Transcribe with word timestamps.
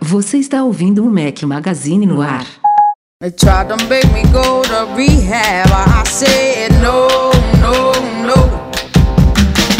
Você 0.00 0.38
está 0.38 0.64
ouvindo 0.64 1.04
o 1.04 1.10
Mac 1.10 1.42
Magazine 1.44 2.04
no 2.04 2.20
ar. 2.20 2.44
They 3.20 3.30
tried 3.30 3.68
to 3.68 3.76
make 3.88 4.06
me 4.12 4.24
go 4.32 4.62
to 4.62 4.86
rehab. 4.96 5.70
I 5.70 6.02
said 6.04 6.72
no. 6.82 7.41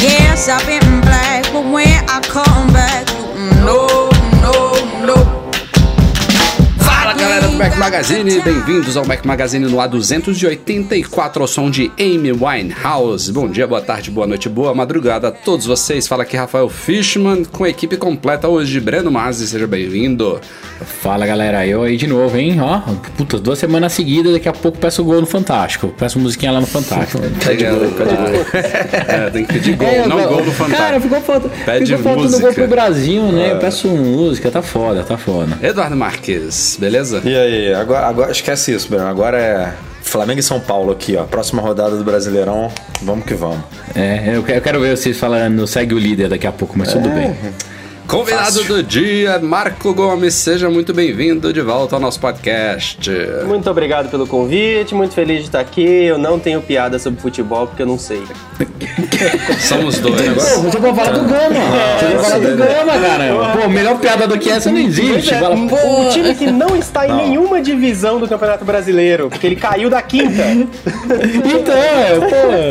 Yes, 0.03 0.49
I've 0.49 0.67
been 0.67 1.01
black, 1.03 1.45
but 1.53 1.65
when 1.65 1.87
I 2.11 2.21
come 2.23 2.73
back, 2.73 3.07
mm, 3.07 3.65
no, 3.65 4.02
Mac 7.63 7.79
Magazine, 7.79 8.41
bem-vindos 8.41 8.97
ao 8.97 9.07
Mac 9.07 9.25
Magazine 9.25 9.65
no 9.67 9.77
A284 9.77 11.41
ao 11.43 11.47
som 11.47 11.71
de 11.71 11.93
Amy 11.97 12.33
Winehouse. 12.33 13.31
Bom 13.31 13.47
dia, 13.47 13.69
boa 13.69 13.81
tarde, 13.81 14.11
boa 14.11 14.27
noite, 14.27 14.49
boa 14.49 14.75
madrugada 14.75 15.29
a 15.29 15.31
todos 15.31 15.65
vocês. 15.65 16.09
Fala 16.09 16.25
aqui 16.25 16.37
Rafael 16.37 16.69
Fishman 16.69 17.45
com 17.45 17.63
a 17.63 17.69
equipe 17.69 17.97
completa 17.97 18.49
hoje. 18.49 18.81
Breno 18.81 19.13
Mazzi, 19.13 19.47
seja 19.47 19.69
bem-vindo. 19.69 20.41
Fala 21.01 21.25
galera, 21.25 21.65
eu 21.65 21.85
aí 21.85 21.97
de 21.97 22.09
novo, 22.09 22.37
hein? 22.37 22.61
Ó, 22.61 22.81
puta, 23.17 23.39
duas 23.39 23.61
semanas 23.61 23.93
seguidas, 23.93 24.33
daqui 24.33 24.49
a 24.49 24.53
pouco 24.53 24.79
peço 24.79 25.05
gol 25.05 25.21
no 25.21 25.27
Fantástico. 25.29 25.95
Peço 25.97 26.19
musiquinha 26.19 26.51
lá 26.51 26.61
no 26.61 26.67
Fantástico. 26.67 27.23
Pede 27.45 27.65
gol, 27.65 27.93
pede 27.93 28.17
gol. 28.17 28.45
É, 29.07 29.31
tem 29.31 29.45
que 29.45 29.53
pedir 29.53 29.77
gol, 29.77 29.87
É, 29.87 30.05
não 30.09 30.21
gol 30.27 30.45
no 30.45 30.51
Fantástico. 30.51 30.83
Cara, 30.83 31.01
ficou, 31.01 31.21
falta, 31.21 31.49
Pede 31.65 31.87
ficou 31.87 32.03
faltando 32.03 32.25
música. 32.25 32.43
gol 32.47 32.55
pro 32.55 32.67
Brasil, 32.67 33.23
né? 33.31 33.51
É. 33.51 33.53
Eu 33.53 33.59
peço 33.59 33.87
música, 33.87 34.51
tá 34.51 34.63
foda, 34.63 35.05
tá 35.05 35.17
foda. 35.17 35.57
Eduardo 35.63 35.95
Marques, 35.95 36.77
beleza? 36.81 37.23
E 37.25 37.37
aí, 37.37 37.52
agora, 37.79 38.07
agora 38.07 38.33
esquece 38.33 38.73
isso, 38.75 38.89
Bruno. 38.89 39.07
Agora 39.07 39.39
é 39.39 39.73
Flamengo 40.03 40.41
e 40.41 40.43
São 40.43 40.61
Paulo 40.61 40.93
aqui, 40.93 41.17
ó. 41.17 41.25
Próxima 41.25 41.61
rodada 41.63 41.97
do 41.97 42.05
Brasileirão, 42.05 42.71
vamos 43.03 43.25
que 43.25 43.35
vamos. 43.35 43.65
É, 43.95 44.37
eu 44.37 44.43
que- 44.43 44.53
eu 44.53 44.61
quero 44.61 44.81
ver 44.81 44.97
vocês 44.97 45.19
falando, 45.19 45.67
segue 45.67 45.95
o 45.95 45.99
líder 45.99 46.29
daqui 46.29 46.47
a 46.47 46.53
pouco, 46.53 46.75
mas 46.79 46.93
tudo 46.93 47.09
bem. 47.11 47.35
Convidado 48.13 48.45
Fácil. 48.61 48.65
do 48.77 48.83
dia, 48.83 49.39
Marco 49.39 49.95
Gomes, 49.95 50.35
seja 50.35 50.69
muito 50.69 50.93
bem-vindo 50.93 51.51
de 51.51 51.63
volta 51.63 51.97
ao 51.97 52.01
nosso 52.01 52.21
podcast. 52.21 53.11
Muito 53.47 53.71
obrigado 53.71 54.11
pelo 54.11 54.27
convite, 54.27 54.95
muito 54.95 55.15
feliz 55.15 55.39
de 55.39 55.45
estar 55.45 55.61
aqui. 55.61 55.83
Eu 56.05 56.19
não 56.19 56.39
tenho 56.39 56.61
piada 56.61 56.99
sobre 56.99 57.19
futebol 57.23 57.67
porque 57.67 57.81
eu 57.81 57.87
não 57.87 57.99
sei. 57.99 58.23
Somos 59.61 59.99
dois. 59.99 60.21
Você 60.35 60.79
pode 60.79 60.95
falar 60.95 61.13
do 61.13 61.21
Gama. 61.25 61.61
Você 61.99 62.07
pode 62.07 62.23
falar 62.23 62.39
do 62.39 62.57
Gama, 62.57 62.93
cara. 63.01 63.59
Pô, 63.63 63.69
melhor 63.71 63.99
piada 63.99 64.27
do 64.29 64.39
que 64.39 64.51
essa 64.51 64.71
não 64.71 64.79
existe. 64.79 65.31
Pois 65.71 65.73
é, 65.83 65.87
o 65.87 66.11
time 66.11 66.35
que 66.35 66.51
não 66.51 66.77
está 66.77 67.09
em 67.09 67.13
nenhuma 67.17 67.63
divisão 67.63 68.21
do 68.21 68.29
Campeonato 68.29 68.63
Brasileiro, 68.63 69.31
porque 69.31 69.47
ele 69.47 69.57
caiu 69.57 69.89
da 69.89 70.03
quinta. 70.03 70.43
Então, 71.45 71.75
é, 71.75 72.19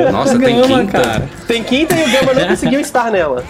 pô. 0.06 0.12
Nossa, 0.12 0.36
o 0.36 0.40
tem 0.40 0.56
Gama, 0.60 0.80
quinta? 0.80 0.92
cara. 1.02 1.30
Tem 1.48 1.64
quinta 1.64 1.96
e 1.96 2.04
o 2.04 2.12
Gama 2.12 2.34
não 2.34 2.48
conseguiu 2.50 2.80
estar 2.80 3.12
nela. 3.12 3.44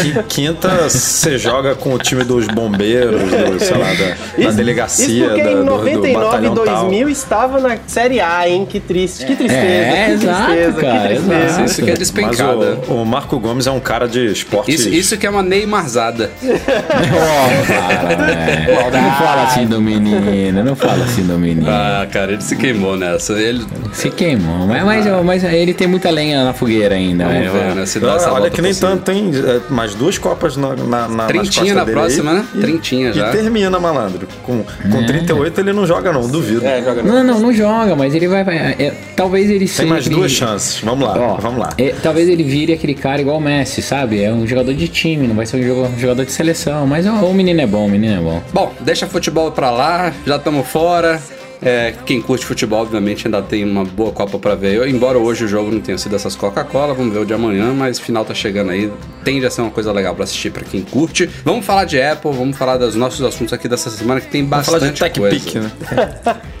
Qui- 0.00 0.22
Quinta, 0.28 0.88
você 0.96 1.38
joga 1.38 1.74
com 1.74 1.94
o 1.94 1.98
time 1.98 2.24
dos 2.24 2.46
bombeiros, 2.46 3.20
do, 3.22 3.60
sei 3.60 3.76
lá, 3.76 3.88
da, 3.92 4.44
da 4.44 4.50
delegacia, 4.50 5.06
Isso 5.06 5.24
porque 5.26 5.42
da, 5.42 5.50
em 5.52 5.56
do, 5.56 5.64
do 5.64 5.70
99 5.70 6.08
e 6.08 6.14
batalhão 6.14 6.54
2000 6.54 7.08
estava 7.08 7.60
na 7.60 7.76
Série 7.86 8.20
A, 8.20 8.48
hein? 8.48 8.66
Que 8.68 8.80
triste, 8.80 9.24
que 9.26 9.36
tristeza, 9.36 9.66
É, 9.66 10.06
que 10.06 10.12
exato, 10.12 10.46
tristeza, 10.46 10.80
cara, 10.80 11.00
que 11.00 11.14
tristeza. 11.14 11.44
exato. 11.44 11.64
Isso 11.64 11.76
que 11.76 11.82
é 11.82 11.86
tal. 11.86 11.98
despencada. 11.98 12.78
Mas 12.78 12.88
o, 12.88 12.92
o 12.94 13.06
Marco 13.06 13.38
Gomes 13.38 13.66
é 13.66 13.70
um 13.70 13.80
cara 13.80 14.08
de 14.08 14.26
esportes... 14.26 14.80
Isso, 14.80 14.88
isso 14.88 15.16
que 15.16 15.26
é 15.26 15.30
uma 15.30 15.42
Neymarzada. 15.42 16.30
Ó, 16.42 17.66
cara, 17.66 18.12
é. 18.32 18.90
Não 19.00 19.12
fala 19.12 19.42
assim 19.44 19.66
do 19.66 19.80
menino, 19.80 20.64
não 20.64 20.76
fala 20.76 21.04
assim 21.04 21.22
do 21.22 21.38
menino. 21.38 21.68
Ah, 21.68 22.06
cara, 22.10 22.32
ele 22.32 22.42
se 22.42 22.56
queimou 22.56 22.96
nessa. 22.96 23.34
Ele. 23.34 23.64
Se 23.92 24.10
queimou, 24.10 24.66
mas, 24.66 24.84
mas, 24.84 25.24
mas 25.24 25.44
ele 25.44 25.74
tem 25.74 25.86
muita 25.86 26.10
lenha 26.10 26.44
na 26.44 26.52
fogueira 26.52 26.94
ainda. 26.94 27.24
Vamos 27.24 27.40
né? 27.40 27.50
ver, 27.50 27.74
né? 27.74 27.86
Se 27.86 28.00
dá 28.00 28.14
essa 28.14 28.26
Olha 28.26 28.40
volta 28.40 28.50
que 28.50 28.62
nem 28.62 28.72
cima. 28.72 28.90
tanto, 28.90 29.04
tem 29.04 29.30
é, 29.34 29.60
mais 29.72 29.94
duas 29.94 30.18
copas 30.18 30.56
na, 30.56 30.74
na, 30.86 31.08
na 31.08 31.26
Trintinha 31.26 31.74
na 31.74 31.84
próxima, 31.84 32.30
aí. 32.30 32.36
né? 32.38 32.46
Trintinha 32.60 33.12
já. 33.12 33.28
E 33.28 33.32
termina, 33.32 33.78
malandro. 33.78 34.26
Com, 34.42 34.62
com 34.90 35.06
38 35.06 35.60
ele 35.60 35.72
não 35.72 35.86
joga 35.86 36.12
não, 36.12 36.28
duvido. 36.28 36.64
É, 36.64 36.82
joga 36.82 37.02
não. 37.02 37.14
Não, 37.14 37.24
não, 37.24 37.40
não 37.40 37.52
joga, 37.52 37.94
mas 37.96 38.14
ele 38.14 38.28
vai. 38.28 38.44
vai- 38.44 38.56
é, 38.78 38.94
talvez 39.14 39.48
ele 39.50 39.60
Tem 39.60 39.66
seja. 39.68 39.88
mais 39.88 40.00
aquele- 40.06 40.16
duas 40.20 40.32
chances. 40.32 40.80
Vamos 40.80 41.06
lá, 41.06 41.16
Ó, 41.18 41.34
vamos 41.36 41.58
lá. 41.60 41.70
é, 41.78 41.94
talvez 42.02 42.28
ele 42.28 42.42
vire 42.42 42.72
aquele 42.72 42.94
cara 42.94 43.20
igual 43.20 43.36
o 43.38 43.40
Messi, 43.40 43.82
sabe? 43.82 44.22
É 44.22 44.32
um 44.32 44.46
jogador 44.46 44.72
de 44.74 44.88
time, 44.88 45.26
não 45.26 45.34
vai 45.34 45.44
ser 45.46 45.56
um 45.56 45.66
um 45.86 45.98
jogador 45.98 46.24
de 46.24 46.32
seleção. 46.32 46.86
Mas 46.86 47.06
ó, 47.06 47.10
o 47.12 47.34
menino 47.34 47.60
é 47.60 47.66
bom, 47.66 47.86
o 47.86 47.90
menino 47.90 48.14
é 48.14 48.22
bom. 48.22 48.42
Bom, 48.52 48.72
deixa 48.80 49.06
futebol 49.06 49.50
pra 49.52 49.70
lá, 49.70 50.12
já 50.26 50.36
estamos 50.36 50.66
fora. 50.66 51.20
É, 51.62 51.94
quem 52.04 52.20
curte 52.20 52.44
futebol, 52.44 52.82
obviamente, 52.82 53.26
ainda 53.26 53.42
tem 53.42 53.64
uma 53.64 53.84
boa 53.84 54.12
Copa 54.12 54.38
pra 54.38 54.54
ver. 54.54 54.74
Eu, 54.74 54.88
embora 54.88 55.18
hoje 55.18 55.44
o 55.44 55.48
jogo 55.48 55.70
não 55.70 55.80
tenha 55.80 55.98
sido 55.98 56.14
essas 56.16 56.34
Coca-Cola, 56.36 56.94
vamos 56.94 57.12
ver 57.12 57.20
o 57.20 57.24
de 57.24 57.34
amanhã, 57.34 57.72
mas 57.74 57.98
final 57.98 58.24
tá 58.24 58.34
chegando 58.34 58.70
aí. 58.70 58.90
Tende 59.24 59.44
a 59.44 59.50
ser 59.50 59.62
uma 59.62 59.70
coisa 59.70 59.92
legal 59.92 60.14
pra 60.14 60.24
assistir 60.24 60.50
pra 60.50 60.62
quem 60.62 60.82
curte. 60.82 61.28
Vamos 61.44 61.64
falar 61.66 61.84
de 61.84 62.00
Apple, 62.00 62.30
vamos 62.32 62.56
falar 62.56 62.76
dos 62.76 62.94
nossos 62.94 63.20
assuntos 63.22 63.52
aqui 63.52 63.68
dessa 63.68 63.90
semana, 63.90 64.20
que 64.20 64.28
tem 64.28 64.44
Vamos 64.46 64.66
falar 64.66 64.78
bastante 64.78 64.94
de 64.94 65.00
Tech 65.00 65.18
coisa. 65.18 65.36
Pick, 65.36 65.54
né? 65.56 65.70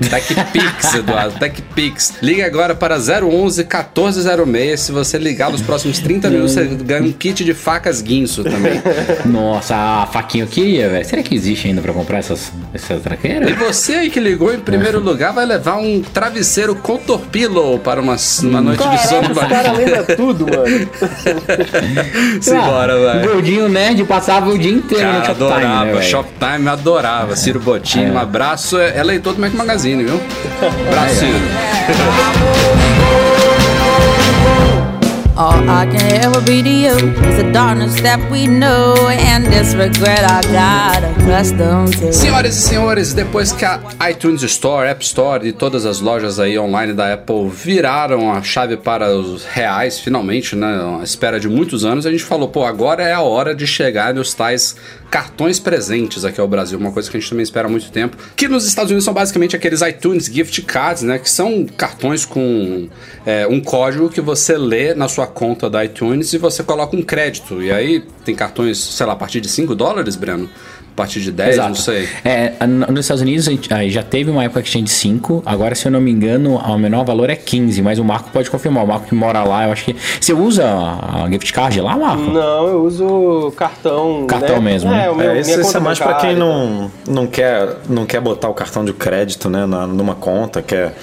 TechPix, 0.10 0.94
Eduardo, 0.94 1.38
TechPix. 1.38 2.14
Ligue 2.22 2.42
agora 2.42 2.74
para 2.74 2.96
011 2.96 3.62
1406. 3.62 4.80
Se 4.80 4.92
você 4.92 5.18
ligar 5.18 5.50
nos 5.50 5.62
próximos 5.62 5.98
30 5.98 6.28
minutos, 6.30 6.52
você 6.52 6.64
ganha 6.64 7.02
um 7.02 7.12
kit 7.12 7.44
de 7.44 7.54
facas 7.54 8.00
guinso 8.02 8.42
também. 8.44 8.82
Nossa, 9.24 9.74
a 9.74 10.06
faquinha 10.06 10.44
eu 10.44 10.48
queria, 10.48 10.88
velho. 10.88 11.04
Será 11.04 11.22
que 11.22 11.34
existe 11.34 11.68
ainda 11.68 11.80
pra 11.80 11.92
comprar 11.92 12.18
essas, 12.18 12.52
essas 12.74 12.98
E 12.98 13.02
traqueiras? 13.02 13.56
você 13.58 13.94
aí 13.94 14.10
que 14.10 14.20
ligou 14.20 14.52
em 14.52 14.58
primeiro 14.58 14.85
lugar 14.94 15.32
vai 15.32 15.46
levar 15.46 15.76
um 15.76 16.02
travesseiro 16.02 16.74
Contorpillow 16.74 17.78
para 17.78 18.00
uma, 18.00 18.16
uma 18.42 18.60
noite 18.60 18.88
de 18.88 19.08
sono. 19.08 19.34
Caraca, 19.34 19.44
os 19.44 19.48
caras 19.48 19.78
lembram 19.78 20.04
tudo, 20.16 20.46
mano. 20.46 20.88
Simbora, 22.42 22.96
O 22.96 23.04
vai. 23.04 23.22
Gordinho 23.26 23.68
Nerd 23.68 24.04
passava 24.04 24.50
o 24.50 24.58
dia 24.58 24.72
inteiro 24.72 25.04
Cara, 25.04 25.18
no 25.18 25.24
Shoptime, 25.24 25.44
adorava, 25.44 25.92
né? 25.92 26.02
Shoptime, 26.02 26.68
adorava. 26.68 27.36
Ciro 27.36 27.60
Bottini, 27.60 28.10
um 28.10 28.18
abraço. 28.18 28.78
É 28.78 28.96
é 28.96 29.02
leitor 29.02 29.34
do 29.34 29.40
Mac 29.40 29.52
Magazine, 29.52 30.04
viu? 30.04 30.20
Abraço, 30.88 31.16
Ciro. 31.16 31.38
All 35.38 35.68
I 35.68 35.84
can 35.84 36.24
ever 36.24 36.40
be 36.40 36.62
to 36.62 36.70
you 36.70 36.96
is 36.96 37.36
the 37.36 37.50
darkness 37.52 38.00
that 38.00 38.18
we 38.30 38.46
know 38.46 38.96
and 39.10 39.44
this 39.44 39.74
regret 39.74 40.24
I 40.24 40.40
got 40.50 41.04
accustomed 41.04 41.92
to. 41.98 42.10
Senhoras 42.10 42.56
e 42.56 42.62
senhores, 42.62 43.12
depois 43.12 43.52
que 43.52 43.66
a 43.66 43.78
iTunes 44.10 44.42
Store, 44.42 44.88
App 44.88 45.04
Store 45.04 45.46
e 45.46 45.52
todas 45.52 45.84
as 45.84 46.00
lojas 46.00 46.40
aí 46.40 46.58
online 46.58 46.94
da 46.94 47.12
Apple 47.12 47.50
viraram 47.50 48.32
a 48.32 48.42
chave 48.42 48.78
para 48.78 49.14
os 49.14 49.44
reais, 49.44 50.00
finalmente, 50.00 50.56
né? 50.56 51.00
Espera 51.02 51.38
de 51.38 51.50
muitos 51.50 51.84
anos, 51.84 52.06
a 52.06 52.10
gente 52.10 52.24
falou, 52.24 52.48
pô, 52.48 52.64
agora 52.64 53.02
é 53.02 53.12
a 53.12 53.20
hora 53.20 53.54
de 53.54 53.66
chegar 53.66 54.14
nos 54.14 54.32
tais 54.32 54.74
cartões 55.10 55.58
presentes 55.58 56.24
aqui 56.24 56.40
ao 56.40 56.48
Brasil, 56.48 56.78
uma 56.78 56.92
coisa 56.92 57.10
que 57.10 57.16
a 57.16 57.20
gente 57.20 57.28
também 57.28 57.42
espera 57.42 57.68
há 57.68 57.70
muito 57.70 57.90
tempo. 57.90 58.16
Que 58.34 58.48
nos 58.48 58.66
Estados 58.66 58.90
Unidos 58.90 59.04
são 59.04 59.14
basicamente 59.14 59.54
aqueles 59.54 59.80
iTunes 59.80 60.26
Gift 60.26 60.62
Cards, 60.62 61.02
né? 61.02 61.18
Que 61.18 61.30
são 61.30 61.64
cartões 61.64 62.24
com 62.24 62.88
é, 63.24 63.46
um 63.46 63.60
código 63.60 64.08
que 64.08 64.20
você 64.20 64.56
lê 64.56 64.94
na 64.94 65.08
sua 65.08 65.26
conta 65.26 65.70
da 65.70 65.84
iTunes 65.84 66.32
e 66.32 66.38
você 66.38 66.62
coloca 66.62 66.96
um 66.96 67.02
crédito. 67.02 67.62
E 67.62 67.70
aí 67.70 68.02
tem 68.24 68.34
cartões, 68.34 68.78
sei 68.78 69.06
lá, 69.06 69.12
a 69.12 69.16
partir 69.16 69.40
de 69.40 69.48
5 69.48 69.74
dólares, 69.74 70.16
Breno? 70.16 70.50
A 70.96 71.02
partir 71.04 71.20
de 71.20 71.30
10, 71.30 71.58
não 71.58 71.74
sei. 71.74 72.08
É, 72.24 72.54
nos 72.66 73.00
Estados 73.00 73.20
Unidos 73.20 73.44
já 73.90 74.02
teve 74.02 74.30
uma 74.30 74.42
época 74.44 74.62
que 74.62 74.70
tinha 74.70 74.82
de 74.82 74.88
5, 74.88 75.42
agora 75.44 75.74
se 75.74 75.86
eu 75.86 75.92
não 75.92 76.00
me 76.00 76.10
engano, 76.10 76.56
o 76.56 76.78
menor 76.78 77.04
valor 77.04 77.28
é 77.28 77.36
15, 77.36 77.82
mas 77.82 77.98
o 77.98 78.04
Marco 78.04 78.30
pode 78.30 78.48
confirmar. 78.50 78.82
O 78.82 78.86
Marco 78.86 79.06
que 79.06 79.14
mora 79.14 79.44
lá, 79.44 79.66
eu 79.66 79.72
acho 79.72 79.84
que. 79.84 79.96
Você 80.18 80.32
usa 80.32 80.64
a 80.66 81.28
gift 81.30 81.52
card 81.52 81.78
lá, 81.82 81.94
Marco? 81.98 82.22
Não, 82.30 82.66
eu 82.66 82.82
uso 82.82 83.52
cartão. 83.58 84.26
Cartão 84.26 84.56
né? 84.56 84.70
mesmo, 84.72 84.90
É, 84.90 84.96
né? 85.02 85.10
o 85.10 85.14
meu, 85.14 85.30
É, 85.32 85.40
isso 85.40 85.60
conta 85.60 85.76
é 85.76 85.80
mais 85.82 85.98
pra 85.98 86.06
bancária 86.14 86.30
quem 86.30 86.38
não, 86.38 86.90
não, 87.06 87.26
quer, 87.26 87.76
não 87.90 88.06
quer 88.06 88.22
botar 88.22 88.48
o 88.48 88.54
cartão 88.54 88.82
de 88.82 88.94
crédito 88.94 89.50
né, 89.50 89.66
na- 89.66 89.86
numa 89.86 90.14
conta, 90.14 90.62
quer, 90.62 90.94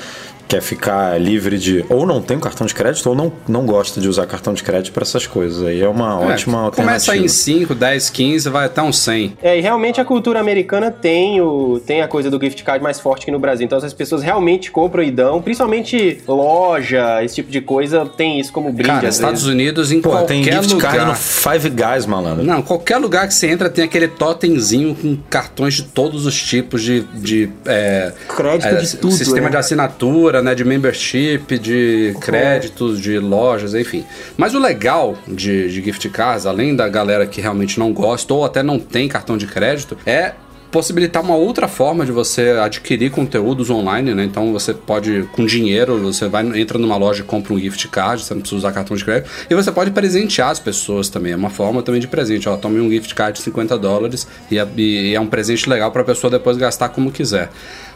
quer 0.54 0.62
ficar 0.62 1.20
livre 1.20 1.58
de. 1.58 1.84
Ou 1.90 2.06
não 2.06 2.22
tem 2.22 2.38
o 2.38 2.40
cartão 2.40 2.68
de 2.68 2.76
crédito, 2.76 3.10
ou 3.10 3.16
não, 3.16 3.32
não 3.48 3.66
gosta 3.66 4.00
de 4.00 4.08
usar 4.08 4.28
cartão 4.28 4.54
de 4.54 4.62
crédito 4.62 4.94
pra 4.94 5.02
essas 5.02 5.26
coisas. 5.26 5.66
Aí 5.66 5.82
é 5.82 5.90
uma 5.90 6.24
É, 6.24 6.34
ótima 6.34 6.62
alternativa. 6.62 7.14
Começa 7.14 7.18
em 7.18 7.28
5, 7.28 7.74
10, 7.74 8.10
15, 8.12 8.50
vai 8.50 8.66
até 8.66 8.82
uns 8.82 9.00
100. 9.00 9.38
É, 9.42 9.58
e 9.58 9.62
realmente 9.62 10.00
a 10.00 10.06
cultura 10.06 10.40
americana 10.40 10.92
tem, 10.92 11.42
o, 11.42 11.82
tem 11.84 12.02
a 12.02 12.08
coisa 12.08 12.30
do 12.30 12.40
gift 12.40 12.64
card 12.64 12.84
mais 12.84 13.00
forte 13.00 13.26
que 13.26 13.32
no 13.32 13.40
Brasil. 13.40 13.66
Então 13.66 13.80
as 13.80 13.94
pessoas 13.94 14.22
realmente 14.22 14.70
compram 14.70 15.02
e 15.02 15.10
dão, 15.10 15.42
principalmente 15.42 16.22
loja, 16.28 17.24
esse 17.24 17.36
tipo 17.36 17.50
de 17.50 17.62
coisa, 17.62 18.06
tem 18.06 18.40
isso 18.40 18.54
como 18.54 18.72
brinde. 18.72 18.90
Cara, 18.90 19.08
às 19.08 19.16
Estados 19.16 19.42
vezes. 19.42 19.54
Unidos, 19.56 19.92
em 19.92 20.02
Pô, 20.02 20.12
qualquer 20.12 20.28
tem 20.28 20.44
gift 20.44 20.74
lugar... 20.74 20.92
card 20.92 21.10
no 21.10 21.16
Five 21.16 21.70
Guys, 21.70 22.06
malandro. 22.06 22.44
Não, 22.44 22.62
qualquer 22.62 22.98
lugar 22.98 23.28
que 23.28 23.34
você 23.34 23.48
entra 23.48 23.72
tem 23.72 23.84
aquele 23.84 24.08
totemzinho 24.08 24.94
com 24.94 25.18
cartões 25.30 25.74
de 25.76 25.84
todos 25.84 26.28
os 26.28 26.40
tipos 26.40 26.84
de. 26.84 27.02
de 27.16 27.50
é, 27.66 28.12
Crédito 28.28 28.68
é, 28.68 28.76
de 28.76 28.98
tudo, 28.98 29.14
Sistema 29.14 29.46
né? 29.46 29.52
de 29.52 29.58
assinatura, 29.58 30.43
né, 30.44 30.54
de 30.54 30.63
membership, 30.63 31.57
de 31.57 32.16
créditos, 32.22 33.00
de 33.00 33.18
lojas, 33.19 33.74
enfim. 33.74 34.06
Mas 34.38 34.54
o 34.54 34.60
legal 34.60 35.18
de, 35.28 35.69
de 35.69 35.81
gift 35.81 36.07
cards, 36.10 36.45
além 36.45 36.75
da 36.75 36.88
galera 36.88 37.25
que 37.25 37.42
realmente 37.42 37.80
não 37.80 37.94
gosta 37.94 38.34
ou 38.34 38.45
até 38.45 38.62
não 38.62 38.78
tem 38.78 39.07
cartão 39.07 39.38
de 39.38 39.48
crédito, 39.48 39.98
é 40.06 40.34
possibilitar 40.74 41.22
uma 41.22 41.36
outra 41.36 41.68
forma 41.68 42.04
de 42.04 42.12
você 42.12 42.50
adquirir 42.60 43.12
conteúdos 43.12 43.69
online, 43.69 44.16
né? 44.16 44.24
Então 44.24 44.51
você 44.51 44.74
pode, 44.74 45.30
com 45.31 45.45
dinheiro, 45.45 46.00
você 46.00 46.28
vai, 46.28 46.44
entra 46.60 46.80
numa 46.80 46.98
loja 46.98 47.22
e 47.22 47.24
compra 47.24 47.54
um 47.54 47.60
gift 47.60 47.88
card, 47.90 48.24
você 48.24 48.34
não 48.34 48.42
precisa 48.42 48.57
usar 48.57 48.72
cartão 48.72 48.98
de 48.98 49.06
crédito, 49.06 49.30
e 49.48 49.54
você 49.54 49.72
pode 49.72 49.92
presentear 49.92 50.50
as 50.50 50.60
pessoas 50.60 51.10
também. 51.10 51.31
É 51.31 51.36
uma 51.36 51.51
forma 51.51 51.84
também 51.84 52.01
de 52.01 52.07
presente. 52.07 52.50
Ó, 52.50 52.57
tome 52.57 52.81
um 52.81 52.90
gift 52.90 53.13
card 53.13 53.38
de 53.38 53.44
50 53.44 53.78
dólares 53.78 54.28
e 54.50 54.57
é, 54.57 54.68
e 54.75 55.13
é 55.13 55.19
um 55.19 55.28
presente 55.28 55.69
legal 55.69 55.92
para 55.92 56.01
a 56.01 56.06
pessoa 56.06 56.31
depois 56.31 56.57
gastar 56.57 56.90
como 56.90 57.12
quiser. 57.12 57.51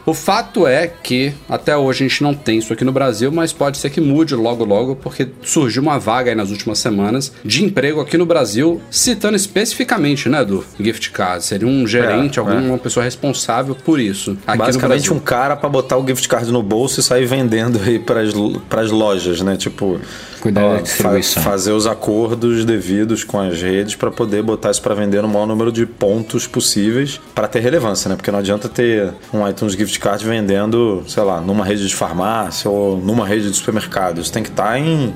O 0.08 0.14
fato 0.14 0.66
é 0.66 0.86
que 0.86 1.34
até 1.46 1.76
hoje 1.76 2.02
a 2.02 2.08
gente 2.08 2.22
não 2.22 2.32
tem 2.32 2.56
isso 2.56 2.72
aqui 2.72 2.82
no 2.82 2.90
Brasil, 2.90 3.30
mas 3.30 3.52
pode 3.52 3.76
ser 3.76 3.90
que 3.90 4.00
mude 4.00 4.34
logo 4.34 4.64
logo, 4.64 4.96
porque 4.96 5.28
surgiu 5.42 5.82
uma 5.82 5.98
vaga 5.98 6.30
aí 6.30 6.34
nas 6.34 6.48
últimas 6.48 6.78
semanas 6.78 7.30
de 7.44 7.62
emprego 7.62 8.00
aqui 8.00 8.16
no 8.16 8.24
Brasil, 8.24 8.80
citando 8.90 9.36
especificamente, 9.36 10.26
né, 10.30 10.42
do 10.46 10.64
gift 10.80 11.10
card. 11.10 11.44
Seria 11.44 11.68
um 11.68 11.86
gerente, 11.86 12.38
É, 12.38 12.40
alguma 12.40 12.78
pessoa 12.78 13.04
responsável 13.04 13.74
por 13.74 14.00
isso. 14.00 14.34
Basicamente 14.56 15.12
um 15.12 15.18
cara 15.18 15.54
pra 15.54 15.68
botar 15.68 15.98
o 15.98 16.06
gift 16.06 16.26
card 16.26 16.50
no 16.50 16.62
bolso 16.62 17.00
e 17.00 17.02
sair 17.02 17.26
vendendo 17.26 17.78
aí 17.84 17.98
pras, 17.98 18.32
pras 18.66 18.90
lojas, 18.90 19.42
né? 19.42 19.58
Tipo, 19.58 20.00
Cuidar 20.40 20.64
ó, 20.64 20.74
da 20.76 20.82
distribuição. 20.82 21.42
fazer 21.42 21.72
os 21.72 21.86
acordos 21.86 22.64
devidos 22.64 23.24
com 23.24 23.40
as 23.40 23.60
redes 23.60 23.94
pra 23.94 24.10
poder 24.10 24.42
botar 24.42 24.70
isso 24.70 24.82
pra 24.82 24.94
vender 24.94 25.22
no 25.22 25.28
maior 25.28 25.46
número 25.46 25.72
de 25.72 25.86
pontos 25.86 26.46
possíveis 26.46 27.20
pra 27.34 27.48
ter 27.48 27.60
relevância, 27.60 28.08
né? 28.08 28.16
Porque 28.16 28.30
não 28.30 28.38
adianta 28.38 28.68
ter 28.68 29.12
um 29.32 29.46
iTunes 29.48 29.74
gift 29.74 29.98
card 29.98 30.24
vendendo, 30.24 31.02
sei 31.06 31.22
lá, 31.22 31.40
numa 31.40 31.64
rede 31.64 31.86
de 31.86 31.94
farmácia 31.94 32.70
ou 32.70 32.96
numa 32.96 33.26
rede 33.26 33.50
de 33.50 33.56
supermercados. 33.56 34.30
Tem 34.30 34.42
que 34.42 34.50
estar 34.50 34.78
em 34.78 35.12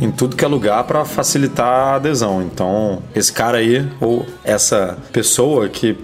em 0.00 0.10
tudo 0.10 0.36
que 0.36 0.44
é 0.44 0.48
lugar 0.48 0.84
para 0.84 1.04
facilitar 1.04 1.66
a 1.66 1.94
adesão. 1.94 2.42
Então, 2.42 3.02
esse 3.14 3.32
cara 3.32 3.58
aí 3.58 3.86
ou 4.00 4.26
essa 4.44 4.96
pessoa 5.12 5.68
que 5.68 5.96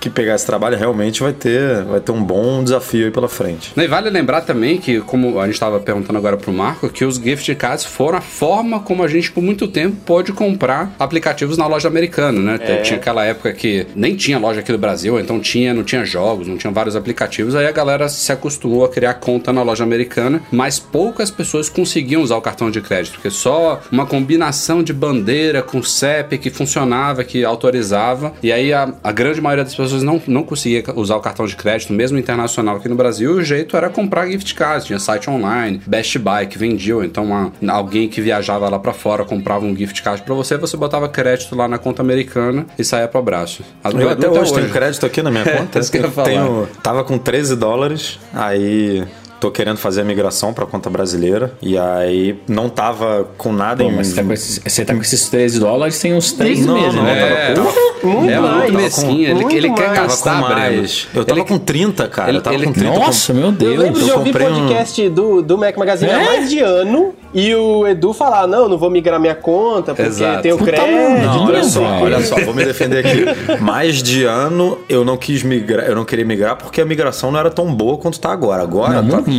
que 0.00 0.10
pegar 0.10 0.34
esse 0.34 0.46
trabalho 0.46 0.76
realmente 0.76 1.20
vai 1.20 1.32
ter 1.32 1.82
vai 1.84 2.00
ter 2.00 2.12
um 2.12 2.22
bom 2.22 2.62
desafio 2.62 3.06
aí 3.06 3.10
pela 3.10 3.28
frente. 3.28 3.72
E 3.76 3.86
vale 3.86 4.10
lembrar 4.10 4.42
também 4.42 4.78
que, 4.78 5.00
como 5.00 5.40
a 5.40 5.44
gente 5.44 5.54
estava 5.54 5.80
perguntando 5.80 6.18
agora 6.18 6.36
pro 6.36 6.52
Marco, 6.52 6.88
que 6.88 7.04
os 7.04 7.16
gift 7.16 7.54
cards 7.54 7.84
foram 7.84 8.18
a 8.18 8.20
forma 8.20 8.80
como 8.80 9.02
a 9.02 9.08
gente 9.08 9.30
por 9.30 9.42
muito 9.42 9.68
tempo 9.68 9.96
pôde 10.04 10.32
comprar 10.32 10.92
aplicativos 10.98 11.56
na 11.56 11.66
loja 11.66 11.88
americana, 11.88 12.40
né? 12.40 12.58
Tinha 12.82 12.98
aquela 12.98 13.24
época 13.24 13.52
que 13.52 13.86
nem 13.94 14.16
tinha 14.16 14.38
loja 14.38 14.60
aqui 14.60 14.72
do 14.72 14.78
Brasil, 14.78 15.18
então 15.18 15.40
tinha, 15.40 15.74
não 15.74 15.84
tinha 15.84 16.04
jogos, 16.04 16.46
não 16.46 16.56
tinha 16.56 16.72
vários 16.72 16.96
aplicativos, 16.96 17.54
aí 17.54 17.66
a 17.66 17.72
galera 17.72 18.08
se 18.08 18.30
acostumou 18.32 18.84
a 18.84 18.88
criar 18.88 19.14
conta 19.14 19.52
na 19.52 19.62
loja 19.62 19.84
americana, 19.84 20.40
mas 20.50 20.78
poucas 20.78 21.30
pessoas 21.30 21.68
conseguiam 21.68 22.22
usar 22.22 22.36
o 22.36 22.40
cartão 22.40 22.70
de 22.70 22.80
crédito, 22.80 23.14
porque 23.14 23.30
só 23.30 23.80
uma 23.90 24.06
combinação 24.06 24.82
de 24.82 24.92
bandeira 24.92 25.62
com 25.62 25.82
CEP 25.82 26.38
que 26.38 26.50
funcionava, 26.50 27.24
que 27.24 27.44
autorizava, 27.44 28.32
e 28.42 28.52
aí 28.52 28.72
a, 28.72 28.92
a 29.02 29.12
grande 29.12 29.40
maioria 29.40 29.64
das 29.64 29.72
pessoas 29.72 29.87
não, 29.92 30.20
não 30.26 30.42
conseguia 30.42 30.82
usar 30.94 31.16
o 31.16 31.20
cartão 31.20 31.46
de 31.46 31.56
crédito, 31.56 31.92
mesmo 31.92 32.18
internacional 32.18 32.76
aqui 32.76 32.88
no 32.88 32.94
Brasil, 32.94 33.36
e 33.38 33.42
o 33.42 33.44
jeito 33.44 33.76
era 33.76 33.88
comprar 33.90 34.26
gift 34.26 34.54
cards, 34.54 34.86
tinha 34.86 34.98
site 34.98 35.28
online, 35.30 35.80
Best 35.86 36.18
Buy 36.18 36.46
que 36.46 36.58
vendia, 36.58 36.94
então 37.04 37.24
uma- 37.24 37.52
alguém 37.68 38.08
que 38.08 38.20
viajava 38.20 38.68
lá 38.68 38.78
pra 38.78 38.92
fora 38.92 39.24
comprava 39.24 39.64
um 39.64 39.74
gift 39.76 40.02
card 40.02 40.22
pra 40.22 40.34
você, 40.34 40.56
você 40.56 40.76
botava 40.76 41.08
crédito 41.08 41.54
lá 41.56 41.66
na 41.68 41.78
conta 41.78 42.02
americana 42.02 42.66
e 42.78 42.84
saía 42.84 43.08
pro 43.08 43.18
abraço. 43.20 43.62
Eu 43.84 43.90
Edu 43.92 44.08
até 44.08 44.28
hoje 44.40 44.52
tenho 44.54 44.70
crédito 44.70 45.04
aqui 45.06 45.22
na 45.22 45.30
minha 45.30 45.44
conta. 45.58 45.78
isso 45.78 45.90
que 45.90 45.98
eu 45.98 46.02
ia 46.02 46.10
falar. 46.10 46.28
tenho, 46.28 46.68
tava 46.82 47.04
com 47.04 47.18
13 47.18 47.56
dólares, 47.56 48.18
aí 48.32 49.04
tô 49.40 49.50
querendo 49.50 49.76
fazer 49.76 50.00
a 50.00 50.04
migração 50.04 50.52
para 50.52 50.66
conta 50.66 50.90
brasileira 50.90 51.52
e 51.62 51.78
aí 51.78 52.36
não 52.48 52.68
tava 52.68 53.28
com 53.38 53.52
nada 53.52 53.84
Pô, 53.84 53.90
em 53.90 53.94
mas 53.96 54.08
você 54.08 54.14
tá, 54.16 54.24
com 54.24 54.32
esses, 54.32 54.60
você 54.64 54.84
tá 54.84 54.94
com 54.94 55.00
esses 55.02 55.28
13 55.28 55.60
dólares 55.60 55.98
tem 56.00 56.14
uns 56.14 56.32
3 56.32 56.66
Não, 56.66 56.74
meses, 56.74 56.94
não, 56.94 57.02
né? 57.04 57.50
É, 57.50 57.54
tava- 57.54 57.72
Muito 58.02 58.30
é 58.30 58.38
mais. 58.40 58.56
muito 58.70 58.72
mesquinho, 58.74 59.22
ele, 59.28 59.34
muito 59.34 59.56
ele 59.56 59.72
quer 59.72 59.92
gastar, 59.94 60.40
com 60.42 60.48
Breno. 60.48 60.76
mais. 60.76 61.08
Eu 61.14 61.24
tava 61.24 61.40
Ele- 61.40 61.48
com 61.48 61.58
30, 61.58 62.08
cara. 62.08 62.28
ele- 62.30 62.38
eu 62.38 62.42
tava 62.42 62.56
ele- 62.56 62.66
com 62.66 62.72
30. 62.72 62.98
Nossa, 62.98 63.32
meu 63.34 63.46
Eu 63.46 63.52
Deus. 63.52 63.78
lembro 63.78 64.02
de 64.02 64.08
eu 64.08 64.18
ouvir 64.18 64.30
comprei 64.32 64.48
um- 64.48 64.54
podcast 64.60 65.08
do, 65.10 65.42
do 65.42 65.58
Mac 65.58 65.76
Magazine 65.76 66.10
há 66.10 66.20
É? 66.22 66.24
mais 66.24 66.50
de 66.50 66.58
ano 66.60 67.12
e 67.34 67.54
o 67.54 67.86
Edu 67.86 68.12
falar: 68.12 68.46
não, 68.46 68.68
não 68.68 68.78
vou 68.78 68.90
migrar 68.90 69.20
minha 69.20 69.34
conta 69.34 69.94
porque 69.94 70.08
Exato. 70.08 70.42
tem 70.42 70.52
o 70.52 70.58
Puta 70.58 70.72
crédito. 70.72 71.40
Olha 71.46 71.64
só, 71.64 71.82
olha 71.82 72.20
só, 72.24 72.36
vou 72.44 72.54
me 72.54 72.64
defender 72.64 73.04
aqui. 73.04 73.58
Mais 73.60 74.02
de 74.02 74.24
ano 74.24 74.78
eu 74.88 75.04
não 75.04 75.16
quis 75.16 75.42
migrar, 75.42 75.86
eu 75.86 75.94
não 75.94 76.04
queria 76.04 76.24
migrar 76.24 76.56
porque 76.56 76.80
a 76.80 76.84
migração 76.86 77.30
não 77.30 77.38
era 77.38 77.50
tão 77.50 77.72
boa 77.74 77.98
quanto 77.98 78.18
tá 78.20 78.30
agora. 78.32 78.62
Agora 78.62 79.02
Não, 79.02 79.22
tá, 79.22 79.30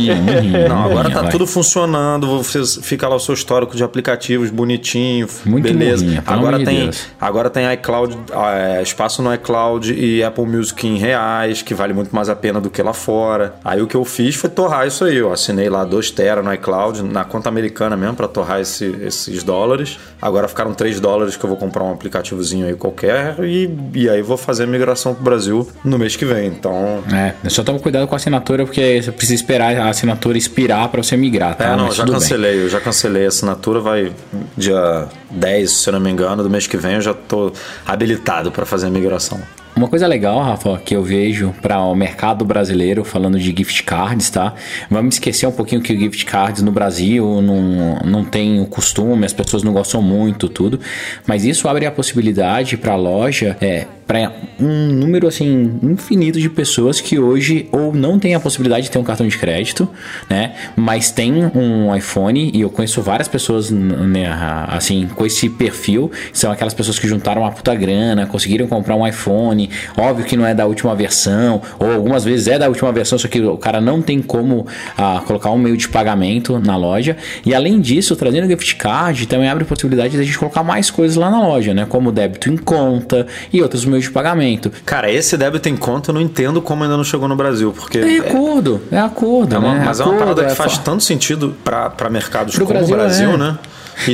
Não, 0.68 0.84
agora 0.84 1.10
tá 1.10 1.22
vai. 1.22 1.30
tudo 1.30 1.46
funcionando, 1.46 2.42
você 2.42 2.62
fica 2.82 3.08
lá 3.08 3.16
o 3.16 3.20
seu 3.20 3.34
histórico 3.34 3.76
de 3.76 3.82
aplicativos 3.82 4.50
bonitinho, 4.50 5.26
Muito 5.44 5.64
beleza. 5.64 6.04
morrinha, 6.04 6.22
agora 6.26 6.64
tem, 6.64 6.84
Deus. 6.84 7.06
agora 7.20 7.50
tem 7.50 7.72
iCloud, 7.74 8.16
é, 8.54 8.82
espaço 8.82 9.22
no 9.22 9.32
iCloud 9.34 9.92
e 9.92 10.22
Apple 10.22 10.46
Music 10.46 10.86
em 10.86 10.96
reais, 10.96 11.62
que 11.62 11.74
vale 11.74 11.92
muito 11.92 12.14
mais 12.14 12.28
a 12.28 12.36
pena 12.36 12.60
do 12.60 12.70
que 12.70 12.82
lá 12.82 12.92
fora. 12.92 13.54
Aí 13.64 13.80
o 13.82 13.86
que 13.86 13.94
eu 13.96 14.04
fiz 14.04 14.34
foi 14.36 14.50
torrar 14.50 14.86
isso 14.86 15.04
aí, 15.04 15.16
eu 15.16 15.32
assinei 15.32 15.68
lá 15.68 15.84
2 15.84 16.10
tera 16.10 16.42
no 16.42 16.52
iCloud, 16.54 17.02
na 17.02 17.24
conta 17.24 17.48
americana 17.48 17.79
mesmo 17.96 18.14
pra 18.16 18.28
torrar 18.28 18.60
esse- 18.60 18.94
esses 19.02 19.42
dólares. 19.42 19.98
Agora 20.20 20.46
ficaram 20.48 20.74
3 20.74 21.00
dólares 21.00 21.36
que 21.36 21.44
eu 21.44 21.48
vou 21.48 21.56
comprar 21.56 21.82
um 21.84 21.92
aplicativozinho 21.92 22.66
aí 22.66 22.74
qualquer 22.74 23.36
e, 23.44 23.70
e 23.94 24.08
aí 24.08 24.20
vou 24.22 24.36
fazer 24.36 24.64
a 24.64 24.66
migração 24.66 25.14
pro 25.14 25.22
Brasil 25.24 25.66
no 25.84 25.98
mês 25.98 26.16
que 26.16 26.24
vem. 26.24 26.46
Então, 26.48 27.02
É, 27.12 27.48
só 27.48 27.62
toma 27.62 27.78
cuidado 27.78 28.06
com 28.06 28.14
a 28.14 28.16
assinatura, 28.16 28.64
porque 28.64 29.00
você 29.02 29.12
precisa 29.12 29.34
esperar 29.34 29.76
a 29.76 29.88
assinatura 29.88 30.36
expirar 30.36 30.88
pra 30.88 31.02
você 31.02 31.16
migrar, 31.16 31.54
tá? 31.56 31.64
É, 31.64 31.76
não, 31.76 31.86
Mas 31.86 31.94
já 31.94 32.04
tudo 32.04 32.12
bem. 32.14 32.20
cancelei, 32.22 32.62
eu 32.64 32.68
já 32.68 32.80
cancelei 32.80 33.24
a 33.24 33.28
assinatura, 33.28 33.80
vai 33.80 34.12
dia 34.56 35.06
10, 35.30 35.70
se 35.70 35.88
eu 35.88 35.92
não 35.92 36.00
me 36.00 36.10
engano, 36.10 36.42
do 36.42 36.50
mês 36.50 36.66
que 36.66 36.76
vem 36.76 36.94
eu 36.96 37.00
já 37.00 37.14
tô 37.14 37.52
habilitado 37.86 38.50
para 38.50 38.66
fazer 38.66 38.86
a 38.86 38.90
migração. 38.90 39.40
Uma 39.80 39.88
coisa 39.88 40.06
legal, 40.06 40.42
Rafa, 40.42 40.76
que 40.84 40.94
eu 40.94 41.02
vejo 41.02 41.54
para 41.62 41.80
o 41.80 41.94
mercado 41.94 42.44
brasileiro, 42.44 43.02
falando 43.02 43.38
de 43.38 43.46
gift 43.46 43.82
cards, 43.84 44.28
tá? 44.28 44.52
Vamos 44.90 45.14
esquecer 45.14 45.46
um 45.46 45.52
pouquinho 45.52 45.80
que 45.80 45.98
gift 45.98 46.26
cards 46.26 46.60
no 46.60 46.70
Brasil 46.70 47.40
não, 47.40 47.98
não 48.04 48.22
tem 48.22 48.60
o 48.60 48.66
costume, 48.66 49.24
as 49.24 49.32
pessoas 49.32 49.62
não 49.62 49.72
gostam 49.72 50.02
muito, 50.02 50.50
tudo. 50.50 50.78
Mas 51.26 51.46
isso 51.46 51.66
abre 51.66 51.86
a 51.86 51.90
possibilidade 51.90 52.76
para 52.76 52.92
a 52.92 52.96
loja, 52.96 53.56
é, 53.58 53.86
para 54.10 54.32
um 54.58 54.88
número 54.88 55.28
assim 55.28 55.78
infinito 55.84 56.40
de 56.40 56.50
pessoas 56.50 57.00
que 57.00 57.16
hoje 57.16 57.68
ou 57.70 57.94
não 57.94 58.18
tem 58.18 58.34
a 58.34 58.40
possibilidade 58.40 58.86
de 58.86 58.90
ter 58.90 58.98
um 58.98 59.04
cartão 59.04 59.28
de 59.28 59.38
crédito, 59.38 59.88
né? 60.28 60.56
Mas 60.74 61.12
tem 61.12 61.32
um 61.54 61.94
iPhone 61.94 62.50
e 62.52 62.60
eu 62.60 62.70
conheço 62.70 63.00
várias 63.02 63.28
pessoas 63.28 63.70
né, 63.70 64.26
assim 64.66 65.08
com 65.14 65.24
esse 65.24 65.48
perfil, 65.48 66.10
são 66.32 66.50
aquelas 66.50 66.74
pessoas 66.74 66.98
que 66.98 67.06
juntaram 67.06 67.42
uma 67.42 67.52
puta 67.52 67.72
grana, 67.72 68.26
conseguiram 68.26 68.66
comprar 68.66 68.96
um 68.96 69.06
iPhone, 69.06 69.69
óbvio 69.96 70.24
que 70.24 70.36
não 70.36 70.46
é 70.46 70.54
da 70.54 70.66
última 70.66 70.94
versão, 70.94 71.60
ou 71.78 71.92
algumas 71.92 72.24
vezes 72.24 72.48
é 72.48 72.58
da 72.58 72.68
última 72.68 72.90
versão, 72.92 73.18
só 73.18 73.28
que 73.28 73.40
o 73.40 73.56
cara 73.56 73.80
não 73.80 74.00
tem 74.02 74.20
como 74.22 74.66
ah, 74.96 75.22
colocar 75.26 75.50
um 75.50 75.58
meio 75.58 75.76
de 75.76 75.88
pagamento 75.88 76.58
na 76.58 76.76
loja. 76.76 77.16
E 77.44 77.54
além 77.54 77.80
disso, 77.80 78.14
trazendo 78.16 78.46
o 78.46 78.50
gift 78.50 78.76
card 78.76 79.26
também 79.26 79.48
abre 79.48 79.64
a 79.64 79.66
possibilidade 79.66 80.10
de 80.14 80.20
a 80.20 80.22
gente 80.22 80.38
colocar 80.38 80.62
mais 80.62 80.90
coisas 80.90 81.16
lá 81.16 81.30
na 81.30 81.40
loja, 81.46 81.72
né? 81.74 81.86
Como 81.88 82.10
débito 82.12 82.50
em 82.50 82.56
conta 82.56 83.26
e 83.52 83.60
outros 83.62 83.84
meios 83.84 84.04
de 84.04 84.10
pagamento. 84.10 84.70
Cara, 84.84 85.10
esse 85.10 85.36
débito 85.36 85.68
em 85.68 85.76
conta 85.76 86.10
eu 86.10 86.14
não 86.14 86.20
entendo 86.20 86.60
como 86.62 86.82
ainda 86.84 86.96
não 86.96 87.04
chegou 87.04 87.28
no 87.28 87.36
Brasil, 87.36 87.72
porque 87.72 87.98
É 87.98 88.18
acordo, 88.18 88.80
é 88.90 88.98
acordo, 88.98 89.54
é 89.54 89.58
uma, 89.58 89.74
né? 89.74 89.82
mas 89.84 90.00
é 90.00 90.04
uma 90.04 90.12
Acordo, 90.14 90.34
parada 90.34 90.44
que 90.46 90.52
é 90.52 90.54
faz 90.54 90.74
fa- 90.74 90.82
tanto 90.82 91.02
sentido 91.02 91.54
para 91.64 92.10
mercados 92.10 92.54
Pro 92.54 92.64
como 92.66 92.78
Brasil, 92.78 92.94
o 92.94 92.98
Brasil, 92.98 93.30
é. 93.30 93.36
né? 93.36 93.58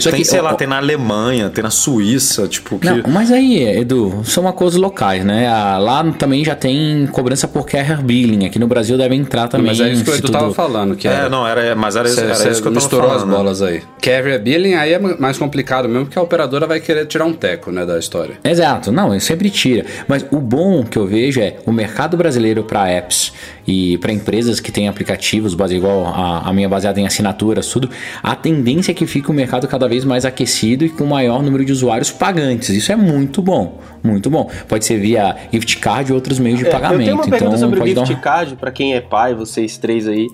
Só 0.01 0.11
tem, 0.11 0.21
que, 0.21 0.25
sei 0.27 0.41
lá, 0.41 0.53
ó, 0.53 0.55
tem 0.55 0.67
na 0.67 0.79
Alemanha, 0.79 1.49
tem 1.51 1.63
na 1.63 1.71
Suíça, 1.71 2.47
tipo, 2.49 2.79
que. 2.79 2.87
Não, 2.89 3.03
mas 3.09 3.31
aí, 3.31 3.63
Edu, 3.79 4.21
são 4.25 4.47
acordos 4.49 4.77
locais, 4.77 5.25
né? 5.25 5.47
Ah, 5.49 5.79
Lá 5.79 6.05
também 6.13 6.45
já 6.45 6.55
tem 6.55 7.07
cobrança 7.13 7.47
por 7.47 7.65
carrier 7.67 8.03
billing. 8.03 8.47
Aqui 8.47 8.59
no 8.59 8.67
Brasil 8.67 8.97
deve 8.99 9.15
entrar 9.15 9.49
também. 9.49 9.69
Mas 9.69 9.81
é 9.81 9.91
isso 9.93 10.05
que 10.05 10.11
o 10.11 10.15
Edu 10.15 10.23
tudo- 10.23 10.33
tava 10.33 10.53
falando, 10.55 10.97
que 10.97 11.07
É, 11.07 11.13
era- 11.13 11.29
não, 11.29 11.47
era, 11.47 11.75
mas 11.77 11.97
era, 11.97 12.09
Você, 12.09 12.21
era 12.21 12.35
você 12.35 12.51
isso 12.51 12.63
que 12.63 12.69
eu 12.69 12.73
tava 12.73 12.85
misturou 12.85 13.09
falando. 13.11 13.31
as 13.31 13.37
bolas 13.37 13.63
aí. 13.63 13.83
Carrier 14.03 14.41
billing 14.43 14.75
aí 14.75 14.93
é 14.93 14.99
mais 14.99 15.39
complicado 15.39 15.89
mesmo, 15.89 16.07
porque 16.07 16.19
a 16.19 16.23
operadora 16.23 16.67
vai 16.67 16.81
querer 16.81 17.07
tirar 17.07 17.25
um 17.25 17.33
teco, 17.33 17.71
né, 17.71 17.85
da 17.87 17.99
história. 17.99 18.39
Exato, 18.45 18.91
não, 18.93 19.19
sempre 19.21 19.51
tira. 19.51 19.85
Mas 20.09 20.25
o 20.31 20.39
bom 20.39 20.85
que 20.85 20.99
eu 20.99 21.07
vejo 21.07 21.41
é 21.41 21.57
o 21.67 21.73
mercado 21.73 22.17
brasileiro 22.17 22.63
para 22.65 22.89
apps 22.91 23.33
e 23.67 23.99
para 23.99 24.13
empresas 24.13 24.61
que 24.61 24.71
têm 24.71 24.89
aplicativos, 24.89 25.55
base 25.55 25.75
igual 25.77 26.07
a, 26.07 26.49
a 26.49 26.53
minha 26.53 26.69
baseada 26.69 27.01
em 27.01 27.07
assinaturas, 27.07 27.67
tudo, 27.69 27.91
a 28.23 28.35
tendência 28.37 28.93
é 28.93 28.95
que 28.95 29.07
fique 29.07 29.31
o 29.31 29.35
mercado 29.35 29.67
cada 29.67 29.89
vez 29.89 30.05
mais 30.05 30.25
aquecido 30.25 30.85
e 30.85 30.89
com 30.89 31.05
maior 31.05 31.43
número 31.43 31.65
de 31.65 31.73
usuários 31.73 32.11
pagantes. 32.11 32.69
Isso 32.71 32.93
é 32.93 32.97
muito 32.97 33.43
bom, 33.43 33.81
muito 34.03 34.31
bom. 34.31 34.51
Pode 34.69 34.85
ser 34.85 34.99
via 34.99 35.35
gift 35.53 35.79
card 35.79 36.13
ou 36.13 36.17
outros 36.17 36.39
meios 36.39 36.59
de 36.59 36.67
É, 36.67 36.71
pagamento. 36.71 37.01
Eu 37.01 37.05
tenho 37.05 37.17
uma 37.17 37.23
pergunta 37.25 37.47
então 37.57 37.59
sobre 37.59 37.81
o 37.81 37.87
gift 37.87 38.13
um... 38.13 38.21
card, 38.21 38.57
pra 38.57 38.71
quem 38.71 38.95
é 38.95 39.01
pai, 39.01 39.35
vocês 39.35 39.77
três 39.77 40.07
aí. 40.07 40.27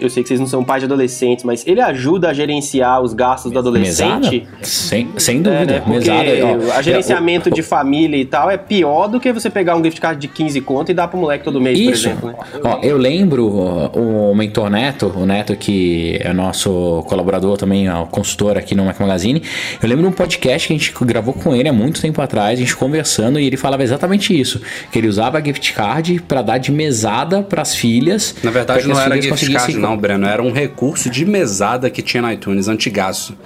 Eu 0.00 0.08
sei 0.08 0.22
que 0.22 0.28
vocês 0.28 0.40
não 0.40 0.46
são 0.46 0.64
pais 0.64 0.80
de 0.80 0.86
adolescentes, 0.86 1.44
mas 1.44 1.66
ele 1.66 1.80
ajuda 1.80 2.30
a 2.30 2.32
gerenciar 2.32 3.02
os 3.02 3.12
gastos 3.12 3.52
do 3.52 3.58
adolescente? 3.58 4.40
Mesada? 4.40 4.46
Sem, 4.62 5.08
sem 5.18 5.38
É, 5.38 5.40
dúvida. 5.40 5.64
né? 5.66 5.80
Porque 5.80 5.98
Mesada, 5.98 6.30
ó, 6.72 6.78
a 6.78 6.82
gerenciamento 6.82 7.50
de 7.50 7.62
família 7.62 8.16
e 8.16 8.24
tal 8.24 8.50
é 8.50 8.56
pior 8.56 9.06
do 9.06 9.20
que 9.20 9.32
você 9.32 9.50
pegar 9.50 9.76
um 9.76 9.84
gift 9.84 10.00
card 10.00 10.20
de 10.20 10.28
15 10.28 10.60
conto 10.62 10.90
e 10.90 10.94
dar 10.94 11.08
pro 11.08 11.18
moleque 11.18 11.44
todo 11.44 11.60
mês, 11.60 11.78
por 11.78 11.92
Isso. 11.92 12.08
exemplo. 12.08 12.28
Né? 12.30 12.36
Ó, 12.64 12.75
Eu 12.82 12.96
lembro 12.96 13.46
o 13.46 14.34
mentor 14.34 14.70
Neto, 14.70 15.12
o 15.14 15.26
Neto 15.26 15.56
que 15.56 16.18
é 16.20 16.32
nosso 16.32 17.04
colaborador 17.08 17.56
também, 17.56 17.88
ó, 17.88 18.04
consultor 18.06 18.56
aqui 18.56 18.74
no 18.74 18.84
Mac 18.84 18.98
Magazine. 18.98 19.42
Eu 19.82 19.88
lembro 19.88 20.04
de 20.04 20.08
um 20.08 20.12
podcast 20.12 20.68
que 20.68 20.74
a 20.74 20.76
gente 20.76 20.92
gravou 21.04 21.34
com 21.34 21.54
ele 21.54 21.68
há 21.68 21.72
muito 21.72 22.00
tempo 22.00 22.20
atrás, 22.20 22.58
a 22.58 22.62
gente 22.62 22.76
conversando 22.76 23.38
e 23.38 23.46
ele 23.46 23.56
falava 23.56 23.82
exatamente 23.82 24.38
isso, 24.38 24.60
que 24.90 24.98
ele 24.98 25.08
usava 25.08 25.38
a 25.38 25.44
gift 25.44 25.72
card 25.72 26.20
para 26.26 26.42
dar 26.42 26.58
de 26.58 26.72
mesada 26.72 27.42
para 27.42 27.62
as 27.62 27.74
filhas. 27.74 28.34
Na 28.42 28.50
verdade 28.50 28.86
não 28.86 29.00
era 29.00 29.20
gift 29.20 29.52
card 29.52 29.76
não, 29.76 29.96
Breno, 29.96 30.26
era 30.26 30.42
um 30.42 30.52
recurso 30.52 31.10
de 31.10 31.24
mesada 31.24 31.90
que 31.90 32.02
tinha 32.02 32.22
no 32.22 32.30
iTunes, 32.30 32.68
antigaço. 32.68 33.36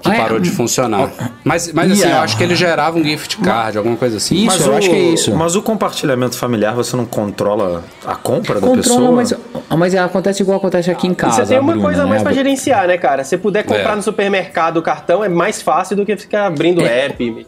Que 0.00 0.10
Ah, 0.10 0.14
é? 0.14 0.18
parou 0.20 0.38
de 0.38 0.50
funcionar. 0.50 1.10
Mas, 1.42 1.72
mas 1.72 1.90
assim, 1.90 2.08
eu 2.08 2.18
acho 2.18 2.36
que 2.36 2.42
ele 2.44 2.54
gerava 2.54 2.96
um 2.98 3.02
gift 3.02 3.36
card, 3.38 3.78
alguma 3.78 3.96
coisa 3.96 4.18
assim. 4.18 4.36
Isso, 4.46 4.62
eu 4.62 4.72
o, 4.72 4.76
acho 4.76 4.88
que 4.88 4.94
é 4.94 4.98
isso. 5.00 5.34
Mas 5.34 5.56
o 5.56 5.62
compartilhamento 5.62 6.36
familiar, 6.38 6.74
você 6.74 6.96
não 6.96 7.04
controla 7.04 7.82
a 8.06 8.14
compra 8.14 8.60
da 8.60 8.66
Controla, 8.66 8.76
pessoa? 8.76 9.10
mas, 9.12 9.34
mas 9.76 9.94
acontece 9.96 10.42
igual 10.42 10.58
acontece 10.58 10.90
aqui 10.90 11.06
em 11.08 11.12
E 11.12 11.14
casa. 11.16 11.44
você 11.44 11.46
tem 11.46 11.58
uma 11.58 11.72
Bruna, 11.72 11.84
coisa 11.86 12.02
a 12.02 12.04
né? 12.04 12.10
mais 12.10 12.22
pra 12.22 12.32
gerenciar, 12.32 12.86
né, 12.86 12.96
cara? 12.96 13.24
Se 13.24 13.36
puder 13.36 13.64
comprar 13.64 13.92
É. 13.92 13.96
no 13.96 14.02
supermercado 14.02 14.76
o 14.76 14.82
cartão, 14.82 15.24
é 15.24 15.28
mais 15.28 15.60
fácil 15.60 15.96
do 15.96 16.06
que 16.06 16.16
ficar 16.16 16.46
abrindo 16.46 16.84
app. 16.84 17.46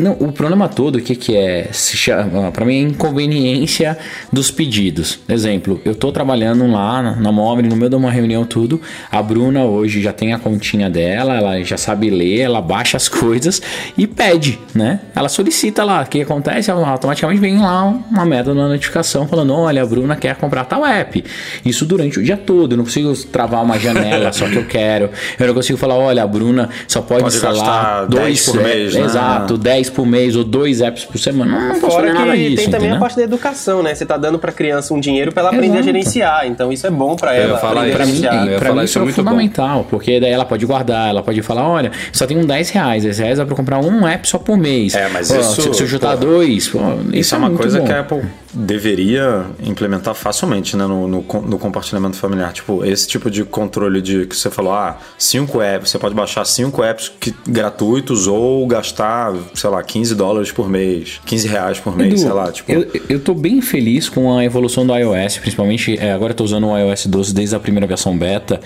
Não, 0.00 0.12
o 0.12 0.32
problema 0.32 0.68
todo, 0.68 0.96
o 0.96 1.00
que, 1.00 1.14
que 1.14 1.36
é? 1.36 1.68
Se 1.72 1.96
chama, 1.96 2.50
pra 2.50 2.64
mim, 2.64 2.76
é 2.76 2.80
inconveniência 2.80 3.96
dos 4.32 4.50
pedidos. 4.50 5.18
Exemplo, 5.28 5.80
eu 5.84 5.94
tô 5.94 6.10
trabalhando 6.10 6.66
lá 6.70 7.02
na, 7.02 7.16
na 7.16 7.32
Mobile, 7.32 7.68
no 7.68 7.76
meio 7.76 7.90
de 7.90 7.96
uma 7.96 8.10
reunião, 8.10 8.44
tudo. 8.44 8.80
A 9.10 9.22
Bruna 9.22 9.64
hoje 9.64 10.00
já 10.00 10.12
tem 10.12 10.32
a 10.32 10.38
continha 10.38 10.88
dela, 10.88 11.34
ela 11.34 11.62
já 11.62 11.76
sabe 11.76 12.10
ler, 12.10 12.40
ela 12.40 12.60
baixa 12.60 12.96
as 12.96 13.08
coisas 13.10 13.60
e 13.96 14.06
pede, 14.06 14.58
né? 14.74 15.00
Ela 15.14 15.28
solicita 15.28 15.84
lá. 15.84 16.02
O 16.02 16.06
que 16.06 16.22
acontece? 16.22 16.70
Automaticamente 16.70 17.40
vem 17.40 17.58
lá 17.58 17.84
uma 17.84 18.24
meta 18.24 18.54
na 18.54 18.68
notificação 18.68 19.26
falando: 19.28 19.54
olha, 19.54 19.82
a 19.82 19.86
Bruna 19.86 20.16
quer 20.16 20.36
comprar 20.36 20.64
tal 20.64 20.84
app. 20.84 21.24
Isso 21.64 21.84
durante 21.84 22.18
o 22.18 22.22
dia 22.22 22.36
todo. 22.36 22.72
Eu 22.72 22.78
não 22.78 22.84
consigo 22.84 23.14
travar 23.26 23.62
uma 23.62 23.78
janela 23.78 24.32
só 24.32 24.48
que 24.48 24.56
eu 24.56 24.66
quero. 24.66 25.10
Eu 25.38 25.46
não 25.46 25.54
consigo 25.54 25.78
falar: 25.78 25.96
olha, 25.96 26.22
a 26.22 26.26
Bruna 26.26 26.68
só 26.88 27.00
pode, 27.00 27.22
Pode 27.22 27.34
instalar 27.34 28.06
10 28.06 28.22
dois 28.22 28.46
por 28.46 28.62
mês, 28.62 28.94
né? 28.94 29.00
Exato, 29.02 29.58
10 29.58 29.69
por 29.90 30.06
mês 30.06 30.34
ou 30.36 30.42
dois 30.42 30.80
apps 30.80 31.04
por 31.04 31.18
semana. 31.18 31.52
Não, 31.52 31.60
não 31.74 31.80
posso 31.80 31.92
Fora 31.92 32.06
fazer 32.08 32.12
que 32.12 32.18
nada 32.26 32.36
disso, 32.36 32.56
tem 32.56 32.64
também 32.66 32.78
entendeu? 32.80 32.96
a 32.96 33.00
parte 33.00 33.16
da 33.16 33.22
educação, 33.22 33.82
né? 33.82 33.94
Você 33.94 34.04
tá 34.06 34.16
dando 34.16 34.38
pra 34.38 34.50
criança 34.52 34.92
um 34.94 34.98
dinheiro 35.00 35.32
pra 35.32 35.42
ela 35.42 35.50
aprender 35.50 35.68
a 35.68 35.80
Exato. 35.80 35.84
gerenciar. 35.84 36.46
Então 36.46 36.72
isso 36.72 36.86
é 36.86 36.90
bom 36.90 37.14
pra 37.16 37.34
ela 37.34 37.58
falar 37.58 37.86
aprender 37.86 38.12
isso. 38.12 38.26
a 38.26 38.30
Pra 38.30 38.44
mim, 38.44 38.58
pra 38.58 38.74
mim 38.74 38.84
isso 38.84 38.98
é 38.98 39.00
é 39.00 39.04
muito 39.04 39.16
bom. 39.22 39.30
fundamental, 39.30 39.86
porque 39.88 40.18
daí 40.20 40.30
ela 40.32 40.44
pode 40.44 40.64
guardar, 40.66 41.08
ela 41.10 41.22
pode 41.22 41.40
falar, 41.42 41.68
olha, 41.68 41.92
só 42.12 42.26
tem 42.26 42.36
um 42.36 42.44
10 42.44 42.70
reais, 42.70 43.02
10 43.04 43.18
reais 43.18 43.38
é 43.38 43.44
pra 43.44 43.54
comprar 43.56 43.78
um 43.78 44.06
app 44.06 44.28
só 44.28 44.38
por 44.38 44.56
mês. 44.56 44.94
É, 44.94 45.08
mas 45.08 45.30
Pô, 45.30 45.38
isso, 45.38 45.62
Se, 45.62 45.74
se 45.74 45.82
eu 45.82 45.86
juntar 45.86 46.16
pô, 46.16 46.24
dois, 46.26 46.68
pô, 46.68 46.78
isso, 46.78 47.16
Isso 47.16 47.34
é 47.34 47.38
uma 47.38 47.48
muito 47.48 47.60
coisa 47.60 47.78
bom. 47.80 47.86
que 47.86 47.92
a 47.92 48.00
Apple 48.00 48.22
deveria 48.52 49.46
implementar 49.62 50.14
facilmente 50.14 50.76
né, 50.76 50.86
no, 50.86 51.06
no, 51.08 51.22
no 51.22 51.58
compartilhamento 51.58 52.16
familiar. 52.16 52.52
Tipo, 52.52 52.84
esse 52.84 53.06
tipo 53.06 53.30
de 53.30 53.44
controle 53.44 54.00
de 54.00 54.26
que 54.26 54.36
você 54.36 54.50
falou, 54.50 54.72
ah, 54.72 54.98
cinco 55.18 55.60
apps, 55.60 55.90
você 55.90 55.98
pode 55.98 56.14
baixar 56.14 56.44
cinco 56.44 56.82
apps 56.82 57.10
que, 57.20 57.34
gratuitos 57.48 58.26
ou 58.26 58.66
gastar, 58.66 59.32
sei 59.60 59.70
lá, 59.70 59.82
15 59.82 60.14
dólares 60.14 60.50
por 60.52 60.68
mês, 60.68 61.20
15 61.26 61.48
reais 61.48 61.78
por 61.78 61.96
mês, 61.96 62.12
Edu, 62.14 62.20
sei 62.20 62.30
lá. 62.32 62.50
Tipo, 62.50 62.72
eu, 62.72 62.86
eu 63.08 63.20
tô 63.20 63.34
bem 63.34 63.60
feliz 63.60 64.08
com 64.08 64.36
a 64.36 64.44
evolução 64.44 64.86
do 64.86 64.96
iOS, 64.96 65.38
principalmente 65.38 65.98
é, 65.98 66.12
agora 66.12 66.32
eu 66.32 66.36
tô 66.36 66.44
usando 66.44 66.66
o 66.68 66.78
iOS 66.78 67.06
12 67.06 67.34
desde 67.34 67.54
a 67.54 67.60
primeira 67.60 67.86
versão 67.86 68.16
beta 68.16 68.60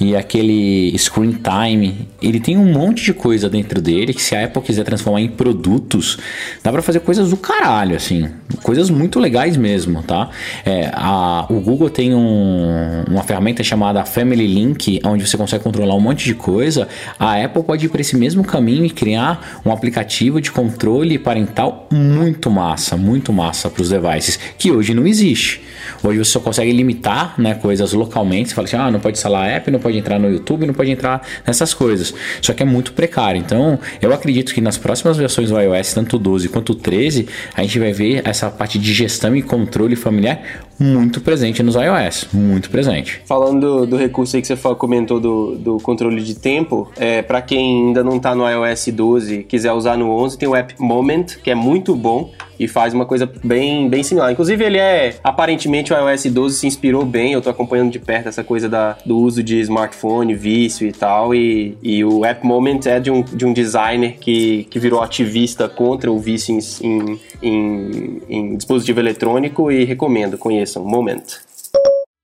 e 0.00 0.16
aquele 0.16 0.94
screen 0.98 1.32
time, 1.42 2.08
ele 2.20 2.40
tem 2.40 2.56
um 2.56 2.72
monte 2.72 3.04
de 3.04 3.14
coisa 3.14 3.48
dentro 3.48 3.80
dele 3.80 4.12
que 4.12 4.22
se 4.22 4.34
a 4.34 4.44
Apple 4.44 4.62
quiser 4.62 4.84
transformar 4.84 5.20
em 5.20 5.28
produtos, 5.28 6.18
dá 6.62 6.72
pra 6.72 6.82
fazer 6.82 7.00
coisas 7.00 7.30
do 7.30 7.36
caralho, 7.36 7.94
assim, 7.96 8.28
coisas 8.62 8.90
muito 8.90 9.18
legais 9.20 9.56
mesmo, 9.56 10.02
tá? 10.02 10.30
É, 10.64 10.90
a, 10.92 11.46
o 11.48 11.60
Google 11.60 11.90
tem 11.90 12.14
um- 12.14 13.04
uma 13.08 13.22
ferramenta 13.22 13.62
chamada 13.62 14.04
Family 14.04 14.46
Link, 14.46 15.00
onde 15.04 15.26
você 15.26 15.36
consegue 15.36 15.62
controlar 15.62 15.94
um 15.94 16.00
monte 16.00 16.24
de 16.24 16.34
coisa. 16.34 16.88
A 17.18 17.36
Apple 17.42 17.62
pode 17.62 17.86
ir 17.86 17.88
para 17.88 18.00
esse 18.00 18.16
mesmo 18.16 18.42
caminho 18.44 18.84
e 18.84 18.90
criar 18.90 19.60
um 19.64 19.70
aplicativo 19.72 20.39
de 20.40 20.50
controle 20.50 21.18
parental 21.18 21.88
muito 21.92 22.50
massa, 22.50 22.96
muito 22.96 23.32
massa 23.32 23.68
para 23.68 23.82
os 23.82 23.88
devices, 23.88 24.38
que 24.58 24.70
hoje 24.70 24.94
não 24.94 25.06
existe. 25.06 25.62
Hoje 26.02 26.18
você 26.18 26.30
só 26.30 26.40
consegue 26.40 26.72
limitar 26.72 27.34
né, 27.38 27.54
coisas 27.54 27.92
localmente. 27.92 28.50
Você 28.50 28.54
fala 28.54 28.66
assim: 28.66 28.76
ah, 28.76 28.90
não 28.90 29.00
pode 29.00 29.18
instalar 29.18 29.48
app, 29.48 29.70
não 29.70 29.78
pode 29.78 29.98
entrar 29.98 30.18
no 30.18 30.30
YouTube, 30.30 30.66
não 30.66 30.74
pode 30.74 30.90
entrar 30.90 31.26
nessas 31.46 31.74
coisas. 31.74 32.14
Só 32.40 32.52
que 32.52 32.62
é 32.62 32.66
muito 32.66 32.92
precário. 32.92 33.40
Então, 33.40 33.78
eu 34.00 34.12
acredito 34.12 34.54
que 34.54 34.60
nas 34.60 34.78
próximas 34.78 35.16
versões 35.16 35.50
do 35.50 35.60
iOS, 35.60 35.94
tanto 35.94 36.16
o 36.16 36.18
12 36.18 36.48
quanto 36.48 36.70
o 36.72 36.74
13, 36.74 37.28
a 37.54 37.62
gente 37.62 37.78
vai 37.78 37.92
ver 37.92 38.22
essa 38.24 38.50
parte 38.50 38.78
de 38.78 38.92
gestão 38.92 39.34
e 39.36 39.42
controle 39.42 39.96
familiar 39.96 40.40
muito 40.80 41.20
presente 41.20 41.62
nos 41.62 41.74
iOS. 41.74 42.28
Muito 42.32 42.70
presente. 42.70 43.20
Falando 43.26 43.60
do, 43.60 43.86
do 43.86 43.96
recurso 43.96 44.36
aí 44.36 44.42
que 44.42 44.48
você 44.48 44.56
comentou 44.74 45.20
do, 45.20 45.56
do 45.56 45.76
controle 45.78 46.22
de 46.22 46.34
tempo, 46.34 46.90
é, 46.96 47.20
para 47.20 47.42
quem 47.42 47.86
ainda 47.86 48.02
não 48.02 48.18
tá 48.18 48.34
no 48.34 48.48
iOS 48.48 48.88
12 48.88 49.44
quiser 49.44 49.72
usar 49.72 49.96
no 49.96 50.10
11, 50.10 50.38
tem 50.38 50.48
o 50.48 50.56
app 50.56 50.74
Moment, 50.78 51.26
que 51.42 51.50
é 51.50 51.54
muito 51.54 51.94
bom 51.94 52.32
e 52.60 52.68
faz 52.68 52.92
uma 52.92 53.06
coisa 53.06 53.30
bem, 53.42 53.88
bem 53.88 54.02
similar. 54.02 54.30
Inclusive, 54.30 54.62
ele 54.62 54.76
é. 54.76 55.16
Aparentemente, 55.24 55.94
o 55.94 55.96
iOS 55.96 56.24
12 56.26 56.58
se 56.58 56.66
inspirou 56.66 57.06
bem. 57.06 57.32
Eu 57.32 57.40
tô 57.40 57.48
acompanhando 57.48 57.90
de 57.90 57.98
perto 57.98 58.28
essa 58.28 58.44
coisa 58.44 58.68
da, 58.68 58.98
do 59.04 59.16
uso 59.16 59.42
de 59.42 59.58
smartphone, 59.60 60.34
vício 60.34 60.86
e 60.86 60.92
tal. 60.92 61.34
E, 61.34 61.78
e 61.82 62.04
o 62.04 62.22
app 62.22 62.46
Moment 62.46 62.80
é 62.84 63.00
de 63.00 63.10
um, 63.10 63.22
de 63.22 63.46
um 63.46 63.54
designer 63.54 64.18
que, 64.20 64.64
que 64.64 64.78
virou 64.78 65.02
ativista 65.02 65.70
contra 65.70 66.12
o 66.12 66.18
vício 66.18 66.54
em, 66.54 66.60
em, 66.86 67.20
em, 67.42 68.22
em 68.28 68.56
dispositivo 68.56 69.00
eletrônico 69.00 69.72
e 69.72 69.84
recomendo, 69.84 70.36
conheçam. 70.70 70.84
Moment. 70.84 71.40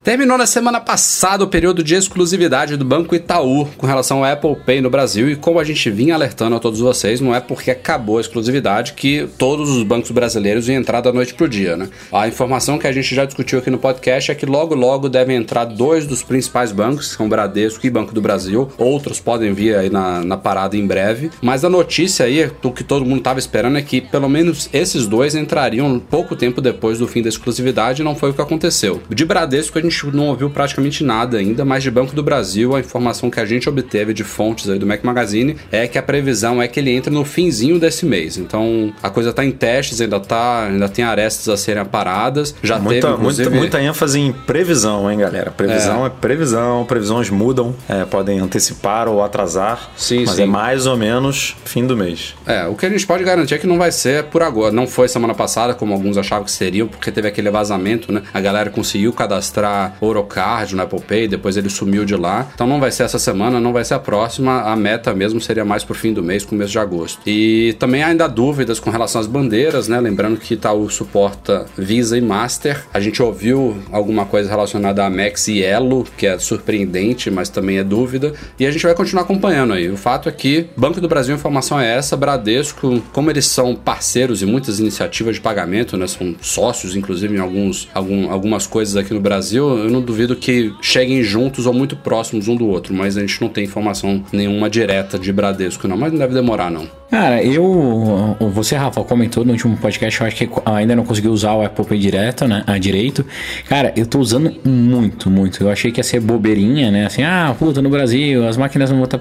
Terminou 0.06 0.38
na 0.38 0.46
semana 0.46 0.80
passada 0.80 1.42
o 1.42 1.48
período 1.48 1.82
de 1.82 1.96
exclusividade 1.96 2.76
do 2.76 2.84
Banco 2.84 3.12
Itaú 3.16 3.66
com 3.76 3.88
relação 3.88 4.18
ao 4.18 4.32
Apple 4.32 4.54
Pay 4.64 4.80
no 4.80 4.88
Brasil 4.88 5.28
e 5.28 5.34
como 5.34 5.58
a 5.58 5.64
gente 5.64 5.90
vinha 5.90 6.14
alertando 6.14 6.54
a 6.54 6.60
todos 6.60 6.78
vocês, 6.78 7.20
não 7.20 7.34
é 7.34 7.40
porque 7.40 7.72
acabou 7.72 8.18
a 8.18 8.20
exclusividade 8.20 8.92
que 8.92 9.28
todos 9.36 9.68
os 9.68 9.82
bancos 9.82 10.12
brasileiros 10.12 10.68
iam 10.68 10.78
entrar 10.78 11.00
da 11.00 11.12
noite 11.12 11.34
pro 11.34 11.48
dia, 11.48 11.76
né? 11.76 11.88
A 12.12 12.28
informação 12.28 12.78
que 12.78 12.86
a 12.86 12.92
gente 12.92 13.12
já 13.16 13.24
discutiu 13.24 13.58
aqui 13.58 13.68
no 13.68 13.78
podcast 13.78 14.30
é 14.30 14.34
que 14.36 14.46
logo 14.46 14.76
logo 14.76 15.08
devem 15.08 15.38
entrar 15.38 15.64
dois 15.64 16.06
dos 16.06 16.22
principais 16.22 16.70
bancos, 16.70 17.08
que 17.08 17.16
são 17.16 17.28
Bradesco 17.28 17.84
e 17.84 17.90
Banco 17.90 18.14
do 18.14 18.20
Brasil. 18.20 18.70
Outros 18.78 19.18
podem 19.18 19.52
vir 19.52 19.74
aí 19.74 19.90
na, 19.90 20.22
na 20.24 20.36
parada 20.36 20.76
em 20.76 20.86
breve, 20.86 21.32
mas 21.42 21.64
a 21.64 21.68
notícia 21.68 22.26
aí, 22.26 22.48
o 22.62 22.70
que 22.70 22.84
todo 22.84 23.04
mundo 23.04 23.22
tava 23.22 23.40
esperando 23.40 23.76
é 23.76 23.82
que 23.82 24.00
pelo 24.00 24.28
menos 24.28 24.70
esses 24.72 25.04
dois 25.04 25.34
entrariam 25.34 25.98
pouco 25.98 26.36
tempo 26.36 26.60
depois 26.60 27.00
do 27.00 27.08
fim 27.08 27.22
da 27.22 27.28
exclusividade 27.28 28.02
e 28.02 28.04
não 28.04 28.14
foi 28.14 28.30
o 28.30 28.34
que 28.34 28.40
aconteceu. 28.40 29.02
De 29.10 29.24
Bradesco 29.24 29.76
a 29.76 29.82
gente 29.82 29.95
não 30.04 30.28
ouviu 30.28 30.50
praticamente 30.50 31.04
nada 31.04 31.38
ainda, 31.38 31.64
mas 31.64 31.82
de 31.82 31.90
Banco 31.90 32.14
do 32.14 32.22
Brasil, 32.22 32.74
a 32.74 32.80
informação 32.80 33.30
que 33.30 33.40
a 33.40 33.44
gente 33.44 33.68
obteve 33.68 34.12
de 34.12 34.24
fontes 34.24 34.68
aí 34.68 34.78
do 34.78 34.86
Mac 34.86 35.02
Magazine 35.04 35.56
é 35.70 35.86
que 35.86 35.98
a 35.98 36.02
previsão 36.02 36.62
é 36.62 36.68
que 36.68 36.80
ele 36.80 36.90
entre 36.90 37.12
no 37.12 37.24
finzinho 37.24 37.78
desse 37.78 38.04
mês. 38.04 38.36
Então 38.36 38.92
a 39.02 39.10
coisa 39.10 39.32
tá 39.32 39.44
em 39.44 39.52
testes, 39.52 40.00
ainda 40.00 40.20
tá, 40.20 40.64
ainda 40.64 40.88
tem 40.88 41.04
arestas 41.04 41.48
a 41.48 41.56
serem 41.56 41.82
aparadas. 41.82 42.54
Já 42.62 42.78
muita, 42.78 43.08
teve 43.08 43.20
inclusive 43.20 43.48
muita, 43.50 43.78
muita 43.78 43.82
ênfase 43.82 44.20
em 44.20 44.32
previsão, 44.32 45.10
hein, 45.10 45.18
galera? 45.18 45.50
Previsão 45.50 46.06
é, 46.06 46.10
previsão, 46.10 46.84
previsões 46.84 47.30
mudam, 47.30 47.74
é, 47.88 48.04
podem 48.04 48.38
antecipar 48.38 49.08
ou 49.08 49.22
atrasar, 49.22 49.90
Sim, 49.96 50.24
mas 50.26 50.36
sim. 50.36 50.42
é 50.42 50.46
mais 50.46 50.86
ou 50.86 50.96
menos 50.96 51.56
fim 51.64 51.86
do 51.86 51.96
mês. 51.96 52.34
É, 52.46 52.66
o 52.66 52.74
que 52.74 52.86
a 52.86 52.90
gente 52.90 53.06
pode 53.06 53.24
garantir 53.24 53.54
é 53.54 53.58
que 53.58 53.66
não 53.66 53.78
vai 53.78 53.92
ser 53.92 54.24
por 54.24 54.42
agora. 54.42 54.72
Não 54.72 54.86
foi 54.86 55.08
semana 55.08 55.34
passada, 55.34 55.74
como 55.74 55.92
alguns 55.92 56.16
achavam 56.16 56.44
que 56.44 56.50
seriam, 56.50 56.88
porque 56.88 57.10
teve 57.10 57.28
aquele 57.28 57.50
vazamento, 57.50 58.12
né? 58.12 58.22
A 58.32 58.40
galera 58.40 58.70
conseguiu 58.70 59.12
cadastrar 59.12 59.85
Orocard 60.00 60.74
no 60.74 60.82
Apple 60.82 61.00
Pay, 61.00 61.28
depois 61.28 61.56
ele 61.56 61.68
sumiu 61.68 62.04
de 62.04 62.16
lá. 62.16 62.46
Então 62.54 62.66
não 62.66 62.80
vai 62.80 62.90
ser 62.90 63.04
essa 63.04 63.18
semana, 63.18 63.60
não 63.60 63.72
vai 63.72 63.84
ser 63.84 63.94
a 63.94 63.98
próxima. 63.98 64.62
A 64.62 64.76
meta 64.76 65.14
mesmo 65.14 65.40
seria 65.40 65.64
mais 65.64 65.84
pro 65.84 65.94
fim 65.94 66.12
do 66.12 66.22
mês, 66.22 66.44
começo 66.44 66.72
de 66.72 66.78
agosto. 66.78 67.20
E 67.26 67.74
também 67.78 68.02
ainda 68.02 68.24
há 68.24 68.28
dúvidas 68.28 68.80
com 68.80 68.90
relação 68.90 69.20
às 69.20 69.26
bandeiras, 69.26 69.88
né? 69.88 70.00
Lembrando 70.00 70.38
que 70.38 70.54
Itaú 70.54 70.88
suporta 70.90 71.66
Visa 71.76 72.16
e 72.16 72.20
Master. 72.20 72.84
A 72.92 73.00
gente 73.00 73.22
ouviu 73.22 73.76
alguma 73.90 74.24
coisa 74.24 74.48
relacionada 74.48 75.04
a 75.04 75.10
Max 75.10 75.48
e 75.48 75.62
Elo, 75.62 76.04
que 76.16 76.26
é 76.26 76.38
surpreendente, 76.38 77.30
mas 77.30 77.48
também 77.48 77.78
é 77.78 77.84
dúvida. 77.84 78.32
E 78.58 78.66
a 78.66 78.70
gente 78.70 78.84
vai 78.84 78.94
continuar 78.94 79.22
acompanhando 79.22 79.72
aí. 79.72 79.88
O 79.88 79.96
fato 79.96 80.28
é 80.28 80.32
que 80.32 80.66
Banco 80.76 81.00
do 81.00 81.08
Brasil, 81.08 81.34
a 81.34 81.38
informação 81.38 81.80
é 81.80 81.96
essa, 81.96 82.16
Bradesco, 82.16 83.02
como 83.12 83.30
eles 83.30 83.46
são 83.46 83.74
parceiros 83.74 84.42
em 84.42 84.46
muitas 84.46 84.78
iniciativas 84.78 85.36
de 85.36 85.40
pagamento, 85.40 85.96
né? 85.96 86.06
São 86.06 86.34
sócios, 86.40 86.96
inclusive, 86.96 87.36
em 87.36 87.40
alguns, 87.40 87.88
algum, 87.94 88.30
algumas 88.30 88.66
coisas 88.66 88.96
aqui 88.96 89.12
no 89.12 89.20
Brasil. 89.20 89.65
Eu 89.78 89.90
não 89.90 90.00
duvido 90.00 90.36
que 90.36 90.72
cheguem 90.80 91.22
juntos 91.22 91.66
ou 91.66 91.72
muito 91.72 91.96
próximos 91.96 92.48
um 92.48 92.56
do 92.56 92.66
outro, 92.66 92.94
mas 92.94 93.16
a 93.16 93.20
gente 93.20 93.40
não 93.40 93.48
tem 93.48 93.64
informação 93.64 94.22
nenhuma 94.32 94.68
direta 94.70 95.18
de 95.18 95.32
Bradesco, 95.32 95.88
não. 95.88 95.96
Mas 95.96 96.12
não 96.12 96.18
deve 96.18 96.34
demorar, 96.34 96.70
não. 96.70 96.88
Cara, 97.10 97.42
eu. 97.42 98.36
Você, 98.52 98.74
Rafa, 98.74 99.02
comentou 99.04 99.44
no 99.44 99.52
último 99.52 99.76
podcast, 99.76 100.20
eu 100.20 100.26
acho 100.26 100.36
que 100.36 100.48
ainda 100.64 100.96
não 100.96 101.04
conseguiu 101.04 101.30
usar 101.30 101.54
o 101.54 101.64
Apple 101.64 101.84
Pay 101.84 101.98
direto, 101.98 102.48
né? 102.48 102.64
Ah, 102.66 102.78
direito. 102.78 103.24
Cara, 103.68 103.92
eu 103.96 104.06
tô 104.06 104.18
usando 104.18 104.52
muito, 104.64 105.30
muito. 105.30 105.62
Eu 105.62 105.70
achei 105.70 105.92
que 105.92 106.00
ia 106.00 106.04
ser 106.04 106.20
bobeirinha, 106.20 106.90
né? 106.90 107.06
Assim, 107.06 107.22
ah, 107.22 107.54
puta, 107.56 107.80
no 107.80 107.88
Brasil, 107.88 108.46
as 108.46 108.56
máquinas 108.56 108.90
não 108.90 108.98
vão 108.98 109.04
estar 109.04 109.18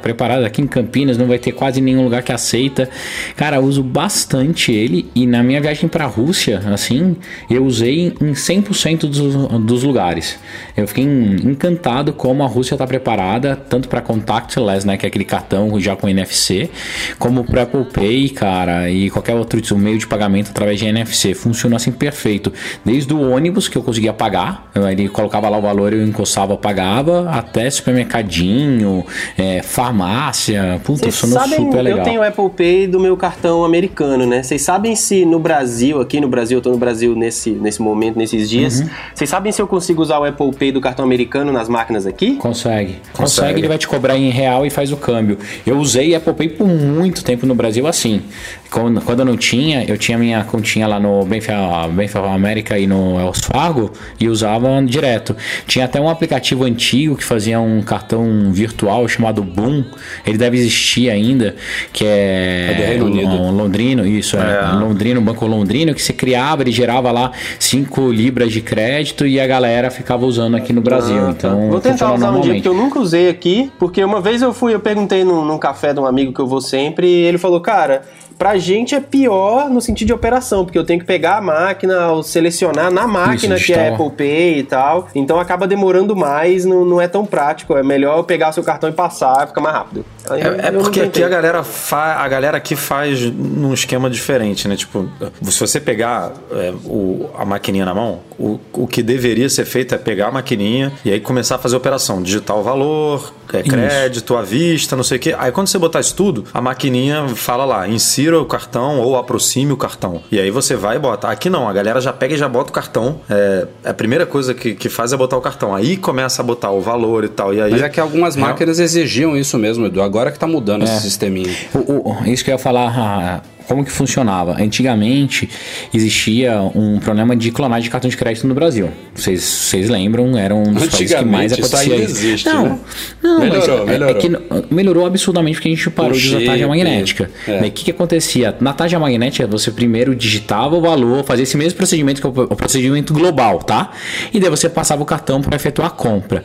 preparadas. 0.00 0.44
Aqui 0.44 0.60
em 0.60 0.66
Campinas 0.66 1.16
não 1.16 1.26
vai 1.26 1.38
ter 1.38 1.52
quase 1.52 1.80
nenhum 1.80 2.02
lugar 2.02 2.22
que 2.22 2.32
aceita. 2.32 2.88
Cara, 3.36 3.56
eu 3.56 3.62
uso 3.62 3.84
bastante 3.84 4.72
ele 4.72 5.08
e 5.14 5.24
na 5.26 5.42
minha 5.42 5.60
viagem 5.60 5.88
pra 5.88 6.06
Rússia, 6.06 6.60
assim, 6.72 7.16
eu 7.48 7.64
usei 7.64 8.12
em 8.20 8.32
100% 8.32 9.00
dos, 9.00 9.64
dos 9.64 9.82
lugares. 9.88 10.38
Eu 10.76 10.86
fiquei 10.86 11.04
encantado 11.04 12.12
como 12.12 12.42
a 12.42 12.46
Rússia 12.46 12.76
tá 12.76 12.86
preparada, 12.86 13.56
tanto 13.56 13.88
para 13.88 14.00
contactless, 14.00 14.86
né? 14.86 14.96
Que 14.96 15.06
é 15.06 15.08
aquele 15.08 15.24
cartão 15.24 15.80
já 15.80 15.96
com 15.96 16.08
NFC, 16.08 16.70
como 17.18 17.42
pro 17.44 17.60
Apple 17.60 17.84
Pay, 17.92 18.28
cara, 18.30 18.90
e 18.90 19.10
qualquer 19.10 19.34
outro 19.34 19.60
tipo, 19.60 19.78
meio 19.78 19.98
de 19.98 20.06
pagamento 20.06 20.50
através 20.50 20.78
de 20.78 20.86
NFC. 20.86 21.34
Funciona 21.34 21.76
assim 21.76 21.90
perfeito. 21.90 22.52
Desde 22.84 23.12
o 23.12 23.30
ônibus 23.30 23.68
que 23.68 23.76
eu 23.76 23.82
conseguia 23.82 24.12
pagar, 24.12 24.70
ele 24.90 25.08
colocava 25.08 25.48
lá 25.48 25.58
o 25.58 25.62
valor, 25.62 25.92
eu 25.92 26.06
encostava, 26.06 26.56
pagava, 26.56 27.30
até 27.30 27.68
supermercadinho, 27.70 29.04
é, 29.36 29.62
farmácia. 29.62 30.80
Puta, 30.84 31.10
funcionou 31.10 31.48
super 31.48 31.82
legal. 31.82 31.98
Eu 32.00 32.04
tenho 32.04 32.20
o 32.20 32.24
Apple 32.24 32.50
Pay 32.50 32.86
do 32.86 33.00
meu 33.00 33.16
cartão 33.16 33.64
americano, 33.64 34.26
né? 34.26 34.42
Vocês 34.42 34.62
sabem 34.62 34.94
se 34.94 35.24
no 35.24 35.38
Brasil, 35.38 36.00
aqui 36.00 36.20
no 36.20 36.28
Brasil, 36.28 36.58
eu 36.58 36.62
tô 36.62 36.70
no 36.70 36.78
Brasil 36.78 37.14
nesse, 37.14 37.50
nesse 37.50 37.80
momento, 37.80 38.16
nesses 38.16 38.48
dias, 38.48 38.80
uhum. 38.80 38.88
vocês 39.14 39.30
sabem 39.30 39.52
se 39.52 39.60
eu 39.60 39.66
consigo 39.78 40.02
usar 40.02 40.18
o 40.18 40.24
Apple 40.24 40.52
Pay 40.52 40.72
do 40.72 40.80
cartão 40.80 41.04
americano 41.04 41.50
nas 41.50 41.68
máquinas 41.68 42.06
aqui? 42.06 42.36
Consegue. 42.36 42.94
Consegue, 42.94 43.12
Consegue 43.12 43.60
ele 43.60 43.68
vai 43.68 43.78
te 43.78 43.88
cobrar 43.88 44.16
em 44.16 44.30
real 44.30 44.66
e 44.66 44.70
faz 44.70 44.92
o 44.92 44.96
câmbio. 44.96 45.38
Eu 45.66 45.78
usei 45.78 46.14
Apple 46.14 46.34
Pay 46.34 46.48
por 46.50 46.66
muito 46.66 47.08
muito 47.08 47.24
tempo 47.24 47.46
no 47.46 47.54
Brasil 47.54 47.86
assim. 47.86 48.22
Quando, 48.70 49.00
quando 49.00 49.20
eu 49.20 49.24
não 49.24 49.36
tinha, 49.36 49.84
eu 49.84 49.96
tinha 49.96 50.18
minha 50.18 50.44
continha 50.44 50.86
lá 50.86 51.00
no 51.00 51.24
Benfica, 51.24 51.88
Benfica 51.88 52.20
América 52.20 52.78
e 52.78 52.86
no 52.86 53.18
Els 53.18 53.40
Fargo 53.40 53.90
e 54.20 54.28
usava 54.28 54.82
direto. 54.82 55.34
Tinha 55.66 55.86
até 55.86 56.00
um 56.00 56.08
aplicativo 56.08 56.64
antigo 56.64 57.16
que 57.16 57.24
fazia 57.24 57.58
um 57.60 57.82
cartão 57.82 58.52
virtual 58.52 59.08
chamado 59.08 59.42
Boom. 59.42 59.84
Ele 60.26 60.36
deve 60.36 60.58
existir 60.58 61.08
ainda, 61.08 61.56
que 61.92 62.04
é, 62.04 62.76
é 62.78 62.86
Reino 62.88 63.06
Unido. 63.06 63.30
Um, 63.30 63.50
londrino, 63.50 64.06
isso, 64.06 64.36
é. 64.36 64.40
é. 64.40 64.72
Londrino, 64.72 65.20
Banco 65.20 65.46
Londrino, 65.46 65.94
que 65.94 66.02
você 66.02 66.12
criava, 66.12 66.62
ele 66.62 66.72
gerava 66.72 67.10
lá 67.10 67.32
5 67.58 68.10
libras 68.10 68.52
de 68.52 68.60
crédito 68.60 69.26
e 69.26 69.40
a 69.40 69.46
galera 69.46 69.90
ficava 69.90 70.26
usando 70.26 70.56
aqui 70.56 70.72
no 70.72 70.80
Brasil. 70.82 71.18
Ah, 71.18 71.34
tá. 71.34 71.48
então, 71.48 71.70
Vou 71.70 71.80
tentar 71.80 72.12
usar 72.12 72.30
um 72.30 72.40
dia, 72.40 72.54
porque 72.54 72.68
eu 72.68 72.74
nunca 72.74 72.98
usei 72.98 73.28
aqui, 73.28 73.72
porque 73.78 74.04
uma 74.04 74.20
vez 74.20 74.42
eu 74.42 74.52
fui, 74.52 74.74
eu 74.74 74.80
perguntei 74.80 75.24
num, 75.24 75.44
num 75.44 75.58
café 75.58 75.94
de 75.94 76.00
um 76.00 76.06
amigo 76.06 76.32
que 76.32 76.40
eu 76.40 76.46
vou 76.46 76.60
sempre, 76.60 77.06
e 77.06 77.22
ele 77.24 77.38
falou, 77.38 77.60
cara, 77.60 78.02
Pra 78.38 78.56
gente 78.56 78.94
é 78.94 79.00
pior 79.00 79.68
no 79.68 79.80
sentido 79.80 80.06
de 80.06 80.12
operação, 80.12 80.64
porque 80.64 80.78
eu 80.78 80.84
tenho 80.84 81.00
que 81.00 81.06
pegar 81.06 81.38
a 81.38 81.40
máquina, 81.40 82.22
selecionar 82.22 82.88
na 82.90 83.06
máquina 83.06 83.56
Isso, 83.56 83.66
que 83.66 83.72
é 83.72 83.88
Apple 83.88 84.10
Pay 84.10 84.58
e 84.60 84.62
tal. 84.62 85.08
Então 85.12 85.40
acaba 85.40 85.66
demorando 85.66 86.14
mais, 86.14 86.64
não, 86.64 86.84
não 86.84 87.00
é 87.00 87.08
tão 87.08 87.26
prático. 87.26 87.76
É 87.76 87.82
melhor 87.82 88.18
eu 88.18 88.24
pegar 88.24 88.50
o 88.50 88.52
seu 88.52 88.62
cartão 88.62 88.88
e 88.88 88.92
passar, 88.92 89.48
fica 89.48 89.60
mais 89.60 89.74
rápido. 89.74 90.04
é, 90.30 90.68
é 90.68 90.70
porque 90.70 91.00
aqui 91.00 91.24
a 91.24 91.28
galera, 91.28 91.64
fa 91.64 92.14
a 92.22 92.28
galera 92.28 92.56
aqui 92.56 92.76
faz 92.76 93.20
num 93.22 93.74
esquema 93.74 94.08
diferente, 94.08 94.68
né? 94.68 94.76
Tipo, 94.76 95.08
se 95.42 95.58
você 95.58 95.80
pegar 95.80 96.32
é, 96.52 96.72
o, 96.84 97.28
a 97.36 97.44
maquininha 97.44 97.84
na 97.84 97.94
mão, 97.94 98.20
o, 98.38 98.60
o 98.72 98.86
que 98.86 99.02
deveria 99.02 99.48
ser 99.50 99.64
feito 99.64 99.96
é 99.96 99.98
pegar 99.98 100.28
a 100.28 100.30
maquininha 100.30 100.92
e 101.04 101.10
aí 101.10 101.18
começar 101.20 101.56
a 101.56 101.58
fazer 101.58 101.74
a 101.74 101.78
operação, 101.78 102.22
digitar 102.22 102.56
o 102.56 102.62
valor, 102.62 103.32
é, 103.52 103.62
crédito, 103.62 104.36
à 104.36 104.42
vista, 104.42 104.94
não 104.94 105.02
sei 105.02 105.16
o 105.16 105.20
quê. 105.20 105.34
Aí 105.36 105.50
quando 105.50 105.66
você 105.66 105.78
botar 105.78 105.98
isso 106.00 106.14
tudo, 106.14 106.44
a 106.54 106.60
maquininha 106.60 107.26
fala 107.34 107.64
lá, 107.64 107.88
insira 107.88 108.27
o 108.34 108.44
cartão 108.44 109.00
ou 109.00 109.16
aproxime 109.16 109.72
o 109.72 109.76
cartão. 109.76 110.22
E 110.30 110.38
aí 110.38 110.50
você 110.50 110.76
vai 110.76 110.96
e 110.96 110.98
bota. 110.98 111.28
Aqui 111.28 111.48
não, 111.48 111.68
a 111.68 111.72
galera 111.72 112.00
já 112.00 112.12
pega 112.12 112.34
e 112.34 112.38
já 112.38 112.48
bota 112.48 112.70
o 112.70 112.72
cartão. 112.72 113.20
É, 113.28 113.66
a 113.84 113.94
primeira 113.94 114.26
coisa 114.26 114.54
que, 114.54 114.74
que 114.74 114.88
faz 114.88 115.12
é 115.12 115.16
botar 115.16 115.36
o 115.36 115.40
cartão. 115.40 115.74
Aí 115.74 115.96
começa 115.96 116.42
a 116.42 116.44
botar 116.44 116.70
o 116.70 116.80
valor 116.80 117.24
e 117.24 117.28
tal. 117.28 117.54
E 117.54 117.60
aí, 117.60 117.70
Mas 117.70 117.82
é 117.82 117.88
que 117.88 118.00
algumas 118.00 118.36
máquinas 118.36 118.78
exigiam 118.78 119.36
isso 119.36 119.58
mesmo, 119.58 119.86
Edu. 119.86 120.02
Agora 120.02 120.30
que 120.30 120.38
tá 120.38 120.46
mudando 120.46 120.82
é. 120.82 120.84
esse 120.84 121.02
sisteminha. 121.02 121.54
O, 121.74 122.10
o, 122.10 122.24
isso 122.26 122.44
que 122.44 122.50
eu 122.50 122.54
ia 122.54 122.58
falar. 122.58 123.42
Como 123.68 123.84
que 123.84 123.92
funcionava? 123.92 124.56
Antigamente 124.60 125.48
existia 125.92 126.60
um 126.74 126.98
problema 126.98 127.36
de 127.36 127.50
clonagem 127.50 127.84
de 127.84 127.90
cartão 127.90 128.08
de 128.08 128.16
crédito 128.16 128.46
no 128.46 128.54
Brasil. 128.54 128.90
Vocês, 129.14 129.42
vocês 129.42 129.90
lembram? 129.90 130.38
Era 130.38 130.54
um 130.54 130.72
dos 130.72 130.88
países 130.88 131.14
que 131.14 131.24
mais 131.24 131.52
acontecia 131.52 131.96
isso. 131.96 132.12
Existe, 132.12 132.48
não, 132.48 132.64
né? 132.64 132.78
não, 133.22 133.40
melhorou, 133.40 133.86
melhorou. 133.86 134.14
É, 134.14 134.18
é 134.18 134.20
que 134.20 134.74
melhorou 134.74 135.06
absurdamente 135.06 135.56
porque 135.56 135.68
a 135.68 135.70
gente 135.70 135.90
parou 135.90 136.12
o 136.12 136.18
de 136.18 136.28
usar 136.28 136.44
tarja 136.46 136.66
magnética. 136.66 137.30
O 137.46 137.50
é. 137.50 137.70
que, 137.70 137.84
que 137.84 137.90
acontecia? 137.90 138.56
Na 138.58 138.72
tarja 138.72 138.98
magnética, 138.98 139.46
você 139.46 139.70
primeiro 139.70 140.16
digitava 140.16 140.74
o 140.74 140.80
valor, 140.80 141.22
fazia 141.24 141.42
esse 141.42 141.56
mesmo 141.56 141.76
procedimento 141.76 142.22
que 142.22 142.26
é 142.26 142.30
o 142.30 142.56
procedimento 142.56 143.12
global, 143.12 143.58
tá? 143.58 143.92
E 144.32 144.40
daí 144.40 144.48
você 144.48 144.68
passava 144.68 145.02
o 145.02 145.06
cartão 145.06 145.42
para 145.42 145.54
efetuar 145.56 145.88
a 145.88 145.90
compra. 145.90 146.42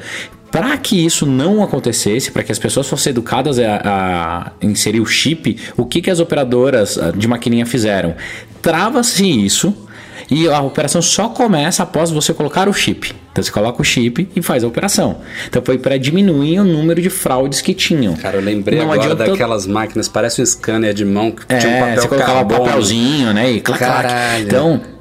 Para 0.53 0.77
que 0.77 1.03
isso 1.03 1.25
não 1.25 1.63
acontecesse, 1.63 2.29
para 2.29 2.43
que 2.43 2.51
as 2.51 2.59
pessoas 2.59 2.87
fossem 2.87 3.09
educadas 3.09 3.57
a, 3.57 3.81
a, 3.83 4.51
inserir 4.61 4.99
o 4.99 5.05
chip, 5.05 5.57
o 5.75 5.83
que, 5.83 5.99
que 5.99 6.11
as 6.11 6.19
operadoras 6.19 6.95
ah, 6.95 7.11
de 7.11 7.27
maquininha 7.27 7.65
fizeram? 7.65 8.13
Trava-se 8.61 9.25
isso 9.25 9.75
e 10.29 10.47
a 10.47 10.61
operação 10.61 11.01
só 11.01 11.27
começa 11.27 11.81
após 11.81 12.11
você 12.11 12.35
colocar 12.35 12.69
o 12.69 12.73
chip. 12.73 13.15
Então 13.31 13.43
você 13.43 13.51
coloca 13.51 13.81
o 13.81 13.83
chip 13.83 14.29
e 14.35 14.41
faz 14.43 14.63
a 14.63 14.67
operação. 14.67 15.21
Então 15.47 15.59
foi 15.65 15.79
para 15.79 15.97
diminuir 15.97 16.59
o 16.59 16.63
número 16.63 17.01
de 17.01 17.09
fraudes 17.09 17.59
que 17.59 17.73
tinham. 17.73 18.15
Cara, 18.15 18.37
eu 18.37 18.41
lembrei 18.41 18.77
não 18.77 18.91
agora 18.91 19.15
daquelas 19.15 19.65
máquinas, 19.65 20.07
parece 20.07 20.39
um 20.39 20.45
scanner 20.45 20.93
de 20.93 21.03
mão 21.03 21.31
que 21.31 21.43
é, 21.49 21.57
tinha 21.57 21.77
um 21.77 21.79
papel 21.79 21.95
você 21.95 22.07
colocava 22.07 22.33
carbono. 22.33 22.65
papelzinho, 22.65 23.33
né? 23.33 23.53
E 23.53 23.59
clac, 23.59 23.79
clac. 23.79 24.43
Então 24.43 24.79
é, 24.87 24.92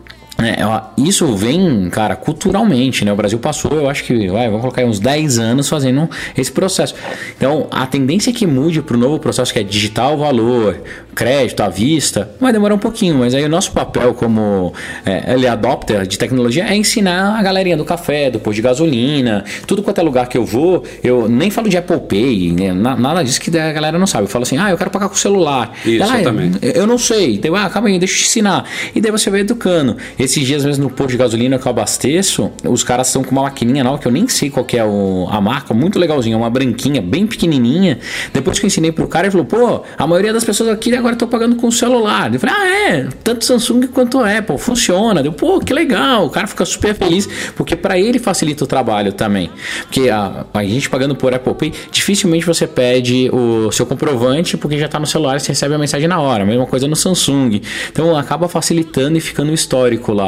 isso 0.96 1.34
vem, 1.36 1.88
cara, 1.90 2.16
culturalmente, 2.16 3.04
né? 3.04 3.12
O 3.12 3.16
Brasil 3.16 3.38
passou, 3.38 3.72
eu 3.72 3.88
acho 3.88 4.04
que, 4.04 4.28
vai, 4.28 4.46
vamos 4.46 4.60
colocar 4.60 4.84
uns 4.84 4.98
10 4.98 5.38
anos 5.38 5.68
fazendo 5.68 6.08
esse 6.36 6.50
processo. 6.50 6.94
Então, 7.36 7.66
a 7.70 7.86
tendência 7.86 8.30
é 8.30 8.32
que 8.32 8.46
mude 8.46 8.82
para 8.82 8.96
o 8.96 8.98
novo 8.98 9.18
processo 9.18 9.52
que 9.52 9.58
é 9.58 9.62
digital 9.62 10.16
valor, 10.18 10.80
crédito 11.14 11.62
à 11.62 11.68
vista, 11.68 12.30
vai 12.40 12.52
demorar 12.52 12.74
um 12.74 12.78
pouquinho, 12.78 13.16
mas 13.16 13.34
aí 13.34 13.44
o 13.44 13.48
nosso 13.48 13.72
papel 13.72 14.14
como 14.14 14.72
é, 15.04 15.34
ele 15.34 15.46
adopter 15.46 16.06
de 16.06 16.18
tecnologia 16.18 16.64
é 16.64 16.74
ensinar 16.74 17.38
a 17.38 17.42
galerinha 17.42 17.76
do 17.76 17.84
café, 17.84 18.30
do 18.30 18.38
posto 18.38 18.56
de 18.56 18.62
gasolina, 18.62 19.44
tudo 19.66 19.82
quanto 19.82 20.00
é 20.00 20.02
lugar 20.02 20.28
que 20.28 20.38
eu 20.38 20.44
vou, 20.44 20.84
eu 21.02 21.28
nem 21.28 21.50
falo 21.50 21.68
de 21.68 21.76
Apple 21.76 22.00
Pay, 22.00 22.52
né? 22.52 22.72
nada 22.72 23.22
disso 23.22 23.40
que 23.40 23.56
a 23.56 23.72
galera 23.72 23.98
não 23.98 24.06
sabe. 24.06 24.24
Eu 24.24 24.28
falo 24.28 24.42
assim, 24.42 24.56
ah, 24.58 24.70
eu 24.70 24.78
quero 24.78 24.90
pagar 24.90 25.08
com 25.08 25.14
o 25.14 25.18
celular. 25.18 25.72
Isso, 25.84 26.04
ah, 26.04 26.18
eu 26.18 26.24
também. 26.24 26.52
Eu 26.62 26.86
não 26.86 26.98
sei. 26.98 27.34
Então, 27.34 27.54
ah, 27.54 27.68
calma 27.68 27.88
aí, 27.88 27.98
deixa 27.98 28.14
eu 28.14 28.18
te 28.18 28.24
ensinar. 28.24 28.64
E 28.94 29.00
daí 29.00 29.10
você 29.10 29.30
vai 29.30 29.40
educando. 29.40 29.96
Esses 30.32 30.46
dias 30.46 30.64
mesmo 30.64 30.84
no 30.84 30.90
posto 30.90 31.10
de 31.10 31.18
gasolina 31.18 31.58
que 31.58 31.66
eu 31.66 31.70
abasteço, 31.70 32.50
os 32.64 32.82
caras 32.82 33.08
estão 33.08 33.22
com 33.22 33.32
uma 33.32 33.42
maquininha 33.42 33.84
nova 33.84 33.98
que 33.98 34.08
eu 34.08 34.10
nem 34.10 34.26
sei 34.28 34.48
qual 34.48 34.66
é 34.72 34.82
o, 34.82 35.28
a 35.30 35.42
marca, 35.42 35.74
muito 35.74 35.98
legalzinha, 35.98 36.34
uma 36.38 36.48
branquinha, 36.48 37.02
bem 37.02 37.26
pequenininha. 37.26 37.98
Depois 38.32 38.58
que 38.58 38.64
eu 38.64 38.68
ensinei 38.68 38.90
pro 38.90 39.06
cara, 39.06 39.26
ele 39.26 39.32
falou, 39.32 39.44
pô, 39.44 39.84
a 39.98 40.06
maioria 40.06 40.32
das 40.32 40.42
pessoas 40.42 40.70
aqui 40.70 40.96
agora 40.96 41.12
estão 41.12 41.28
pagando 41.28 41.56
com 41.56 41.66
o 41.66 41.72
celular. 41.72 42.32
Eu 42.32 42.40
falei, 42.40 42.56
ah, 42.58 42.66
é, 42.66 43.08
tanto 43.22 43.44
Samsung 43.44 43.88
quanto 43.88 44.20
Apple, 44.20 44.56
funciona. 44.56 45.20
Eu, 45.20 45.34
pô, 45.34 45.60
que 45.60 45.74
legal. 45.74 46.24
O 46.24 46.30
cara 46.30 46.46
fica 46.46 46.64
super 46.64 46.94
feliz, 46.94 47.28
porque 47.54 47.76
para 47.76 47.98
ele 47.98 48.18
facilita 48.18 48.64
o 48.64 48.66
trabalho 48.66 49.12
também. 49.12 49.50
Porque 49.82 50.08
a, 50.08 50.46
a 50.54 50.64
gente 50.64 50.88
pagando 50.88 51.14
por 51.14 51.34
Apple 51.34 51.52
Pay, 51.52 51.74
dificilmente 51.90 52.46
você 52.46 52.66
pede 52.66 53.28
o 53.30 53.70
seu 53.70 53.84
comprovante, 53.84 54.56
porque 54.56 54.78
já 54.78 54.86
está 54.86 54.98
no 54.98 55.06
celular 55.06 55.36
e 55.36 55.40
você 55.40 55.48
recebe 55.48 55.74
a 55.74 55.78
mensagem 55.78 56.08
na 56.08 56.18
hora. 56.22 56.46
Mesma 56.46 56.64
coisa 56.64 56.88
no 56.88 56.96
Samsung. 56.96 57.60
Então 57.90 58.16
acaba 58.16 58.48
facilitando 58.48 59.18
e 59.18 59.20
ficando 59.20 59.52
histórico 59.52 60.10
lá. 60.14 60.21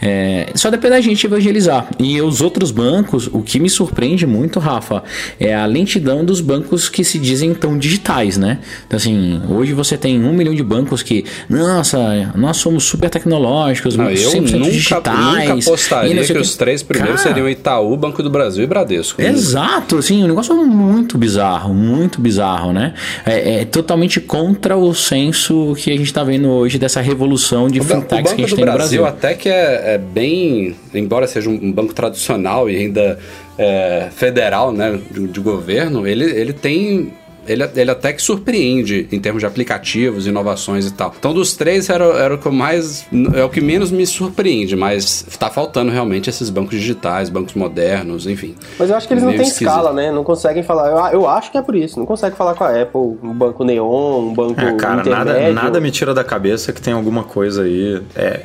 É, 0.00 0.50
só 0.54 0.70
depende 0.70 0.94
da 0.94 1.00
gente 1.00 1.26
evangelizar. 1.26 1.88
E 1.98 2.20
os 2.20 2.40
outros 2.40 2.70
bancos, 2.70 3.28
o 3.32 3.42
que 3.42 3.58
me 3.58 3.68
surpreende 3.68 4.26
muito, 4.26 4.58
Rafa, 4.58 5.02
é 5.38 5.54
a 5.54 5.66
lentidão 5.66 6.24
dos 6.24 6.40
bancos 6.40 6.88
que 6.88 7.04
se 7.04 7.18
dizem 7.18 7.54
tão 7.54 7.78
digitais, 7.78 8.36
né? 8.36 8.58
Então, 8.86 8.96
assim, 8.96 9.40
hoje 9.48 9.72
você 9.72 9.96
tem 9.96 10.22
um 10.22 10.32
milhão 10.32 10.54
de 10.54 10.62
bancos 10.62 11.02
que, 11.02 11.24
nossa, 11.48 12.32
nós 12.34 12.56
somos 12.56 12.84
super 12.84 13.10
tecnológicos, 13.10 13.96
não, 13.96 14.10
eu 14.10 14.42
nunca, 14.42 14.70
digitais. 14.70 15.48
Nunca 15.48 15.52
apostaria 15.54 16.22
que, 16.22 16.32
que 16.32 16.38
os 16.38 16.56
três 16.56 16.82
primeiros 16.82 17.22
Cara, 17.22 17.34
seriam 17.34 17.48
Itaú, 17.48 17.96
Banco 17.96 18.22
do 18.22 18.30
Brasil 18.30 18.64
e 18.64 18.66
Bradesco. 18.66 19.20
Exato, 19.20 19.98
assim, 19.98 20.22
o 20.24 20.28
negócio 20.28 20.52
é 20.52 20.64
muito 20.64 21.16
bizarro, 21.18 21.72
muito 21.74 22.20
bizarro, 22.20 22.72
né? 22.72 22.94
É, 23.24 23.60
é 23.60 23.64
totalmente 23.64 24.20
contra 24.20 24.76
o 24.76 24.94
senso 24.94 25.74
que 25.78 25.90
a 25.90 25.96
gente 25.96 26.06
está 26.06 26.22
vendo 26.24 26.48
hoje 26.48 26.78
dessa 26.78 27.00
revolução 27.00 27.68
de 27.68 27.80
fintechs 27.80 28.32
que 28.32 28.42
a 28.42 28.46
gente 28.46 28.56
tem 28.56 28.64
Brasil, 28.64 29.00
no 29.00 29.06
Brasil. 29.06 29.06
até 29.06 29.29
que 29.34 29.48
é, 29.48 29.94
é 29.94 29.98
bem, 29.98 30.76
embora 30.94 31.26
seja 31.26 31.48
um 31.48 31.72
banco 31.72 31.94
tradicional 31.94 32.68
e 32.68 32.76
ainda 32.76 33.18
é, 33.58 34.08
federal, 34.10 34.72
né, 34.72 34.98
de, 35.10 35.28
de, 35.28 35.40
governo, 35.40 36.06
ele, 36.06 36.24
ele 36.24 36.52
tem 36.52 37.12
ele, 37.46 37.68
ele 37.74 37.90
até 37.90 38.12
que 38.12 38.22
surpreende 38.22 39.08
em 39.10 39.18
termos 39.18 39.40
de 39.40 39.46
aplicativos, 39.46 40.26
inovações 40.26 40.86
e 40.86 40.92
tal. 40.92 41.12
Então, 41.18 41.32
dos 41.34 41.54
três, 41.56 41.88
era, 41.88 42.04
era 42.04 42.34
o 42.34 42.38
que 42.38 42.46
eu 42.46 42.52
mais. 42.52 43.06
É 43.34 43.42
o 43.42 43.48
que 43.48 43.60
menos 43.60 43.90
me 43.90 44.06
surpreende, 44.06 44.76
mas 44.76 45.26
tá 45.38 45.50
faltando 45.50 45.90
realmente 45.90 46.30
esses 46.30 46.50
bancos 46.50 46.78
digitais, 46.78 47.28
bancos 47.28 47.54
modernos, 47.54 48.26
enfim. 48.26 48.54
Mas 48.78 48.90
eu 48.90 48.96
acho 48.96 49.08
que 49.08 49.14
eles 49.14 49.24
não 49.24 49.32
têm 49.32 49.42
escala, 49.42 49.92
né? 49.92 50.12
Não 50.12 50.22
conseguem 50.22 50.62
falar. 50.62 50.90
Eu, 50.90 51.20
eu 51.20 51.28
acho 51.28 51.50
que 51.50 51.58
é 51.58 51.62
por 51.62 51.74
isso. 51.74 51.98
Não 51.98 52.06
consegue 52.06 52.36
falar 52.36 52.54
com 52.54 52.64
a 52.64 52.80
Apple, 52.80 53.00
um 53.22 53.34
banco 53.34 53.64
neon, 53.64 54.20
um 54.20 54.34
banco 54.34 54.60
É, 54.60 54.74
cara, 54.74 55.02
nada, 55.04 55.52
nada 55.52 55.80
me 55.80 55.90
tira 55.90 56.14
da 56.14 56.22
cabeça 56.22 56.72
que 56.72 56.80
tem 56.80 56.92
alguma 56.92 57.24
coisa 57.24 57.62
aí. 57.62 58.00
É. 58.14 58.42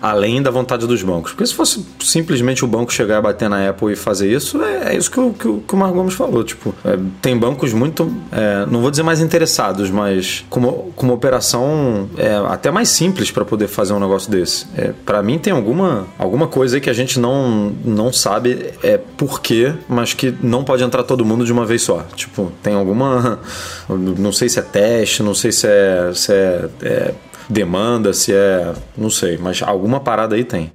Além 0.00 0.40
da 0.40 0.50
vontade 0.50 0.86
dos 0.86 1.02
bancos. 1.02 1.32
Porque 1.32 1.46
se 1.46 1.54
fosse 1.54 1.84
simplesmente 2.00 2.64
o 2.64 2.68
banco 2.68 2.92
chegar 2.92 3.18
e 3.18 3.22
bater 3.22 3.48
na 3.48 3.68
Apple 3.68 3.92
e 3.92 3.96
fazer 3.96 4.32
isso, 4.32 4.62
é, 4.62 4.94
é 4.94 4.96
isso 4.96 5.10
que 5.10 5.18
o, 5.18 5.32
que, 5.32 5.48
o, 5.48 5.58
que 5.60 5.74
o 5.74 5.76
Marco 5.76 5.94
Gomes 5.96 6.14
falou. 6.14 6.44
Tipo, 6.44 6.74
é, 6.84 6.98
tem 7.20 7.36
bancos 7.36 7.72
muito, 7.72 8.12
é, 8.32 8.66
não 8.70 8.80
vou 8.80 8.90
dizer 8.90 9.02
mais 9.02 9.20
interessados, 9.20 9.90
mas 9.90 10.44
com 10.48 10.60
uma 11.00 11.12
operação 11.12 12.08
é, 12.16 12.36
até 12.48 12.70
mais 12.70 12.88
simples 12.88 13.30
para 13.30 13.44
poder 13.44 13.68
fazer 13.68 13.92
um 13.92 14.00
negócio 14.00 14.30
desse. 14.30 14.66
É, 14.76 14.92
para 15.04 15.22
mim 15.22 15.38
tem 15.38 15.52
alguma, 15.52 16.06
alguma 16.18 16.46
coisa 16.46 16.76
aí 16.76 16.80
que 16.80 16.90
a 16.90 16.94
gente 16.94 17.18
não, 17.18 17.72
não 17.84 18.12
sabe 18.12 18.72
é 18.82 18.98
por 18.98 19.40
quê, 19.40 19.74
mas 19.88 20.14
que 20.14 20.34
não 20.42 20.64
pode 20.64 20.82
entrar 20.82 21.02
todo 21.02 21.24
mundo 21.24 21.44
de 21.44 21.52
uma 21.52 21.64
vez 21.64 21.82
só. 21.82 22.04
Tipo, 22.14 22.52
tem 22.62 22.74
alguma. 22.74 23.38
Não 23.88 24.32
sei 24.32 24.48
se 24.48 24.58
é 24.58 24.62
teste, 24.62 25.22
não 25.22 25.34
sei 25.34 25.50
se 25.50 25.66
é, 25.66 26.10
se 26.14 26.32
é, 26.32 26.68
é 26.82 27.14
demanda, 27.48 28.12
se 28.12 28.32
é. 28.34 28.72
Não 28.96 29.10
sei, 29.10 29.38
mas 29.38 29.62
alguma 29.62 30.00
parada 30.00 30.34
aí 30.34 30.44
tem. 30.44 30.72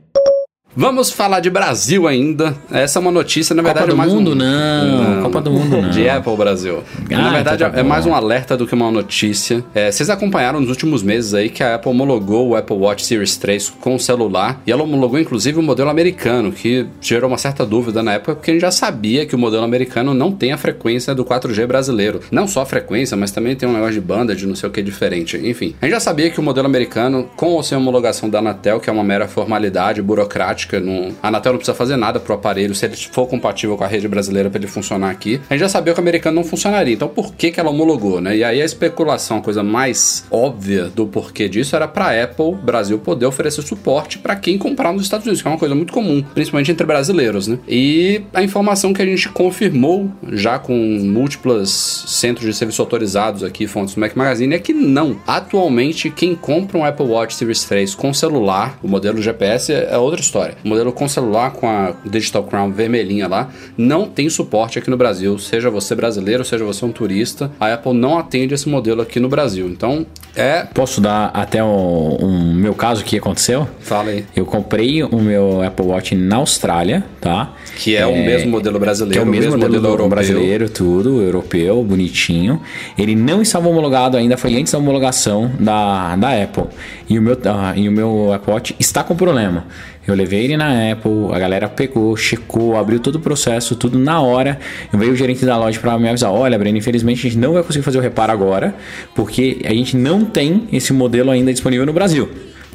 Vamos 0.76 1.12
falar 1.12 1.40
de 1.40 1.52
Brasil 1.52 2.08
ainda. 2.08 2.56
Essa 2.72 2.98
é 2.98 3.00
uma 3.00 3.12
notícia, 3.12 3.54
na 3.54 3.62
Copa 3.62 3.74
verdade, 3.74 3.92
do 3.92 3.94
é 3.94 3.98
mais 3.98 4.12
Mundo, 4.12 4.32
um... 4.32 4.36
não. 4.36 5.24
Copa 5.24 5.42
do 5.42 5.52
Mundo, 5.52 5.78
não. 5.84 5.90
De 5.92 6.10
Apple 6.10 6.36
Brasil. 6.36 6.84
Ah, 7.12 7.18
na 7.18 7.30
verdade, 7.30 7.64
então 7.64 7.74
tá 7.74 7.80
é 7.80 7.84
mais 7.84 8.08
um 8.08 8.16
alerta 8.16 8.58
do 8.58 8.66
que 8.66 8.74
uma 8.74 8.90
notícia. 8.90 9.64
É, 9.76 9.92
vocês 9.92 10.10
acompanharam 10.10 10.60
nos 10.60 10.70
últimos 10.70 11.04
meses 11.04 11.36
aí 11.36 11.50
que 11.50 11.62
a 11.62 11.76
Apple 11.76 11.92
homologou 11.92 12.50
o 12.50 12.56
Apple 12.56 12.76
Watch 12.76 13.06
Series 13.06 13.38
3 13.38 13.70
com 13.80 14.00
celular. 14.00 14.62
E 14.66 14.72
ela 14.72 14.82
homologou, 14.82 15.20
inclusive, 15.20 15.60
o 15.60 15.64
modelo 15.64 15.92
americano, 15.92 16.52
que 16.52 16.88
gerou 17.00 17.30
uma 17.30 17.38
certa 17.38 17.64
dúvida 17.64 18.02
na 18.02 18.14
época, 18.14 18.36
porque 18.36 18.50
a 18.50 18.54
gente 18.56 18.62
já 18.62 18.72
sabia 18.72 19.28
que 19.28 19.36
o 19.36 19.38
modelo 19.38 19.64
americano 19.64 20.14
não 20.16 20.32
tem 20.32 20.54
a 20.54 20.58
frequência 20.58 21.14
do 21.14 21.24
4G 21.24 21.68
brasileiro. 21.68 22.20
Não 22.32 22.48
só 22.48 22.62
a 22.62 22.66
frequência, 22.66 23.16
mas 23.16 23.30
também 23.30 23.56
tem 23.56 23.70
um 23.70 23.74
negócio 23.74 23.94
de 23.94 24.02
banda, 24.02 24.36
de 24.36 24.48
não 24.48 24.56
sei 24.56 24.68
o 24.68 24.72
que 24.72 24.82
diferente. 24.82 25.38
Enfim, 25.38 25.76
a 25.80 25.86
gente 25.86 25.94
já 25.94 26.00
sabia 26.00 26.32
que 26.32 26.40
o 26.40 26.44
modelo 26.44 26.66
americano, 26.66 27.30
com 27.36 27.52
ou 27.52 27.62
sem 27.62 27.78
homologação 27.78 28.28
da 28.28 28.40
Anatel, 28.40 28.80
que 28.80 28.90
é 28.90 28.94
uma 28.94 29.04
mera 29.04 29.28
formalidade 29.28 30.02
burocrática, 30.02 30.62
não... 30.80 31.13
a 31.21 31.28
Anatel 31.28 31.54
não 31.54 31.60
precisa 31.60 31.76
fazer 31.76 31.97
nada 31.97 32.19
pro 32.19 32.34
aparelho 32.34 32.73
se 32.73 32.86
ele 32.86 32.95
for 32.95 33.28
compatível 33.28 33.78
com 33.78 33.84
a 33.84 33.88
rede 33.88 34.08
brasileira 34.08 34.49
para 34.49 34.60
ele 34.60 34.67
funcionar 34.67 35.10
aqui. 35.10 35.41
A 35.49 35.54
gente 35.54 35.62
já 35.62 35.69
sabia 35.69 35.93
que 35.93 35.99
o 35.99 36.04
americano 36.04 36.36
não 36.36 36.43
funcionaria. 36.43 36.93
Então, 36.93 37.08
por 37.08 37.34
que, 37.34 37.52
que 37.52 37.60
ela 37.60 37.69
homologou, 37.69 38.21
né? 38.21 38.38
E 38.38 38.43
aí 38.43 38.62
a 38.62 38.65
especulação, 38.65 39.38
a 39.38 39.41
coisa 39.41 39.63
mais 39.63 40.26
óbvia 40.30 40.86
do 40.86 41.06
porquê 41.08 41.47
disso 41.49 41.76
era 41.76 41.88
para 41.88 42.23
Apple 42.23 42.56
Brasil 42.56 42.99
poder 42.99 43.26
oferecer 43.26 43.62
suporte 43.62 44.19
para 44.19 44.36
quem 44.36 44.58
comprar 44.58 44.93
nos 44.93 45.04
Estados 45.04 45.26
Unidos, 45.26 45.41
que 45.41 45.47
é 45.47 45.52
uma 45.52 45.58
coisa 45.58 45.76
muito 45.76 45.93
comum, 45.93 46.23
principalmente 46.34 46.71
entre 46.71 46.86
brasileiros, 46.86 47.47
né? 47.47 47.60
E 47.67 48.21
a 48.34 48.43
informação 48.43 48.93
que 48.93 49.02
a 49.02 49.06
gente 49.06 49.30
confirmou 49.30 50.12
já 50.32 50.60
com 50.60 50.73
múltiplos 50.73 52.06
centros 52.08 52.45
de 52.45 52.54
serviço 52.54 52.82
autorizados 52.82 53.43
aqui, 53.43 53.67
fontes 53.67 53.95
do 53.95 54.02
Mac 54.02 54.15
Magazine, 54.15 54.56
é 54.56 54.60
que 54.60 54.73
não. 54.73 55.17
Atualmente, 55.26 56.10
quem 56.10 56.36
compra 56.36 56.78
um 56.78 56.86
Apple 56.86 57.06
Watch 57.06 57.36
Series 57.36 57.63
3 57.65 57.95
com 57.95 58.13
celular, 58.13 58.78
o 58.82 58.88
modelo 58.88 59.21
GPS 59.21 59.71
é 59.71 59.97
outra 59.97 60.21
história. 60.21 60.53
O 60.63 60.68
modelo 60.68 60.92
com 60.92 61.08
celular 61.08 61.52
com 61.52 61.68
a 61.68 61.94
Digital 62.06 62.44
Crown 62.44 62.72
vermelhinha 62.72 63.28
lá, 63.28 63.50
não 63.78 64.08
tem 64.08 64.30
suporte 64.30 64.80
aqui 64.80 64.89
no 64.89 64.98
Brasil. 64.98 65.38
Seja 65.38 65.70
você 65.70 65.96
brasileiro, 65.96 66.44
seja 66.44 66.63
você 66.63 66.86
um 66.86 66.92
turista, 66.92 67.52
a 67.60 67.74
Apple 67.74 67.94
não 67.94 68.18
atende 68.18 68.54
esse 68.54 68.68
modelo 68.68 69.02
aqui 69.02 69.20
no 69.20 69.30
Brasil. 69.30 69.68
Então, 69.68 70.06
é. 70.36 70.66
Posso 70.74 71.00
dar 71.00 71.30
até 71.34 71.63
um, 71.63 72.18
um 72.20 72.54
meu 72.54 72.74
caso 72.74 73.04
que 73.04 73.18
aconteceu? 73.18 73.68
Fala 73.80 74.10
aí. 74.10 74.26
Eu 74.36 74.46
comprei 74.46 75.04
o 75.04 75.20
meu 75.20 75.62
Apple 75.62 75.86
Watch 75.86 76.16
na 76.16 76.38
Austrália, 76.38 77.04
tá? 77.22 77.54
Que 77.76 77.96
é, 77.96 78.06
o 78.06 78.16
mesmo 78.16 78.50
modelo 78.50 78.80
brasileiro, 78.80 79.13
Que 79.13 79.20
é 79.20 79.24
o 79.24 79.32
mesmo, 79.32 79.52
modelo, 79.52 79.80
do 79.80 79.88
europeu. 79.88 80.10
brasileiro, 80.10 80.70
tudo, 80.70 81.22
europeu, 81.22 81.84
bonitinho. 81.84 82.62
Ele 82.98 83.16
não 83.16 83.42
estava 83.42 83.68
homologado 83.68 84.18
ainda, 84.18 84.36
foi 84.36 84.56
antes 84.56 84.74
da 84.74 84.80
homologação 84.80 85.52
da, 85.60 86.16
da 86.16 86.44
Apple. 86.44 86.66
E 87.10 87.20
o, 87.20 87.22
meu, 87.22 87.38
ah, 87.46 87.74
e 87.76 87.88
o 87.88 87.92
meu 87.92 88.34
Apple 88.34 88.54
Watch 88.54 88.76
está 88.80 89.04
com 89.04 89.16
problema. 89.16 89.66
Eu 90.06 90.16
levei 90.16 90.44
ele 90.44 90.58
na 90.58 90.92
Apple, 90.92 91.34
a 91.34 91.39
galera 91.39 91.70
pegou, 91.70 92.16
checou, 92.18 92.78
abriu 92.78 93.00
todo 93.00 93.16
o 93.16 93.20
processo, 93.20 93.76
tudo 93.76 93.98
na 93.98 94.20
hora. 94.22 94.60
Veio 94.92 95.13
o 95.13 95.16
gerente 95.16 95.46
da 95.46 95.58
loja 95.58 95.80
para 95.80 95.98
me 95.98 96.10
avisar: 96.10 96.32
olha, 96.32 96.60
Breno, 96.60 96.78
infelizmente 96.78 97.20
a 97.20 97.30
gente 97.30 97.39
não 97.39 97.54
vai 97.54 97.63
conseguir 97.63 97.86
fazer 97.86 97.98
o 97.98 98.02
reparo 98.02 98.32
agora, 98.32 98.76
porque 99.16 99.62
a 99.63 99.74
gente 99.74 99.96
não 99.96 100.26
tem 100.26 100.68
esse 100.74 100.92
modelo 100.92 101.32
ainda 101.32 101.54
disponível 101.54 101.86
no 101.86 101.94
Brasil. 101.94 102.30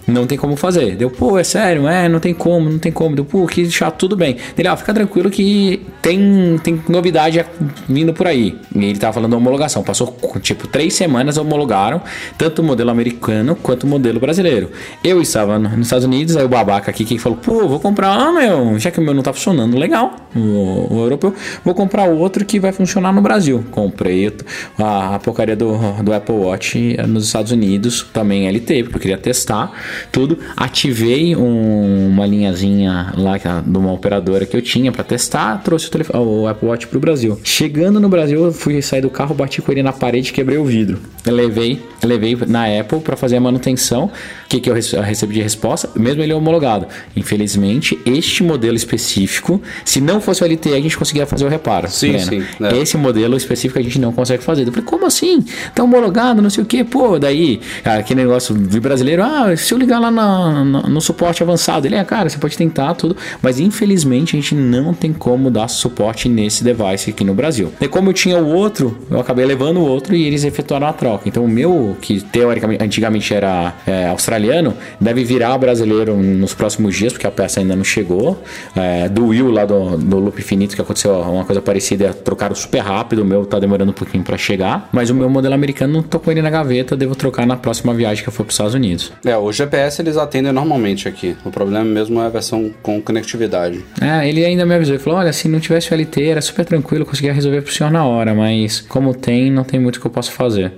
Não 0.08 0.26
tem 0.26 0.38
como 0.38 0.56
fazer. 0.56 0.96
Deu, 0.96 1.10
pô, 1.10 1.38
é 1.38 1.44
sério, 1.44 1.86
é, 1.86 2.08
não 2.08 2.18
tem 2.18 2.32
como, 2.32 2.68
não 2.70 2.78
tem 2.78 2.90
como. 2.90 3.14
Deu, 3.14 3.24
pô, 3.24 3.46
que 3.46 3.70
chato, 3.70 3.98
tudo 3.98 4.16
bem. 4.16 4.36
Ele, 4.56 4.66
ah, 4.66 4.76
fica 4.76 4.92
tranquilo 4.94 5.28
que 5.30 5.82
tem, 6.00 6.58
tem 6.64 6.80
novidade 6.88 7.44
vindo 7.88 8.12
por 8.14 8.26
aí. 8.26 8.56
E 8.74 8.84
ele 8.86 8.98
tava 8.98 9.12
falando 9.12 9.32
da 9.32 9.36
homologação. 9.36 9.82
Passou, 9.82 10.16
tipo, 10.40 10.66
três 10.66 10.94
semanas 10.94 11.36
homologaram, 11.36 12.00
tanto 12.38 12.62
o 12.62 12.64
modelo 12.64 12.90
americano 12.90 13.54
quanto 13.54 13.84
o 13.84 13.86
modelo 13.86 14.18
brasileiro. 14.18 14.70
Eu 15.04 15.20
estava 15.20 15.58
no- 15.58 15.68
nos 15.76 15.86
Estados 15.86 16.04
Unidos, 16.06 16.36
aí 16.36 16.44
o 16.44 16.48
babaca 16.48 16.90
aqui 16.90 17.04
que 17.04 17.18
falou, 17.18 17.38
pô, 17.38 17.68
vou 17.68 17.78
comprar, 17.78 18.08
ah, 18.16 18.32
meu, 18.32 18.78
já 18.78 18.90
que 18.90 18.98
o 18.98 19.02
meu 19.02 19.12
não 19.12 19.22
tá 19.22 19.32
funcionando 19.32 19.76
legal, 19.76 20.16
o, 20.34 20.94
o 20.94 21.00
europeu, 21.02 21.34
vou 21.64 21.74
comprar 21.74 22.08
outro 22.08 22.44
que 22.44 22.58
vai 22.58 22.72
funcionar 22.72 23.12
no 23.12 23.20
Brasil. 23.20 23.62
Comprei 23.70 24.32
a, 24.78 25.14
a 25.16 25.18
porcaria 25.18 25.54
do, 25.54 25.76
do 26.02 26.12
Apple 26.14 26.34
Watch 26.34 26.96
nos 27.06 27.26
Estados 27.26 27.52
Unidos, 27.52 28.06
também 28.12 28.48
LT, 28.48 28.84
porque 28.84 28.96
eu 28.96 29.00
queria 29.00 29.18
testar 29.18 29.70
tudo. 30.12 30.38
Ativei 30.56 31.34
um- 31.36 32.08
uma 32.08 32.26
linhazinha 32.26 33.12
lá 33.16 33.36
de 33.36 33.78
uma 33.78 33.92
operadora 33.92 34.44
que 34.46 34.56
eu 34.56 34.62
tinha 34.62 34.90
para 34.92 35.04
testar, 35.04 35.62
trouxe 35.62 35.88
o, 35.88 35.90
telefone, 35.90 36.24
o 36.24 36.46
Apple 36.46 36.68
Watch 36.68 36.86
pro 36.86 36.98
Brasil. 37.00 37.38
Chegando 37.44 38.00
no 38.00 38.08
Brasil, 38.08 38.44
eu 38.44 38.52
fui 38.52 38.80
sair 38.82 39.00
do 39.00 39.10
carro, 39.10 39.34
bati 39.34 39.60
com 39.62 39.70
ele 39.72 39.82
na 39.82 39.92
parede, 39.92 40.32
quebrei 40.32 40.58
o 40.58 40.64
vidro. 40.64 40.98
Eu 41.26 41.34
levei, 41.34 41.80
levei 42.02 42.36
na 42.46 42.64
Apple 42.80 43.00
para 43.00 43.16
fazer 43.16 43.36
a 43.36 43.40
manutenção. 43.40 44.04
O 44.06 44.48
que, 44.48 44.60
que 44.60 44.70
eu 44.70 44.74
rece- 44.74 44.98
recebi 45.00 45.34
de 45.34 45.42
resposta? 45.42 45.90
Mesmo 45.94 46.22
ele 46.22 46.32
homologado. 46.32 46.86
Infelizmente, 47.14 47.98
este 48.06 48.42
modelo 48.42 48.74
específico, 48.76 49.60
se 49.84 50.00
não 50.00 50.20
fosse 50.20 50.42
o 50.42 50.46
LTE, 50.46 50.72
a 50.72 50.80
gente 50.80 50.96
conseguia 50.96 51.26
fazer 51.26 51.44
o 51.44 51.48
reparo. 51.48 51.90
Sim, 51.90 52.18
sim, 52.18 52.42
é. 52.62 52.76
Esse 52.78 52.96
modelo 52.96 53.36
específico 53.36 53.78
a 53.78 53.82
gente 53.82 53.98
não 53.98 54.12
consegue 54.12 54.42
fazer. 54.42 54.62
Eu 54.66 54.72
falei, 54.72 54.84
como 54.84 55.04
assim? 55.06 55.44
Tá 55.74 55.82
homologado, 55.84 56.40
não 56.40 56.48
sei 56.50 56.64
o 56.64 56.66
que, 56.66 56.82
pô. 56.82 57.18
Daí, 57.18 57.60
aquele 57.84 58.22
negócio 58.22 58.54
de 58.56 58.80
brasileiro, 58.80 59.22
ah, 59.22 59.54
se 59.56 59.74
ligar 59.78 59.98
lá 60.00 60.10
na- 60.10 60.64
na- 60.64 60.82
no 60.82 61.00
suporte 61.00 61.42
avançado, 61.42 61.86
ele 61.86 61.94
é, 61.94 62.04
cara, 62.04 62.28
você 62.28 62.38
pode 62.38 62.56
tentar 62.56 62.94
tudo, 62.94 63.16
mas 63.42 63.58
infelizmente 63.60 64.36
a 64.36 64.40
gente 64.40 64.54
não 64.54 64.92
tem 64.92 65.12
como 65.12 65.50
dar 65.50 65.68
suporte 65.68 66.28
nesse 66.28 66.62
device 66.64 67.10
aqui 67.10 67.24
no 67.24 67.34
Brasil. 67.34 67.72
E 67.80 67.88
como 67.88 68.10
eu 68.10 68.12
tinha 68.12 68.38
o 68.38 68.48
outro, 68.48 68.96
eu 69.10 69.20
acabei 69.20 69.44
levando 69.44 69.78
o 69.78 69.86
outro 69.86 70.14
e 70.14 70.24
eles 70.24 70.44
efetuaram 70.44 70.86
a 70.86 70.92
troca. 70.92 71.28
Então 71.28 71.44
o 71.44 71.48
meu, 71.48 71.96
que 72.00 72.20
teoricamente, 72.20 72.82
antigamente 72.82 73.32
era 73.34 73.74
é, 73.86 74.08
australiano, 74.08 74.74
deve 75.00 75.24
virar 75.24 75.56
brasileiro 75.58 76.16
nos 76.16 76.54
próximos 76.54 76.94
dias, 76.96 77.12
porque 77.12 77.26
a 77.26 77.30
peça 77.30 77.60
ainda 77.60 77.74
não 77.76 77.84
chegou. 77.84 78.42
É, 78.76 79.08
do 79.08 79.26
Will 79.28 79.50
lá 79.50 79.64
do, 79.64 79.96
do 79.96 80.18
Loop 80.18 80.38
Infinito, 80.38 80.74
que 80.74 80.80
aconteceu 80.82 81.12
uma 81.20 81.44
coisa 81.44 81.60
parecida, 81.62 82.12
trocaram 82.12 82.54
super 82.54 82.80
rápido, 82.80 83.22
o 83.22 83.24
meu 83.24 83.44
tá 83.46 83.58
demorando 83.58 83.90
um 83.90 83.94
pouquinho 83.94 84.24
pra 84.24 84.36
chegar, 84.36 84.88
mas 84.92 85.10
o 85.10 85.14
meu 85.14 85.28
modelo 85.30 85.54
americano 85.54 85.92
não 85.94 86.02
tô 86.02 86.18
com 86.18 86.30
ele 86.30 86.42
na 86.42 86.50
gaveta, 86.50 86.96
devo 86.96 87.14
trocar 87.14 87.46
na 87.46 87.56
próxima 87.56 87.94
viagem 87.94 88.22
que 88.22 88.28
eu 88.28 88.32
for 88.32 88.44
pros 88.44 88.54
Estados 88.54 88.74
Unidos. 88.74 89.12
É, 89.24 89.36
o 89.36 89.52
GPS 89.68 90.00
eles 90.00 90.16
atendem 90.16 90.52
normalmente 90.52 91.06
aqui. 91.06 91.36
O 91.44 91.50
problema 91.50 91.84
mesmo 91.84 92.20
é 92.20 92.26
a 92.26 92.28
versão 92.28 92.70
com 92.82 93.00
conectividade. 93.00 93.84
É, 94.00 94.28
ele 94.28 94.44
ainda 94.44 94.64
me 94.64 94.74
avisou, 94.74 94.94
ele 94.94 95.02
falou, 95.02 95.18
olha, 95.18 95.32
se 95.32 95.46
não 95.48 95.60
tivesse 95.60 95.92
o 95.92 95.96
LT, 95.96 96.22
era 96.24 96.40
super 96.40 96.64
tranquilo, 96.64 97.04
conseguia 97.04 97.32
resolver 97.32 97.60
pro 97.62 97.72
senhor 97.72 97.90
na 97.90 98.04
hora, 98.04 98.34
mas 98.34 98.80
como 98.80 99.14
tem, 99.14 99.50
não 99.50 99.64
tem 99.64 99.78
muito 99.78 100.00
que 100.00 100.06
eu 100.06 100.10
possa 100.10 100.32
fazer. 100.32 100.72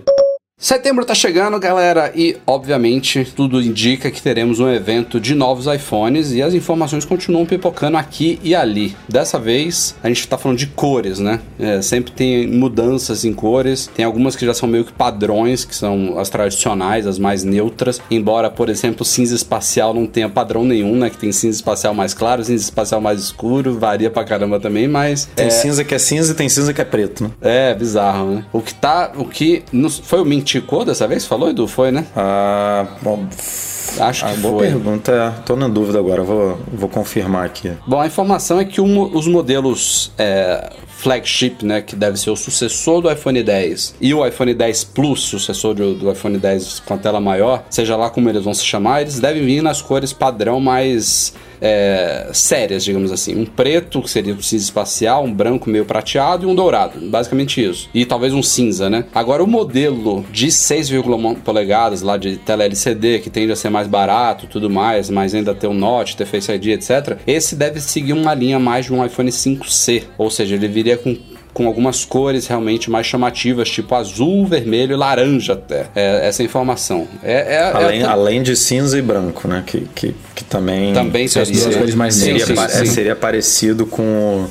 Setembro 0.62 1.06
tá 1.06 1.14
chegando, 1.14 1.58
galera, 1.58 2.12
e 2.14 2.36
obviamente 2.46 3.24
tudo 3.34 3.62
indica 3.62 4.10
que 4.10 4.20
teremos 4.20 4.60
um 4.60 4.68
evento 4.68 5.18
de 5.18 5.34
novos 5.34 5.66
iPhones 5.66 6.32
e 6.32 6.42
as 6.42 6.52
informações 6.52 7.06
continuam 7.06 7.46
pipocando 7.46 7.96
aqui 7.96 8.38
e 8.42 8.54
ali. 8.54 8.94
Dessa 9.08 9.38
vez 9.38 9.94
a 10.02 10.08
gente 10.08 10.28
tá 10.28 10.36
falando 10.36 10.58
de 10.58 10.66
cores, 10.66 11.18
né? 11.18 11.40
É, 11.58 11.80
sempre 11.80 12.12
tem 12.12 12.46
mudanças 12.46 13.24
em 13.24 13.32
cores, 13.32 13.86
tem 13.86 14.04
algumas 14.04 14.36
que 14.36 14.44
já 14.44 14.52
são 14.52 14.68
meio 14.68 14.84
que 14.84 14.92
padrões, 14.92 15.64
que 15.64 15.74
são 15.74 16.18
as 16.18 16.28
tradicionais, 16.28 17.06
as 17.06 17.18
mais 17.18 17.42
neutras, 17.42 17.98
embora, 18.10 18.50
por 18.50 18.68
exemplo, 18.68 19.02
cinza 19.02 19.34
espacial 19.34 19.94
não 19.94 20.06
tenha 20.06 20.28
padrão 20.28 20.62
nenhum, 20.62 20.94
né? 20.94 21.08
Que 21.08 21.16
tem 21.16 21.32
cinza 21.32 21.56
espacial 21.56 21.94
mais 21.94 22.12
claro, 22.12 22.44
cinza 22.44 22.62
espacial 22.62 23.00
mais 23.00 23.18
escuro, 23.18 23.78
varia 23.78 24.10
pra 24.10 24.24
caramba 24.24 24.60
também, 24.60 24.86
mas. 24.86 25.26
Tem 25.34 25.46
é, 25.46 25.50
cinza 25.50 25.82
que 25.84 25.94
é 25.94 25.98
cinza 25.98 26.32
e 26.32 26.36
tem 26.36 26.50
cinza 26.50 26.74
que 26.74 26.82
é 26.82 26.84
preto, 26.84 27.24
né? 27.24 27.30
é, 27.40 27.74
bizarro, 27.74 28.34
né? 28.34 28.44
O 28.52 28.60
que 28.60 28.74
tá. 28.74 29.12
O 29.16 29.24
que. 29.24 29.62
foi 30.02 30.20
o 30.20 30.24
Mintico 30.58 30.84
dessa 30.84 31.06
vez? 31.06 31.24
Falou, 31.26 31.50
Edu? 31.50 31.66
Foi, 31.68 31.92
né? 31.92 32.04
Ah, 32.16 32.86
bom, 33.02 33.24
Acho 33.98 34.24
que 34.24 34.30
Ah, 34.32 34.34
boa 34.36 34.58
foi. 34.58 34.68
pergunta, 34.68 35.42
tô 35.44 35.56
na 35.56 35.66
dúvida 35.66 35.98
agora, 35.98 36.22
vou, 36.22 36.58
vou 36.72 36.88
confirmar 36.88 37.44
aqui. 37.44 37.72
Bom, 37.86 38.00
a 38.00 38.06
informação 38.06 38.60
é 38.60 38.64
que 38.64 38.80
um- 38.80 39.02
os 39.16 39.26
modelos 39.26 40.12
é, 40.16 40.70
flagship, 40.86 41.64
né, 41.64 41.82
que 41.82 41.96
deve 41.96 42.16
ser 42.16 42.30
o 42.30 42.36
sucessor 42.36 43.00
do 43.02 43.10
iPhone 43.10 43.42
10 43.42 43.96
e 44.00 44.14
o 44.14 44.24
iPhone 44.24 44.54
10 44.54 44.84
Plus, 44.84 45.22
sucessor 45.22 45.74
do, 45.74 45.94
do 45.94 46.10
iPhone 46.12 46.38
10 46.38 46.78
com 46.80 46.94
a 46.94 46.98
tela 46.98 47.20
maior, 47.20 47.64
seja 47.68 47.96
lá 47.96 48.08
como 48.10 48.28
eles 48.28 48.44
vão 48.44 48.54
se 48.54 48.64
chamar, 48.64 49.02
eles 49.02 49.18
devem 49.18 49.44
vir 49.44 49.60
nas 49.60 49.82
cores 49.82 50.12
padrão 50.12 50.60
mais 50.60 51.34
é, 51.60 52.28
sérias, 52.32 52.84
digamos 52.84 53.12
assim. 53.12 53.36
Um 53.36 53.46
preto, 53.46 54.02
que 54.02 54.10
seria 54.10 54.34
o 54.34 54.42
cinza 54.42 54.64
espacial, 54.64 55.24
um 55.24 55.32
branco 55.32 55.68
meio 55.70 55.84
prateado 55.84 56.46
e 56.46 56.50
um 56.50 56.54
dourado. 56.54 57.00
Basicamente 57.08 57.62
isso. 57.62 57.88
E 57.94 58.04
talvez 58.04 58.32
um 58.32 58.42
cinza, 58.42 58.88
né? 58.88 59.04
Agora, 59.14 59.42
o 59.42 59.46
modelo 59.46 60.24
de 60.30 60.48
6,1 60.48 61.36
polegadas 61.36 62.02
lá 62.02 62.16
de 62.16 62.36
tela 62.36 62.64
LCD, 62.64 63.20
que 63.20 63.30
tende 63.30 63.52
a 63.52 63.56
ser 63.56 63.70
mais 63.70 63.86
barato 63.86 64.46
tudo 64.46 64.68
mais, 64.68 65.08
mas 65.08 65.34
ainda 65.34 65.54
ter 65.54 65.66
um 65.66 65.74
Note, 65.74 66.16
ter 66.16 66.26
Face 66.26 66.50
ID, 66.52 66.68
etc. 66.68 67.18
Esse 67.26 67.54
deve 67.54 67.80
seguir 67.80 68.12
uma 68.12 68.34
linha 68.34 68.58
mais 68.58 68.86
de 68.86 68.92
um 68.92 69.04
iPhone 69.04 69.30
5C. 69.30 70.04
Ou 70.18 70.30
seja, 70.30 70.54
ele 70.54 70.68
viria 70.68 70.96
com 70.96 71.16
com 71.52 71.66
algumas 71.66 72.04
cores 72.04 72.46
realmente 72.46 72.90
mais 72.90 73.06
chamativas, 73.06 73.68
tipo 73.68 73.94
azul, 73.94 74.46
vermelho 74.46 74.92
e 74.92 74.96
laranja 74.96 75.52
até. 75.54 75.86
É, 75.94 76.26
essa 76.28 76.42
informação. 76.42 77.06
É, 77.22 77.32
é- 77.32 77.54
é 77.56 77.72
Além, 77.72 78.02
até- 78.02 78.12
além 78.12 78.42
de 78.42 78.56
cinza 78.56 78.98
e 78.98 79.02
branco, 79.02 79.46
né? 79.48 79.62
Que, 79.66 79.80
que, 79.94 80.14
que 80.34 80.44
também. 80.44 80.92
Também 80.92 81.26
São 81.28 81.42
as 81.42 81.48
seria. 81.48 81.62
duas 81.64 81.76
cores 81.76 81.94
mais 81.94 82.14
seria, 82.14 82.46
sim, 82.46 82.52
é, 82.58 82.68
sim. 82.68 82.86
seria 82.86 83.16
parecido 83.16 83.86
com, 83.86 84.46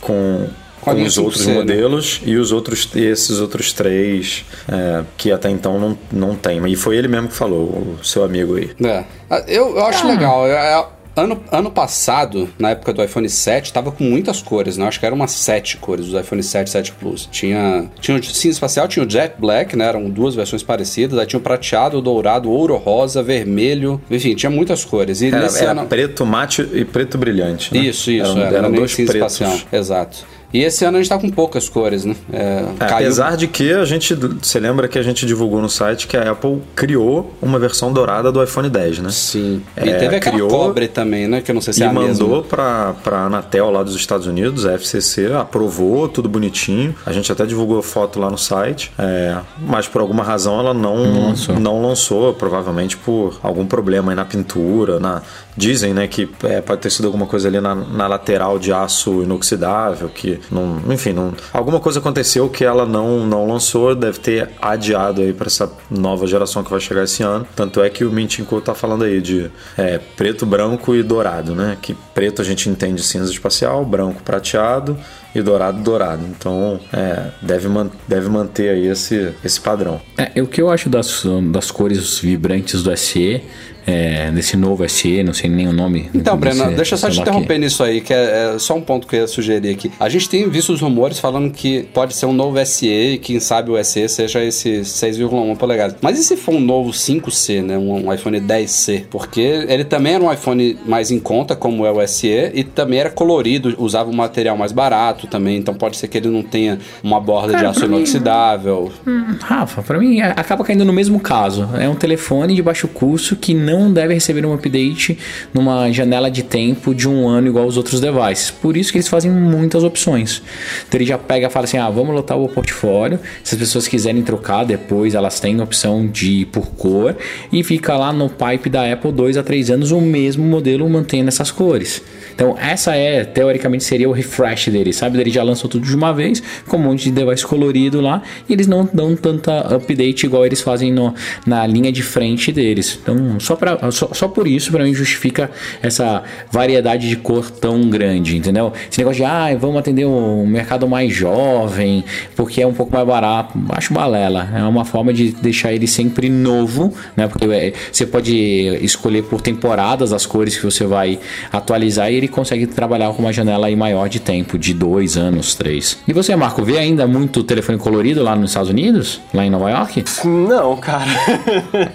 com, 0.00 0.46
Com 0.80 0.94
com 0.94 1.02
os 1.02 1.18
outros 1.18 1.42
5C, 1.42 1.48
né? 1.48 1.54
modelos 1.54 2.20
e 2.24 2.36
os 2.36 2.50
outros 2.52 2.88
e 2.94 3.04
esses 3.04 3.38
outros 3.40 3.72
três 3.72 4.44
é, 4.70 5.02
que 5.16 5.30
até 5.32 5.50
então 5.50 5.78
não, 5.78 5.98
não 6.10 6.34
tem. 6.34 6.64
E 6.70 6.76
foi 6.76 6.96
ele 6.96 7.08
mesmo 7.08 7.28
que 7.28 7.34
falou, 7.34 7.96
o 8.00 8.04
seu 8.04 8.24
amigo 8.24 8.56
aí. 8.56 8.70
É. 8.84 9.04
Ah, 9.30 9.44
Eu, 9.46 9.76
eu 9.76 9.84
acho 9.84 10.06
legal. 10.06 10.46
É- 10.46 10.52
é- 10.80 10.97
ano, 11.18 11.42
ano 11.50 11.70
passado, 11.70 12.48
na 12.58 12.70
época 12.70 12.92
do 12.92 13.02
iPhone 13.02 13.28
7, 13.28 13.72
tava 13.72 13.90
com 13.90 14.04
muitas 14.04 14.40
cores, 14.42 14.76
né? 14.76 14.86
Acho 14.86 15.00
que 15.00 15.06
eram 15.06 15.16
umas 15.16 15.32
sete 15.32 15.76
cores 15.76 16.06
dos 16.06 16.20
iPhone 16.20 16.42
7 16.42 16.70
7 16.70 16.92
Plus. 16.92 17.28
Tinha, 17.30 17.90
tinha 18.00 18.16
o 18.18 18.22
cinza 18.22 18.54
espacial, 18.54 18.88
tinha 18.88 19.04
o 19.04 19.10
Jet 19.10 19.34
Black, 19.38 19.76
né? 19.76 19.86
Eram 19.86 20.08
duas 20.08 20.34
versões 20.34 20.62
parecidas. 20.62 21.18
Aí 21.18 21.26
tinha 21.26 21.38
o 21.38 21.42
prateado, 21.42 21.98
o 21.98 22.00
dourado, 22.00 22.50
ouro, 22.50 22.76
rosa, 22.76 23.22
vermelho. 23.22 24.00
Enfim, 24.10 24.34
tinha 24.34 24.50
muitas 24.50 24.84
cores. 24.84 25.20
E 25.20 25.26
Era, 25.26 25.40
nesse 25.42 25.62
era 25.62 25.72
ano... 25.72 25.86
preto 25.86 26.24
mate 26.24 26.62
e 26.72 26.84
preto 26.84 27.18
brilhante. 27.18 27.74
né? 27.74 27.80
Isso, 27.80 28.10
isso. 28.10 28.30
Eram, 28.30 28.40
era, 28.40 28.56
eram 28.58 28.72
dois 28.72 28.94
pretos. 28.94 29.14
espacial. 29.14 29.58
Exato. 29.72 30.37
E 30.52 30.62
esse 30.64 30.82
ano 30.84 30.96
a 30.96 31.00
gente 31.02 31.10
tá 31.10 31.18
com 31.18 31.28
poucas 31.28 31.68
cores, 31.68 32.06
né? 32.06 32.16
É, 32.32 32.38
É, 32.38 32.74
caiu- 32.78 32.94
Apesar 32.96 33.36
de 33.36 33.46
que 33.46 33.70
a 33.72 33.84
gente. 33.84 34.14
Você 34.14 34.58
lembra 34.58 34.88
que 34.88 34.98
a 34.98 35.02
gente 35.02 35.26
divulgou 35.26 35.60
no 35.60 35.68
site 35.68 36.06
que 36.06 36.16
a 36.16 36.30
Apple 36.30 36.62
criou 36.74 37.34
uma 37.42 37.58
versão 37.58 37.92
dourada 37.92 38.32
do 38.32 38.42
iPhone 38.42 38.70
10, 38.70 38.98
né? 39.00 39.10
Sim. 39.10 39.62
E 39.76 39.90
É, 39.90 39.98
teve 39.98 40.16
aquela 40.16 40.36
criou 40.36 40.48
cobre 40.48 40.88
também, 40.88 41.28
né? 41.28 41.42
Que 41.42 41.50
eu 41.50 41.54
não 41.54 41.60
sei 41.60 41.74
se 41.74 41.80
e 41.80 41.82
é 41.82 41.86
a 41.86 41.92
mandou 41.92 42.28
mesma. 42.28 42.42
pra, 42.44 42.94
pra 43.04 43.18
Anatel 43.26 43.70
lá 43.70 43.82
dos 43.82 43.94
Estados 43.94 44.26
Unidos, 44.26 44.64
a 44.64 44.72
FCC, 44.72 45.30
aprovou, 45.34 46.08
tudo 46.08 46.30
bonitinho. 46.30 46.94
A 47.04 47.12
gente 47.12 47.30
até 47.30 47.44
divulgou 47.44 47.82
foto 47.82 48.18
lá 48.18 48.30
no 48.30 48.38
site, 48.38 48.90
é, 48.98 49.36
mas 49.60 49.86
por 49.86 50.00
alguma 50.00 50.24
razão 50.24 50.58
ela 50.58 50.72
não, 50.72 50.96
Não 51.04 51.28
lançou. 51.28 51.60
não 51.60 51.82
lançou, 51.82 52.32
provavelmente 52.32 52.96
por 52.96 53.38
algum 53.42 53.66
problema 53.66 54.12
aí 54.12 54.16
na 54.16 54.24
pintura. 54.24 54.98
Na, 54.98 55.20
dizem 55.56 55.92
né, 55.92 56.06
que 56.06 56.26
é, 56.44 56.60
pode 56.62 56.80
ter 56.80 56.88
sido 56.90 57.04
alguma 57.06 57.26
coisa 57.26 57.48
ali 57.48 57.60
na, 57.60 57.74
na 57.74 58.06
lateral 58.06 58.58
de 58.58 58.72
aço 58.72 59.22
inoxidável, 59.24 60.08
que 60.08 60.37
não, 60.50 60.80
enfim, 60.92 61.12
não, 61.12 61.32
alguma 61.52 61.80
coisa 61.80 61.98
aconteceu 61.98 62.48
que 62.48 62.64
ela 62.64 62.86
não, 62.86 63.26
não 63.26 63.46
lançou, 63.46 63.94
deve 63.94 64.18
ter 64.18 64.50
adiado 64.60 65.20
aí 65.20 65.32
para 65.32 65.46
essa 65.46 65.70
nova 65.90 66.26
geração 66.26 66.62
que 66.62 66.70
vai 66.70 66.80
chegar 66.80 67.04
esse 67.04 67.22
ano. 67.22 67.46
Tanto 67.54 67.82
é 67.82 67.90
que 67.90 68.04
o 68.04 68.10
Mintinco 68.10 68.60
tá 68.60 68.74
falando 68.74 69.04
aí 69.04 69.20
de 69.20 69.50
é, 69.76 69.98
preto, 70.16 70.46
branco 70.46 70.94
e 70.94 71.02
dourado, 71.02 71.54
né? 71.54 71.76
Que 71.80 71.94
preto 72.14 72.42
a 72.42 72.44
gente 72.44 72.68
entende 72.68 73.02
cinza 73.02 73.30
espacial, 73.30 73.84
branco 73.84 74.22
prateado 74.22 74.98
e 75.34 75.42
dourado 75.42 75.80
dourado. 75.82 76.24
Então 76.26 76.80
é, 76.92 77.30
deve, 77.42 77.68
man, 77.68 77.90
deve 78.06 78.28
manter 78.28 78.70
aí 78.70 78.86
esse, 78.86 79.32
esse 79.44 79.60
padrão. 79.60 80.00
É, 80.16 80.40
o 80.42 80.46
que 80.46 80.60
eu 80.60 80.70
acho 80.70 80.88
das, 80.88 81.24
das 81.52 81.70
cores 81.70 82.18
vibrantes 82.18 82.82
do 82.82 82.96
SE, 82.96 83.42
é, 83.90 84.30
desse 84.30 84.56
novo 84.56 84.86
SE, 84.88 85.22
não 85.22 85.32
sei 85.32 85.48
nem 85.48 85.66
o 85.66 85.72
nome. 85.72 86.10
Então, 86.14 86.36
desse- 86.36 86.58
Breno, 86.58 86.76
deixa 86.76 86.94
eu 86.94 86.98
só 86.98 87.08
te 87.08 87.14
que- 87.16 87.20
interromper 87.22 87.58
nisso 87.58 87.82
aí, 87.82 88.00
que 88.02 88.12
é, 88.12 88.52
é 88.54 88.58
só 88.58 88.74
um 88.76 88.82
ponto 88.82 89.06
que 89.06 89.16
eu 89.16 89.20
ia 89.20 89.26
sugerir 89.26 89.70
aqui. 89.70 89.90
A 89.98 90.08
gente 90.08 90.28
tem 90.28 90.48
visto 90.48 90.72
os 90.72 90.80
rumores 90.80 91.18
falando 91.18 91.50
que 91.50 91.84
pode 91.94 92.14
ser 92.14 92.26
um 92.26 92.32
novo 92.32 92.58
SE 92.66 92.86
e 92.86 93.18
quem 93.18 93.40
sabe 93.40 93.70
o 93.70 93.82
SE 93.82 94.06
seja 94.08 94.44
esse 94.44 94.84
6,1 94.84 95.56
polegadas. 95.56 95.96
Mas 96.02 96.18
e 96.18 96.24
se 96.24 96.36
for 96.36 96.54
um 96.54 96.60
novo 96.60 96.92
5C, 96.92 97.62
né? 97.62 97.78
Um, 97.78 98.06
um 98.08 98.12
iPhone 98.12 98.38
10C? 98.40 99.04
Porque 99.10 99.40
ele 99.40 99.84
também 99.84 100.14
era 100.14 100.22
um 100.24 100.30
iPhone 100.32 100.76
mais 100.86 101.10
em 101.10 101.18
conta, 101.18 101.56
como 101.56 101.86
é 101.86 101.90
o 101.90 102.06
SE, 102.06 102.50
e 102.54 102.62
também 102.64 102.98
era 103.00 103.10
colorido, 103.10 103.74
usava 103.78 104.10
um 104.10 104.14
material 104.14 104.56
mais 104.56 104.72
barato 104.72 105.26
também, 105.26 105.56
então 105.56 105.72
pode 105.74 105.96
ser 105.96 106.08
que 106.08 106.18
ele 106.18 106.28
não 106.28 106.42
tenha 106.42 106.78
uma 107.02 107.18
borda 107.20 107.48
de 107.48 107.54
Cara, 107.54 107.70
aço 107.70 107.80
pra 107.80 107.88
mim- 107.88 107.96
inoxidável. 107.96 108.92
Rafa, 109.40 109.82
pra 109.82 109.98
mim 109.98 110.20
acaba 110.20 110.64
caindo 110.64 110.84
no 110.84 110.92
mesmo 110.92 111.18
caso. 111.20 111.68
É 111.78 111.88
um 111.88 111.94
telefone 111.94 112.54
de 112.54 112.62
baixo 112.62 112.86
custo 112.88 113.36
que 113.36 113.54
não 113.54 113.77
deve 113.92 114.14
receber 114.14 114.44
um 114.44 114.52
update 114.52 115.18
numa 115.54 115.90
janela 115.92 116.30
de 116.30 116.42
tempo 116.42 116.94
de 116.94 117.08
um 117.08 117.28
ano 117.28 117.48
igual 117.48 117.66
os 117.66 117.76
outros 117.76 118.00
devices. 118.00 118.50
Por 118.50 118.76
isso 118.76 118.90
que 118.90 118.98
eles 118.98 119.08
fazem 119.08 119.30
muitas 119.30 119.84
opções. 119.84 120.42
Então 120.86 120.98
ele 120.98 121.06
já 121.06 121.16
pega 121.16 121.46
e 121.46 121.50
fala 121.50 121.64
assim: 121.64 121.78
ah, 121.78 121.88
vamos 121.88 122.14
lotar 122.14 122.38
o 122.38 122.48
portfólio. 122.48 123.20
Se 123.44 123.54
as 123.54 123.60
pessoas 123.60 123.86
quiserem 123.86 124.22
trocar 124.22 124.64
depois, 124.64 125.14
elas 125.14 125.38
têm 125.38 125.60
a 125.60 125.62
opção 125.62 126.06
de 126.06 126.46
por 126.46 126.66
cor 126.70 127.16
e 127.52 127.62
fica 127.62 127.96
lá 127.96 128.12
no 128.12 128.28
pipe 128.28 128.68
da 128.68 128.92
Apple 128.92 129.12
2 129.12 129.36
a 129.36 129.42
3 129.42 129.70
anos 129.70 129.92
o 129.92 130.00
mesmo 130.00 130.44
modelo 130.44 130.88
mantendo 130.88 131.28
essas 131.28 131.50
cores. 131.50 132.02
Então 132.34 132.56
essa 132.58 132.94
é, 132.94 133.24
teoricamente, 133.24 133.84
seria 133.84 134.08
o 134.08 134.12
refresh 134.12 134.68
dele, 134.68 134.92
sabe? 134.92 135.18
Ele 135.20 135.30
já 135.30 135.42
lançou 135.42 135.68
tudo 135.68 135.86
de 135.86 135.94
uma 135.94 136.12
vez, 136.12 136.42
com 136.66 136.76
um 136.76 136.80
monte 136.80 137.04
de 137.04 137.10
device 137.10 137.44
colorido 137.44 138.00
lá, 138.00 138.22
e 138.48 138.52
eles 138.52 138.66
não 138.66 138.88
dão 138.92 139.16
tanta 139.16 139.60
update 139.74 140.24
igual 140.24 140.46
eles 140.46 140.60
fazem 140.60 140.92
no, 140.92 141.14
na 141.46 141.66
linha 141.66 141.90
de 141.90 142.02
frente 142.02 142.52
deles. 142.52 142.98
Então, 143.02 143.40
só, 143.40 143.57
pra, 143.58 143.90
só, 143.90 144.08
só 144.12 144.28
por 144.28 144.46
isso, 144.46 144.70
para 144.70 144.84
mim, 144.84 144.94
justifica 144.94 145.50
essa 145.82 146.22
variedade 146.50 147.08
de 147.08 147.16
cor 147.16 147.50
tão 147.50 147.90
grande, 147.90 148.36
entendeu? 148.36 148.72
Esse 148.90 149.00
negócio 149.00 149.18
de, 149.18 149.24
ah, 149.24 149.48
vamos 149.58 149.76
atender 149.76 150.06
um 150.06 150.46
mercado 150.46 150.88
mais 150.88 151.12
jovem, 151.12 152.04
porque 152.36 152.62
é 152.62 152.66
um 152.66 152.72
pouco 152.72 152.92
mais 152.92 153.06
barato, 153.06 153.58
acho 153.70 153.92
balela. 153.92 154.48
É 154.54 154.62
uma 154.62 154.84
forma 154.84 155.12
de 155.12 155.32
deixar 155.32 155.72
ele 155.72 155.86
sempre 155.86 156.28
novo, 156.28 156.94
né? 157.16 157.28
Porque 157.28 157.46
é, 157.46 157.72
você 157.90 158.06
pode 158.06 158.34
escolher 158.82 159.24
por 159.24 159.40
temporadas 159.40 160.12
as 160.12 160.24
cores 160.24 160.56
que 160.56 160.64
você 160.64 160.86
vai 160.86 161.18
atualizar 161.52 162.10
e 162.10 162.16
ele 162.16 162.28
consegue 162.28 162.66
trabalhar 162.66 163.12
com 163.12 163.22
uma 163.22 163.32
janela 163.32 163.66
aí 163.66 163.76
maior 163.76 164.08
de 164.08 164.20
tempo, 164.20 164.58
de 164.58 164.72
dois 164.72 165.16
anos, 165.16 165.54
três. 165.54 165.98
E 166.06 166.12
você, 166.12 166.34
Marco, 166.36 166.62
vê 166.62 166.78
ainda 166.78 167.06
muito 167.06 167.42
telefone 167.42 167.78
colorido 167.78 168.22
lá 168.22 168.36
nos 168.36 168.50
Estados 168.50 168.70
Unidos? 168.70 169.20
Lá 169.34 169.44
em 169.44 169.50
Nova 169.50 169.70
York? 169.70 170.04
Não, 170.24 170.76
cara. 170.76 171.10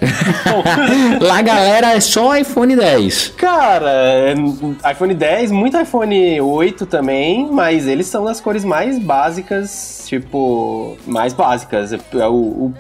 lá, 1.21 1.41
galera, 1.56 1.94
é 1.96 2.00
só 2.00 2.36
iPhone 2.38 2.76
10. 2.76 3.34
Cara, 3.38 3.89
é, 3.89 4.34
iPhone 4.92 5.13
10, 5.13 5.52
muito 5.52 5.80
iPhone 5.80 6.42
8 6.42 6.86
também, 6.86 7.48
mas 7.52 7.88
eles 7.88 8.08
são 8.08 8.26
das 8.26 8.39
cores 8.42 8.63
mais 8.66 8.98
básicas, 9.00 10.04
tipo, 10.08 10.98
mais 11.06 11.34
básicas. 11.34 11.94
É 11.94 12.28
o, 12.28 12.34
o- 12.34 12.74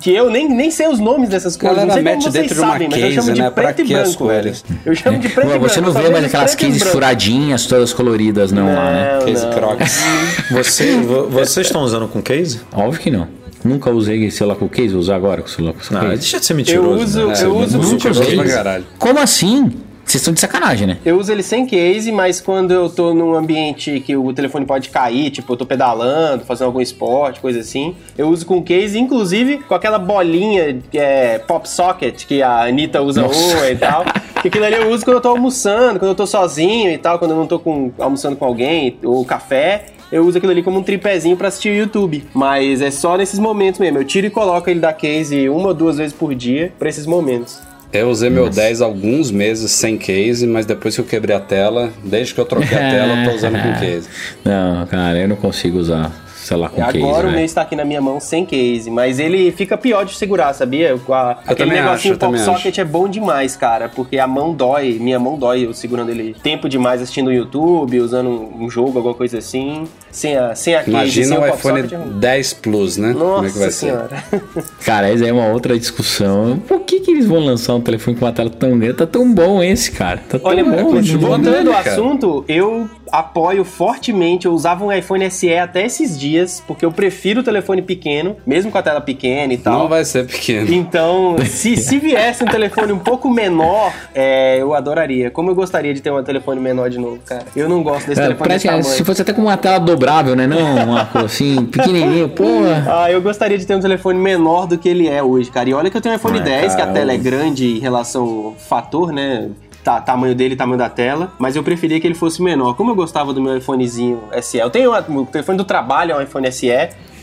que 0.00 0.12
eu 0.14 0.30
nem, 0.30 0.48
nem 0.48 0.70
sei 0.70 0.88
os 0.88 0.98
nomes 0.98 1.28
dessas 1.28 1.56
cores, 1.56 1.76
Galera 1.76 1.86
não 1.86 1.94
sei 1.94 2.02
como 2.02 2.14
mete 2.16 2.22
vocês 2.22 2.32
dentro 2.34 2.54
de 2.54 2.60
uma 2.60 2.72
sabem, 2.72 2.88
mas 2.88 2.98
eu 2.98 3.04
case, 3.04 3.14
chamo 3.16 3.32
de 3.34 3.40
né? 3.42 3.50
Pra 3.50 3.62
preto 3.64 3.82
e 3.82 3.84
que 3.84 3.94
as 3.94 4.08
branco, 4.16 4.26
velho. 4.26 4.52
Eu 4.86 4.94
chamo 4.94 5.18
de 5.18 5.28
preto 5.28 5.46
Pô, 5.48 5.54
e 5.54 5.58
branco. 5.58 5.68
você 5.68 5.80
não 5.80 5.92
vê 5.92 6.10
mais 6.10 6.24
aquelas 6.24 6.52
e 6.54 6.56
cases 6.56 6.82
furadinhas, 6.82 7.66
todas 7.66 7.92
coloridas, 7.92 8.52
não, 8.52 8.66
lá, 8.74 8.90
né? 8.92 9.18
Não, 9.18 9.26
Case 9.26 9.44
não. 9.46 9.52
Crocs. 9.52 10.00
Você, 10.50 10.96
vo- 11.00 11.28
vocês 11.28 11.66
estão 11.66 11.82
usando 11.82 12.08
com 12.08 12.20
case? 12.20 12.60
Óbvio 12.72 13.00
que 13.00 13.10
não. 13.10 13.28
Nunca 13.64 13.90
usei 13.90 14.30
celular 14.30 14.56
com 14.56 14.68
case, 14.68 14.88
vou 14.88 15.00
usar 15.00 15.16
agora 15.16 15.42
com 15.42 15.48
celular 15.48 15.74
com 15.74 15.80
Ah, 15.96 16.00
case. 16.00 16.16
deixa 16.16 16.40
de 16.40 16.46
ser 16.46 16.54
mentiroso. 16.54 17.20
Eu 17.20 17.30
uso- 17.30 17.44
né? 17.44 17.44
eu 17.44 17.56
uso 17.56 17.78
com 17.78 17.98
case. 17.98 18.20
Pra 18.34 18.42
case? 18.44 18.54
caralho. 18.54 18.86
Como 18.98 19.18
assim? 19.18 19.70
Vocês 20.02 20.22
estão 20.22 20.34
de 20.34 20.40
sacanagem, 20.40 20.88
né? 20.88 20.96
Eu 21.04 21.20
uso 21.20 21.30
ele 21.30 21.42
sem 21.42 21.64
case, 21.66 22.10
mas 22.10 22.40
quando 22.40 22.72
eu 22.72 22.88
tô 22.88 23.14
num 23.14 23.32
ambiente 23.36 24.00
que 24.00 24.16
o 24.16 24.32
telefone 24.32 24.66
pode 24.66 24.88
cair, 24.88 25.30
tipo, 25.30 25.52
eu 25.52 25.56
tô 25.56 25.64
pedalando, 25.64 26.44
fazendo 26.44 26.66
algum 26.66 26.80
esporte, 26.80 27.38
coisa 27.38 27.60
assim, 27.60 27.94
eu 28.18 28.28
uso 28.28 28.44
com 28.44 28.60
case, 28.60 28.98
inclusive 28.98 29.58
com 29.58 29.72
aquela 29.74 30.00
bolinha 30.00 30.80
que 30.90 30.98
é 30.98 31.38
pop 31.38 31.68
socket 31.68 32.24
que 32.26 32.42
a 32.42 32.64
Anitta 32.64 33.00
usa 33.00 33.22
Nossa. 33.22 33.38
uma 33.56 33.70
e 33.70 33.76
tal. 33.76 34.04
Que 34.42 34.48
aquilo 34.48 34.64
ali 34.64 34.74
eu 34.76 34.90
uso 34.90 35.04
quando 35.04 35.18
eu 35.18 35.20
tô 35.20 35.28
almoçando, 35.28 36.00
quando 36.00 36.10
eu 36.10 36.14
tô 36.16 36.26
sozinho 36.26 36.90
e 36.90 36.98
tal, 36.98 37.16
quando 37.18 37.30
eu 37.32 37.36
não 37.36 37.46
tô 37.46 37.60
com, 37.60 37.92
almoçando 37.98 38.34
com 38.34 38.44
alguém, 38.44 38.96
ou 39.04 39.24
café. 39.24 39.84
Eu 40.12 40.26
uso 40.26 40.38
aquilo 40.38 40.52
ali 40.52 40.62
como 40.62 40.78
um 40.78 40.82
tripézinho 40.82 41.36
pra 41.36 41.48
assistir 41.48 41.70
o 41.70 41.74
YouTube. 41.76 42.24
Mas 42.34 42.80
é 42.82 42.90
só 42.90 43.16
nesses 43.16 43.38
momentos 43.38 43.78
mesmo. 43.78 43.98
Eu 43.98 44.04
tiro 44.04 44.26
e 44.26 44.30
coloco 44.30 44.68
ele 44.68 44.80
da 44.80 44.92
case 44.92 45.48
uma 45.48 45.68
ou 45.68 45.74
duas 45.74 45.96
vezes 45.98 46.12
por 46.12 46.34
dia 46.34 46.72
pra 46.78 46.88
esses 46.88 47.06
momentos. 47.06 47.60
Eu 47.92 48.08
usei 48.08 48.30
meu 48.30 48.48
10 48.48 48.82
alguns 48.82 49.30
meses 49.32 49.72
sem 49.72 49.98
case, 49.98 50.46
mas 50.46 50.64
depois 50.64 50.94
que 50.94 51.00
eu 51.00 51.04
quebrei 51.04 51.34
a 51.34 51.40
tela, 51.40 51.92
desde 52.04 52.32
que 52.34 52.40
eu 52.40 52.44
troquei 52.44 52.76
a 52.78 52.90
tela, 52.90 53.16
eu 53.24 53.30
tô 53.30 53.36
usando 53.36 53.60
com 53.60 53.72
case. 53.80 54.08
Não, 54.44 54.86
cara, 54.86 55.18
eu 55.18 55.28
não 55.28 55.34
consigo 55.36 55.78
usar 55.78 56.12
sei 56.42 56.56
lá, 56.56 56.68
com 56.68 56.82
Agora 56.82 56.92
case. 56.92 57.04
o 57.04 57.30
né? 57.30 57.36
meu 57.36 57.44
está 57.44 57.62
aqui 57.62 57.76
na 57.76 57.84
minha 57.84 58.00
mão 58.00 58.18
sem 58.20 58.44
case, 58.44 58.90
mas 58.90 59.18
ele 59.18 59.52
fica 59.52 59.76
pior 59.76 60.04
de 60.04 60.14
segurar, 60.16 60.52
sabia? 60.54 60.96
Com 61.06 61.12
a- 61.14 61.38
aquele 61.46 61.70
acho, 61.72 61.82
negocinho 61.82 62.16
também 62.16 62.42
pop 62.44 62.56
socket 62.56 62.78
é 62.78 62.84
bom 62.84 63.08
demais, 63.08 63.56
cara, 63.56 63.88
porque 63.88 64.18
a 64.18 64.26
mão 64.26 64.52
dói, 64.54 64.98
minha 65.00 65.18
mão 65.18 65.36
dói 65.38 65.66
eu 65.66 65.74
segurando 65.74 66.10
ele 66.10 66.34
tempo 66.42 66.68
demais 66.68 67.00
assistindo 67.02 67.28
o 67.28 67.32
YouTube, 67.32 68.00
usando 68.00 68.28
um 68.58 68.68
jogo, 68.70 68.98
alguma 68.98 69.14
coisa 69.14 69.38
assim, 69.38 69.84
sem 70.10 70.36
a, 70.36 70.54
sem 70.54 70.74
a 70.74 70.78
case, 70.78 70.90
Imagina 70.90 71.26
sem 71.26 71.36
o 71.36 71.40
pop 71.40 71.56
iPhone 71.58 71.76
socket, 71.82 71.92
é 71.92 71.96
ruim. 72.02 72.18
10 72.18 72.52
Plus, 72.54 72.96
né? 72.96 73.12
Como 73.12 73.24
é 73.24 73.38
que 73.38 73.44
Nossa 73.46 73.58
vai 73.60 73.70
senhora. 73.70 74.24
Cara, 74.84 75.08
essa 75.10 75.24
é 75.26 75.32
uma 75.32 75.46
outra 75.48 75.78
discussão. 75.78 76.58
Por 76.66 76.80
que, 76.80 77.00
que 77.00 77.10
eles 77.10 77.26
vão 77.26 77.38
lançar 77.40 77.74
um 77.74 77.80
telefone 77.80 78.16
com 78.16 78.24
uma 78.24 78.32
tela 78.32 78.50
tão 78.50 78.78
grande? 78.78 78.94
Tá 78.94 79.06
tão 79.06 79.32
bom 79.32 79.62
esse, 79.62 79.92
cara. 79.92 80.18
Tá 80.28 80.38
tão 80.38 80.50
Olha, 80.50 80.64
bom. 80.64 81.00
voltando 81.18 81.72
ao 81.72 81.78
assunto, 81.78 82.44
eu 82.48 82.88
apoio 83.12 83.64
fortemente. 83.64 84.46
Eu 84.46 84.52
usava 84.52 84.84
um 84.84 84.92
iPhone 84.92 85.30
SE 85.30 85.52
até 85.54 85.84
esses 85.84 86.18
dias, 86.18 86.62
porque 86.66 86.84
eu 86.84 86.92
prefiro 86.92 87.40
o 87.40 87.42
telefone 87.42 87.82
pequeno, 87.82 88.36
mesmo 88.46 88.70
com 88.70 88.78
a 88.78 88.82
tela 88.82 89.00
pequena 89.00 89.52
e 89.52 89.58
tal. 89.58 89.78
Não 89.80 89.88
vai 89.88 90.04
ser 90.04 90.26
pequeno. 90.26 90.72
Então, 90.72 91.36
se, 91.44 91.76
se 91.78 91.98
viesse 91.98 92.42
um 92.44 92.46
telefone 92.46 92.92
um 92.92 92.98
pouco 92.98 93.28
menor, 93.30 93.92
é, 94.14 94.58
eu 94.60 94.74
adoraria. 94.74 95.30
Como 95.30 95.50
eu 95.50 95.54
gostaria 95.54 95.92
de 95.94 96.00
ter 96.00 96.10
um 96.12 96.22
telefone 96.22 96.60
menor 96.60 96.88
de 96.90 96.98
novo, 96.98 97.18
cara. 97.24 97.44
Eu 97.54 97.68
não 97.68 97.82
gosto 97.82 98.06
desse 98.06 98.20
É, 98.20 98.24
telefone 98.24 98.48
desse 98.50 98.62
que 98.62 98.68
tamanho. 98.68 98.84
se 98.84 99.04
fosse 99.04 99.22
até 99.22 99.32
com 99.32 99.42
uma 99.42 99.56
tela 99.56 99.78
dobrável, 99.78 100.34
né? 100.36 100.46
Não 100.46 101.06
coisa 101.06 101.26
assim, 101.26 101.64
pequenininho, 101.70 102.28
porra. 102.28 102.84
Ah, 103.04 103.10
eu 103.10 103.20
gostaria 103.22 103.56
de 103.58 103.66
ter 103.66 103.74
um 103.74 103.80
telefone 103.80 104.18
menor 104.18 104.66
do 104.66 104.78
que 104.78 104.88
ele 104.88 105.08
é 105.08 105.22
hoje, 105.22 105.50
cara. 105.50 105.68
E 105.68 105.74
olha 105.74 105.90
que 105.90 105.96
eu 105.96 106.00
tenho 106.00 106.14
um 106.14 106.16
iPhone 106.18 106.38
Ah, 106.38 106.42
10, 106.42 106.74
que 106.74 106.80
a 106.80 106.84
cara, 106.84 106.92
tela 106.98 107.12
é 107.12 107.16
grande 107.16 107.66
em 107.76 107.78
relação 107.78 108.22
ao 108.22 108.54
fator, 108.56 109.12
né? 109.12 109.48
Tá, 109.82 109.98
tamanho 109.98 110.34
dele, 110.34 110.54
tamanho 110.56 110.76
da 110.78 110.90
tela, 110.90 111.32
mas 111.38 111.56
eu 111.56 111.62
preferia 111.62 111.98
que 111.98 112.06
ele 112.06 112.14
fosse 112.14 112.42
menor. 112.42 112.74
Como 112.74 112.90
eu 112.90 112.94
gostava 112.94 113.32
do 113.32 113.40
meu 113.40 113.56
iPhonezinho 113.56 114.24
SE, 114.42 114.58
eu 114.58 114.68
tenho 114.68 114.92
um- 115.08 115.18
o 115.20 115.26
telefone 115.26 115.56
do 115.56 115.64
trabalho 115.64 116.12
é 116.12 116.16
um 116.16 116.20
iPhone 116.20 116.46
SE, 116.52 116.68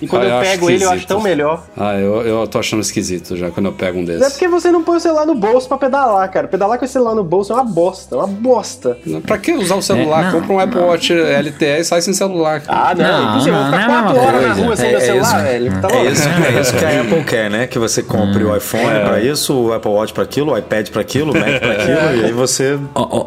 e 0.01 0.07
quando 0.07 0.23
Ah, 0.23 0.25
eu 0.27 0.35
eu, 0.35 0.41
pego 0.41 0.69
ele 0.69 0.83
eu 0.83 0.89
acho 0.91 1.07
tão 1.07 1.21
melhor. 1.21 1.63
Ah, 1.75 1.95
eu, 1.95 2.21
eu 2.21 2.47
tô 2.47 2.59
achando 2.59 2.81
esquisito 2.81 3.35
já 3.35 3.49
quando 3.49 3.65
eu 3.67 3.73
pego 3.73 3.99
um 3.99 4.03
Não 4.03 4.13
é 4.13 4.17
desses. 4.17 4.33
porque 4.33 4.47
você 4.47 4.71
não 4.71 4.83
põe 4.83 4.97
o 4.97 4.99
celular 4.99 5.25
no 5.25 5.35
bolso 5.35 5.67
pra 5.67 5.77
pedalar, 5.77 6.29
cara. 6.31 6.47
Pedalar 6.47 6.77
com 6.79 6.85
o 6.85 6.87
celular 6.87 7.15
no 7.15 7.23
bolso 7.23 7.51
é 7.53 7.55
uma 7.55 7.63
bosta, 7.63 8.15
é 8.15 8.19
uma 8.19 8.27
bosta. 8.27 8.97
Pra 9.25 9.37
que 9.37 9.53
usar 9.53 9.75
o 9.75 9.81
celular? 9.81 10.21
É, 10.21 10.31
não, 10.31 10.31
Compra 10.41 10.53
um 10.53 10.59
Apple 10.59 10.79
Watch 10.81 11.13
LTE 11.13 11.65
e 11.79 11.83
sai 11.83 12.01
sem 12.01 12.13
celular. 12.13 12.61
Ah, 12.67 12.93
não, 12.95 13.03
Não, 13.05 13.29
impossível. 13.31 13.53
Eu 13.57 13.61
vou 13.63 13.71
não, 13.71 13.79
ficar 13.79 13.87
não 13.87 13.95
é 13.95 13.99
a 13.99 14.03
quatro 14.03 14.13
mesma 14.21 14.27
horas 14.27 14.41
na 14.41 14.47
coisa. 14.55 14.65
rua 14.65 14.75
sem 14.75 14.85
É- 14.85 14.89
meu 14.91 14.97
é 14.97 15.01
celular, 15.01 15.35
isso. 15.35 15.43
velho. 15.43 15.81
Tá 15.81 15.87
É 15.91 16.05
isso, 16.05 16.27
é 16.29 16.61
isso 16.61 16.73
que 16.77 16.85
a 16.85 17.01
Apple 17.01 17.23
quer, 17.23 17.49
né? 17.49 17.67
Que 17.67 17.79
você 17.79 18.03
compre 18.03 18.43
o 18.43 18.55
iPhone 18.55 18.83
pra 19.05 19.19
isso, 19.21 19.53
o 19.53 19.73
Apple 19.73 19.91
Watch 19.91 20.13
pra 20.13 20.23
aquilo, 20.23 20.51
o 20.53 20.57
iPad 20.57 20.89
pra 20.89 21.01
aquilo, 21.01 21.31
o 21.31 21.39
Mac 21.39 21.59
pra 21.59 21.71
aquilo, 21.71 22.21
e 22.21 22.25
aí 22.25 22.31
você. 22.31 22.77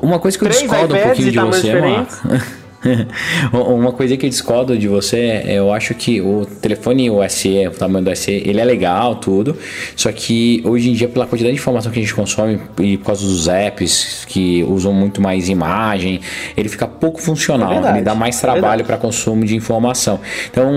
Uma 0.03 0.19
coisa 0.19 0.39
que 0.39 0.45
eu 0.45 0.49
discordo 0.49 0.95
um 0.95 0.99
pouquinho 0.99 1.33
de 1.33 1.39
você, 1.39 1.61
diferentes. 1.63 2.19
Marco. 2.25 2.45
Uma 3.53 3.93
coisa 3.93 4.17
que 4.17 4.27
eu 4.27 4.31
discordo 4.31 4.77
de 4.77 4.89
você, 4.89 5.43
é, 5.47 5.55
eu 5.59 5.73
acho 5.73 5.95
que 5.95 6.21
o 6.21 6.47
telefone 6.47 7.11
o 7.11 7.27
SE, 7.29 7.67
o 7.69 7.71
tamanho 7.73 8.05
do 8.05 8.17
SE, 8.17 8.31
ele 8.31 8.61
é 8.61 8.65
legal, 8.65 9.17
tudo. 9.17 9.57
Só 9.97 10.11
que 10.13 10.63
hoje 10.65 10.91
em 10.91 10.93
dia, 10.95 11.09
pela 11.09 11.27
quantidade 11.27 11.55
de 11.55 11.61
informação 11.61 11.93
que 11.93 11.99
a 11.99 12.03
gente 12.03 12.15
consome 12.15 12.59
e 12.81 12.97
por 12.97 13.07
causa 13.07 13.25
dos 13.27 13.49
apps 13.49 14.25
que 14.27 14.63
usam 14.65 14.93
muito 14.93 15.21
mais 15.21 15.49
imagem, 15.49 16.21
ele 16.57 16.69
fica 16.69 16.87
pouco 16.87 17.21
funcional. 17.21 17.71
É 17.71 17.75
verdade, 17.75 17.99
ele 17.99 18.05
dá 18.05 18.15
mais 18.15 18.39
é 18.39 18.41
trabalho 18.41 18.63
verdade. 18.63 18.85
para 18.85 18.97
consumo 18.97 19.45
de 19.45 19.55
informação. 19.55 20.21
Então, 20.51 20.71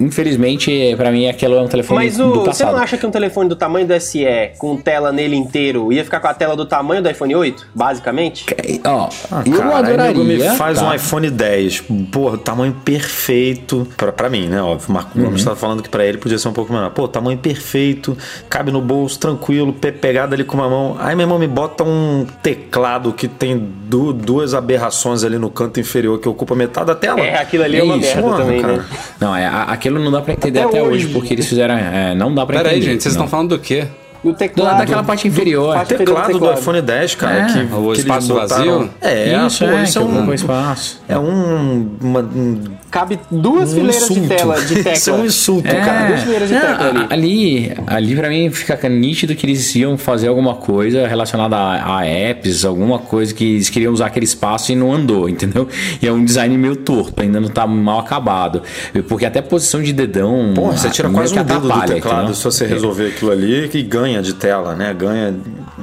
infelizmente, 0.00 0.94
para 0.96 1.10
mim, 1.10 1.28
aquilo 1.28 1.54
é 1.54 1.60
um 1.62 1.68
telefone 1.68 2.04
Mas 2.04 2.16
do 2.16 2.26
o, 2.28 2.34
você 2.40 2.46
passado. 2.46 2.72
não 2.76 2.82
acha 2.82 2.96
que 2.96 3.06
um 3.06 3.10
telefone 3.10 3.48
do 3.48 3.56
tamanho 3.56 3.86
do 3.86 3.98
SE, 4.00 4.24
com 4.58 4.76
tela 4.76 5.12
nele 5.12 5.36
inteiro, 5.36 5.92
ia 5.92 6.04
ficar 6.04 6.20
com 6.20 6.28
a 6.28 6.34
tela 6.34 6.56
do 6.56 6.66
tamanho 6.66 7.02
do 7.02 7.10
iPhone 7.10 7.34
8, 7.34 7.66
basicamente? 7.74 8.46
Ó, 8.84 9.08
Ah, 9.30 9.42
eu 9.46 9.58
cara, 9.58 9.78
adoraria. 9.78 10.24
me 10.24 10.38
faz 10.56 10.78
tá? 10.78 10.88
um 10.88 10.94
iPhone 10.94 11.13
10, 11.30 11.82
porra, 12.12 12.36
tamanho 12.38 12.72
perfeito. 12.84 13.86
Pra, 13.96 14.12
pra 14.12 14.28
mim, 14.28 14.46
né? 14.46 14.60
Óbvio. 14.62 14.88
O 14.88 14.92
Marco 14.92 15.18
Uhum. 15.18 15.24
Gomes 15.26 15.44
tava 15.44 15.56
falando 15.56 15.82
que 15.82 15.88
pra 15.88 16.04
ele 16.04 16.18
podia 16.18 16.38
ser 16.38 16.48
um 16.48 16.52
pouco 16.52 16.72
menor. 16.72 16.90
Pô, 16.90 17.06
tamanho 17.08 17.38
perfeito, 17.38 18.16
cabe 18.48 18.70
no 18.72 18.80
bolso, 18.80 19.18
tranquilo, 19.18 19.72
pe- 19.72 19.92
pegado 19.92 20.34
ali 20.34 20.44
com 20.44 20.56
uma 20.56 20.68
mão. 20.68 20.96
Aí, 20.98 21.14
meu 21.14 21.24
irmão, 21.24 21.38
me 21.38 21.46
bota 21.48 21.84
um 21.84 22.26
teclado 22.42 23.12
que 23.12 23.28
tem 23.28 23.58
du- 23.58 24.12
duas 24.12 24.54
aberrações 24.54 25.24
ali 25.24 25.38
no 25.38 25.50
canto 25.50 25.80
inferior 25.80 26.18
que 26.20 26.28
ocupa 26.28 26.54
metade 26.54 26.86
da 26.86 26.94
tela. 26.94 27.20
É, 27.20 27.38
aquilo 27.40 27.64
ali 27.64 27.76
é, 27.76 27.80
É 27.80 27.82
uma 27.84 27.96
isso, 27.96 28.06
merda 28.08 28.22
porra, 28.22 28.36
também, 28.38 28.60
cara. 28.60 28.76
né? 28.78 28.84
Não, 29.20 29.36
é, 29.36 29.46
aquilo 29.46 29.98
não 29.98 30.10
dá 30.10 30.20
pra 30.20 30.32
entender 30.34 30.60
Até 30.60 30.68
até, 30.68 30.82
hoje. 30.82 31.06
hoje. 31.06 31.08
porque 31.14 31.32
eles 31.34 31.46
fizeram. 31.46 31.74
é, 31.74 32.14
não 32.14 32.34
dá 32.34 32.44
pra 32.46 32.56
Pera 32.58 32.68
entender. 32.70 32.86
aí, 32.86 32.92
gente, 32.92 33.02
vocês 33.02 33.14
estão 33.14 33.28
falando 33.28 33.50
do 33.50 33.58
quê? 33.58 33.86
E 34.24 34.28
o 34.28 34.32
teclado. 34.34 34.72
Da- 34.72 34.78
daquela 34.78 35.02
parte 35.04 35.28
inferior. 35.28 35.74
Parte 35.74 35.92
O 35.92 35.94
inferior 35.94 36.14
teclado 36.16 36.32
do 36.32 36.38
teclado. 36.40 36.60
iPhone 36.60 36.82
10, 36.82 37.14
cara, 37.14 37.36
É. 37.38 37.44
que, 37.46 37.74
O 37.74 37.92
que 37.92 37.98
espaço 38.00 38.28
botaram- 38.28 38.48
vazio? 38.78 38.90
É, 39.00 39.46
isso, 39.46 39.64
pô, 39.64 39.70
é, 39.70 39.82
isso 39.84 39.98
é 39.98 40.02
ocupou 40.02 40.22
um, 40.22 40.34
espaço. 40.34 41.02
é 41.08 41.18
um, 41.18 41.90
uma- 42.00 42.20
um 42.20 42.60
Cabe 42.90 43.18
duas 43.28 43.72
um 43.72 43.74
fileiras 43.74 43.96
de 44.06 44.12
insulto. 44.12 44.28
tela, 44.28 44.60
de 44.60 44.74
tecla. 44.76 44.92
Isso 44.94 45.10
é 45.10 45.12
um 45.14 45.24
insulto, 45.24 45.66
É, 45.68 45.80
cara. 45.80 46.06
duas 46.06 46.20
fileiras 46.22 46.48
de 46.48 46.54
tecla 46.54 46.86
ali. 46.90 47.06
ali, 47.10 47.72
ali 47.88 48.14
pra 48.16 48.28
mim 48.28 48.50
fica 48.50 48.88
nítido 48.88 49.34
que 49.34 49.44
eles 49.44 49.74
iam 49.74 49.98
fazer 49.98 50.28
alguma 50.28 50.54
coisa 50.54 51.04
relacionada 51.08 51.56
a, 51.56 51.98
a 51.98 52.06
apps, 52.06 52.64
alguma 52.64 53.00
coisa 53.00 53.34
que 53.34 53.54
eles 53.54 53.68
queriam 53.68 53.92
usar 53.92 54.06
aquele 54.06 54.24
espaço 54.24 54.70
e 54.70 54.76
não 54.76 54.92
andou, 54.94 55.26
entendeu? 55.28 55.66
E 56.00 56.06
é 56.06 56.12
um 56.12 56.24
design 56.24 56.56
meio 56.56 56.76
torto, 56.76 57.20
ainda 57.20 57.40
não 57.40 57.48
tá 57.48 57.66
mal 57.66 57.98
acabado. 57.98 58.62
Porque 59.08 59.26
até 59.26 59.42
posição 59.42 59.82
de 59.82 59.92
dedão. 59.92 60.52
Porra, 60.54 60.76
você 60.78 60.88
tira 60.88 61.10
quase 61.10 61.32
um 61.36 61.42
dedo 61.42 61.60
do 61.62 61.80
teclado 61.80 62.14
entendeu? 62.20 62.34
se 62.34 62.44
você 62.44 62.64
resolver 62.64 63.08
aquilo 63.08 63.32
ali 63.32 63.68
que 63.68 63.82
ganha 63.82 64.13
de 64.22 64.34
tela, 64.34 64.74
né? 64.74 64.92
Ganha. 64.94 65.34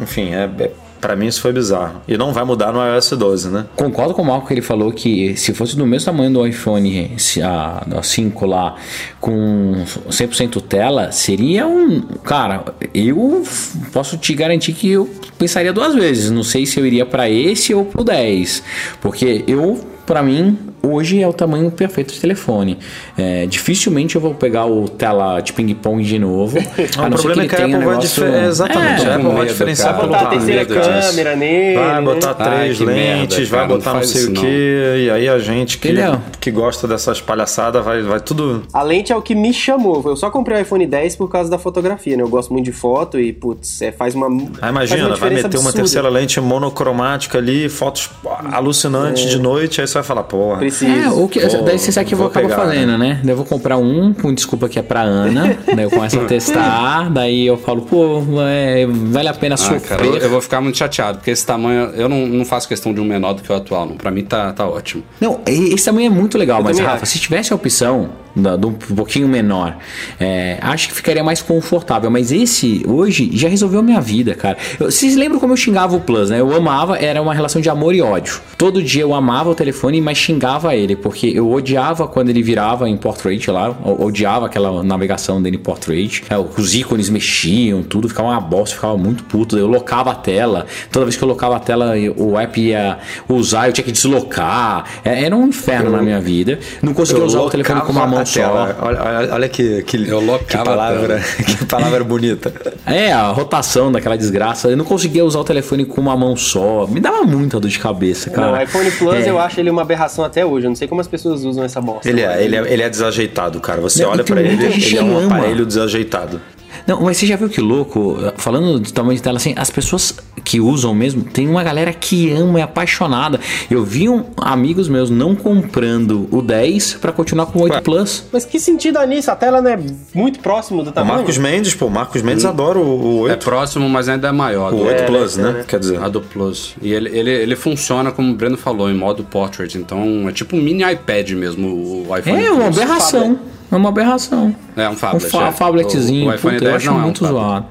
Enfim, 0.01 0.33
é, 0.33 0.49
é, 0.59 0.71
pra 0.99 1.15
mim 1.15 1.27
isso 1.27 1.41
foi 1.41 1.51
bizarro. 1.51 2.01
E 2.07 2.17
não 2.17 2.31
vai 2.31 2.43
mudar 2.43 2.71
no 2.71 2.79
iOS 2.79 3.11
12, 3.11 3.49
né? 3.49 3.65
Concordo 3.75 4.13
com 4.13 4.21
o 4.21 4.25
Marco 4.25 4.47
que 4.47 4.53
ele 4.53 4.61
falou 4.61 4.91
que 4.91 5.35
se 5.35 5.53
fosse 5.53 5.75
do 5.75 5.85
mesmo 5.85 6.05
tamanho 6.05 6.31
do 6.31 6.45
iPhone 6.45 7.15
a, 7.43 7.85
a 7.97 8.03
5 8.03 8.45
lá, 8.45 8.75
com 9.19 9.83
100% 10.09 10.61
tela, 10.61 11.11
seria 11.11 11.67
um. 11.67 12.01
Cara, 12.23 12.65
eu 12.93 13.43
posso 13.91 14.17
te 14.17 14.33
garantir 14.33 14.73
que 14.73 14.91
eu 14.91 15.09
pensaria 15.37 15.73
duas 15.73 15.95
vezes. 15.95 16.29
Não 16.29 16.43
sei 16.43 16.65
se 16.65 16.79
eu 16.79 16.85
iria 16.85 17.05
para 17.05 17.29
esse 17.29 17.73
ou 17.73 17.85
pro 17.85 18.03
10. 18.03 18.63
Porque 19.01 19.43
eu, 19.47 19.79
para 20.05 20.21
mim, 20.21 20.57
hoje 20.83 21.21
é 21.21 21.27
o 21.27 21.33
tamanho 21.33 21.69
perfeito 21.71 22.13
de 22.13 22.19
telefone. 22.19 22.77
É, 23.17 23.45
dificilmente 23.45 24.15
eu 24.15 24.21
vou 24.21 24.33
pegar 24.33 24.65
o 24.65 24.87
tela 24.89 25.39
de 25.41 25.53
ping-pong 25.53 26.03
de 26.03 26.17
novo. 26.19 26.57
O 26.97 27.09
não 27.09 27.17
ser 27.17 27.23
problema 27.23 27.43
é 27.43 27.47
que 27.47 27.55
a 27.55 27.57
Apple 27.59 27.75
um 27.75 27.79
vai 27.79 27.87
negócio- 27.87 28.23
difer- 28.25 28.43
exatamente, 28.45 29.05
É, 29.05 29.09
a 29.09 29.15
Apple 29.15 29.23
com 29.25 29.31
vai 29.31 29.39
medo, 29.41 29.51
diferenciar 29.51 29.95
pelo 29.95 30.07
Botar 30.07 30.21
a 30.21 30.25
terceira 30.27 30.59
medo 30.61 30.73
disso. 30.75 31.07
câmera 31.09 31.35
nele. 31.35 31.75
Vai 31.77 31.95
né? 31.95 32.01
botar 32.01 32.35
Ai, 32.39 32.59
três 32.59 32.77
que 32.77 32.85
merda, 32.85 33.19
lentes, 33.21 33.49
cara, 33.49 33.49
vai 33.49 33.67
não 33.69 33.77
botar 33.77 33.89
não, 33.91 33.97
faz 33.97 34.09
sei 34.09 34.25
o 34.25 34.33
quê, 34.33 34.93
e 35.05 35.09
aí 35.09 35.29
a 35.29 35.39
gente 35.39 35.77
que, 35.77 35.89
Entendeu? 35.89 36.19
Que 36.41 36.51
gosta 36.51 36.88
dessas 36.88 37.21
palhaçadas 37.21 37.86
vai, 37.86 38.01
vai 38.01 38.19
tudo. 38.19 38.63
A 38.73 38.82
lente 38.84 39.13
é 39.13 39.15
o 39.15 39.21
que 39.21 39.36
me 39.36 39.54
chamou. 39.54 40.01
Eu 40.06 40.15
só 40.15 40.30
comprei 40.32 40.58
o 40.58 40.62
iPhone 40.62 40.86
10 40.88 41.15
por 41.15 41.30
causa 41.30 41.49
da 41.49 41.58
fotografia, 41.60 42.17
né? 42.17 42.23
Eu 42.23 42.27
gosto 42.30 42.51
muito 42.51 42.65
de 42.65 42.71
foto 42.71 43.19
e, 43.19 43.32
putz, 43.32 43.82
é, 43.82 43.91
faz 43.91 44.15
uma. 44.15 44.27
Ah, 44.62 44.69
imagina, 44.69 45.04
vai 45.04 45.13
diferença 45.13 45.43
meter 45.43 45.58
uma 45.58 45.69
absurda. 45.69 45.73
terceira 45.77 46.10
lente 46.10 46.41
monocromática 46.41 47.38
ali, 47.38 47.69
fotos 47.69 48.10
alucinantes 48.51 49.30
de 49.30 49.39
noite, 49.39 49.82
aí 49.82 49.88
você 49.88 49.93
vai 49.95 50.04
falar, 50.04 50.23
porra. 50.23 50.58
Preciso. 50.58 50.91
É, 50.91 51.10
o 51.12 51.27
que, 51.27 51.39
Pô, 51.39 51.62
daí 51.63 51.77
você 51.77 51.91
sabe 51.91 52.08
que 52.08 52.13
eu 52.13 52.17
vou 52.17 52.30
vou 52.30 52.32
acabar 52.32 52.56
pegar, 52.56 52.69
fazendo, 52.69 52.97
né? 52.97 53.19
Daí 53.23 53.32
eu 53.32 53.38
vou 53.38 53.45
comprar 53.45 53.77
um 53.77 54.13
com 54.13 54.34
desculpa 54.34 54.67
que 54.67 54.80
é 54.80 54.82
pra 54.82 55.01
Ana, 55.01 55.58
daí 55.75 55.84
eu 55.86 55.89
começo 55.91 56.19
a 56.19 56.25
testar, 56.25 57.10
daí 57.10 57.45
eu 57.45 57.58
falo, 57.58 57.82
pô, 57.84 58.21
é, 58.47 58.86
vale 58.88 59.27
a 59.27 59.34
pena 59.34 59.56
Ah, 59.56 59.58
sofrer. 59.58 59.82
cara, 59.82 60.06
eu, 60.06 60.17
eu 60.17 60.30
vou 60.30 60.41
ficar 60.41 60.60
muito 60.62 60.77
chateado, 60.77 61.19
porque 61.19 61.32
esse 61.32 61.45
tamanho, 61.45 61.91
eu 61.95 62.10
não, 62.10 62.25
não 62.27 62.45
faço 62.45 62.67
questão 62.67 62.93
de 62.93 62.99
um 62.99 63.06
menor 63.06 63.34
do 63.34 63.41
que 63.43 63.51
o 63.51 63.56
atual, 63.56 63.86
não. 63.86 63.95
Pra 63.95 64.10
mim 64.12 64.23
tá, 64.23 64.51
tá 64.54 64.67
ótimo. 64.67 65.04
Não, 65.19 65.39
esse 65.45 65.86
tamanho 65.86 66.08
é 66.08 66.10
muito 66.10 66.30
legal, 66.37 66.61
mas 66.61 66.77
também 66.77 66.91
Rafa, 66.91 67.03
acho. 67.03 67.11
se 67.13 67.19
tivesse 67.19 67.53
a 67.53 67.55
opção 67.55 68.09
da- 68.35 68.55
de 68.55 68.65
um 68.65 68.73
pouquinho 68.73 69.27
menor, 69.27 69.77
é, 70.19 70.57
acho 70.61 70.89
que 70.89 70.93
ficaria 70.95 71.23
mais 71.23 71.41
confortável. 71.41 72.09
Mas 72.11 72.31
esse, 72.31 72.83
hoje, 72.87 73.29
já 73.33 73.47
resolveu 73.49 73.79
a 73.79 73.83
minha 73.83 74.01
vida, 74.01 74.33
cara. 74.35 74.57
Eu- 74.79 74.91
Vocês 74.91 75.15
lembram 75.15 75.39
como 75.39 75.53
eu 75.53 75.57
xingava 75.57 75.95
o 75.95 75.99
Plus, 76.01 76.29
né? 76.29 76.39
Eu 76.39 76.53
amava, 76.55 76.97
era 76.97 77.21
uma 77.21 77.33
relação 77.33 77.61
de 77.61 77.69
amor 77.69 77.95
e 77.95 78.01
ódio. 78.01 78.39
Todo 78.57 78.81
dia 78.83 79.01
eu 79.01 79.13
amava 79.13 79.49
o 79.49 79.55
telefone, 79.55 79.99
mas 80.01 80.17
xingava 80.17 80.75
ele, 80.75 80.95
porque 80.95 81.27
eu 81.33 81.49
odiava 81.51 82.07
quando 82.07 82.29
ele 82.29 82.43
virava 82.43 82.87
em 82.89 82.97
portrait 82.97 83.49
lá, 83.49 83.75
eu 83.85 84.01
odiava 84.01 84.45
aquela 84.45 84.83
navegação 84.83 85.41
dele 85.41 85.55
em 85.57 85.59
portrait. 85.59 86.23
É, 86.29 86.37
Os 86.37 86.75
ícones 86.75 87.09
mexiam, 87.09 87.81
tudo, 87.81 88.07
ficava 88.09 88.29
uma 88.29 88.39
bosta, 88.41 88.75
ficava 88.75 88.97
muito 88.97 89.23
puto. 89.23 89.57
Eu 89.57 89.67
locava 89.67 90.11
a 90.11 90.15
tela, 90.15 90.65
toda 90.91 91.05
vez 91.05 91.15
que 91.17 91.23
eu 91.23 91.27
locava 91.27 91.55
a 91.55 91.59
tela, 91.59 91.97
eu- 91.97 92.13
o 92.17 92.37
app 92.37 92.59
ia 92.61 92.99
usar, 93.27 93.67
eu 93.67 93.73
tinha 93.73 93.83
que 93.83 93.91
deslocar. 93.91 94.85
É, 95.03 95.23
Era 95.23 95.35
um 95.35 95.47
inferno 95.47 95.91
na 95.91 96.01
minha 96.01 96.19
vida. 96.19 96.59
Não 96.81 96.93
conseguia 96.93 97.21
Eu 97.21 97.27
usar 97.27 97.41
o 97.41 97.49
telefone 97.49 97.81
com 97.81 97.91
uma 97.91 98.07
mão 98.07 98.20
a 98.21 98.25
só. 98.25 98.39
tela. 98.39 98.77
Olha, 98.81 99.01
olha, 99.01 99.34
olha 99.34 99.49
que, 99.49 99.84
que, 99.84 99.97
que 99.97 100.57
a 100.57 100.63
palavra, 100.63 101.19
que 101.45 101.65
palavra 101.65 102.03
bonita. 102.03 102.51
É, 102.86 103.12
a 103.12 103.27
rotação 103.29 103.91
daquela 103.91 104.17
desgraça. 104.17 104.67
Eu 104.69 104.77
não 104.77 104.86
conseguia 104.86 105.23
usar 105.25 105.39
o 105.39 105.43
telefone 105.43 105.86
com 105.86 106.01
uma 106.01 106.15
mão 106.15 106.36
só. 106.36 106.88
Me 106.88 106.99
dava 106.99 107.23
muita 107.23 107.60
dor 107.60 107.67
de 107.69 107.79
cabeça, 107.79 108.29
cara. 108.29 108.51
Não, 108.51 108.57
o 108.57 108.62
iPhone 108.62 108.91
Plus 108.91 109.25
É. 109.25 109.29
eu 109.29 109.39
acho 109.39 109.60
ele 109.60 109.69
uma 109.69 109.81
aberração 109.81 110.23
até 110.23 110.45
hoje. 110.45 110.65
Eu 110.65 110.69
não 110.69 110.75
sei 110.75 110.88
como 110.88 111.01
as 111.01 111.07
pessoas 111.07 111.43
usam 111.43 111.63
essa 111.63 111.81
bosta. 111.81 112.07
Ele 112.07 112.21
é, 112.21 112.43
ele 112.43 112.55
é, 112.55 112.73
ele 112.73 112.81
é 112.84 112.89
desajeitado, 112.89 113.60
cara. 113.60 113.81
Você 113.81 114.03
olha 114.03 114.23
pra 114.23 114.41
ele, 114.41 114.65
ele 114.65 114.97
é 114.97 115.03
um 115.03 115.17
ama. 115.17 115.38
aparelho 115.38 115.65
desajeitado. 115.65 116.41
Não, 116.88 117.01
mas 117.01 117.17
você 117.17 117.25
já 117.25 117.36
viu 117.36 117.49
que 117.49 117.62
louco? 117.62 118.17
Falando 118.38 118.79
de 118.79 118.91
tamanho 118.93 119.15
de 119.15 119.21
tela 119.23 119.38
assim, 119.38 119.53
as 119.55 119.69
pessoas 119.69 120.15
que 120.43 120.60
usam 120.60 120.93
mesmo, 120.95 121.23
tem 121.23 121.47
uma 121.47 121.63
galera 121.63 121.93
que 121.93 122.31
ama, 122.31 122.60
é 122.60 122.63
apaixonada. 122.63 123.39
Eu 123.69 123.84
vi 123.86 124.10
um, 124.10 124.25
amigos 124.38 124.88
meus 124.89 125.10
não 125.10 125.36
comprando 125.36 126.27
o 126.31 126.41
10 126.41 126.95
para 126.95 127.12
continuar 127.12 127.45
com 127.47 127.60
o 127.60 127.63
8 127.63 127.73
Ué. 127.75 127.81
Plus. 127.81 128.23
Mas 128.31 128.45
que 128.45 128.60
sentido 128.60 128.97
há 128.97 129.05
nisso? 129.05 129.29
A 129.31 129.36
tela 129.36 129.62
não 129.62 129.69
é 129.71 129.79
muito 130.13 130.39
próximo 130.39 130.84
do 130.84 130.89
O 130.89 130.93
tamanho? 130.93 131.15
Marcos 131.17 131.38
Mendes, 131.38 131.75
pô, 131.75 131.86
o 131.86 131.91
Marcos 131.91 132.21
Mendes 132.21 132.45
adora 132.45 132.79
o, 132.79 133.21
o 133.21 133.27
É 133.27 133.31
8. 133.34 133.43
próximo, 133.43 133.88
mas 133.89 134.10
ainda 134.10 134.27
é 134.29 134.31
maior. 134.31 134.73
o 134.73 134.77
do- 134.77 134.84
8 134.84 135.01
É, 135.03 135.05
Plus, 135.05 135.38
né? 135.38 135.51
né? 135.51 135.65
Quer 135.67 135.79
dizer. 135.79 136.01
A 136.01 136.07
do 136.10 136.21
Plus. 136.21 136.75
E 136.81 136.91
ele, 136.91 137.10
ele, 137.17 137.29
ele 137.31 137.55
funciona, 137.55 138.12
como 138.12 138.31
o 138.31 138.36
Breno 138.36 138.57
falou, 138.57 138.89
em 138.89 138.95
modo 138.95 139.23
portrait. 139.23 139.77
Então 139.77 140.27
é 140.27 140.31
tipo 140.31 140.55
um 140.55 140.62
mini 140.62 140.84
iPad 140.91 141.31
mesmo, 141.31 141.67
o 142.09 142.17
iPhone 142.17 142.43
É 142.43 142.51
uma 142.51 142.65
Plus. 142.65 142.78
aberração. 142.78 143.39
É 143.72 143.76
uma 143.76 143.89
aberração. 143.89 144.55
É 144.76 144.88
um 144.89 144.91
Um 144.91 144.95
phablet. 144.95 145.30
fa 145.30 145.47
é. 145.47 145.51
phabletzinho. 145.51 146.28
O, 146.28 146.32
o 146.32 146.36
iPhone 146.36 146.55
Puta, 146.55 146.65
eu 146.65 146.72
10 146.72 146.76
acho 146.76 146.86
não 146.88 146.93
é 146.93 146.97
um 146.99 147.01
muito 147.03 147.19
phablet. 147.26 147.43
zoado. 147.45 147.65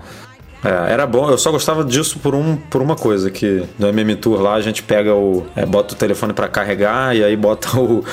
É, 0.62 0.92
era 0.92 1.06
bom, 1.06 1.30
eu 1.30 1.38
só 1.38 1.50
gostava 1.50 1.82
disso 1.82 2.18
por, 2.18 2.34
um, 2.34 2.54
por 2.54 2.82
uma 2.82 2.94
coisa, 2.94 3.30
que 3.30 3.62
no 3.78 3.88
MM 3.88 4.14
Tour 4.16 4.42
lá 4.42 4.54
a 4.54 4.60
gente 4.60 4.82
pega 4.82 5.14
o. 5.14 5.46
é, 5.56 5.64
bota 5.64 5.94
o 5.94 5.96
telefone 5.96 6.32
pra 6.34 6.48
carregar 6.48 7.16
e 7.16 7.24
aí 7.24 7.34
bota 7.36 7.78
o. 7.80 8.04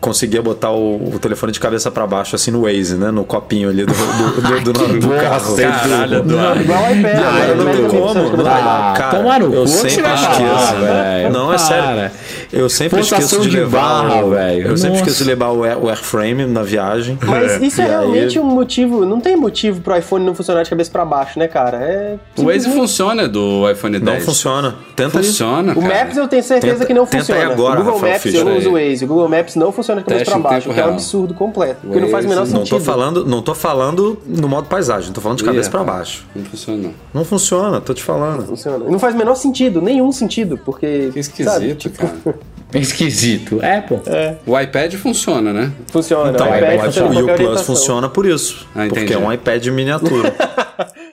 Conseguia 0.00 0.40
botar 0.40 0.70
o, 0.70 1.14
o 1.14 1.18
telefone 1.18 1.50
de 1.50 1.58
cabeça 1.58 1.90
pra 1.90 2.06
baixo, 2.06 2.36
assim 2.36 2.52
no 2.52 2.62
Waze, 2.62 2.94
né? 2.94 3.10
No 3.10 3.24
copinho 3.24 3.68
ali 3.68 3.84
do, 3.84 3.92
do, 3.92 4.60
do, 4.60 4.72
do, 4.72 5.00
do 5.00 5.08
carro. 5.08 5.56
Caralho, 5.56 6.18
Eduardo. 6.18 6.60
Igual 6.62 6.82
o 6.84 6.90
iPad. 6.92 7.14
Ah, 7.16 7.46
eu 7.48 7.56
não 7.56 7.72
funciona 7.90 8.30
como. 8.30 8.46
Ah, 8.46 8.94
cara, 8.96 9.44
eu 9.44 9.66
sempre 9.66 9.88
esqueço, 9.88 10.44
falar, 10.44 10.74
velho. 10.74 11.32
Não, 11.32 11.52
é 11.52 11.56
Para. 11.56 11.58
sério. 11.58 12.10
Eu 12.52 12.68
sempre 12.68 12.98
Forçação 12.98 13.24
esqueço 13.24 13.42
de 13.42 13.50
de 13.50 13.56
levar 13.58 14.04
barra, 14.08 14.24
o, 14.24 14.30
velho. 14.30 14.68
Eu 14.68 14.76
sempre 14.76 14.98
Nossa. 14.98 15.02
esqueço 15.10 15.24
de 15.24 15.28
levar 15.30 15.50
o, 15.50 15.64
air- 15.64 15.78
o 15.82 15.88
airframe 15.88 16.46
na 16.46 16.62
viagem. 16.62 17.18
Mas 17.24 17.60
isso 17.62 17.80
é 17.80 17.84
E 17.84 17.86
aí- 17.86 17.90
realmente 17.92 18.38
um 18.38 18.44
motivo. 18.44 19.04
Não 19.04 19.20
tem 19.20 19.36
motivo 19.36 19.80
pro 19.80 19.96
iPhone 19.96 20.24
não 20.24 20.34
funcionar 20.34 20.62
de 20.62 20.70
cabeça 20.70 20.90
pra 20.90 21.04
baixo, 21.04 21.38
né, 21.38 21.46
cara? 21.48 21.76
É. 21.78 22.16
O 22.36 22.44
Waze 22.44 22.70
funciona 22.70 23.28
do 23.28 23.68
iPhone 23.70 23.98
10. 23.98 24.18
Não 24.18 24.24
funciona. 24.24 24.76
Tenta. 24.96 25.18
Funciona, 25.18 25.72
O. 25.76 25.82
Maps 25.82 26.16
eu 26.16 26.26
tenho 26.28 26.42
certeza 26.42 26.74
Tenta- 26.74 26.86
que 26.86 26.94
não 26.94 27.04
tenta 27.06 27.18
funciona. 27.24 27.40
aí 27.46 27.52
agora, 27.52 27.74
o 27.80 27.84
Google 27.84 27.94
Rafael 27.94 28.12
Maps 28.12 28.22
Fischer. 28.22 28.40
eu 28.40 28.44
não 28.44 28.56
uso 28.56 28.70
o 28.72 28.76
Aí. 28.76 28.88
Waze. 28.90 29.04
O 29.04 29.08
Google 29.08 29.28
Maps 29.28 29.54
não 29.56 29.72
funciona 29.72 30.00
de 30.00 30.04
cabeça 30.06 30.24
Teste 30.24 30.40
pra 30.40 30.40
em 30.40 30.52
baixo, 30.54 30.70
o 30.70 30.74
que 30.74 30.80
é 30.80 30.86
um 30.86 30.88
absurdo 30.90 31.34
completo. 31.34 31.80
Porque 31.82 32.00
não 32.00 32.08
faz 32.08 32.24
o 32.24 32.28
menor 32.28 32.40
Waze, 32.40 32.52
Não 32.54 32.60
sentido. 32.60 32.78
tô 32.78 32.84
falando, 32.84 33.26
não 33.26 33.42
tô 33.42 33.54
falando 33.54 34.18
no 34.26 34.48
modo 34.48 34.68
paisagem, 34.68 35.12
tô 35.12 35.20
falando 35.20 35.38
de 35.38 35.44
cabeça 35.44 35.70
rapaz, 35.70 35.86
baixo. 35.86 36.26
Não 36.34 36.44
funciona, 36.44 36.82
não. 36.82 36.94
Não 37.14 37.24
funciona, 37.24 37.80
tô 37.80 37.92
te 37.94 38.02
falando. 38.02 38.46
Funciona. 38.46 38.84
Não 38.88 38.98
faz 38.98 39.14
o 39.14 39.18
menor 39.18 39.34
sentido, 39.34 39.80
nenhum 39.82 40.10
sentido, 40.12 40.58
porque. 40.64 41.10
Que 41.12 41.18
esquisito, 41.20 41.52
sabe, 41.52 41.74
tipo, 41.74 41.98
cara. 41.98 42.14
Esquisito. 42.78 43.62
É, 43.62 43.80
pô. 43.80 44.00
O 44.46 44.58
iPad 44.58 44.94
funciona, 44.94 45.52
né? 45.52 45.72
Funciona. 45.90 46.30
Então, 46.30 46.46
o 46.46 46.50
o, 46.50 46.56
iPad 46.56 46.74
iPad, 46.74 46.86
funciona 46.86 47.14
e 47.14 47.22
o 47.22 47.34
Plus 47.34 47.62
funciona 47.62 48.08
por 48.08 48.26
isso. 48.26 48.66
Ah, 48.74 48.86
entendi. 48.86 49.00
porque 49.00 49.14
é 49.14 49.18
um 49.18 49.32
iPad 49.32 49.66
miniatura. 49.68 50.34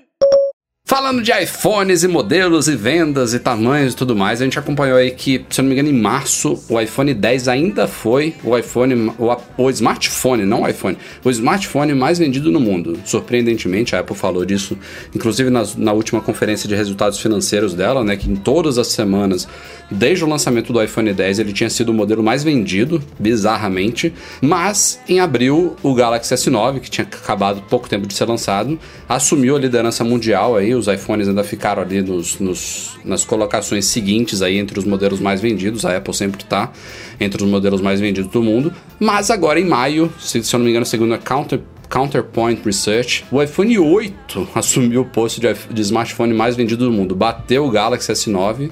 Falando 0.95 1.21
de 1.21 1.29
iPhones 1.29 2.03
e 2.03 2.07
modelos 2.07 2.69
e 2.69 2.75
vendas 2.77 3.33
e 3.33 3.39
tamanhos 3.39 3.91
e 3.91 3.95
tudo 3.97 4.15
mais, 4.15 4.39
a 4.39 4.45
gente 4.45 4.57
acompanhou 4.57 4.97
aí 4.97 5.11
que, 5.11 5.45
se 5.49 5.59
eu 5.59 5.63
não 5.63 5.67
me 5.67 5.73
engano, 5.73 5.89
em 5.89 6.01
março, 6.01 6.57
o 6.69 6.79
iPhone 6.79 7.13
10 7.13 7.49
ainda 7.49 7.85
foi 7.85 8.33
o 8.41 8.57
iPhone, 8.57 9.11
o, 9.19 9.35
o 9.61 9.69
smartphone, 9.71 10.45
não 10.45 10.61
o 10.61 10.67
iPhone, 10.69 10.97
o 11.21 11.29
smartphone 11.29 11.93
mais 11.93 12.17
vendido 12.17 12.49
no 12.49 12.61
mundo. 12.61 12.97
Surpreendentemente, 13.03 13.93
a 13.93 13.99
Apple 13.99 14.15
falou 14.15 14.45
disso, 14.45 14.77
inclusive 15.13 15.49
na 15.49 15.91
última 15.91 16.21
conferência 16.21 16.65
de 16.65 16.75
resultados 16.75 17.19
financeiros 17.19 17.73
dela, 17.73 18.01
né, 18.01 18.15
que 18.15 18.31
em 18.31 18.37
todas 18.37 18.77
as 18.77 18.87
semanas, 18.87 19.49
desde 19.91 20.23
o 20.23 20.29
lançamento 20.29 20.71
do 20.71 20.81
iPhone 20.81 21.11
10, 21.11 21.39
ele 21.39 21.51
tinha 21.51 21.69
sido 21.69 21.89
o 21.89 21.93
modelo 21.93 22.23
mais 22.23 22.41
vendido, 22.41 23.03
bizarramente, 23.19 24.13
mas 24.39 24.97
em 25.09 25.19
abril, 25.19 25.75
o 25.83 25.93
Galaxy 25.93 26.33
S9, 26.33 26.79
que 26.79 26.89
tinha 26.89 27.05
acabado 27.05 27.61
pouco 27.69 27.89
tempo 27.89 28.07
de 28.07 28.13
ser 28.13 28.29
lançado, 28.29 28.79
assumiu 29.09 29.57
a 29.57 29.59
liderança 29.59 30.01
mundial 30.01 30.55
aí, 30.55 30.73
os 30.73 30.84
iPhones 30.87 31.27
ainda 31.27 31.43
ficaram 31.43 31.81
ali 31.81 32.01
nos, 32.01 32.39
nos- 32.39 32.97
nas 33.03 33.23
colocações 33.23 33.85
seguintes 33.85 34.41
aí 34.41 34.57
entre 34.57 34.77
os 34.79 34.85
modelos 34.85 35.19
mais 35.19 35.41
vendidos, 35.41 35.85
a 35.85 35.95
Apple 35.97 36.13
sempre 36.13 36.43
tá 36.43 36.71
entre 37.19 37.43
os 37.43 37.49
modelos 37.49 37.81
mais 37.81 37.99
vendidos 37.99 38.31
do 38.31 38.41
mundo, 38.43 38.73
mas 38.99 39.29
agora 39.31 39.59
em 39.59 39.65
maio, 39.65 40.11
se, 40.19 40.43
se 40.43 40.55
eu 40.55 40.57
não 40.59 40.65
me 40.65 40.71
engano, 40.71 40.85
segundo 40.85 41.13
a 41.13 41.17
Counter 41.17 41.59
Counterpoint 41.89 42.61
Research, 42.65 43.23
o 43.31 43.41
iPhone 43.41 43.77
8 43.77 44.49
assumiu 44.55 45.01
o 45.01 45.05
posto 45.05 45.39
de, 45.39 45.47
de 45.71 45.81
smartphone 45.81 46.33
mais 46.33 46.55
vendido 46.55 46.85
do 46.85 46.91
mundo, 46.91 47.15
bateu 47.15 47.65
o 47.65 47.69
Galaxy 47.71 48.11
S9. 48.11 48.69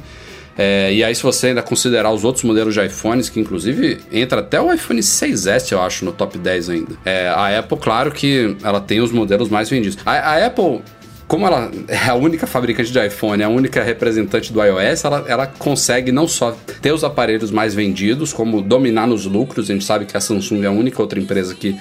É, 0.55 0.93
e 0.93 1.03
aí, 1.03 1.15
se 1.15 1.23
você 1.23 1.47
ainda 1.47 1.63
considerar 1.63 2.11
os 2.11 2.23
outros 2.23 2.43
modelos 2.43 2.75
de 2.75 2.85
iPhones, 2.85 3.27
que 3.27 3.39
inclusive 3.39 3.97
entra 4.11 4.39
até 4.39 4.61
o 4.61 4.71
iPhone 4.71 4.99
6S, 4.99 5.71
eu 5.71 5.81
acho, 5.81 6.05
no 6.05 6.11
top 6.11 6.37
10 6.37 6.69
ainda. 6.69 6.91
É, 7.03 7.27
a 7.29 7.57
Apple, 7.59 7.77
claro 7.79 8.11
que 8.11 8.55
ela 8.63 8.79
tem 8.79 8.99
os 9.01 9.11
modelos 9.11 9.49
mais 9.49 9.67
vendidos. 9.69 9.97
A, 10.05 10.11
a 10.11 10.45
Apple. 10.45 10.81
Como 11.27 11.47
ela 11.47 11.71
é 11.87 12.09
a 12.09 12.15
única 12.15 12.45
fabricante 12.45 12.91
de 12.91 13.05
iPhone, 13.05 13.41
é 13.41 13.45
a 13.45 13.49
única 13.49 13.81
representante 13.81 14.51
do 14.51 14.63
iOS, 14.63 15.05
ela, 15.05 15.25
ela 15.27 15.47
consegue 15.47 16.11
não 16.11 16.27
só 16.27 16.55
ter 16.81 16.91
os 16.91 17.03
aparelhos 17.03 17.49
mais 17.49 17.73
vendidos, 17.73 18.33
como 18.33 18.61
dominar 18.61 19.07
nos 19.07 19.25
lucros. 19.25 19.69
A 19.69 19.73
gente 19.73 19.85
sabe 19.85 20.05
que 20.05 20.15
a 20.15 20.21
Samsung 20.21 20.63
é 20.63 20.67
a 20.67 20.71
única 20.71 21.01
outra 21.01 21.19
empresa 21.19 21.55
que 21.55 21.75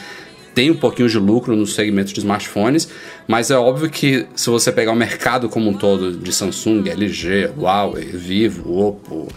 tem 0.54 0.70
um 0.70 0.76
pouquinho 0.76 1.08
de 1.08 1.18
lucro 1.18 1.56
no 1.56 1.66
segmento 1.66 2.12
de 2.12 2.20
smartphones, 2.20 2.88
mas 3.26 3.50
é 3.50 3.56
óbvio 3.56 3.88
que 3.88 4.26
se 4.34 4.50
você 4.50 4.70
pegar 4.70 4.92
o 4.92 4.96
mercado 4.96 5.48
como 5.48 5.70
um 5.70 5.74
todo 5.74 6.12
de 6.12 6.32
Samsung, 6.32 6.88
LG, 6.88 7.52
Huawei, 7.56 8.04
Vivo, 8.04 8.78
Oppo, 8.78 9.28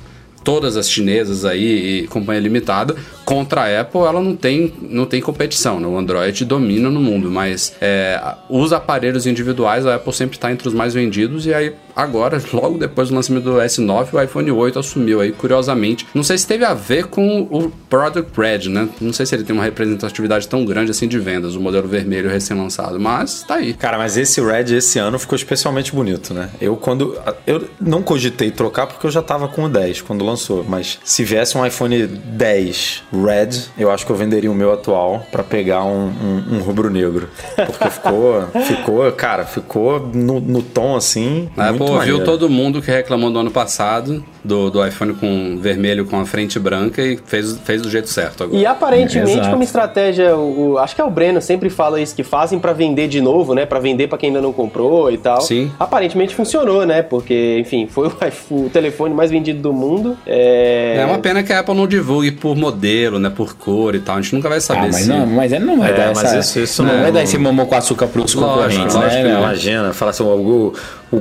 todas 0.43 0.77
as 0.77 0.89
chinesas 0.89 1.45
aí 1.45 2.03
e 2.03 2.07
companhia 2.07 2.41
limitada, 2.41 2.95
contra 3.25 3.61
a 3.61 3.81
Apple 3.81 4.01
ela 4.01 4.21
não 4.21 4.35
tem, 4.35 4.71
não 4.81 5.05
tem 5.05 5.19
competição, 5.19 5.79
né? 5.79 5.87
o 5.87 5.97
Android 5.97 6.45
domina 6.45 6.89
no 6.89 7.01
mundo, 7.01 7.29
mas 7.31 7.73
é, 7.81 8.21
os 8.49 8.71
aparelhos 8.71 9.25
individuais 9.25 9.85
a 9.85 9.95
Apple 9.95 10.13
sempre 10.13 10.37
está 10.37 10.51
entre 10.51 10.67
os 10.67 10.73
mais 10.73 10.93
vendidos 10.93 11.45
e 11.45 11.53
aí 11.53 11.73
agora, 11.95 12.41
logo 12.53 12.77
depois 12.77 13.09
do 13.09 13.15
lançamento 13.15 13.43
do 13.43 13.55
S9, 13.55 14.13
o 14.13 14.21
iPhone 14.21 14.51
8 14.51 14.79
assumiu 14.79 15.21
aí, 15.21 15.31
curiosamente. 15.31 16.05
Não 16.13 16.23
sei 16.23 16.37
se 16.37 16.45
teve 16.45 16.65
a 16.65 16.73
ver 16.73 17.05
com 17.05 17.41
o 17.49 17.71
Product 17.89 18.31
Red, 18.39 18.69
né? 18.69 18.89
Não 18.99 19.13
sei 19.13 19.25
se 19.25 19.33
ele 19.33 19.43
tem 19.43 19.55
uma 19.55 19.63
representatividade 19.63 20.47
tão 20.47 20.65
grande 20.65 20.91
assim 20.91 21.07
de 21.07 21.17
vendas, 21.17 21.55
o 21.55 21.61
modelo 21.61 21.87
vermelho 21.87 22.29
recém-lançado, 22.29 22.99
mas 22.99 23.43
tá 23.43 23.55
aí. 23.55 23.73
Cara, 23.73 23.97
mas 23.97 24.17
esse 24.17 24.41
Red 24.41 24.75
esse 24.75 24.99
ano 24.99 25.17
ficou 25.17 25.35
especialmente 25.35 25.93
bonito, 25.93 26.33
né? 26.33 26.49
Eu 26.59 26.75
quando. 26.75 27.17
Eu 27.47 27.67
não 27.79 28.01
cogitei 28.01 28.51
trocar 28.51 28.87
porque 28.87 29.07
eu 29.07 29.11
já 29.11 29.21
tava 29.21 29.47
com 29.47 29.63
o 29.63 29.69
10 29.69 30.01
quando 30.01 30.25
lançou. 30.25 30.65
Mas 30.67 30.99
se 31.03 31.23
viesse 31.23 31.57
um 31.57 31.65
iPhone 31.65 32.05
10 32.07 33.03
Red, 33.23 33.49
eu 33.77 33.91
acho 33.91 34.05
que 34.05 34.11
eu 34.11 34.15
venderia 34.15 34.51
o 34.51 34.55
meu 34.55 34.73
atual 34.73 35.23
pra 35.31 35.43
pegar 35.43 35.83
um, 35.83 36.07
um, 36.07 36.55
um 36.55 36.59
rubro-negro. 36.59 37.29
Porque 37.55 37.89
ficou. 37.89 38.43
ficou, 38.65 39.11
cara, 39.11 39.45
ficou 39.45 39.99
no, 40.13 40.39
no 40.39 40.61
tom 40.61 40.95
assim. 40.95 41.49
A 41.57 41.69
muito 41.69 41.83
Apple 41.83 41.95
ouviu 41.95 42.13
maneiro. 42.17 42.25
todo 42.25 42.49
mundo 42.49 42.81
que 42.81 42.91
reclamou 42.91 43.29
do 43.31 43.39
ano 43.39 43.51
passado 43.51 44.23
do, 44.43 44.69
do 44.69 44.85
iPhone 44.85 45.13
com 45.13 45.57
vermelho 45.59 46.05
com 46.05 46.19
a 46.19 46.25
frente 46.25 46.59
branca 46.59 47.01
e 47.01 47.17
fez, 47.25 47.57
fez 47.63 47.81
do 47.81 47.89
jeito 47.89 48.09
certo 48.09 48.43
agora. 48.43 48.59
E 48.59 48.65
aparentemente, 48.65 49.33
Exato. 49.33 49.49
como 49.49 49.63
estratégia, 49.63 50.35
o, 50.35 50.71
o- 50.73 50.77
acho 50.77 50.95
que 50.95 51.01
é 51.01 51.03
o 51.03 51.09
Breno 51.09 51.41
sempre 51.41 51.69
fala 51.69 51.99
isso, 51.99 52.15
que 52.15 52.23
fazem 52.23 52.59
pra 52.59 52.73
vender 52.73 53.07
de 53.07 53.21
novo, 53.21 53.53
né? 53.55 53.65
Pra 53.65 53.79
vender 53.79 54.07
pra 54.07 54.17
quem 54.17 54.27
ainda 54.29 54.41
não 54.41 54.53
comprou 54.53 55.11
e 55.11 55.17
tal. 55.17 55.41
Sim. 55.41 55.71
Aparentemente 55.79 56.33
funcionou, 56.35 56.85
né? 56.85 57.01
Porque, 57.01 57.57
enfim, 57.59 57.87
foi 57.87 58.07
o, 58.07 58.11
iPhone- 58.25 58.65
o 58.65 58.69
telefone 58.69 59.13
mais 59.13 59.31
vendido 59.31 59.59
do 59.61 59.73
mundo. 59.73 60.15
É, 60.27 60.97
É 60.99 61.05
uma 61.05 61.17
pena 61.19 61.43
que 61.43 61.51
a 61.51 61.59
Apple 61.59 61.73
não 61.75 61.87
divulgue 61.87 62.31
por 62.31 62.55
modelo, 62.55 62.85
né? 63.19 63.29
Por 63.29 63.55
cor 63.55 63.95
e 63.95 63.99
tal. 63.99 64.17
A 64.17 64.21
gente 64.21 64.33
nunca 64.35 64.49
vai 64.49 64.57
Ah, 64.57 64.61
saber 64.61 64.81
mas 64.91 64.95
se. 64.97 65.07
não, 65.09 65.25
mas 65.25 65.51
ele 65.51 65.65
não 65.65 65.79
vai 65.79 65.91
É, 65.91 65.93
dar 65.93 66.07
mas 66.15 66.23
essa. 66.23 66.39
isso- 66.39 66.59
isso 66.59 66.83
não, 66.83 66.93
não- 66.93 67.01
vai 67.01 67.11
dar 67.11 67.23
esse 67.23 67.37
mamão 67.37 67.65
com 67.65 67.75
açúcar 67.75 68.07
pros 68.07 68.33
Lógico, 68.33 68.53
concorrentes, 68.63 68.95
lógico, 68.95 69.23
né? 69.23 69.37
Imagina, 69.39 69.93
fala 69.93 70.11
assim, 70.11 70.23
o, 70.23 70.73
o, 71.11 71.17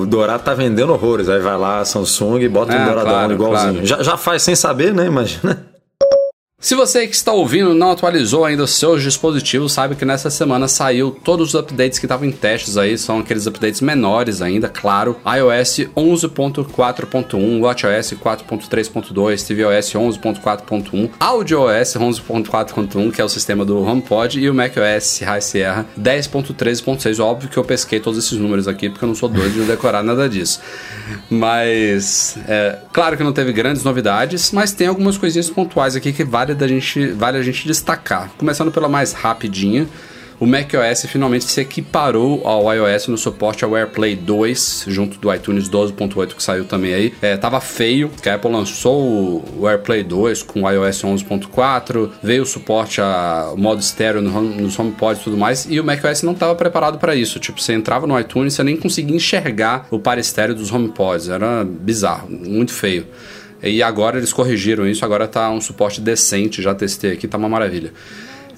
o 0.00 0.06
Dourado 0.06 0.42
tá 0.42 0.54
vendendo 0.54 0.92
horrores. 0.92 1.28
Aí 1.28 1.40
vai 1.40 1.56
lá, 1.56 1.84
Samsung 1.84 2.40
e 2.40 2.48
bota 2.48 2.72
É, 2.74 2.80
um 2.80 2.84
Douradão 2.84 3.10
claro, 3.12 3.32
igualzinho. 3.32 3.72
claro. 3.72 3.86
Já, 3.86 4.02
já 4.02 4.16
faz 4.16 4.42
sem 4.42 4.54
saber, 4.54 4.94
né? 4.94 5.06
Imagina. 5.06 5.58
Se 6.60 6.74
você 6.74 7.06
que 7.06 7.14
está 7.14 7.30
ouvindo 7.30 7.74
não 7.74 7.90
atualizou 7.90 8.42
ainda 8.42 8.62
os 8.62 8.70
seus 8.70 9.02
dispositivos, 9.02 9.72
sabe 9.72 9.96
que 9.96 10.04
nessa 10.04 10.30
semana 10.30 10.66
saiu 10.66 11.10
todos 11.10 11.48
os 11.48 11.54
updates 11.54 11.98
que 11.98 12.06
estavam 12.06 12.26
em 12.26 12.32
testes 12.32 12.78
aí, 12.78 12.96
são 12.96 13.18
aqueles 13.18 13.46
updates 13.46 13.82
menores 13.82 14.40
ainda, 14.40 14.66
claro. 14.68 15.20
iOS 15.26 15.90
11.4.1, 15.94 17.60
WatchOS 17.60 18.14
4.3.2, 18.14 19.46
tvOS 19.46 19.92
11.4.1, 19.92 21.10
AudioOS 21.20 21.96
11.4.1, 21.96 23.12
que 23.12 23.20
é 23.20 23.24
o 23.24 23.28
sistema 23.28 23.62
do 23.62 23.82
HomePod, 23.82 24.40
e 24.40 24.48
o 24.48 24.54
macOS 24.54 25.20
High 25.20 25.42
Sierra 25.42 25.86
10.13.6. 26.00 27.22
Óbvio 27.22 27.50
que 27.50 27.58
eu 27.58 27.64
pesquei 27.64 28.00
todos 28.00 28.18
esses 28.24 28.38
números 28.38 28.66
aqui, 28.66 28.88
porque 28.88 29.04
eu 29.04 29.08
não 29.08 29.14
sou 29.14 29.28
doido 29.28 29.52
de 29.52 29.64
decorar 29.64 30.02
nada 30.02 30.26
disso. 30.30 30.60
Mas, 31.28 32.38
é, 32.48 32.78
claro 32.90 33.18
que 33.18 33.22
não 33.22 33.34
teve 33.34 33.52
grandes 33.52 33.84
novidades, 33.84 34.50
mas 34.50 34.72
tem 34.72 34.86
algumas 34.86 35.18
coisinhas 35.18 35.50
pontuais 35.50 35.94
aqui 35.94 36.10
que 36.10 36.24
vale, 36.54 36.56
da 36.56 36.68
gente, 36.68 37.06
vale 37.08 37.38
a 37.38 37.42
gente 37.42 37.66
destacar. 37.66 38.30
Começando 38.38 38.70
pela 38.70 38.88
mais 38.88 39.12
rapidinha. 39.12 39.86
o 40.40 40.46
macOS 40.46 41.06
finalmente 41.06 41.44
se 41.44 41.60
equiparou 41.60 42.46
ao 42.46 42.72
iOS 42.74 43.06
no 43.06 43.16
suporte 43.16 43.64
ao 43.64 43.76
AirPlay 43.76 44.16
2, 44.16 44.86
junto 44.88 45.16
do 45.18 45.32
iTunes 45.32 45.68
12.8 45.68 46.34
que 46.34 46.42
saiu 46.42 46.64
também 46.64 46.92
aí. 46.92 47.14
É, 47.22 47.36
tava 47.36 47.60
feio, 47.60 48.10
que 48.20 48.28
a 48.28 48.34
Apple 48.34 48.50
lançou 48.50 49.44
o 49.56 49.68
AirPlay 49.68 50.02
2 50.02 50.42
com 50.42 50.62
o 50.64 50.70
iOS 50.70 51.02
11.4, 51.02 52.10
veio 52.22 52.42
o 52.42 52.46
suporte 52.46 53.00
ao 53.00 53.56
modo 53.56 53.80
estéreo 53.80 54.20
no, 54.20 54.40
nos 54.42 54.78
HomePods 54.78 55.20
e 55.20 55.24
tudo 55.24 55.36
mais, 55.36 55.66
e 55.70 55.78
o 55.78 55.84
macOS 55.84 56.22
não 56.22 56.32
estava 56.32 56.54
preparado 56.54 56.98
para 56.98 57.14
isso. 57.14 57.38
Tipo, 57.38 57.62
você 57.62 57.72
entrava 57.72 58.06
no 58.06 58.18
iTunes 58.18 58.54
você 58.54 58.64
nem 58.64 58.76
conseguia 58.76 59.16
enxergar 59.16 59.86
o 59.90 59.98
par 60.00 60.18
estéreo 60.18 60.54
dos 60.54 60.72
HomePods. 60.72 61.28
Era 61.28 61.64
bizarro, 61.64 62.28
muito 62.28 62.72
feio. 62.72 63.06
E 63.64 63.82
agora 63.82 64.18
eles 64.18 64.32
corrigiram 64.32 64.86
isso, 64.86 65.04
agora 65.04 65.26
tá 65.26 65.50
um 65.50 65.60
suporte 65.60 66.00
decente, 66.00 66.60
já 66.60 66.74
testei 66.74 67.12
aqui, 67.12 67.26
tá 67.26 67.38
uma 67.38 67.48
maravilha. 67.48 67.92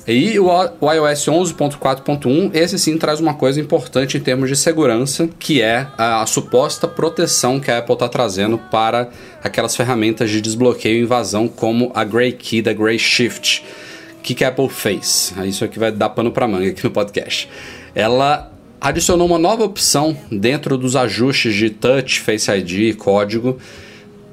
E 0.06 0.38
o, 0.38 0.48
iOS 0.48 1.26
11.4.1, 1.26 2.54
esse 2.54 2.78
sim 2.78 2.96
traz 2.96 3.18
uma 3.18 3.34
coisa 3.34 3.60
importante 3.60 4.16
em 4.16 4.20
termos 4.20 4.48
de 4.48 4.54
segurança, 4.54 5.28
que 5.38 5.60
é 5.60 5.86
a, 5.98 6.22
a 6.22 6.26
suposta 6.26 6.86
proteção 6.86 7.58
que 7.58 7.72
a 7.72 7.78
Apple 7.78 7.94
está 7.94 8.08
trazendo 8.08 8.56
para 8.56 9.10
aquelas 9.42 9.74
ferramentas 9.74 10.30
de 10.30 10.40
desbloqueio 10.40 10.98
e 10.98 11.02
invasão, 11.02 11.48
como 11.48 11.90
a 11.92 12.04
Grey 12.04 12.32
Key 12.32 12.62
da 12.62 12.72
Grey 12.72 12.98
Shift. 13.00 13.64
O 14.18 14.22
que, 14.22 14.32
que 14.32 14.44
a 14.44 14.48
Apple 14.48 14.68
fez? 14.68 15.34
Isso 15.44 15.64
aqui 15.64 15.76
vai 15.76 15.90
dar 15.90 16.10
pano 16.10 16.30
para 16.30 16.46
manga 16.46 16.68
aqui 16.68 16.84
no 16.84 16.90
podcast. 16.92 17.48
Ela 17.92 18.52
adicionou 18.80 19.26
uma 19.26 19.38
nova 19.38 19.64
opção 19.64 20.16
dentro 20.30 20.78
dos 20.78 20.94
ajustes 20.94 21.52
de 21.52 21.70
Touch, 21.70 22.20
Face 22.20 22.48
ID, 22.48 22.96
código, 22.96 23.58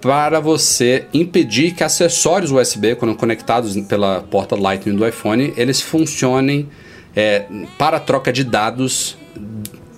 para 0.04 0.42
você 0.42 1.06
impedir 1.14 1.72
que 1.72 1.82
acessórios 1.82 2.52
USB, 2.52 2.94
quando 2.96 3.16
conectados 3.16 3.74
pela 3.88 4.20
porta 4.20 4.54
Lightning 4.54 4.98
do 4.98 5.08
iPhone, 5.08 5.54
eles 5.56 5.80
funcionem 5.80 6.68
é, 7.16 7.46
para 7.78 8.02
troca 8.02 8.32
de 8.34 8.44
dados, 8.44 9.18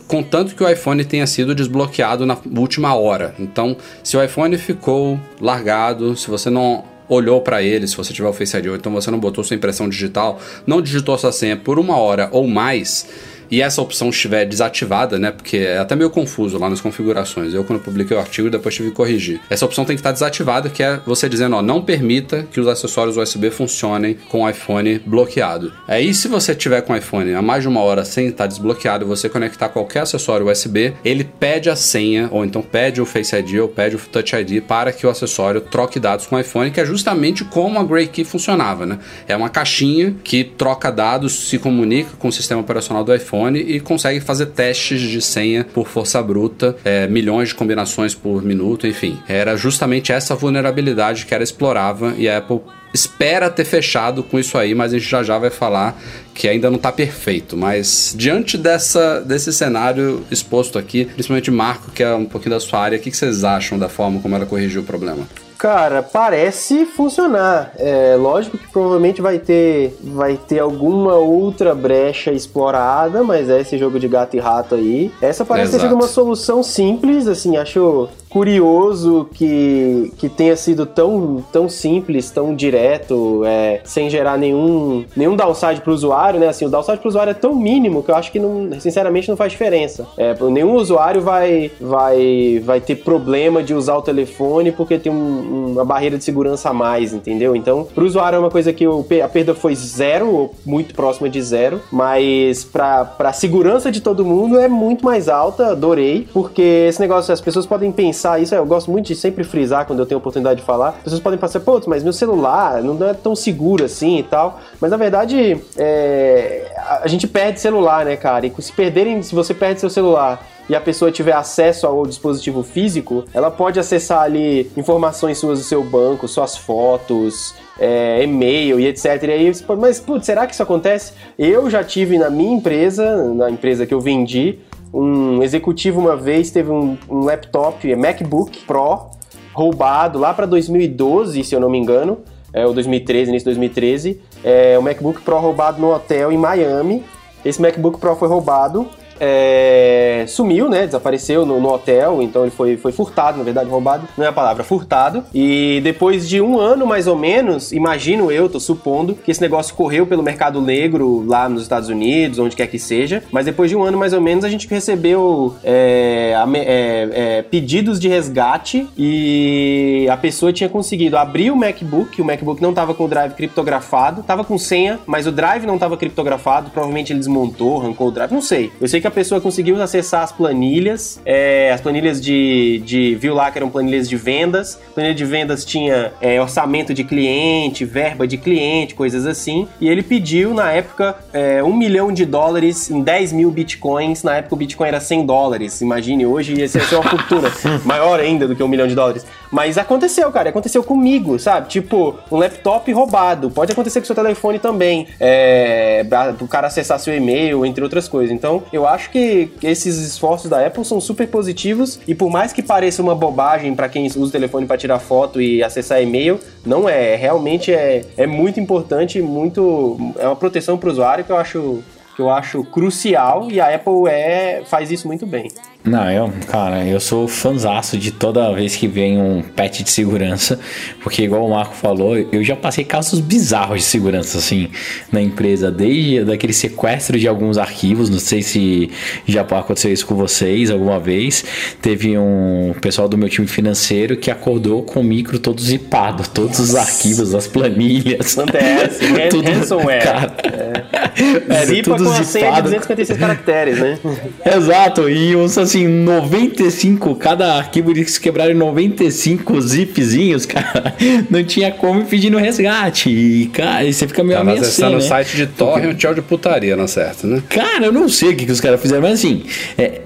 contanto 0.08 0.56
que 0.56 0.64
o 0.64 0.70
iPhone 0.70 1.04
tenha 1.04 1.26
sido 1.26 1.56
desbloqueado 1.56 2.24
na 2.24 2.38
última 2.56 2.94
hora. 2.94 3.34
Então, 3.40 3.76
se 4.04 4.16
o 4.16 4.24
iPhone 4.24 4.56
ficou 4.60 5.20
largado, 5.42 6.16
se 6.16 6.30
você 6.30 6.52
não 6.52 6.84
olhou 7.10 7.42
para 7.42 7.64
ele, 7.64 7.88
se 7.88 7.98
você 7.98 8.14
tiver 8.14 8.30
o 8.30 8.34
Face 8.34 8.56
ID, 8.56 8.68
ou 8.68 8.76
então 8.76 8.92
você 8.92 9.10
não 9.10 9.20
botou 9.20 9.44
sua 9.44 9.56
impressão 9.56 9.90
digital, 9.90 10.40
não 10.68 10.84
digitou 10.84 11.18
sua 11.18 11.32
senha 11.32 11.58
por 11.58 11.80
uma 11.80 11.98
hora 11.98 12.30
ou 12.32 12.48
mais 12.48 13.08
e 13.50 13.62
essa 13.62 13.82
opção 13.82 14.10
estiver 14.10 14.46
desativada, 14.46 15.18
né? 15.18 15.32
Porque 15.32 15.58
é 15.58 15.78
até 15.78 15.96
meio 15.96 16.10
confuso 16.10 16.58
lá 16.58 16.70
nas 16.70 16.82
configurações. 16.82 17.54
Eu, 17.54 17.64
quando 17.64 17.80
publiquei 17.80 18.16
o 18.16 18.20
artigo, 18.20 18.50
depois 18.50 18.76
tive 18.76 18.90
que 18.90 18.96
corrigir. 18.96 19.40
Essa 19.50 19.66
opção 19.66 19.86
tem 19.86 19.96
que 19.96 20.00
estar 20.00 20.12
desativada, 20.12 20.70
que 20.70 20.84
é 20.84 21.00
você 21.06 21.30
dizendo, 21.30 21.56
ó, 21.56 21.62
não 21.62 21.82
permita 21.82 22.48
que 22.52 22.60
os 22.60 22.68
acessórios 22.68 23.18
USB 23.18 23.50
funcionem 23.52 24.18
com 24.30 24.44
o 24.44 24.50
iPhone 24.50 25.00
bloqueado. 25.06 25.74
Aí, 25.88 26.14
se 26.14 26.28
você 26.28 26.56
tiver 26.56 26.82
com 26.82 26.94
o 26.94 26.96
iPhone 26.96 27.34
há 27.34 27.42
mais 27.42 27.64
de 27.64 27.68
uma 27.68 27.82
hora 27.82 28.04
sem 28.06 28.28
estar 28.28 28.48
desbloqueado, 28.48 29.06
você 29.06 29.30
conectar 29.30 29.70
qualquer 29.70 30.02
acessório 30.02 30.50
USB, 30.50 30.94
ele 31.04 31.24
pede 31.24 31.70
a 31.70 31.76
senha, 31.76 32.28
ou 32.32 32.44
então 32.44 32.62
pede 32.62 33.02
o 33.02 33.06
Face 33.06 33.36
ID 33.36 33.60
ou 33.60 33.68
pede 33.68 33.96
o 33.96 34.00
Touch 34.00 34.36
ID 34.36 34.62
para 34.62 34.92
que 34.92 35.06
o 35.06 35.10
acessório 35.10 35.62
troque 35.62 36.00
dados 36.00 36.26
com 36.26 36.36
o 36.36 36.40
iPhone, 36.40 36.72
que 36.72 36.80
é 36.80 36.86
justamente 36.86 37.44
como 37.44 37.80
a 37.80 37.84
Grey 37.84 38.08
Key 38.08 38.24
funcionava, 38.24 38.86
né? 38.86 39.00
É 39.28 39.36
uma 39.36 39.50
caixinha 39.50 40.16
que 40.24 40.44
troca 40.44 40.92
dados, 40.92 41.50
se 41.50 41.58
comunica 41.58 42.12
com 42.18 42.28
o 42.28 42.32
sistema 42.32 42.62
operacional 42.62 43.04
do 43.04 43.14
iPhone 43.14 43.35
e 43.56 43.80
consegue 43.80 44.20
fazer 44.20 44.48
testes 44.48 45.02
de 45.02 45.22
senha 45.22 45.64
por 45.64 45.88
força 45.88 46.22
bruta, 46.22 46.76
é, 46.84 47.08
milhões 47.08 47.50
de 47.50 47.56
combinações 47.56 48.14
por 48.14 48.44
minuto, 48.44 48.88
enfim. 48.88 49.20
Era 49.28 49.56
justamente 49.56 50.12
essa 50.12 50.36
vulnerabilidade 50.36 51.26
que 51.26 51.34
ela 51.34 51.44
explorava 51.44 52.14
e 52.18 52.30
a 52.30 52.38
Apple 52.38 52.62
espera 52.94 53.50
ter 53.50 53.66
fechado 53.66 54.24
com 54.24 54.40
isso 54.40 54.58
aí, 54.58 54.74
mas 54.74 54.94
a 54.94 54.98
gente 54.98 55.10
já 55.10 55.22
já 55.22 55.38
vai 55.38 55.50
falar 55.50 56.02
que 56.34 56.48
ainda 56.48 56.70
não 56.70 56.78
está 56.78 56.92
perfeito. 56.92 57.58
Mas 57.58 58.16
diante 58.18 58.58
dessa, 58.58 59.20
desse 59.20 59.52
cenário 59.52 60.26
exposto 60.32 60.80
aqui, 60.80 61.06
principalmente 61.06 61.52
Marco, 61.52 61.92
que 61.92 62.02
é 62.02 62.14
um 62.14 62.26
pouquinho 62.26 62.56
da 62.56 62.60
sua 62.60 62.80
área, 62.80 62.98
o 62.98 63.02
que 63.02 63.12
vocês 63.12 63.44
acham 63.44 63.78
da 63.78 63.90
forma 63.90 64.22
como 64.22 64.36
ela 64.36 64.46
corrigiu 64.46 64.82
o 64.82 64.86
problema? 64.86 65.28
Cara, 65.58 66.04
parece 66.04 66.86
funcionar. 66.86 67.72
É 67.78 68.16
lógico 68.16 68.58
que 68.58 68.68
provavelmente 68.68 69.22
vai 69.22 69.40
ter, 69.40 69.98
vai 70.04 70.38
ter 70.38 70.60
alguma 70.60 71.16
outra 71.16 71.74
brecha 71.74 72.32
explorada, 72.32 73.24
mas 73.24 73.50
é 73.50 73.62
esse 73.62 73.78
jogo 73.78 74.00
de 74.00 74.08
gato 74.08 74.36
e 74.36 74.40
rato 74.40 74.76
aí. 74.76 75.12
Essa 75.22 75.46
parece 75.46 75.76
Exato. 75.76 75.88
ser 75.88 75.94
uma 75.94 76.08
solução 76.08 76.62
simples, 76.62 77.28
assim, 77.28 77.58
acho 77.58 78.10
curioso 78.36 79.30
que, 79.34 80.12
que 80.18 80.28
tenha 80.28 80.58
sido 80.58 80.86
tão, 80.86 81.42
tão 81.54 81.70
simples, 81.70 82.30
tão 82.30 82.54
direto, 82.54 83.44
é, 83.46 83.80
sem 83.86 84.10
gerar 84.10 84.38
nenhum, 84.38 85.06
nenhum 85.16 85.38
downside 85.38 85.80
para 85.80 85.90
o 85.90 85.94
usuário, 85.94 86.38
né? 86.38 86.50
Assim, 86.50 86.66
o 86.66 86.70
downside 86.70 86.98
para 86.98 87.08
o 87.08 87.10
usuário 87.10 87.32
é 87.32 87.34
tão 87.34 87.56
mínimo 87.56 88.04
que 88.04 88.12
eu 88.12 88.16
acho 88.16 88.34
que, 88.34 88.38
não, 88.38 88.78
sinceramente, 88.78 89.30
não 89.30 89.38
faz 89.38 89.54
diferença. 89.54 90.06
É, 90.18 90.36
nenhum 90.52 90.74
usuário 90.74 91.22
vai, 91.22 91.72
vai, 91.80 92.62
vai 92.62 92.82
ter 92.82 92.96
problema 92.96 93.64
de 93.64 93.74
usar 93.74 93.96
o 93.96 94.02
telefone 94.02 94.70
porque 94.74 95.00
tem 95.00 95.14
um, 95.14 95.72
uma 95.72 95.86
barreira 95.86 96.18
de 96.18 96.24
segurança 96.26 96.72
a 96.72 96.74
mais, 96.74 97.14
entendeu? 97.14 97.56
Então, 97.56 97.86
para 97.86 98.04
o 98.04 98.06
usuário 98.06 98.36
é 98.36 98.40
uma 98.40 98.52
coisa 98.52 98.74
que 98.74 98.86
o, 98.86 99.06
a 99.24 99.30
perda 99.30 99.56
foi 99.56 99.74
zero, 99.76 100.30
ou 100.30 100.56
muito 100.66 100.94
próxima 100.94 101.30
de 101.30 101.42
zero, 101.42 101.80
mas 101.90 102.66
para 102.66 103.16
a 103.18 103.32
segurança 103.32 103.90
de 103.90 104.02
todo 104.02 104.26
mundo 104.26 104.60
é 104.60 104.68
muito 104.68 105.06
mais 105.06 105.30
alta, 105.30 105.68
adorei, 105.68 106.28
porque 106.34 106.88
esse 106.90 107.00
negócio, 107.00 107.34
as 107.34 107.40
pessoas 107.40 107.66
podem 107.66 107.94
pensar 107.94 108.25
pensar 108.26 108.40
isso, 108.40 108.56
eu 108.56 108.66
gosto 108.66 108.90
muito 108.90 109.06
de 109.06 109.16
sempre 109.16 109.44
frisar 109.44 109.86
quando 109.86 110.00
eu 110.00 110.06
tenho 110.06 110.18
oportunidade 110.18 110.60
de 110.60 110.66
falar. 110.66 110.90
As 110.90 111.04
pessoas 111.04 111.22
podem 111.22 111.38
pensar, 111.38 111.60
pô, 111.60 111.80
mas 111.86 112.04
meu 112.04 112.14
celular 112.14 112.82
não 112.82 113.08
é 113.08 113.14
tão 113.14 113.36
seguro 113.36 113.86
assim 113.86 114.18
e 114.18 114.24
tal. 114.24 114.60
Mas 114.82 114.90
na 114.90 114.98
verdade, 114.98 115.58
é, 115.78 116.72
a 117.02 117.08
gente 117.08 117.28
perde 117.28 117.60
celular, 117.60 118.04
né, 118.04 118.16
cara? 118.16 118.48
E 118.48 118.54
se 118.60 118.72
perderem, 118.72 119.22
se 119.22 119.36
você 119.36 119.54
perde 119.54 119.80
seu 119.80 119.90
celular 119.90 120.44
e 120.68 120.76
a 120.76 120.82
pessoa 120.82 121.12
tiver 121.12 121.34
acesso 121.34 121.86
ao 121.86 122.08
dispositivo 122.08 122.64
físico, 122.64 123.26
ela 123.32 123.52
pode 123.52 123.80
acessar 123.80 124.22
ali 124.22 124.72
informações 124.76 125.38
suas 125.38 125.60
do 125.60 125.66
seu 125.66 125.84
banco, 125.84 126.28
suas 126.28 126.58
fotos, 126.58 127.54
é, 127.80 128.24
e-mail 128.24 128.80
e 128.80 128.88
etc. 128.88 129.06
E 129.06 129.32
aí, 129.32 129.52
mas 129.78 130.00
putz, 130.00 130.26
será 130.26 130.48
que 130.48 130.54
isso 130.54 130.64
acontece? 130.64 131.14
Eu 131.38 131.70
já 131.70 131.84
tive 131.84 132.18
na 132.18 132.32
minha 132.32 132.56
empresa, 132.56 133.32
na 133.36 133.52
empresa 133.52 133.86
que 133.86 133.94
eu 133.94 134.02
vendi, 134.02 134.58
um 134.96 135.44
executivo 135.44 136.00
uma 136.00 136.16
vez 136.16 136.50
teve 136.52 136.72
um, 136.72 136.98
um 137.10 137.20
laptop, 137.20 137.94
MacBook 137.96 138.60
Pro, 138.60 139.12
roubado 139.54 140.18
lá 140.18 140.34
para 140.34 140.46
2012, 140.46 141.44
se 141.44 141.54
eu 141.54 141.60
não 141.60 141.70
me 141.70 141.78
engano, 141.78 142.20
é, 142.54 142.66
ou 142.66 142.74
2013, 142.74 143.30
início 143.30 143.44
de 143.44 143.58
2013, 143.58 144.22
é, 144.42 144.80
o 144.80 144.82
MacBook 144.82 145.22
Pro 145.22 145.38
roubado 145.38 145.82
no 145.82 145.94
hotel 145.94 146.32
em 146.32 146.38
Miami. 146.38 147.04
Esse 147.44 147.62
MacBook 147.62 148.00
Pro 148.00 148.16
foi 148.16 148.30
roubado 148.30 148.88
é, 149.20 150.26
sumiu, 150.28 150.70
né? 150.70 150.86
Desapareceu 150.86 151.46
no, 151.46 151.60
no, 151.60 151.72
hotel, 151.72 152.22
então 152.22 152.44
ele 152.44 152.52
foi, 152.52 152.78
foi 152.78 152.92
furtado, 152.92 153.38
na 153.38 153.44
verdade, 153.44 153.70
roubado, 153.70 154.08
não 154.18 154.26
é 154.26 154.28
a 154.28 154.34
palavra, 154.34 154.64
furtado. 154.64 155.24
E 155.34 155.80
depois 155.84 156.28
de 156.28 156.42
um 156.42 156.60
ano, 156.60 156.86
mais 156.86 157.08
ou 157.08 157.16
menos, 157.16 157.72
imagino 157.72 158.32
eu, 158.32 158.50
tô 158.50 158.60
supondo, 158.60 159.16
que 159.16 159.32
esse 159.32 159.42
negócio 159.42 159.76
correu 159.76 160.06
pelo 160.06 160.24
mercado 160.24 160.62
negro 160.62 161.26
lá 161.28 161.48
nos 161.48 161.64
Estados 161.64 161.90
Unidos, 161.90 162.40
onde 162.40 162.56
quer 162.56 162.68
que 162.68 162.80
seja, 162.80 163.24
mas 163.32 163.46
depois 163.46 163.70
de 163.70 163.76
um 163.76 163.84
ano, 163.84 163.98
mais 163.98 164.14
ou 164.14 164.22
menos, 164.22 164.44
a 164.44 164.50
gente 164.50 164.68
recebeu 164.68 165.56
é, 165.64 166.34
é, 166.56 167.10
é, 167.12 167.42
pedidos 167.42 168.00
de 168.00 168.08
resgate 168.08 168.88
e 168.98 170.08
a 170.10 170.18
pessoa 170.18 170.52
tinha 170.52 170.70
conseguido 170.70 171.18
abrir 171.18 171.52
o 171.52 171.56
MacBook, 171.56 172.22
o 172.22 172.26
MacBook 172.26 172.62
não 172.62 172.74
tava 172.74 172.94
com 172.94 173.06
o 173.06 173.08
drive 173.08 173.34
criptografado, 173.34 174.24
tava 174.24 174.44
com 174.44 174.58
senha, 174.58 175.00
mas 175.06 175.28
o 175.28 175.32
drive 175.32 175.66
não 175.66 175.78
tava 175.78 175.98
criptografado, 175.98 176.70
provavelmente 176.70 177.12
ele 177.12 177.20
desmontou, 177.20 177.80
arrancou 177.82 178.08
o 178.08 178.12
drive, 178.12 178.32
não 178.32 178.42
sei. 178.42 178.72
Eu 178.80 178.88
sei 178.88 179.02
que 179.02 179.05
que 179.06 179.08
a 179.08 179.12
pessoa 179.12 179.40
conseguiu 179.40 179.80
acessar 179.80 180.24
as 180.24 180.32
planilhas, 180.32 181.22
é, 181.24 181.72
as 181.72 181.80
planilhas 181.80 182.20
de, 182.20 182.82
de. 182.84 183.14
Viu 183.16 183.36
lá 183.36 183.52
que 183.52 183.60
eram 183.60 183.70
planilhas 183.70 184.10
de 184.10 184.18
vendas. 184.18 184.80
Planilha 184.96 185.14
de 185.14 185.24
vendas 185.24 185.64
tinha 185.64 186.12
é, 186.20 186.42
orçamento 186.42 186.92
de 186.92 187.04
cliente, 187.04 187.86
verba 187.86 188.28
de 188.28 188.36
cliente, 188.36 188.96
coisas 188.96 189.28
assim. 189.28 189.68
E 189.80 189.88
ele 189.88 190.02
pediu, 190.02 190.56
na 190.56 190.72
época, 190.72 191.16
é, 191.32 191.64
um 191.64 191.76
milhão 191.76 192.12
de 192.12 192.26
dólares 192.26 192.90
em 192.90 193.02
10 193.02 193.34
mil 193.34 193.52
bitcoins. 193.52 194.24
Na 194.24 194.38
época 194.38 194.56
o 194.56 194.58
bitcoin 194.58 194.88
era 194.88 195.00
100 195.00 195.26
dólares. 195.26 195.82
Imagine, 195.82 196.26
hoje 196.26 196.56
ia 196.56 196.68
ser 196.68 196.96
uma 196.96 197.04
fortuna 197.04 197.52
maior 197.86 198.20
ainda 198.20 198.48
do 198.48 198.56
que 198.56 198.64
um 198.64 198.68
milhão 198.68 198.88
de 198.88 198.96
dólares. 198.96 199.24
Mas 199.56 199.78
aconteceu, 199.78 200.30
cara. 200.34 200.50
Aconteceu 200.50 200.84
comigo, 200.84 201.40
sabe? 201.40 201.70
Tipo, 201.70 202.20
um 202.30 202.36
laptop 202.36 202.92
roubado. 202.92 203.50
Pode 203.50 203.72
acontecer 203.72 204.02
com 204.02 204.06
seu 204.06 204.14
telefone 204.14 204.60
também. 204.60 205.08
É, 205.18 206.06
o 206.42 206.46
cara 206.46 206.68
acessar 206.68 207.00
seu 207.00 207.16
e-mail, 207.16 207.66
entre 207.66 207.82
outras 207.82 208.06
coisas. 208.10 208.36
Então, 208.36 208.64
eu 208.74 208.86
acho 208.86 209.10
que 209.10 209.50
esses 209.64 209.98
esforços 209.98 210.50
da 210.50 210.68
Apple 210.68 210.84
são 210.84 211.00
super 211.00 211.26
positivos 211.30 212.02
e 212.06 212.14
por 212.14 212.30
mais 212.30 212.52
que 212.52 212.62
pareça 212.62 213.02
uma 213.02 213.16
bobagem 213.16 213.74
para 213.74 213.88
quem 213.88 214.06
usa 214.08 214.20
o 214.20 214.30
telefone 214.30 214.66
para 214.66 214.76
tirar 214.76 215.00
foto 215.00 215.42
e 215.42 215.64
acessar 215.64 216.04
e-mail, 216.04 216.38
não 216.66 216.90
é. 216.90 217.16
Realmente 217.16 217.72
é, 217.72 218.04
é 218.18 218.28
muito 218.28 218.60
importante, 218.60 219.22
muito 219.22 219.98
é 220.20 220.28
uma 220.28 220.36
proteção 220.36 220.78
para 220.78 220.90
o 220.90 220.92
usuário 220.92 221.24
que 221.24 221.32
eu 221.32 221.38
acho 221.38 221.82
que 222.14 222.22
eu 222.22 222.30
acho 222.30 222.64
crucial 222.64 223.50
e 223.52 223.60
a 223.60 223.76
Apple 223.76 224.10
é, 224.10 224.64
faz 224.66 224.90
isso 224.92 225.08
muito 225.08 225.26
bem. 225.26 225.50
Não, 225.86 226.12
eu, 226.12 226.34
cara, 226.48 226.84
eu 226.84 227.00
sou 227.00 227.28
fanzaço 227.28 227.96
de 227.96 228.12
toda 228.12 228.52
vez 228.54 228.76
que 228.76 228.88
vem 228.88 229.20
um 229.20 229.44
patch 229.44 229.84
de 229.84 229.92
segurança, 229.92 230.60
porque 231.02 231.22
igual 231.22 231.46
o 231.46 231.52
Marco 231.52 231.76
falou, 231.76 232.18
eu 232.18 232.44
já 232.44 232.56
passei 232.56 232.84
casos 232.84 233.20
bizarros 233.20 233.82
de 233.82 233.86
segurança, 233.86 234.40
assim, 234.40 234.70
na 235.12 235.22
empresa, 235.22 235.70
desde 235.70 236.24
daquele 236.24 236.54
sequestro 236.54 237.20
de 237.20 237.28
alguns 237.28 237.60
arquivos, 237.60 238.10
não 238.10 238.18
sei 238.18 238.42
se 238.42 238.90
já 239.28 239.42
aconteceu 239.42 239.94
isso 239.94 240.08
com 240.08 240.16
vocês 240.16 240.72
alguma 240.72 241.00
vez, 241.00 241.46
teve 241.82 242.18
um 242.18 242.74
pessoal 242.82 243.08
do 243.08 243.16
meu 243.16 243.30
time 243.30 243.46
financeiro 243.46 244.18
que 244.18 244.32
acordou 244.32 244.82
com 244.82 245.02
o 245.02 245.04
micro 245.04 245.38
todo 245.38 245.62
zipado, 245.62 246.24
todos 246.34 246.58
os 246.58 246.76
arquivos, 246.76 247.36
as 247.36 247.46
planilhas. 247.46 248.38
Acontece, 248.38 249.06
tudo, 249.30 249.52
ransomware. 249.52 250.04
Cara, 250.04 250.34
é. 250.44 251.62
é, 251.62 251.66
Zipa 251.66 251.96
com 251.96 252.10
a 252.10 252.24
senha 252.24 252.52
de 252.54 252.62
256 252.64 253.20
caracteres, 253.20 253.80
né? 253.80 254.00
Exato, 254.46 255.08
e 255.08 255.36
assim, 255.62 255.75
assim, 255.76 255.88
95, 255.88 257.16
cada 257.16 257.56
arquivo 257.56 257.92
eles 257.92 258.18
quebraram 258.18 258.52
em 258.52 258.56
95 258.56 259.62
zipzinhos, 259.62 260.46
cara. 260.48 260.96
Não 261.30 261.44
tinha 261.44 261.72
como 261.72 262.06
pedir 262.06 262.30
no 262.30 262.38
resgate. 262.38 263.10
E, 263.10 263.48
cara, 263.48 263.92
você 263.92 264.08
fica 264.08 264.24
meio 264.24 264.40
ameaçado. 264.40 264.62
Tava 264.62 264.68
acessando 264.68 264.92
né? 264.92 264.98
o 264.98 265.02
site 265.02 265.36
de 265.36 265.48
torrent 265.48 265.98
tchau 265.98 266.14
de 266.14 266.22
putaria, 266.22 266.76
não 266.76 266.86
é 266.86 266.88
certo, 266.88 267.28
né? 267.28 267.44
Cara, 267.50 267.86
eu 267.86 267.92
não 267.92 268.08
sei 268.08 268.30
o 268.30 268.36
que, 268.36 268.46
que 268.46 268.52
os 268.52 268.62
caras 268.62 268.82
fizeram, 268.82 269.02
mas 269.02 269.14
assim, 269.20 269.44
é, 269.78 270.02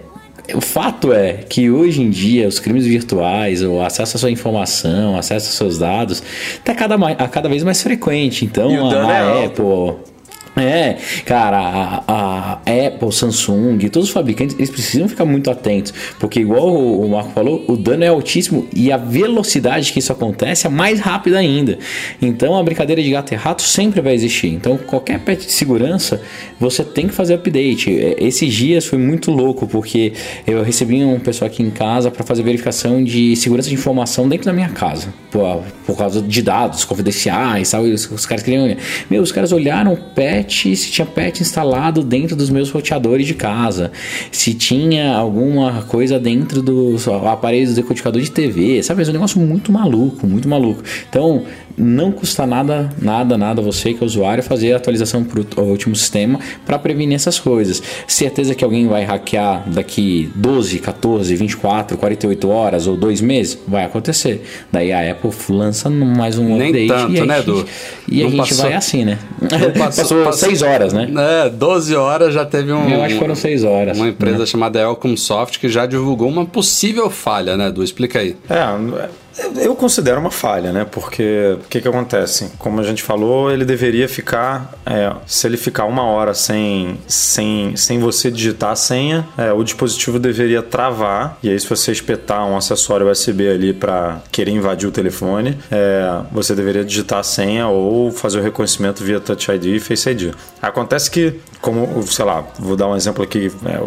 o 0.53 0.61
fato 0.61 1.13
é 1.13 1.33
que 1.47 1.69
hoje 1.69 2.01
em 2.01 2.09
dia 2.09 2.47
os 2.47 2.59
crimes 2.59 2.85
virtuais, 2.85 3.63
o 3.63 3.81
acesso 3.81 4.17
à 4.17 4.19
sua 4.19 4.31
informação, 4.31 5.17
acesso 5.17 5.47
aos 5.47 5.55
seus 5.55 5.77
dados, 5.77 6.23
está 6.53 6.73
cada, 6.73 6.95
a 6.95 7.27
cada 7.27 7.47
vez 7.47 7.63
mais 7.63 7.81
frequente. 7.81 8.45
Então 8.45 8.89
a, 8.89 9.07
a 9.07 9.41
é 9.41 9.45
Apple. 9.45 10.09
É, 10.55 10.97
cara, 11.25 11.57
a, 11.57 12.03
a, 12.07 12.53
Apple, 12.87 13.11
Samsung, 13.11 13.77
todos 13.89 14.09
os 14.09 14.13
fabricantes, 14.13 14.55
eles 14.55 14.69
precisam 14.69 15.07
ficar 15.07 15.25
muito 15.25 15.49
atentos, 15.49 15.93
porque 16.19 16.39
igual 16.39 16.75
o 16.75 17.07
Marco 17.09 17.31
falou, 17.31 17.63
o 17.67 17.77
dano 17.77 18.03
é 18.03 18.07
altíssimo 18.07 18.67
e 18.75 18.91
a 18.91 18.97
velocidade 18.97 19.93
que 19.93 19.99
isso 19.99 20.11
acontece 20.11 20.67
é 20.67 20.69
mais 20.69 20.99
rápida 20.99 21.37
ainda. 21.37 21.77
Então 22.21 22.57
a 22.57 22.63
brincadeira 22.63 23.01
de 23.01 23.09
gato 23.09 23.33
e 23.33 23.35
rato 23.35 23.61
sempre 23.61 24.01
vai 24.01 24.13
existir. 24.13 24.47
Então 24.47 24.77
qualquer 24.77 25.19
patch 25.19 25.45
de 25.45 25.51
segurança, 25.51 26.21
você 26.59 26.83
tem 26.83 27.07
que 27.07 27.13
fazer 27.13 27.35
update. 27.35 27.89
É, 27.97 28.15
esses 28.19 28.53
dias 28.53 28.85
foi 28.85 28.97
muito 28.97 29.31
louco, 29.31 29.67
porque 29.67 30.13
eu 30.45 30.63
recebi 30.63 31.03
um 31.03 31.19
pessoal 31.19 31.47
aqui 31.47 31.63
em 31.63 31.69
casa 31.69 32.11
para 32.11 32.25
fazer 32.25 32.43
verificação 32.43 33.03
de 33.03 33.35
segurança 33.35 33.69
de 33.69 33.75
informação 33.75 34.27
dentro 34.27 34.45
da 34.45 34.53
minha 34.53 34.69
casa, 34.69 35.13
por, 35.31 35.63
por 35.85 35.97
causa 35.97 36.21
de 36.21 36.41
dados 36.41 36.83
confidenciais, 36.83 37.71
tal, 37.71 37.83
os, 37.83 38.09
os 38.11 38.25
caras 38.25 38.43
queriam... 38.43 38.75
Meu, 39.09 39.21
os 39.21 39.31
caras 39.31 39.51
olharam 39.51 39.93
o 39.93 39.97
patch 39.97 40.38
patch, 40.39 40.75
se 40.75 40.91
tinha 40.91 41.05
patch 41.05 41.41
instalado 41.41 42.03
dentro 42.03 42.35
dos 42.35 42.49
meus 42.49 42.69
roteadores 42.69 43.27
de 43.27 43.33
casa, 43.33 43.91
se 44.31 44.53
tinha 44.53 45.15
alguma 45.15 45.83
coisa 45.83 46.19
dentro 46.19 46.61
do 46.61 46.95
aparelho 47.27 47.67
do 47.67 47.75
decodificador 47.75 48.21
de 48.21 48.31
TV, 48.31 48.81
sabe? 48.83 49.03
É 49.03 49.09
um 49.09 49.13
negócio 49.13 49.39
muito 49.39 49.71
maluco, 49.71 50.25
muito 50.25 50.47
maluco. 50.47 50.83
Então, 51.09 51.43
não 51.79 52.11
custa 52.11 52.45
nada, 52.45 52.89
nada, 53.01 53.37
nada 53.37 53.61
você 53.61 53.93
que 53.93 54.03
é 54.03 54.05
usuário 54.05 54.43
fazer 54.43 54.73
a 54.73 54.77
atualização 54.77 55.23
para 55.23 55.39
o 55.39 55.65
último 55.69 55.95
sistema 55.95 56.39
para 56.65 56.77
prevenir 56.77 57.15
essas 57.15 57.39
coisas. 57.39 57.81
Certeza 58.05 58.53
que 58.53 58.63
alguém 58.63 58.87
vai 58.87 59.05
hackear 59.05 59.63
daqui 59.67 60.29
12, 60.35 60.79
14, 60.79 61.35
24, 61.35 61.97
48 61.97 62.49
horas 62.49 62.85
ou 62.85 62.97
dois 62.97 63.21
meses? 63.21 63.57
Vai 63.67 63.85
acontecer. 63.85 64.43
Daí 64.71 64.91
a 64.91 65.11
Apple 65.11 65.31
lança 65.49 65.89
mais 65.89 66.37
um 66.37 66.57
Nem 66.57 66.69
update 66.69 66.87
tanto, 66.87 67.13
e 67.13 67.19
a 67.19 67.25
né, 67.25 67.37
gente, 67.37 67.49
Edu? 67.49 67.65
e 68.09 68.23
a 68.23 68.29
gente 68.29 68.53
vai 68.55 68.73
assim, 68.73 69.05
né? 69.05 69.17
Passou, 69.79 70.05
passou 70.07 70.23
6 70.31 70.61
horas, 70.61 70.93
né? 70.93 71.09
É, 71.45 71.49
12 71.49 71.95
horas 71.95 72.33
já 72.33 72.45
teve 72.45 72.71
um. 72.71 72.89
Eu 72.89 73.03
acho 73.03 73.13
que 73.15 73.19
foram 73.19 73.35
6 73.35 73.63
horas. 73.63 73.97
Uma 73.97 74.09
empresa 74.09 74.39
né? 74.39 74.45
chamada 74.45 74.79
Elcom 74.79 75.15
Soft 75.15 75.59
que 75.59 75.69
já 75.69 75.85
divulgou 75.85 76.27
uma 76.27 76.45
possível 76.45 77.09
falha, 77.09 77.55
né, 77.57 77.67
Edu? 77.67 77.83
Explica 77.83 78.19
aí. 78.19 78.35
É, 78.49 79.09
eu 79.57 79.75
considero 79.75 80.19
uma 80.19 80.31
falha, 80.31 80.71
né? 80.71 80.85
Porque 80.85 81.57
o 81.59 81.67
que, 81.67 81.81
que 81.81 81.87
acontece? 81.87 82.51
Como 82.57 82.79
a 82.79 82.83
gente 82.83 83.03
falou, 83.03 83.51
ele 83.51 83.65
deveria 83.65 84.07
ficar. 84.07 84.73
É, 84.85 85.13
se 85.25 85.47
ele 85.47 85.57
ficar 85.57 85.85
uma 85.85 86.03
hora 86.03 86.33
sem, 86.33 86.99
sem, 87.07 87.75
sem 87.75 87.99
você 87.99 88.31
digitar 88.31 88.71
a 88.71 88.75
senha, 88.75 89.27
é, 89.37 89.51
o 89.51 89.63
dispositivo 89.63 90.19
deveria 90.19 90.61
travar. 90.61 91.37
E 91.41 91.49
aí, 91.49 91.59
se 91.59 91.67
você 91.67 91.91
espetar 91.91 92.45
um 92.45 92.57
acessório 92.57 93.09
USB 93.09 93.49
ali 93.49 93.73
para 93.73 94.21
querer 94.31 94.51
invadir 94.51 94.87
o 94.87 94.91
telefone, 94.91 95.57
é, 95.71 96.21
você 96.31 96.55
deveria 96.55 96.83
digitar 96.83 97.19
a 97.19 97.23
senha 97.23 97.67
ou 97.67 98.11
fazer 98.11 98.39
o 98.39 98.41
reconhecimento 98.41 99.03
via 99.03 99.19
Touch 99.19 99.51
ID 99.51 99.65
e 99.65 99.79
Face 99.79 100.09
ID. 100.09 100.33
Acontece 100.61 101.09
que, 101.09 101.39
como, 101.61 102.01
sei 102.03 102.25
lá, 102.25 102.45
vou 102.57 102.75
dar 102.75 102.87
um 102.87 102.95
exemplo 102.95 103.23
aqui 103.23 103.51
é, 103.65 103.79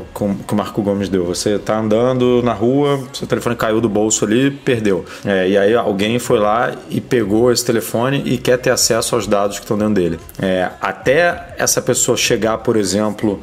que 0.47 0.55
o 0.55 0.57
Marco 0.57 0.83
Gomes 0.83 1.09
deu. 1.09 1.25
Você 1.27 1.57
está 1.57 1.79
andando 1.79 2.43
na 2.43 2.53
rua, 2.53 3.01
seu 3.13 3.27
telefone 3.27 3.57
caiu 3.57 3.81
do 3.81 3.89
bolso 3.89 4.25
ali, 4.25 4.51
perdeu. 4.51 5.05
É, 5.25 5.42
e 5.47 5.57
aí 5.57 5.75
alguém 5.75 6.19
foi 6.19 6.39
lá 6.39 6.73
e 6.91 7.01
pegou 7.01 7.53
esse 7.53 7.65
telefone 7.65 8.23
e 8.25 8.39
quer 8.39 8.59
ter 8.59 8.71
acesso 8.71 9.15
aos 9.15 9.27
dados 9.27 9.59
que 9.59 9.65
estão 9.65 9.79
dentro 9.79 9.95
dele. 9.95 10.21
É, 10.41 10.69
até 10.81 11.55
essa 11.57 11.81
pessoa 11.81 12.17
chegar, 12.17 12.59
por 12.59 12.77
exemplo, 12.77 13.41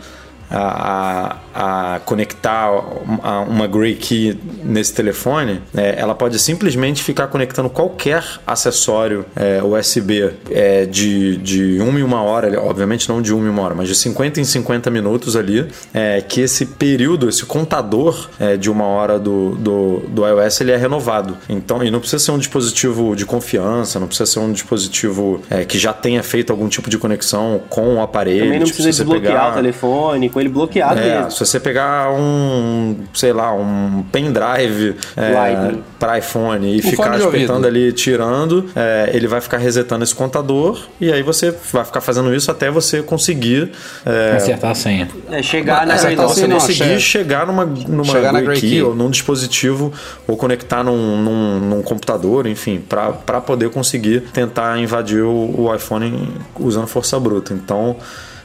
a, 0.49 1.37
a, 1.53 1.95
a 1.95 1.99
conectar 1.99 2.71
uma, 2.71 3.41
uma 3.41 3.67
Gray 3.67 3.95
Key 3.95 4.37
nesse 4.63 4.93
telefone, 4.93 5.61
é, 5.75 5.95
ela 5.97 6.15
pode 6.15 6.39
simplesmente 6.39 7.03
ficar 7.03 7.27
conectando 7.27 7.69
qualquer 7.69 8.23
acessório 8.45 9.25
é, 9.35 9.61
USB 9.63 10.31
é, 10.49 10.85
de, 10.85 11.37
de 11.37 11.79
uma 11.81 11.99
em 11.99 12.03
uma 12.03 12.21
hora, 12.21 12.59
obviamente 12.61 13.07
não 13.09 13.21
de 13.21 13.33
uma 13.33 13.45
em 13.45 13.49
uma 13.49 13.61
hora, 13.61 13.75
mas 13.75 13.87
de 13.87 13.95
50 13.95 14.39
em 14.39 14.43
50 14.43 14.89
minutos 14.89 15.35
ali, 15.35 15.67
é, 15.93 16.21
que 16.21 16.41
esse 16.41 16.65
período, 16.65 17.29
esse 17.29 17.45
contador 17.45 18.29
é, 18.39 18.57
de 18.57 18.69
uma 18.69 18.85
hora 18.85 19.19
do, 19.19 19.55
do, 19.55 19.99
do 20.07 20.27
iOS 20.27 20.61
ele 20.61 20.71
é 20.71 20.77
renovado. 20.77 21.37
Então, 21.47 21.83
e 21.83 21.91
não 21.91 21.99
precisa 21.99 22.23
ser 22.23 22.31
um 22.31 22.37
dispositivo 22.37 23.15
de 23.15 23.25
confiança, 23.25 23.99
não 23.99 24.07
precisa 24.07 24.31
ser 24.31 24.39
um 24.39 24.51
dispositivo 24.51 25.41
é, 25.49 25.65
que 25.65 25.77
já 25.77 25.93
tenha 25.93 26.23
feito 26.23 26.51
algum 26.51 26.67
tipo 26.67 26.89
de 26.89 26.97
conexão 26.97 27.61
com 27.69 27.95
o 27.95 28.01
aparelho. 28.01 28.43
Também 28.43 28.59
não 28.59 28.65
tipo, 28.65 28.77
precisa 28.77 29.03
desbloquear 29.03 29.33
pegar... 29.33 29.51
o 29.51 29.55
telefone, 29.55 30.29
com 30.39 30.41
ele 30.41 30.49
bloqueado 30.49 30.99
é, 30.99 31.15
mesmo. 31.17 31.31
Se 31.31 31.39
você 31.39 31.59
pegar 31.59 32.11
um, 32.13 32.95
sei 33.13 33.33
lá, 33.33 33.53
um 33.53 34.03
pendrive 34.11 34.95
é, 35.15 35.73
para 35.99 36.17
iPhone 36.17 36.77
e 36.77 36.81
ficar 36.81 37.19
espetando 37.19 37.67
ali, 37.67 37.91
tirando, 37.91 38.69
é, 38.75 39.09
ele 39.13 39.27
vai 39.27 39.41
ficar 39.41 39.57
resetando 39.57 40.03
esse 40.03 40.15
contador 40.15 40.79
e 40.99 41.11
aí 41.11 41.21
você 41.21 41.53
vai 41.71 41.83
ficar 41.83 42.01
fazendo 42.01 42.33
isso 42.33 42.49
até 42.49 42.71
você 42.71 43.03
conseguir 43.03 43.71
é, 44.05 44.35
acertar 44.35 44.71
a 44.71 44.75
senha. 44.75 45.09
É, 45.29 45.43
chegar 45.43 45.85
na 45.85 45.95
acertar 45.95 46.27
você 46.27 46.47
não, 46.47 46.57
conseguir 46.57 46.99
chegar 46.99 47.45
numa, 47.45 47.65
numa 47.65 48.05
chegar 48.05 48.31
na 48.31 48.41
Key, 48.41 48.61
Key 48.61 48.81
ou 48.81 48.95
num 48.95 49.09
dispositivo 49.09 49.91
ou 50.27 50.37
conectar 50.37 50.83
num, 50.83 51.17
num, 51.17 51.59
num 51.59 51.81
computador, 51.81 52.47
enfim, 52.47 52.79
para 52.79 53.41
poder 53.41 53.69
conseguir 53.69 54.21
tentar 54.33 54.79
invadir 54.79 55.23
o, 55.23 55.61
o 55.61 55.75
iPhone 55.75 56.29
usando 56.59 56.87
força 56.87 57.19
bruta. 57.19 57.53
Então, 57.53 57.97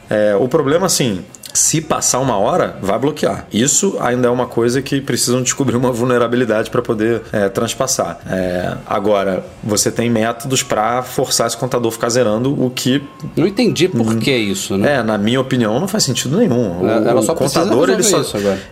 é, 0.09 0.35
o 0.37 0.49
problema, 0.49 0.87
assim, 0.87 1.25
se 1.55 1.81
passar 1.81 2.19
uma 2.19 2.37
hora, 2.37 2.77
vai 2.83 2.99
bloquear. 2.99 3.47
Isso 3.53 3.97
ainda 4.01 4.27
é 4.27 4.31
uma 4.31 4.47
coisa 4.47 4.83
que 4.83 5.01
precisam 5.01 5.41
descobrir 5.41 5.77
uma 5.77 5.93
vulnerabilidade 5.93 6.69
para 6.69 6.83
poder 6.83 7.23
é, 7.33 7.49
transpassar. 7.49 8.19
É, 8.29 8.75
agora, 8.85 9.47
você 9.63 9.91
tem 9.91 10.11
métodos 10.11 10.65
para 10.65 11.03
forçar 11.03 11.47
esse 11.47 11.57
contador 11.57 11.91
a 11.91 11.93
ficar 11.93 12.09
zerando, 12.09 12.61
o 12.61 12.71
que. 12.71 13.01
Não 13.37 13.47
entendi 13.47 13.89
por 13.89 14.01
hum, 14.01 14.19
que 14.19 14.37
isso, 14.37 14.77
né? 14.77 14.97
É, 14.97 15.03
na 15.03 15.17
minha 15.17 15.41
opinião, 15.41 15.79
não 15.79 15.87
faz 15.87 16.03
sentido 16.03 16.37
nenhum. 16.37 16.83
O, 16.83 16.89
Ela 16.89 17.23
só 17.23 17.33
o 17.33 17.37
contador 17.37 17.89
ele 17.89 18.03
só 18.03 18.23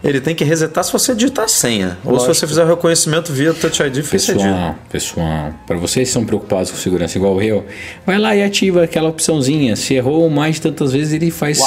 ele 0.03 0.21
tem 0.21 0.35
que 0.35 0.43
resetar 0.43 0.83
se 0.83 0.93
você 0.93 1.15
digitar 1.15 1.45
a 1.45 1.49
senha. 1.49 1.99
Lógico. 2.05 2.13
Ou 2.13 2.21
se 2.21 2.27
você 2.27 2.47
fizer 2.49 2.65
o 2.65 2.67
reconhecimento 2.67 3.33
via 3.33 3.55
Touch 3.55 3.81
ID 3.81 4.03
Face 4.03 4.33
ID. 4.33 4.41
Pessoal, 4.91 5.53
para 5.67 5.77
vocês 5.77 6.09
que 6.09 6.13
são 6.13 6.25
preocupados 6.25 6.73
com 6.73 6.77
segurança 6.77 7.17
igual 7.17 7.41
eu, 7.41 7.65
vai 8.05 8.19
lá 8.19 8.35
e 8.35 8.43
ativa 8.43 8.83
aquela 8.83 9.09
opçãozinha. 9.09 9.77
Se 9.77 9.95
errou 9.95 10.29
mais 10.29 10.57
de 10.57 10.63
tantas 10.63 10.93
vezes, 10.93 11.13
ele 11.13 11.31
faz. 11.31 11.61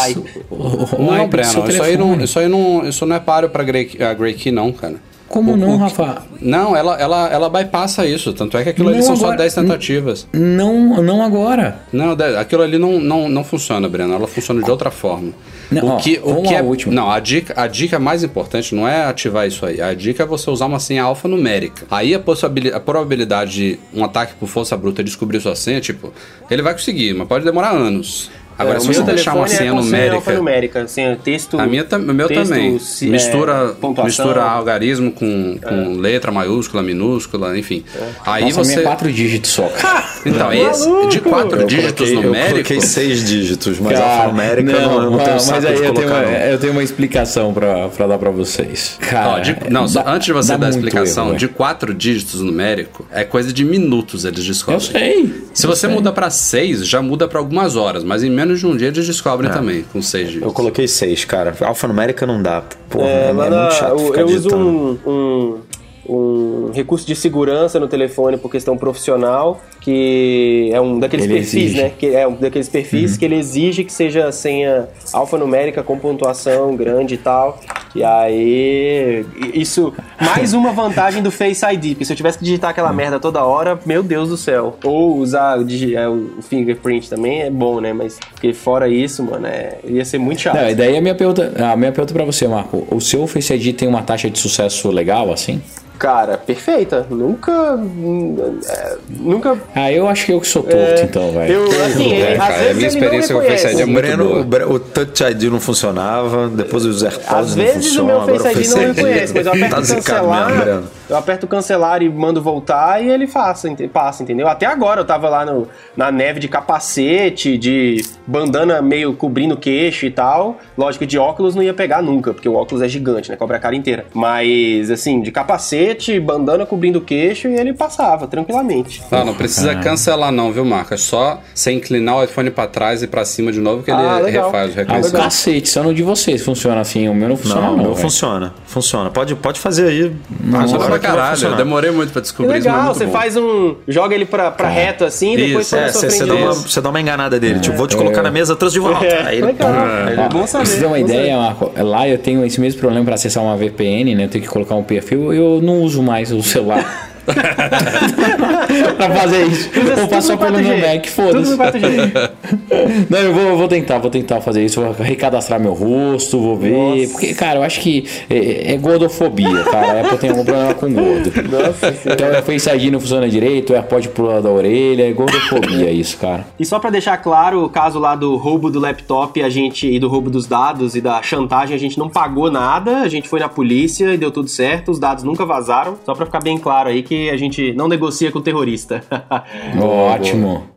Não, 1.11 1.27
Breno, 1.27 1.69
isso 1.69 1.83
aí 1.83 1.97
não, 1.97 2.19
isso 2.19 2.39
aí 2.39 2.47
não, 2.47 2.87
isso 2.87 3.05
não 3.05 3.15
é 3.15 3.19
páreo 3.19 3.49
pra 3.49 3.63
Grey, 3.63 3.97
a 3.99 4.13
Grey 4.13 4.33
Key, 4.33 4.51
não, 4.51 4.71
cara. 4.71 4.95
Como 5.27 5.53
o, 5.53 5.57
não, 5.57 5.77
Rafa? 5.77 6.23
Não, 6.39 6.75
ela, 6.75 6.99
ela, 6.99 7.27
ela 7.27 7.49
bypassa 7.49 8.05
isso. 8.05 8.31
Tanto 8.31 8.57
é 8.57 8.63
que 8.63 8.69
aquilo 8.69 8.89
não 8.89 8.95
ali 8.95 9.03
são 9.03 9.15
agora, 9.15 9.31
só 9.31 9.37
10 9.37 9.53
tentativas. 9.55 10.27
Não, 10.31 11.01
não 11.01 11.21
agora. 11.21 11.79
Não, 11.91 12.15
aquilo 12.39 12.61
ali 12.61 12.77
não, 12.77 12.99
não, 12.99 13.27
não 13.27 13.43
funciona, 13.43 13.89
Breno. 13.89 14.13
Ela 14.13 14.27
funciona 14.27 14.61
de 14.61 14.69
outra 14.69 14.91
forma. 14.91 15.33
Não, 15.71 15.95
o 15.95 15.97
que, 15.97 16.21
ó, 16.23 16.29
o 16.29 16.43
que 16.43 16.53
é, 16.53 16.61
última. 16.61 16.93
Não, 16.93 17.09
a 17.09 17.19
dica, 17.19 17.53
a 17.59 17.67
dica 17.67 17.97
mais 17.97 18.23
importante 18.23 18.75
não 18.75 18.87
é 18.87 19.05
ativar 19.05 19.47
isso 19.47 19.65
aí. 19.65 19.81
A 19.81 19.93
dica 19.93 20.23
é 20.23 20.25
você 20.25 20.49
usar 20.49 20.67
uma 20.67 20.79
senha 20.79 21.03
alfanumérica. 21.03 21.87
Aí 21.89 22.13
a, 22.13 22.19
possibilidade, 22.19 22.77
a 22.77 22.79
probabilidade 22.79 23.51
de 23.51 23.79
um 23.93 24.05
ataque 24.05 24.35
por 24.39 24.47
força 24.47 24.77
bruta 24.77 25.03
descobrir 25.03 25.41
sua 25.41 25.55
senha, 25.55 25.81
tipo, 25.81 26.13
ele 26.49 26.61
vai 26.61 26.73
conseguir, 26.73 27.13
mas 27.13 27.27
pode 27.27 27.43
demorar 27.43 27.71
anos. 27.71 28.29
Agora, 28.57 28.77
É, 28.77 28.79
se 28.79 28.87
você 28.87 29.01
deixar 29.03 29.33
uma 29.35 29.47
senha 29.47 29.69
é 29.69 29.73
com 29.73 29.81
numérica. 29.81 30.15
alfanumérica, 30.15 30.87
senha 30.87 31.17
texto. 31.21 31.59
A 31.59 31.65
minha, 31.65 31.85
o 31.91 31.99
meu 32.13 32.27
texto, 32.27 32.43
também. 32.49 32.79
se- 32.79 33.07
é, 33.07 33.11
mistura, 33.11 33.75
pontuação. 33.81 34.05
mistura 34.25 34.43
algarismo 34.43 35.11
com, 35.11 35.57
com 35.61 35.97
letra 35.99 36.31
maiúscula, 36.31 36.81
minúscula, 36.81 37.57
enfim. 37.57 37.83
Aí 38.25 38.43
Nossa, 38.45 38.61
a 38.61 38.63
minha 38.63 38.73
você. 38.75 38.79
é 38.79 38.83
quatro 38.83 39.11
dígitos 39.11 39.51
só. 39.51 39.69
Então, 40.25 40.51
esse 40.51 40.89
de 41.09 41.19
quatro 41.19 41.61
Eu 41.61 41.67
dígitos 41.67 41.97
coloquei, 42.09 42.17
eu 42.17 42.21
numéricos. 42.23 42.53
coloquei 42.53 42.81
seis 42.81 43.23
dígitos, 43.23 43.79
mas 43.79 43.99
Cara, 43.99 44.29
eu 44.29 44.33
não, 44.63 45.03
eu 45.03 45.11
não 45.11 45.17
tenho 45.19 45.31
mas 45.33 45.43
saco 45.43 45.67
aí 45.67 45.73
eu 45.85 45.93
tenho, 45.93 46.07
uma, 46.07 46.19
não. 46.21 46.31
eu 46.31 46.57
tenho 46.57 46.73
uma 46.73 46.83
explicação 46.83 47.53
pra, 47.53 47.89
pra 47.89 48.07
dar 48.07 48.17
pra 48.17 48.31
vocês. 48.31 48.97
Cara, 49.01 49.29
Ó, 49.35 49.39
de- 49.39 49.55
não, 49.69 49.87
só 49.87 50.01
dá- 50.01 50.11
antes 50.13 50.25
de 50.25 50.33
você 50.33 50.53
dá 50.53 50.57
dar 50.57 50.65
a 50.65 50.69
explicação, 50.71 51.27
erro, 51.29 51.37
de 51.37 51.47
quatro 51.47 51.93
dígitos 51.93 52.41
numérico, 52.41 53.05
é 53.11 53.23
coisa 53.23 53.53
de 53.53 53.63
minutos 53.63 54.25
eles 54.25 54.43
descobrem. 54.43 54.75
Eu 54.83 54.91
sei. 54.99 55.43
Se 55.53 55.67
eu 55.67 55.69
você 55.69 55.85
sei. 55.85 55.89
muda 55.95 56.11
pra 56.11 56.31
seis, 56.31 56.87
já 56.87 57.03
muda 57.03 57.27
pra 57.27 57.37
algumas 57.37 57.75
horas, 57.75 58.03
mas 58.03 58.23
em 58.23 58.31
menos 58.31 58.44
de 58.53 58.65
um 58.67 58.75
dia 58.77 58.89
eles 58.89 59.05
descobrem 59.07 59.49
também, 59.51 59.83
com 59.91 60.01
seis 60.01 60.27
dígitos. 60.27 60.47
Eu 60.47 60.53
coloquei 60.53 60.87
seis, 60.87 61.25
cara. 61.25 61.55
Alfanumérica 61.61 62.25
não 62.27 62.41
dá. 62.41 62.61
Porra, 62.89 63.07
É, 63.07 63.29
é, 63.29 63.31
lá 63.31 63.33
muito 63.45 63.49
na- 63.55 63.71
chato 63.71 63.91
eu, 63.93 64.05
ficar 64.07 64.21
eu 64.21 64.27
uso 64.27 64.55
um, 64.55 64.97
um, 65.07 65.59
um 66.07 66.71
recurso 66.73 67.05
de 67.07 67.15
segurança 67.15 67.79
no 67.79 67.87
telefone 67.87 68.37
por 68.37 68.51
questão 68.51 68.77
profissional, 68.77 69.61
que 69.85 70.71
é 70.73 70.81
um 70.81 70.97
daqueles 70.97 71.25
Ele 71.25 71.35
perfis, 71.35 71.53
exige. 71.53 71.81
né? 71.83 71.91
Que 71.95 72.07
é 72.15 72.27
um 72.27 72.33
daqueles 72.33 72.67
perfis 72.67 73.11
Uhum. 73.13 73.17
que 73.19 73.25
ele 73.25 73.35
exige 73.35 73.83
que 73.83 73.93
seja 73.93 74.31
senha 74.31 74.87
alfanumérica 75.13 75.83
com 75.83 75.95
pontuação 75.99 76.75
grande 76.75 77.13
e 77.13 77.17
tal. 77.19 77.59
E 77.93 78.03
aí, 78.03 79.23
isso, 79.53 79.93
mais 80.19 80.53
uma 80.55 80.71
vantagem 80.71 81.21
do 81.21 81.29
Face 81.31 81.63
ID, 81.63 81.91
porque 81.91 82.03
se 82.05 82.11
eu 82.11 82.17
tivesse 82.17 82.39
que 82.39 82.43
digitar 82.43 82.71
aquela 82.71 82.91
merda 82.91 83.19
toda 83.19 83.43
hora, 83.45 83.79
meu 83.85 84.01
Deus 84.01 84.27
do 84.29 84.35
céu. 84.37 84.75
Ou 84.83 85.17
usar 85.17 85.59
o, 85.59 85.65
é, 85.95 86.09
o 86.09 86.41
fingerprint 86.41 87.07
também 87.07 87.43
é 87.43 87.49
bom, 87.51 87.79
né? 87.79 87.93
Mas 87.93 88.17
porque 88.31 88.53
fora 88.53 88.89
isso, 88.89 89.21
mano, 89.23 89.45
é, 89.45 89.77
ia 89.85 90.03
ser 90.03 90.17
muito 90.17 90.41
chato. 90.41 90.55
Não, 90.55 90.67
e 90.67 90.73
daí 90.73 90.97
a 90.97 91.01
minha 91.01 91.13
pergunta, 91.15 91.53
a 91.71 91.75
minha 91.75 91.91
pergunta 91.91 92.11
pra 92.13 92.25
você, 92.25 92.47
Marco. 92.47 92.87
O 92.89 92.99
seu 92.99 93.27
Face 93.27 93.53
ID 93.53 93.75
tem 93.75 93.87
uma 93.87 94.01
taxa 94.01 94.31
de 94.31 94.39
sucesso 94.39 94.89
legal, 94.89 95.31
assim? 95.31 95.61
Cara, 95.97 96.37
perfeita. 96.37 97.07
Nunca. 97.09 97.75
hum, 97.77 98.35
é, 98.67 98.97
nunca. 99.09 99.57
Ah, 99.77 99.91
eu 99.91 100.07
acho 100.07 100.25
que 100.25 100.31
eu 100.31 100.39
que 100.39 100.47
sou 100.47 100.63
torto, 100.63 101.01
então, 101.03 101.31
velho. 101.33 101.53
Eu, 101.53 101.65
assim, 101.85 102.13
É, 102.13 102.31
às 102.31 102.37
cara, 102.37 102.53
a 102.53 102.57
vezes 102.59 102.75
minha 102.75 102.87
ele 102.87 102.97
experiência 102.97 103.35
com 103.35 103.41
o 103.41 103.45
Face. 103.45 103.67
ID 103.67 103.79
é 103.79 103.83
O, 103.83 103.87
muito 103.87 104.01
Breno, 104.05 104.23
boa. 104.25 104.39
o, 104.39 104.43
Bre- 104.45 104.63
o 104.63 104.79
Touch 104.79 105.23
ID 105.23 105.43
não 105.43 105.59
funcionava, 105.59 106.47
depois 106.47 106.85
os 106.85 107.03
AirPods 107.03 107.27
Às 107.33 107.55
não 107.57 107.63
vezes 107.65 107.75
o 107.85 107.87
funcionam. 107.89 108.07
meu 108.07 108.21
agora 108.21 108.39
Face 108.39 108.59
ID 108.61 108.67
não 108.87 108.93
reconhece, 108.93 109.33
mas 109.35 109.45
eu 109.45 109.51
aperto 109.53 109.69
tá 109.75 109.81
cancelar. 109.95 110.47
mesmo, 110.49 110.61
Breno. 110.63 110.83
eu 111.09 111.17
aperto 111.17 111.47
cancelar 111.47 112.01
e 112.01 112.09
mando 112.09 112.41
voltar 112.41 113.03
e 113.03 113.09
ele 113.09 113.27
passa, 113.27 113.67
ente- 113.69 113.87
passa, 113.89 114.23
entendeu? 114.23 114.47
Até 114.47 114.65
agora 114.65 115.01
eu 115.01 115.05
tava 115.05 115.27
lá 115.27 115.45
no, 115.45 115.67
na 115.97 116.09
neve 116.09 116.39
de 116.39 116.47
capacete, 116.47 117.57
de 117.57 118.01
bandana 118.25 118.81
meio 118.81 119.13
cobrindo 119.13 119.55
o 119.55 119.57
queixo 119.57 120.05
e 120.05 120.11
tal. 120.11 120.57
Lógico 120.77 121.03
que 121.03 121.07
de 121.09 121.17
óculos 121.17 121.53
não 121.53 121.61
ia 121.63 121.73
pegar 121.73 122.01
nunca, 122.01 122.33
porque 122.33 122.47
o 122.47 122.55
óculos 122.55 122.81
é 122.81 122.87
gigante, 122.87 123.29
né? 123.29 123.35
Cobre 123.35 123.57
a 123.57 123.59
cara 123.59 123.75
inteira. 123.75 124.05
Mas, 124.13 124.89
assim, 124.89 125.21
de 125.21 125.31
capacete, 125.31 126.17
bandana 126.19 126.65
cobrindo 126.65 126.99
o 126.99 127.01
queixo 127.01 127.47
e 127.49 127.55
ele 127.55 127.73
passava 127.73 128.25
tranquilamente. 128.27 129.01
Não, 129.11 129.25
não 129.25 129.33
precisa 129.33 129.64
cancelar 129.75 130.31
não, 130.31 130.51
viu, 130.51 130.63
Marco? 130.63 130.93
É 130.93 130.97
só 130.97 131.41
você 131.53 131.71
inclinar 131.71 132.17
o 132.17 132.23
iPhone 132.23 132.51
pra 132.51 132.67
trás 132.67 133.01
e 133.01 133.07
pra 133.07 133.25
cima 133.25 133.51
de 133.51 133.59
novo 133.59 133.81
que 133.81 133.89
ele 133.89 133.99
Ah, 134.01 134.19
legal. 134.19 134.45
refaz 134.51 134.69
o 134.69 134.73
Ah, 134.73 134.75
reconhecimento. 134.81 135.23
cacete, 135.23 135.69
só 135.69 135.81
no 135.81 135.93
de 135.93 136.03
vocês 136.03 136.43
funciona 136.43 136.81
assim, 136.81 137.09
o 137.09 137.15
meu 137.15 137.29
não 137.29 137.37
funciona 137.37 137.61
Não, 137.61 137.77
não, 137.77 137.83
o 137.83 137.87
meu 137.87 137.95
funciona. 137.95 138.53
Funciona. 138.67 139.09
Pode, 139.09 139.33
pode 139.35 139.59
fazer 139.59 139.87
aí. 139.87 140.15
Pra 140.51 140.65
vai 140.65 140.99
caralho, 140.99 141.27
eu 141.29 141.31
funcionar. 141.31 141.55
demorei 141.57 141.89
muito 141.91 142.11
pra 142.11 142.21
Que 142.21 142.25
descobrir 142.27 142.57
isso, 142.59 142.67
mas 142.67 142.75
é 142.75 142.79
legal, 142.79 142.93
você 142.93 143.05
bom. 143.05 143.11
faz 143.11 143.37
um. 143.37 143.75
joga 143.87 144.13
ele 144.13 144.25
pra, 144.25 144.51
pra 144.51 144.67
reto 144.69 145.05
assim, 145.05 145.33
e 145.33 145.37
depois 145.47 145.65
Isso, 145.67 145.75
É, 145.75 145.91
você, 145.91 146.25
dá 146.25 146.33
uma, 146.35 146.51
Isso. 146.51 146.69
você 146.69 146.81
dá 146.81 146.89
uma 146.89 147.01
enganada 147.01 147.39
dele. 147.39 147.59
Tipo, 147.59 147.77
vou 147.77 147.87
te 147.87 147.95
colocar 147.95 148.19
é. 148.19 148.23
na 148.23 148.31
mesa, 148.31 148.55
trouxe 148.55 148.73
de 148.75 148.79
volta. 148.79 149.05
É, 149.05 149.23
Aí 149.27 149.37
ele- 149.37 149.47
legal. 149.47 149.69
Ele- 150.07 150.21
É 150.21 150.29
bom 150.29 150.39
Pra 150.39 150.47
saber. 150.47 150.65
você 150.65 150.79
ter 150.79 150.85
uma 150.85 150.97
bom 150.97 151.01
ideia. 151.03 151.37
Marco, 151.37 151.71
lá 151.77 152.07
eu 152.07 152.17
tenho 152.17 152.45
esse 152.45 152.59
mesmo 152.59 152.79
problema 152.79 153.05
pra 153.05 153.15
acessar 153.15 153.43
uma 153.43 153.55
VPN, 153.55 154.15
né? 154.15 154.25
Eu 154.25 154.29
tenho 154.29 154.43
que 154.43 154.49
colocar 154.49 154.75
um 154.75 154.83
perfil, 154.83 155.33
eu 155.33 155.61
não 155.61 155.81
uso 155.81 156.01
mais 156.01 156.31
o 156.31 156.41
celular. 156.43 156.85
pra 158.97 159.09
fazer 159.09 159.45
isso. 159.45 159.69
Vou 159.95 160.07
passar 160.07 160.37
pelo 160.37 160.59
meu 160.59 160.75
4G. 160.77 160.93
Mac, 160.93 161.05
foda-se. 161.07 161.57
4G. 161.57 162.31
Não, 163.09 163.19
eu 163.19 163.33
vou, 163.33 163.57
vou 163.57 163.67
tentar, 163.67 163.99
vou 163.99 164.09
tentar 164.09 164.41
fazer 164.41 164.63
isso, 164.63 164.81
vou 164.81 164.91
recadastrar 164.93 165.59
meu 165.59 165.73
rosto, 165.73 166.39
vou 166.39 166.57
ver. 166.57 166.71
Nossa. 166.71 167.11
Porque, 167.11 167.33
cara, 167.33 167.59
eu 167.59 167.63
acho 167.63 167.79
que 167.81 168.05
é, 168.29 168.73
é 168.73 168.77
gordofobia, 168.77 169.63
cara. 169.63 169.99
A 169.99 170.01
Apple 170.01 170.17
tem 170.17 170.29
algum 170.29 170.45
problema 170.45 170.73
com 170.73 170.93
gordo. 170.93 171.31
Nossa. 171.49 171.95
Então 172.05 172.39
o 172.39 172.43
Face 172.43 172.69
ID 172.69 172.91
não 172.91 172.99
funciona 172.99 173.27
direito, 173.27 173.73
o 173.73 173.75
AirPod 173.75 174.09
pula 174.09 174.41
da 174.41 174.49
orelha, 174.49 175.09
é 175.09 175.11
gordofobia 175.11 175.91
isso, 175.91 176.17
cara. 176.17 176.45
E 176.59 176.65
só 176.65 176.79
pra 176.79 176.89
deixar 176.89 177.17
claro, 177.17 177.63
o 177.63 177.69
caso 177.69 177.99
lá 177.99 178.15
do 178.15 178.35
roubo 178.35 178.69
do 178.69 178.79
laptop, 178.79 179.41
a 179.41 179.49
gente 179.49 179.87
e 179.87 179.99
do 179.99 180.07
roubo 180.07 180.29
dos 180.29 180.45
dados 180.47 180.95
e 180.95 181.01
da 181.01 181.21
chantagem, 181.21 181.75
a 181.75 181.79
gente 181.79 181.97
não 181.97 182.09
pagou 182.09 182.51
nada, 182.51 182.99
a 182.99 183.07
gente 183.07 183.27
foi 183.27 183.39
na 183.39 183.49
polícia 183.49 184.13
e 184.13 184.17
deu 184.17 184.31
tudo 184.31 184.49
certo, 184.49 184.91
os 184.91 184.99
dados 184.99 185.23
nunca 185.23 185.45
vazaram. 185.45 185.97
Só 186.05 186.13
pra 186.13 186.25
ficar 186.25 186.41
bem 186.41 186.57
claro 186.57 186.89
aí 186.89 187.03
que 187.03 187.14
a 187.31 187.37
gente 187.37 187.73
não 187.73 187.87
negocia 187.87 188.31
com 188.31 188.41
terrorista. 188.41 189.03
Ótimo. 189.79 190.75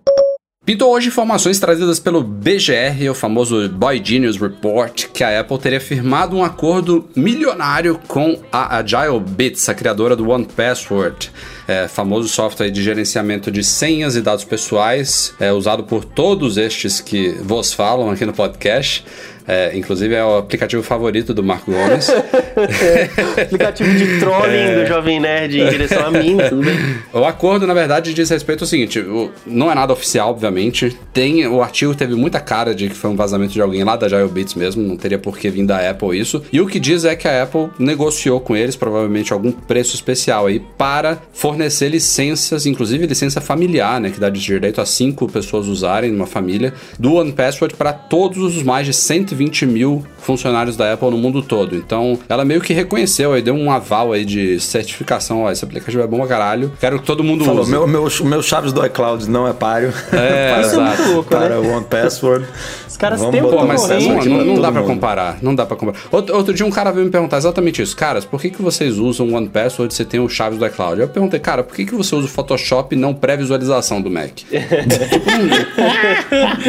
Pintou 0.69 0.93
hoje 0.93 1.09
informações 1.09 1.59
trazidas 1.59 1.99
pelo 1.99 2.23
BGR, 2.23 3.09
o 3.11 3.15
famoso 3.15 3.67
Boy 3.71 4.03
Genius 4.05 4.37
Report, 4.37 5.07
que 5.15 5.25
a 5.25 5.41
Apple 5.41 5.57
teria 5.59 5.81
firmado 5.81 6.37
um 6.37 6.45
acordo 6.45 7.09
milionário 7.17 7.99
com 8.07 8.39
a 8.53 8.77
Agile 8.77 9.19
Bits, 9.19 9.67
a 9.71 9.75
criadora 9.75 10.15
do 10.15 10.29
One 10.29 10.45
Password, 10.45 11.31
é, 11.67 11.89
famoso 11.89 12.29
software 12.29 12.69
de 12.69 12.83
gerenciamento 12.83 13.51
de 13.51 13.65
senhas 13.65 14.15
e 14.15 14.21
dados 14.21 14.45
pessoais, 14.45 15.33
é, 15.41 15.51
usado 15.55 15.85
por 15.85 16.05
todos 16.05 16.59
estes 16.59 17.01
que 17.01 17.31
vos 17.41 17.73
falam 17.73 18.11
aqui 18.11 18.27
no 18.27 18.35
podcast. 18.35 19.07
É, 19.49 19.75
inclusive 19.75 20.15
é 20.15 20.23
o 20.23 20.37
aplicativo 20.37 20.83
favorito 20.83 21.33
do 21.33 21.43
Marco 21.43 21.73
Gomes. 21.73 22.11
Aplicativo 23.41 23.91
de 23.97 24.19
trolling 24.21 24.75
do 24.75 24.87
Jovem 24.87 25.19
Nerd 25.21 25.59
em 25.61 25.69
direção 25.71 26.07
a 26.07 26.11
mim, 26.11 26.37
tudo 26.49 26.63
bem. 26.63 26.77
O 27.13 27.25
acordo, 27.25 27.67
na 27.67 27.73
verdade, 27.73 28.13
diz 28.13 28.29
respeito 28.29 28.65
ao 28.65 28.69
seguinte: 28.69 29.01
o- 29.01 29.31
não 29.47 29.71
é 29.71 29.75
nada 29.75 29.93
oficial, 29.93 30.31
obviamente. 30.31 30.95
Tem 31.13 31.47
o 31.47 31.63
artigo 31.63 31.95
teve 31.95 32.15
muita 32.15 32.41
cara 32.41 32.75
de 32.75 32.89
que 32.89 32.95
foi 32.95 33.09
um 33.11 33.17
vazamento 33.17 33.53
de 33.55 33.63
alguém 33.63 33.83
lá 33.85 33.97
da 33.97 34.09
Gilebits 34.09 34.55
mesmo, 34.55 34.83
não 34.83 34.97
teria 34.97 35.19
por 35.19 35.39
que 35.39 35.49
vir 35.49 35.65
da 35.65 35.89
Apple 35.89 36.19
isso. 36.19 36.43
E 36.53 36.61
o 36.61 36.67
que 36.67 36.79
diz 36.79 37.05
é 37.05 37.17
que 37.17 37.27
a 37.27 37.43
Apple 37.43 37.69
negociou 37.79 38.41
com 38.41 38.55
eles, 38.57 38.77
provavelmente 38.77 39.33
algum 39.33 39.51
preço 39.51 39.95
especial 39.95 40.47
aí, 40.47 40.61
para 40.77 41.19
fornecer 41.33 41.89
licenças, 41.89 42.67
inclusive 42.67 43.07
licença 43.07 43.41
familiar, 43.41 44.01
né, 44.01 44.11
que 44.11 44.21
dá 44.21 44.29
direito 44.29 44.81
a 44.81 44.87
cinco 44.87 45.27
pessoas 45.27 45.67
usarem 45.67 46.11
numa 46.13 46.27
família, 46.27 46.75
do 46.99 47.15
OnePassword 47.15 47.75
para 47.77 47.93
todos 47.95 48.57
os 48.57 48.63
mais 48.63 48.87
de 48.87 48.93
120 48.93 49.38
mil 49.67 50.05
funcionários 50.21 50.77
da 50.77 50.93
Apple 50.93 51.11
no 51.11 51.19
mundo 51.19 51.43
todo. 51.43 51.75
Então, 51.77 52.19
ela 52.29 52.45
meio 52.45 52.61
que 52.61 52.73
reconheceu 52.73 53.33
aí, 53.33 53.43
deu 53.43 53.55
um 53.55 53.71
aval 53.71 54.13
aí 54.13 54.25
de 54.25 54.59
certificação, 54.61 55.43
ó, 55.43 55.51
esse 55.51 55.65
aplicativo 55.65 56.03
é 56.03 56.07
bom 56.07 56.19
pra 56.19 56.27
caralho. 56.27 56.73
Quero 56.81 56.99
que 56.99 57.07
todo 57.07 57.23
mundo 57.25 57.45
Falou, 57.45 57.63
use. 57.63 57.71
meu, 57.71 57.87
meu, 57.87 58.09
meu 58.25 58.43
chaves 58.43 58.73
do 58.73 58.85
iCloud 58.85 59.29
não 59.31 59.47
é 59.49 59.53
páreo. 59.53 59.93
É, 60.13 60.53
para, 60.55 60.61
Isso 60.67 60.81
é 60.81 60.85
muito 60.85 61.13
louco, 61.13 61.35
né? 61.35 61.47
para 61.49 61.61
o 61.61 61.71
One 61.77 61.85
Password. 61.87 62.47
Os 62.89 62.97
caras 62.97 63.21
têm 63.21 63.43
um 63.43 63.67
mas 63.67 63.89
não, 63.89 64.25
não- 64.27 64.45
não 64.45 64.61
dá 64.61 64.73
pra 64.73 64.81
mundo. 64.81 64.91
comparar, 64.93 65.39
não 65.41 65.55
dá 65.55 65.65
pra 65.65 65.77
comparar. 65.77 65.99
Outro, 66.11 66.37
outro 66.37 66.53
dia 66.55 66.67
um 66.67 66.71
cara 66.71 66.91
veio 66.91 67.05
me 67.07 67.13
perguntar 67.13 67.37
exatamente 67.37 67.81
isso. 67.81 67.97
Caras, 67.97 68.25
por 68.25 68.41
que, 68.41 68.51
que 68.51 68.61
vocês 68.61 68.99
usam 68.99 69.29
o 69.29 69.35
OnePassword 69.35 69.95
se 69.95 70.05
tem 70.05 70.19
o 70.19 70.29
Chaves 70.29 70.59
do 70.59 70.67
iCloud? 70.67 71.01
Eu 71.01 71.09
perguntei, 71.09 71.39
cara, 71.39 71.63
por 71.63 71.77
que, 71.77 71.85
que 71.87 71.95
você 71.95 72.17
usa 72.17 72.27
o 72.27 72.31
Photoshop 72.31 72.97
e 72.97 72.99
não 72.99 73.15
pré-visualização 73.15 74.03
do 74.03 74.11
Mac? 74.11 74.31
tipo, 74.43 75.31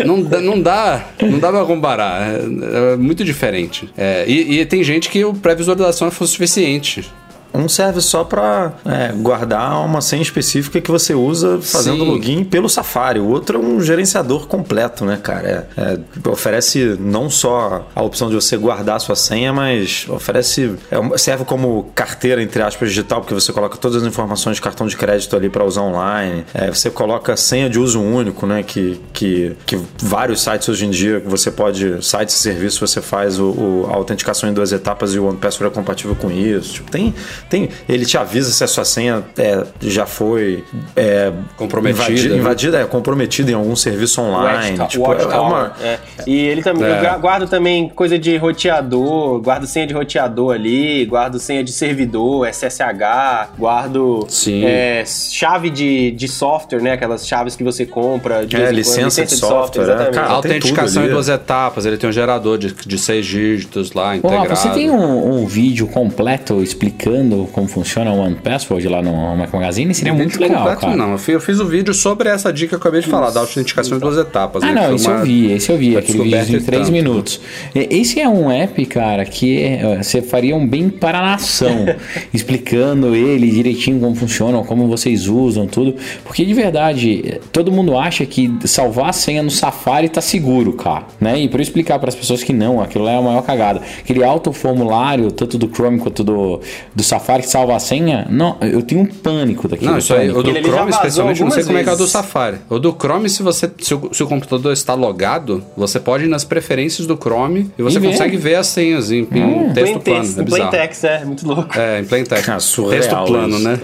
não, 0.06 0.18
não, 0.18 0.24
dá- 0.24 0.42
não 0.42 0.62
dá, 0.62 1.06
não 1.22 1.40
dá 1.40 1.50
pra 1.52 1.66
comparar. 1.66 2.22
É, 2.62 2.96
muito 2.98 3.24
diferente. 3.24 3.90
É, 3.98 4.26
e, 4.28 4.60
e 4.60 4.66
tem 4.66 4.84
gente 4.84 5.10
que 5.10 5.24
o 5.24 5.34
pré-visualização 5.34 6.08
é 6.08 6.12
suficiente. 6.12 7.12
Um 7.54 7.68
serve 7.68 8.00
só 8.02 8.24
para 8.24 8.74
guardar 9.22 9.84
uma 9.86 10.02
senha 10.02 10.22
específica 10.22 10.80
que 10.80 10.92
você 10.92 11.14
usa 11.14 11.60
fazendo 11.62 12.04
Sim. 12.04 12.10
login 12.12 12.44
pelo 12.44 12.70
Safari. 12.70 13.20
O 13.20 13.28
outro 13.30 13.58
é 13.58 13.62
um 13.62 13.82
gerenciador 13.82 14.48
completo, 14.48 15.04
né, 15.06 15.18
cara? 15.22 15.68
É, 15.76 15.82
é, 15.82 16.30
oferece 16.30 16.96
não 17.00 17.30
só 17.30 17.88
a 17.96 18.02
opção 18.04 18.30
de 18.30 18.36
você 18.36 18.56
guardar 18.58 18.98
a 18.98 19.00
sua 19.00 19.16
senha, 19.16 19.52
mas 19.52 20.06
oferece. 20.10 20.76
é 20.92 21.18
serve 21.18 21.44
como 21.46 21.92
carteira, 21.96 22.42
entre 22.42 22.62
aspas, 22.62 22.90
digital, 22.90 23.22
porque 23.22 23.34
você 23.34 23.52
coloca 23.52 23.78
todas 23.78 24.02
as 24.04 24.08
informações 24.08 24.56
de 24.58 24.62
cartão 24.62 24.88
de 24.88 24.96
crédito 24.96 25.36
ali 25.36 25.50
para 25.50 25.64
usar 25.66 25.82
online. 25.82 26.46
É, 26.54 26.68
você 26.68 26.90
coloca 26.90 27.36
senha 27.36 27.70
de 27.70 27.80
uso 27.80 28.00
único, 28.02 28.46
né? 28.46 28.64
Que, 28.64 29.00
que, 29.12 29.56
que 29.66 29.80
vários 30.02 30.42
sites 30.42 30.70
hoje 30.70 30.86
em 30.86 30.90
dia, 30.92 31.22
você 31.26 31.50
pode. 31.52 32.04
Sites 32.06 32.36
e 32.36 32.40
serviços, 32.40 32.80
você 32.92 33.02
faz 33.02 33.40
o, 33.40 33.46
o- 33.50 33.88
a 33.92 33.96
autenticação 33.96 34.50
em 34.50 34.54
duas 34.54 34.72
etapas 34.72 35.14
e 35.14 35.20
o 35.20 35.26
OnePassword 35.28 35.74
é 35.74 35.76
compatível 35.76 36.16
com 36.16 36.30
isso. 36.32 36.74
Tipo, 36.76 36.92
tem, 36.92 37.14
Tem, 37.50 37.70
ele 37.88 38.06
te 38.06 38.18
avisa 38.18 38.52
se 38.52 38.64
a 38.64 38.68
sua 38.68 38.86
senha 38.86 39.24
é, 39.38 39.64
já 39.82 40.06
foi 40.06 40.64
é, 40.96 41.32
Comprometida, 41.58 42.04
invadida, 42.04 42.34
né? 42.36 42.40
invadida, 42.40 42.80
é, 42.82 42.86
comprometida 42.86 43.52
em 43.52 43.54
algum 43.56 43.76
serviço 43.76 44.22
online. 44.22 44.78
Watchtower, 44.80 44.88
tipo, 44.90 45.04
é 45.06 45.08
Watchtower, 45.10 45.46
uma, 45.48 45.74
é. 45.82 46.00
E 46.28 46.38
ele 46.48 46.62
também, 46.62 46.86
É. 46.90 47.12
eu 47.14 47.20
guardo 47.20 47.48
também 47.48 47.90
coisa 47.90 48.18
de 48.20 48.38
roteador, 48.38 49.40
guardo 49.42 49.66
senha 49.66 49.88
de 49.88 49.94
roteador 49.94 50.54
ali, 50.54 51.06
guardo 51.06 51.40
senha 51.40 51.64
de 51.64 51.72
servidor, 51.72 52.48
SSH, 52.48 53.50
guardo 53.58 54.26
Sim. 54.30 54.64
é, 54.66 55.04
chave 55.06 55.70
de, 55.70 56.12
de 56.12 56.28
software, 56.28 56.82
né? 56.82 56.94
Aquelas 56.94 57.28
chaves 57.28 57.56
que 57.56 57.64
você 57.64 57.86
compra. 57.86 58.46
De 58.46 58.56
É, 58.56 58.60
quando, 58.66 58.76
licença 58.76 59.26
de 59.26 59.36
software, 59.36 59.82
é, 59.82 59.86
exatamente. 59.86 60.14
cara. 60.14 60.28
Autenticação 60.30 61.06
em 61.06 61.10
duas 61.10 61.30
etapas, 61.30 61.86
ele 61.86 61.98
tem 61.98 62.10
um 62.10 62.14
gerador 62.14 62.58
de, 62.58 62.74
de 62.74 62.98
seis 62.98 63.26
dígitos 63.26 63.94
lá, 63.94 64.12
Ô, 64.12 64.16
integrado. 64.16 64.50
Você 64.56 64.70
tem 64.70 64.90
um, 64.92 65.42
um 65.42 65.46
vídeo 65.48 65.88
completo 65.88 66.62
explicando 66.62 67.39
como 67.48 67.68
funciona 67.68 68.12
o 68.12 68.20
One 68.20 68.36
Password 68.36 68.88
lá 68.88 69.02
no 69.02 69.36
Mac 69.36 69.52
Magazine? 69.54 69.94
Seria 69.94 70.14
muito 70.14 70.32
Vídeo 70.34 70.42
legal, 70.42 70.60
completo, 70.60 70.82
cara. 70.82 70.96
Não, 70.96 71.12
eu 71.12 71.18
fiz, 71.18 71.34
eu 71.36 71.42
fiz 71.42 71.60
o 71.60 71.66
vídeo 71.66 71.94
sobre 71.94 72.30
essa 72.30 72.52
dica 72.52 72.70
que 72.70 72.76
eu 72.76 72.80
acabei 72.80 73.02
de 73.02 73.08
falar, 73.08 73.30
da 73.32 73.40
autenticação 73.40 73.98
em 73.98 74.00
duas 74.00 74.18
etapas. 74.18 74.64
Ah, 74.64 74.72
né, 74.72 74.88
não, 74.88 74.96
esse 74.96 75.08
uma- 75.08 75.18
eu 75.20 75.26
vi, 75.26 75.52
esse 75.52 75.72
eu 75.72 75.78
vi, 75.78 75.98
aquele 75.98 76.24
vídeo 76.24 76.60
de 76.60 76.66
3 76.66 76.82
tanto. 76.84 76.92
minutos. 76.92 77.40
Esse 77.74 78.20
é 78.20 78.28
um 78.30 78.52
app, 78.52 78.86
cara, 78.86 79.26
que 79.26 79.62
é, 79.64 80.02
você 80.02 80.22
faria 80.22 80.56
um 80.56 80.68
bem 80.68 80.90
para 80.90 81.20
a 81.20 81.22
nação, 81.22 81.86
explicando 82.34 83.16
ele 83.16 83.50
direitinho 83.50 84.00
como 84.00 84.16
funciona, 84.16 84.62
como 84.64 84.88
vocês 84.88 85.28
usam, 85.28 85.68
tudo. 85.68 85.96
Porque 86.24 86.46
de 86.46 86.54
verdade, 86.54 87.40
todo 87.52 87.72
mundo 87.72 87.98
acha 87.98 88.26
que 88.26 88.52
salvar 88.66 89.10
a 89.10 89.14
senha 89.14 89.44
no 89.44 89.50
Safari 89.52 90.10
tá 90.10 90.22
seguro, 90.22 90.74
cara, 90.74 91.04
né? 91.20 91.40
E 91.40 91.48
para 91.48 91.60
eu 91.60 91.64
explicar 91.64 92.00
para 92.00 92.10
as 92.10 92.16
pessoas 92.16 92.44
que 92.44 92.54
não, 92.54 92.82
aquilo 92.82 93.04
lá 93.04 93.12
é 93.12 93.18
a 93.18 93.22
maior 93.22 93.42
cagada. 93.44 93.82
Aquele 94.00 94.24
autoformulário, 94.24 95.32
tanto 95.32 95.58
do 95.58 95.68
Chrome 95.74 96.00
quanto 96.00 96.24
do, 96.24 96.60
do 96.96 97.04
Safari 97.04 97.29
que 97.44 97.50
salva 97.50 97.76
a 97.76 97.80
senha, 97.80 98.26
não, 98.30 98.58
eu 98.62 98.82
tenho 98.82 99.02
um 99.02 99.06
pânico 99.06 99.68
daquilo. 99.68 99.92
Não, 99.92 99.98
isso 100.00 100.14
aí, 100.14 100.30
o 100.32 100.42
do 100.42 100.50
Ele 100.50 100.64
Chrome, 100.64 100.90
especialmente, 100.92 101.44
não 101.44 101.52
sei 101.52 101.64
como 101.64 101.78
é 101.78 101.84
que 101.84 101.90
é 101.90 101.94
o 101.94 101.96
do. 101.96 102.08
Safari. 102.08 102.58
O 102.70 102.80
do 102.80 102.92
Chrome, 103.00 103.30
se 103.30 103.44
você 103.44 103.70
se 103.80 103.94
o, 103.94 104.10
se 104.12 104.24
o 104.24 104.28
computador 104.28 104.74
está 104.74 104.94
logado, 104.94 105.64
você 105.78 106.00
pode 106.00 106.26
ir 106.26 106.28
nas 106.28 106.44
preferências 106.44 107.06
do 107.08 107.16
Chrome 107.16 107.72
e 107.78 107.84
você 107.84 108.00
E 108.00 108.02
consegue 108.02 108.36
ver 108.38 108.56
as 108.56 108.68
senhas 108.68 109.12
em, 109.12 109.28
em 109.32 109.74
texto 109.74 110.00
Plain 110.00 110.00
plano. 110.00 110.22
text, 110.22 110.38
É 110.38 110.42
em 110.42 110.46
plain 110.46 110.70
text, 110.70 111.04
é, 111.04 111.26
muito 111.26 111.48
louco. 111.48 111.80
É, 111.80 112.00
em 112.00 112.06
plain 112.06 112.24
text. 112.24 112.50
Ah, 112.50 112.60
surreal 112.60 113.02
Texto 113.02 113.26
plano, 113.26 113.56
isso. 113.56 113.68
né? 113.68 113.80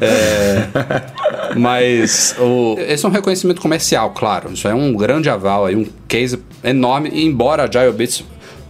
É. 0.00 1.58
Mas 1.58 2.34
o, 2.38 2.76
esse 2.78 3.04
é 3.04 3.08
um 3.08 3.12
reconhecimento 3.12 3.60
comercial, 3.60 4.10
claro. 4.10 4.52
Isso 4.52 4.66
é 4.68 4.74
um 4.74 4.94
grande 4.94 5.28
aval 5.28 5.66
aí, 5.66 5.76
um 5.76 5.86
case 6.06 6.38
enorme. 6.62 7.10
E 7.12 7.24
embora 7.24 7.64
a 7.64 7.70
GileBits 7.70 8.24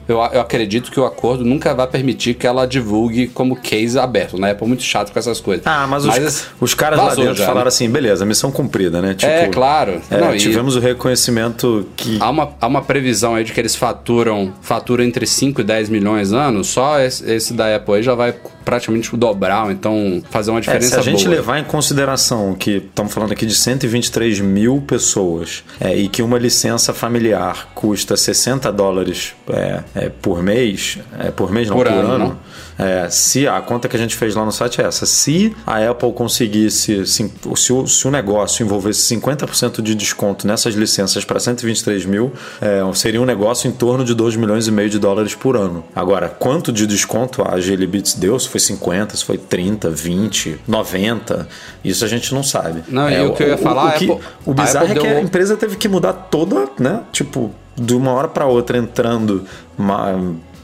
eu, 0.09 0.17
eu 0.33 0.41
acredito 0.41 0.91
que 0.91 0.99
o 0.99 1.05
acordo 1.05 1.45
nunca 1.45 1.75
vai 1.75 1.87
permitir 1.87 2.35
que 2.35 2.47
ela 2.47 2.67
divulgue 2.67 3.29
como 3.29 3.55
case 3.57 3.99
aberto, 3.99 4.39
né? 4.39 4.57
É 4.59 4.65
muito 4.67 4.83
chato 4.83 5.13
com 5.13 5.19
essas 5.19 5.41
coisas. 5.41 5.67
Ah, 5.67 5.87
mas 5.87 6.05
os, 6.05 6.17
esse- 6.17 6.45
os 6.61 6.75
caras 6.75 6.99
lá 6.99 7.15
dentro 7.15 7.35
já, 7.35 7.45
falaram 7.47 7.65
né? 7.65 7.69
assim, 7.69 7.89
beleza, 7.91 8.25
missão 8.27 8.51
cumprida, 8.51 9.01
né? 9.03 9.15
Tipo, 9.15 9.31
É, 9.31 9.49
claro. 9.49 10.01
é, 10.11 10.19
Não, 10.21 10.37
tivemos 10.37 10.77
o 10.77 10.81
reconhecimento 10.81 11.87
que 11.97 12.19
Há 12.21 12.31
uma, 12.31 12.51
há 12.61 12.67
uma 12.67 12.83
previsão 12.83 13.35
aí 13.35 13.45
de 13.45 13.53
que 13.53 13.61
eles 13.61 13.75
faturam, 13.75 14.53
faturam 14.63 15.05
entre 15.05 15.27
5 15.27 15.61
e 15.61 15.65
10 15.65 15.89
milhões 15.89 16.33
anos, 16.33 16.69
só 16.69 16.99
esse, 17.01 17.29
esse 17.31 17.53
da 17.55 17.75
Apple 17.77 17.95
aí 17.97 18.03
já 18.03 18.15
vai 18.15 18.35
praticamente 18.65 19.15
dobrar, 19.17 19.71
então 19.71 20.23
fazer 20.31 20.51
uma 20.51 20.59
É, 20.59 20.61
diferença 20.61 20.89
se 20.95 20.99
a 20.99 21.03
gente 21.03 21.25
boa. 21.25 21.37
levar 21.37 21.59
em 21.59 21.65
consideração 21.65 22.55
que 22.55 22.77
estamos 22.77 23.13
falando 23.13 23.33
aqui 23.33 23.47
de 23.47 23.55
123 23.55 24.41
mil 24.41 24.83
pessoas 24.87 25.65
é, 25.81 25.97
e 25.97 26.09
que 26.09 26.23
uma 26.23 26.39
licença 26.39 26.93
familiar 26.93 27.69
custa 27.75 28.17
60 28.17 28.71
dólares 28.73 29.35
é, 29.51 29.83
é, 29.99 30.09
por 30.09 30.43
mês, 30.43 30.99
é, 31.19 31.31
por 31.31 31.51
mês 31.51 31.69
não, 31.69 31.77
Por 31.77 31.87
por, 31.87 31.93
ano, 31.93 32.09
ano, 32.13 32.39
não? 32.79 32.87
é, 32.87 33.09
se 33.11 33.47
a 33.49 33.61
conta 33.61 33.89
que 33.89 33.97
a 33.97 33.99
gente 33.99 34.15
fez 34.17 34.35
lá 34.35 34.45
no 34.45 34.53
site 34.53 34.81
é 34.81 34.85
essa, 34.85 35.05
se 35.07 35.55
a 35.67 35.89
Apple 35.91 36.13
conseguisse, 36.13 37.05
sim, 37.07 37.31
se, 37.57 37.73
o, 37.73 37.87
se 37.87 38.07
o 38.07 38.11
negócio 38.11 38.65
envolvesse 38.65 39.15
50% 39.17 39.83
de 39.83 39.95
desconto 39.95 40.47
nessas 40.47 40.75
licenças 40.75 41.25
para 41.25 41.41
123 41.41 42.05
mil, 42.07 42.33
é, 42.61 42.81
seria 42.95 43.21
um 43.21 43.25
negócio 43.25 43.69
em 43.69 43.73
torno 43.73 44.05
de 44.05 44.15
2 44.15 44.37
milhões 44.37 44.67
e 44.67 44.71
meio 44.73 44.89
de 44.91 44.99
dólares 44.99 45.35
por 45.35 45.57
ano. 45.57 45.85
Agora, 45.95 46.29
quanto 46.29 46.73
de 46.73 46.87
desconto 46.87 47.43
a 47.43 47.57
Bits 47.87 48.15
deu? 48.15 48.39
Se 48.39 48.49
foi 48.49 48.61
50, 48.61 49.17
se 49.17 49.25
foi 49.25 49.39
30, 49.39 49.91
20, 49.91 50.61
90, 50.67 51.49
isso 51.85 52.05
a 52.05 52.09
gente 52.09 52.33
não 52.35 52.43
sabe. 52.43 52.83
Não, 52.89 53.09
e 53.11 53.21
o 53.27 53.33
que 53.33 53.43
eu 53.43 53.49
ia 53.49 53.59
falar, 53.59 53.85
o, 53.85 53.89
a 53.89 53.93
que- 53.93 54.11
Apple- 54.11 54.25
o 54.47 54.55
bizarro 54.55 54.87
é 54.87 54.95
que 54.95 55.01
deu- 55.01 55.17
a 55.19 55.21
empresa 55.21 55.57
teve 55.57 55.77
que 55.77 55.89
mudar 55.89 56.13
toda, 56.13 56.69
né? 56.79 57.01
Tipo, 57.13 57.51
de 57.81 57.95
uma 57.95 58.13
hora 58.13 58.29
para 58.29 58.47
outra 58.47 58.79
entrando 58.79 59.45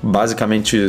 basicamente 0.04 0.88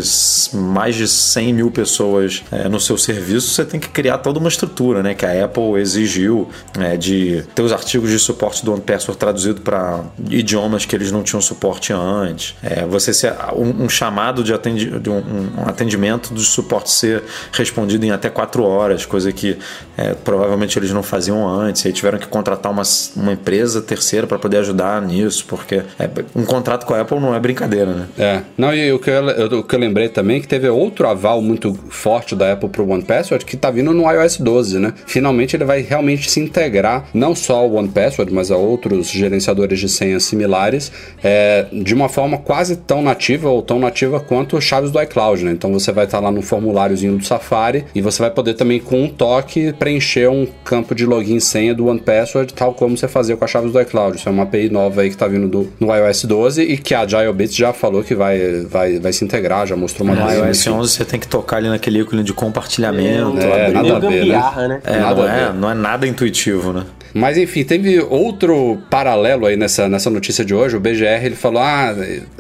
mais 0.54 0.96
de 0.96 1.08
100 1.08 1.54
mil 1.54 1.72
pessoas 1.72 2.44
é, 2.52 2.68
no 2.68 2.80
seu 2.80 2.98
serviço, 2.98 3.50
você 3.50 3.64
tem 3.64 3.80
que 3.80 3.88
criar 3.88 4.18
toda 4.18 4.40
uma 4.40 4.50
estrutura, 4.50 5.02
né? 5.02 5.14
Que 5.14 5.26
a 5.26 5.46
Apple 5.46 5.80
exigiu 5.80 6.50
é, 6.78 6.98
de 6.98 7.44
ter 7.56 7.62
os 7.62 7.72
artigos 7.72 8.10
de 8.10 8.20
suporte 8.20 8.64
do 8.66 8.74
OnePassword 8.74 9.18
traduzido 9.18 9.62
para 9.62 10.04
idiomas 10.30 10.86
que 10.86 10.96
eles 10.96 11.12
não 11.12 11.24
tinham 11.24 11.42
suporte 11.42 11.94
antes. 11.94 12.56
É, 12.62 12.86
você 12.86 13.14
ser 13.14 13.34
um, 13.56 13.86
um 13.86 13.90
chamado 13.90 14.44
de, 14.44 14.54
atendi, 14.54 15.00
de 15.00 15.10
um, 15.10 15.24
um 15.58 15.68
atendimento 15.68 16.34
de 16.34 16.44
suporte 16.44 16.92
ser 16.92 17.24
respondido 17.52 18.06
em 18.06 18.12
até 18.12 18.30
4 18.30 18.64
horas, 18.64 19.06
coisa 19.06 19.32
que 19.32 19.58
é, 19.98 20.14
provavelmente 20.14 20.78
eles 20.78 20.92
não 20.92 21.04
faziam 21.04 21.48
antes. 21.48 21.86
E 21.86 21.88
aí 21.88 21.94
tiveram 21.94 22.18
que 22.18 22.28
contratar 22.28 22.72
uma, 22.72 22.84
uma 23.16 23.34
empresa 23.34 23.82
terceira 23.82 24.28
para 24.28 24.38
poder 24.38 24.58
ajudar 24.58 25.02
nisso, 25.02 25.46
porque 25.48 25.84
é, 25.98 26.10
um 26.36 26.44
contrato 26.44 26.86
com 26.86 26.94
a 26.94 27.02
Apple 27.02 27.20
não 27.20 27.34
é 27.34 27.40
brincadeira, 27.40 27.94
né? 27.94 28.08
É, 28.18 28.42
não, 28.58 28.74
e 28.74 28.92
o 28.92 29.00
que, 29.06 29.12
eu, 29.12 29.30
eu- 29.30 29.64
que 29.64 29.76
eu 29.76 29.80
lembrei 29.80 30.10
também 30.10 30.38
é 30.38 30.40
que 30.40 30.48
teve 30.48 30.68
outro 30.68 31.08
aval 31.08 31.42
muito 31.42 31.74
forte 31.90 32.36
da 32.36 32.52
Apple 32.54 32.70
pro 32.70 32.90
One 32.90 33.04
Password 33.04 33.46
que 33.46 33.56
tá 33.56 33.70
vindo 33.72 33.94
no 33.94 34.12
iOS 34.12 34.38
12, 34.38 34.80
né? 34.80 34.94
Finalmente 35.06 35.56
ele 35.56 35.64
vai 35.64 35.82
realmente 35.82 36.30
se 36.30 36.40
integrar, 36.40 37.06
não 37.14 37.36
só 37.36 37.58
ao 37.58 37.74
One 37.74 37.88
Password, 37.88 38.34
mas 38.34 38.50
a 38.52 38.58
outros 38.58 39.10
gerenciadores 39.10 39.80
de 39.80 39.88
senhas 39.88 40.24
similares, 40.24 40.92
é, 41.24 41.66
de 41.72 41.94
uma 41.94 42.10
forma 42.10 42.38
quase 42.38 42.76
tão 42.78 43.02
nativa 43.02 43.50
ou 43.50 43.62
tão 43.62 43.80
nativa 43.80 44.20
quanto 44.20 44.60
chaves 44.60 44.90
do 44.92 45.02
iCloud, 45.02 45.44
né? 45.46 45.52
Então 45.52 45.72
você 45.72 45.92
vai 45.92 46.06
estar 46.06 46.20
lá 46.20 46.32
no 46.32 46.42
formuláriozinho 46.42 47.18
do 47.18 47.24
Safari 47.26 47.86
e 47.94 48.02
você 48.02 48.22
vai 48.22 48.32
poder 48.32 48.56
também, 48.56 48.80
com 48.80 49.04
um 49.04 49.08
toque, 49.08 49.72
preencher 49.74 50.28
um 50.30 50.48
campo 50.64 50.96
de 50.96 51.06
login 51.06 51.36
e 51.36 51.42
senha 51.42 51.74
do 51.76 51.86
One 51.88 52.00
Password, 52.00 52.54
tal 52.54 52.74
como 52.74 52.98
você 52.98 53.08
fazia 53.08 53.38
com 53.38 53.46
as 53.46 53.52
chaves 53.52 53.72
do 53.72 53.80
iCloud. 53.82 54.18
Isso 54.18 54.28
é 54.28 54.32
uma 54.32 54.44
API 54.44 54.70
nova 54.70 55.02
aí 55.02 55.10
que 55.10 55.18
tá 55.18 55.28
vindo 55.28 55.48
do, 55.48 55.68
no 55.80 55.94
iOS 55.96 56.26
12 56.26 56.64
e 56.64 56.78
que 56.78 56.94
a 56.96 57.06
GileBits 57.06 57.56
já 57.56 57.72
falou 57.74 58.04
que 58.04 58.16
vai, 58.16 58.62
vai, 58.70 58.95
vai 59.00 59.14
se 59.14 59.24
integrar, 59.24 59.66
já 59.68 59.76
mostrou 59.76 60.08
uma 60.08 60.16
No 60.16 60.28
demo, 60.28 60.46
iOS 60.46 60.60
enfim. 60.62 60.70
11 60.72 60.92
você 60.94 61.06
tem 61.06 61.20
que 61.20 61.28
tocar 61.28 61.58
ali 61.58 61.70
naquele 61.70 62.00
ícone 62.00 62.24
de 62.24 62.34
compartilhamento. 62.34 63.40
É, 63.40 63.66
abrir. 63.68 63.74
nada 63.74 63.96
a 63.96 64.00
ver, 64.10 64.26
né? 64.26 64.68
né? 64.68 64.82
É, 64.84 65.00
nada 65.00 65.22
não, 65.22 65.30
é, 65.30 65.54
não 65.54 65.72
é 65.72 65.74
nada 65.74 66.08
intuitivo, 66.08 66.74
né? 66.74 66.84
Mas 67.14 67.38
enfim, 67.38 67.64
teve 67.64 67.98
outro 68.02 68.78
paralelo 68.90 69.46
aí 69.46 69.56
nessa, 69.56 69.88
nessa 69.88 70.10
notícia 70.10 70.44
de 70.44 70.54
hoje. 70.54 70.76
O 70.76 70.82
BGR 70.82 71.24
ele 71.26 71.36
falou: 71.36 71.62
ah, 71.62 71.96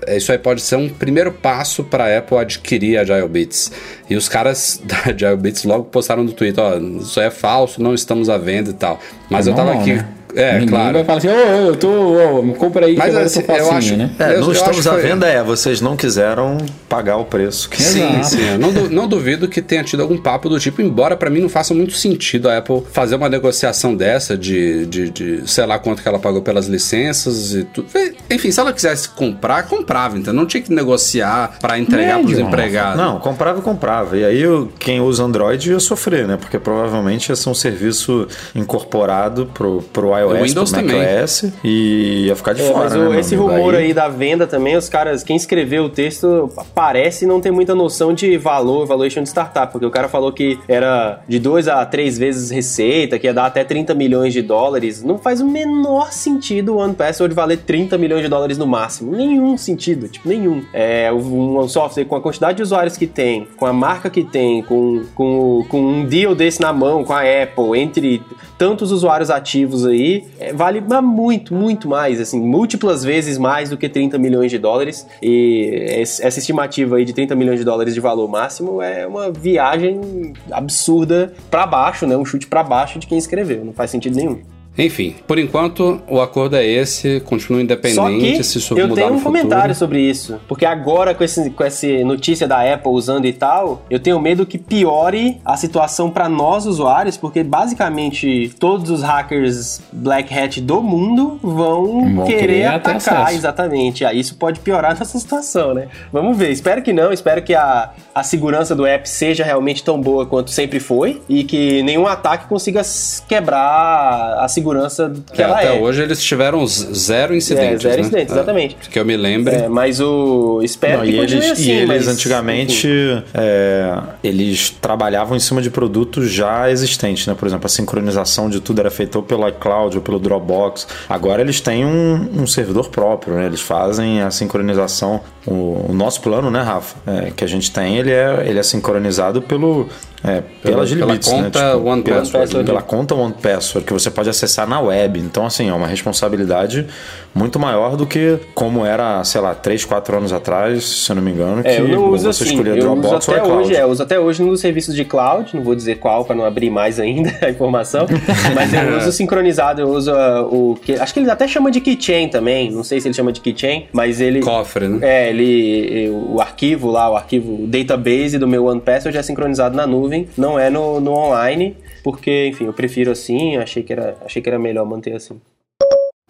isso 0.10 0.34
aí 0.34 0.38
pode 0.38 0.62
ser 0.62 0.76
um 0.76 0.90
primeiro 0.90 1.32
passo 1.32 1.82
para 1.82 2.04
a 2.04 2.18
Apple 2.18 2.38
adquirir 2.38 2.98
a 2.98 3.06
GileBits. 3.06 3.72
E 4.10 4.18
os 4.18 4.28
caras 4.28 4.82
da 4.84 5.14
GileBits 5.18 5.64
logo 5.64 5.86
postaram 5.86 6.24
no 6.26 6.34
Twitter: 6.34 6.62
ó, 6.62 6.78
isso 6.78 7.20
aí 7.22 7.28
é 7.28 7.32
falso, 7.32 7.82
não 7.82 7.94
estamos 7.94 8.30
à 8.30 8.38
venda 8.38 8.70
e 8.72 8.74
tal. 8.74 9.00
Mas 9.30 9.48
É 9.48 9.52
eu 9.52 9.56
tava 9.56 9.74
aqui. 9.74 9.94
né? 9.94 10.08
É, 10.36 10.54
Ninguém 10.54 10.68
claro. 10.70 10.94
vai 10.94 11.04
falar 11.06 11.18
assim, 11.20 11.28
ô, 11.30 11.32
eu 11.68 11.76
tô, 11.76 11.90
ô, 11.90 12.42
me 12.44 12.54
compra 12.56 12.86
aí 12.86 12.96
Mas 12.96 13.14
que 13.14 13.20
assim, 13.20 13.44
eu 13.48 13.56
eu 13.56 13.72
acho- 13.72 13.96
né? 13.96 14.12
É, 14.20 14.36
Eu- 14.36 14.42
não 14.42 14.48
eu 14.48 14.52
estamos 14.54 14.86
à 14.88 14.92
foi- 14.94 15.02
venda, 15.02 15.28
é. 15.28 15.42
Vocês 15.44 15.80
não 15.82 15.96
quiseram 15.96 16.58
pagar 16.90 17.18
o 17.18 17.26
preço. 17.26 17.70
que- 17.70 17.82
Sim, 17.82 18.20
Exato. 18.20 18.26
sim. 18.36 18.58
Não, 18.60 18.72
du- 18.74 18.90
não 18.90 19.08
duvido 19.08 19.48
que 19.48 19.62
tenha 19.62 19.84
tido 19.84 20.02
algum 20.02 20.18
papo 20.18 20.50
do 20.50 20.60
tipo, 20.60 20.82
embora 20.82 21.16
pra 21.16 21.30
mim 21.30 21.40
não 21.40 21.50
faça 21.50 21.74
muito 21.74 21.94
sentido 21.94 22.50
a 22.50 22.58
Apple 22.58 22.84
fazer 22.92 23.16
uma 23.16 23.30
negociação 23.30 23.96
dessa 23.96 24.38
de, 24.38 24.86
de, 24.86 25.10
de 25.10 25.44
sei 25.50 25.66
lá 25.66 25.80
quanto 25.80 26.02
que 26.02 26.08
ela 26.08 26.20
pagou 26.20 26.42
pelas 26.42 26.68
licenças 26.68 27.54
e 27.54 27.64
tudo. 27.64 27.88
Enfim, 28.30 28.52
se 28.52 28.60
ela 28.60 28.74
quisesse 28.74 29.10
comprar, 29.10 29.64
comprava, 29.68 30.18
então 30.18 30.34
não 30.34 30.46
tinha 30.46 30.62
que 30.62 30.74
negociar 30.74 31.58
pra 31.62 31.78
entregar 31.80 32.18
Médio, 32.18 32.36
pros 32.36 32.40
empregados. 32.40 32.98
Não, 32.98 33.20
comprava 33.20 33.60
e 33.60 33.62
comprava. 33.62 34.18
E 34.18 34.26
aí 34.26 34.44
quem 34.80 35.00
usa 35.00 35.24
Android 35.24 35.72
ia 35.72 35.80
sofrer, 35.80 36.28
né? 36.28 36.38
Porque 36.38 36.60
provavelmente 36.60 37.30
ia 37.30 37.36
ser 37.36 37.50
um 37.50 37.54
serviço 37.54 38.28
incorporado 38.54 39.46
pro, 39.54 39.82
pro 39.94 40.18
iOS, 40.18 40.25
Windows 40.34 40.72
pro 40.72 40.82
também. 40.82 40.98
macOS 41.02 41.46
e 41.64 42.26
ia 42.28 42.36
ficar 42.36 42.54
de 42.54 42.62
É, 42.62 42.66
fora, 42.72 42.80
mas 42.86 42.94
né, 42.94 43.08
o- 43.08 43.14
esse 43.16 43.36
rumor 43.36 43.76
aí 43.76 43.94
da 43.94 44.08
venda 44.08 44.46
também, 44.48 44.76
os 44.76 44.90
caras, 44.90 45.24
quem 45.24 45.36
escreveu 45.36 45.86
o 45.86 45.90
texto 45.90 46.50
parece 46.74 47.26
não 47.26 47.40
ter 47.42 47.52
muita 47.52 47.74
noção 47.76 48.14
de 48.14 48.38
valor, 48.38 48.86
valuation 48.86 49.22
de 49.24 49.30
startup, 49.30 49.72
porque 49.72 49.86
o 49.86 49.92
cara 49.92 50.08
falou 50.08 50.32
que 50.32 50.60
era 50.68 51.22
de 51.28 51.40
dois 51.40 51.68
a 51.68 51.86
três 51.86 52.18
vezes 52.18 52.50
receita, 52.50 53.18
que 53.20 53.28
ia 53.28 53.34
dar 53.34 53.46
até 53.46 53.64
30 53.64 53.94
milhões 53.94 54.34
de 54.34 54.42
dólares. 54.42 55.04
Não 55.04 55.18
faz 55.18 55.42
o 55.42 55.46
menor 55.48 56.12
sentido 56.12 56.76
o 56.76 56.78
OnePassword 56.78 57.34
valer 57.36 57.58
30 57.60 57.98
milhões 57.98 58.22
de 58.24 58.28
dólares 58.30 58.58
no 58.58 58.68
máximo. 58.68 59.12
Nenhum 59.16 59.58
sentido, 59.58 60.08
tipo, 60.08 60.28
nenhum. 60.28 60.64
É, 60.74 61.12
um, 61.12 61.60
um 61.60 61.68
software 61.68 62.06
com 62.06 62.16
a 62.16 62.22
quantidade 62.22 62.58
de 62.58 62.64
usuários 62.64 62.98
que 62.98 63.08
tem, 63.08 63.48
com 63.58 63.66
a 63.66 63.74
marca 63.74 64.10
que 64.10 64.24
tem, 64.24 64.62
com, 64.64 65.04
com, 65.14 65.66
com 65.70 65.80
um 65.82 66.06
deal 66.06 66.34
desse 66.36 66.62
na 66.62 66.72
mão, 66.74 67.04
com 67.04 67.14
a 67.14 67.22
Apple, 67.22 67.80
entre 67.80 68.22
tantos 68.58 68.92
usuários 68.92 69.30
ativos 69.30 69.86
aí, 69.86 70.15
é, 70.40 70.54
vale 70.54 70.82
muito, 71.02 71.54
muito 71.54 71.88
mais, 71.88 72.20
assim, 72.20 72.40
múltiplas 72.40 73.04
vezes 73.04 73.38
mais 73.38 73.70
do 73.70 73.78
que 73.78 73.90
30 73.90 74.18
milhões 74.18 74.52
de 74.52 74.58
dólares. 74.58 75.08
E 75.22 75.86
essa 75.90 76.40
estimativa 76.40 76.98
aí 76.98 77.06
de 77.06 77.14
30 77.14 77.36
milhões 77.36 77.60
de 77.60 77.66
dólares 77.66 77.94
de 77.94 78.00
valor 78.00 78.28
máximo 78.30 78.82
é 78.82 79.06
uma 79.08 79.32
viagem 79.32 80.34
absurda 80.52 81.34
para 81.50 81.66
baixo, 81.66 82.06
né? 82.06 82.16
Um 82.16 82.26
chute 82.26 82.48
para 82.48 82.64
baixo 82.64 83.00
de 83.00 83.08
quem 83.08 83.18
escreveu. 83.18 83.66
Não 83.66 83.74
faz 83.74 83.92
sentido 83.92 84.16
nenhum. 84.16 84.55
Enfim, 84.78 85.16
por 85.26 85.40
enquanto 85.40 86.02
o 86.08 86.20
acordo 86.20 86.56
é 86.56 86.66
esse, 86.66 87.22
continua 87.22 87.62
independente. 87.62 87.96
Só 87.96 88.10
que 88.10 88.44
se 88.44 88.58
isso 88.58 88.78
eu 88.78 88.94
tenho 88.94 89.14
um 89.14 89.22
comentário 89.22 89.74
sobre 89.74 90.02
isso, 90.02 90.40
porque 90.48 90.66
agora 90.66 91.16
com 91.16 91.24
esse 91.24 91.50
com 91.52 91.64
essa 91.64 91.88
notícia 92.04 92.48
da 92.48 92.74
Apple 92.74 92.92
usando 92.92 93.26
e 93.26 93.34
tal, 93.34 93.84
eu 93.90 94.00
tenho 94.00 94.20
medo 94.20 94.46
que 94.46 94.58
piore 94.58 95.40
a 95.46 95.56
situação 95.56 96.10
para 96.10 96.28
nós 96.28 96.66
usuários, 96.66 97.16
porque 97.16 97.44
basicamente 97.44 98.54
todos 98.60 98.90
os 98.90 99.02
hackers 99.02 99.82
black 99.94 100.34
hat 100.38 100.60
do 100.60 100.82
mundo 100.82 101.40
vão, 101.42 102.16
vão 102.16 102.26
querer, 102.26 102.40
querer 102.40 102.66
atacar, 102.66 103.34
exatamente. 103.34 104.04
Aí 104.04 104.20
isso 104.20 104.36
pode 104.36 104.60
piorar 104.60 104.98
nossa 105.00 105.18
situação, 105.18 105.74
né? 105.74 105.88
Vamos 106.12 106.38
ver. 106.38 106.52
Espero 106.52 106.82
que 106.82 106.92
não. 106.92 107.14
Espero 107.14 107.42
que 107.42 107.54
a, 107.54 107.92
a 108.14 108.24
segurança 108.24 108.76
do 108.76 108.86
app 108.86 109.08
seja 109.08 109.44
realmente 109.44 109.84
tão 109.84 110.00
boa 110.02 110.26
quanto 110.26 110.52
sempre 110.52 110.80
foi 110.80 111.22
e 111.30 111.44
que 111.44 111.82
nenhum 111.84 112.08
ataque 112.08 112.48
consiga 112.48 112.82
quebrar 113.28 114.38
a 114.40 114.48
segurança 114.48 114.65
segurança 114.66 115.14
que 115.32 115.42
é, 115.42 115.46
ela 115.46 115.58
até 115.58 115.78
é. 115.78 115.80
hoje 115.80 116.02
eles 116.02 116.24
tiveram 116.24 116.66
zero 116.66 117.36
incidentes. 117.36 117.86
É, 117.86 117.90
zero 117.90 117.96
né? 117.96 118.02
incidentes, 118.02 118.34
é, 118.34 118.38
exatamente. 118.38 118.90
Que 118.90 119.00
eu 119.00 119.06
me 119.06 119.16
lembre. 119.16 119.56
É, 119.56 119.68
mas 119.70 120.02
o. 120.02 120.62
Espero 120.64 121.00
Não, 121.00 121.06
que 121.06 121.12
e 121.12 121.20
eles, 121.20 121.52
assim, 121.52 121.64
E 121.64 121.72
eles 121.72 121.88
mas, 121.88 122.08
antigamente 122.08 122.90
é, 123.34 123.98
eles 124.24 124.70
trabalhavam 124.70 125.38
em 125.38 125.40
cima 125.40 125.62
de 125.62 125.70
produtos 125.70 126.32
já 126.32 126.70
existentes, 126.70 127.28
né? 127.28 127.36
Por 127.38 127.48
exemplo, 127.48 127.66
a 127.66 127.70
sincronização 127.70 128.50
de 128.50 128.60
tudo 128.60 128.80
era 128.80 128.90
feita 128.90 129.18
ou 129.18 129.24
pelo 129.24 129.48
iCloud 129.48 129.98
ou 129.98 130.04
pelo 130.04 130.20
Dropbox. 130.20 130.88
Agora 131.08 131.42
eles 131.42 131.62
têm 131.62 131.86
um, 131.86 132.42
um 132.42 132.48
servidor 132.48 132.90
próprio, 132.90 133.36
né? 133.36 133.46
Eles 133.46 133.62
fazem 133.62 134.22
a 134.22 134.32
sincronização. 134.32 135.22
O, 135.46 135.88
o 135.90 135.94
nosso 135.94 136.22
plano, 136.22 136.50
né, 136.50 136.62
Rafa? 136.62 136.96
É, 137.06 137.32
que 137.32 137.44
a 137.44 137.48
gente 137.48 137.72
tem, 137.72 137.98
ele 137.98 138.12
é, 138.12 138.46
ele 138.48 138.58
é 138.58 138.64
sincronizado 138.64 139.42
pelo 139.42 139.88
é, 140.26 140.42
pela, 140.64 140.86
pela 140.88 141.14
né? 141.14 141.20
conta 141.24 141.60
né? 141.62 141.72
tipo, 141.74 141.88
One 141.88 142.02
pela, 142.02 142.18
Password. 142.18 142.64
Pela 142.66 142.82
conta 142.82 143.14
One 143.14 143.34
Password, 143.40 143.86
que 143.86 143.94
você 143.94 144.10
pode 144.10 144.28
acessar 144.28 144.68
na 144.68 144.80
web. 144.80 145.20
Então, 145.20 145.46
assim, 145.46 145.70
é 145.70 145.74
uma 145.74 145.86
responsabilidade 145.86 146.88
muito 147.34 147.60
maior 147.60 147.96
do 147.96 148.08
que 148.08 148.40
como 148.56 148.84
era, 148.86 149.24
sei 149.24 149.42
lá, 149.42 149.54
3, 149.54 149.86
4 149.86 150.18
anos 150.18 150.34
atrás, 150.34 150.84
se 150.84 151.12
eu 151.12 151.18
não 151.18 151.22
me 151.22 151.32
engano, 151.32 151.62
é, 151.64 151.76
que 151.76 151.82
eu 151.82 151.88
não 151.90 152.10
uso 152.10 152.32
você 152.32 152.44
assim, 152.44 152.54
escolhia 152.54 152.76
eu 152.76 152.80
Dropbox 152.80 153.28
uso 153.28 153.32
até 153.32 153.44
ou 153.44 153.58
hoje, 153.58 153.76
é, 153.76 153.82
eu 153.82 153.88
uso 153.88 154.04
até 154.04 154.20
hoje 154.20 154.42
nos 154.42 154.62
serviços 154.62 154.96
de 154.96 155.04
cloud, 155.04 155.54
não 155.54 155.62
vou 155.62 155.76
dizer 155.76 155.98
qual 155.98 156.24
para 156.24 156.34
não 156.34 156.46
abrir 156.46 156.70
mais 156.70 156.98
ainda 156.98 157.32
a 157.46 157.50
informação, 157.50 158.08
mas 158.56 158.74
eu 158.74 158.98
uso 158.98 159.12
sincronizado, 159.14 159.82
eu 159.82 159.90
uso 159.90 160.14
uh, 160.14 160.72
o 160.72 160.76
que 160.76 160.94
acho 160.94 161.14
que 161.14 161.20
ele 161.20 161.30
até 161.30 161.46
chama 161.46 161.70
de 161.70 161.82
keychain 161.82 162.30
também, 162.30 162.72
não 162.72 162.86
sei 162.86 163.02
se 163.02 163.08
ele 163.10 163.14
chama 163.14 163.34
de 163.34 163.42
keychain, 163.42 163.88
mas 163.92 164.22
ele 164.22 164.40
cofre, 164.40 164.88
né? 164.88 165.00
É, 165.02 165.30
ele 165.36 166.10
o 166.10 166.40
arquivo 166.42 166.90
lá, 166.90 167.10
o 167.10 167.16
arquivo 167.16 167.68
database 167.68 168.38
do 168.38 168.48
meu 168.48 168.66
OnePassword 168.66 169.18
é 169.18 169.22
sincronizado 169.22 169.76
na 169.76 169.86
nuvem, 169.86 170.28
não 170.38 170.58
é 170.58 170.70
no 170.70 171.00
no, 171.00 171.12
online, 171.12 171.76
porque, 172.04 172.48
enfim, 172.48 172.66
eu 172.66 172.74
prefiro 172.74 173.12
assim, 173.12 173.58
achei 173.58 173.84
que 173.84 173.94
era, 173.94 174.18
achei 174.26 174.42
que 174.42 174.50
era 174.50 174.60
melhor 174.60 174.86
manter 174.86 175.16
assim. 175.16 175.40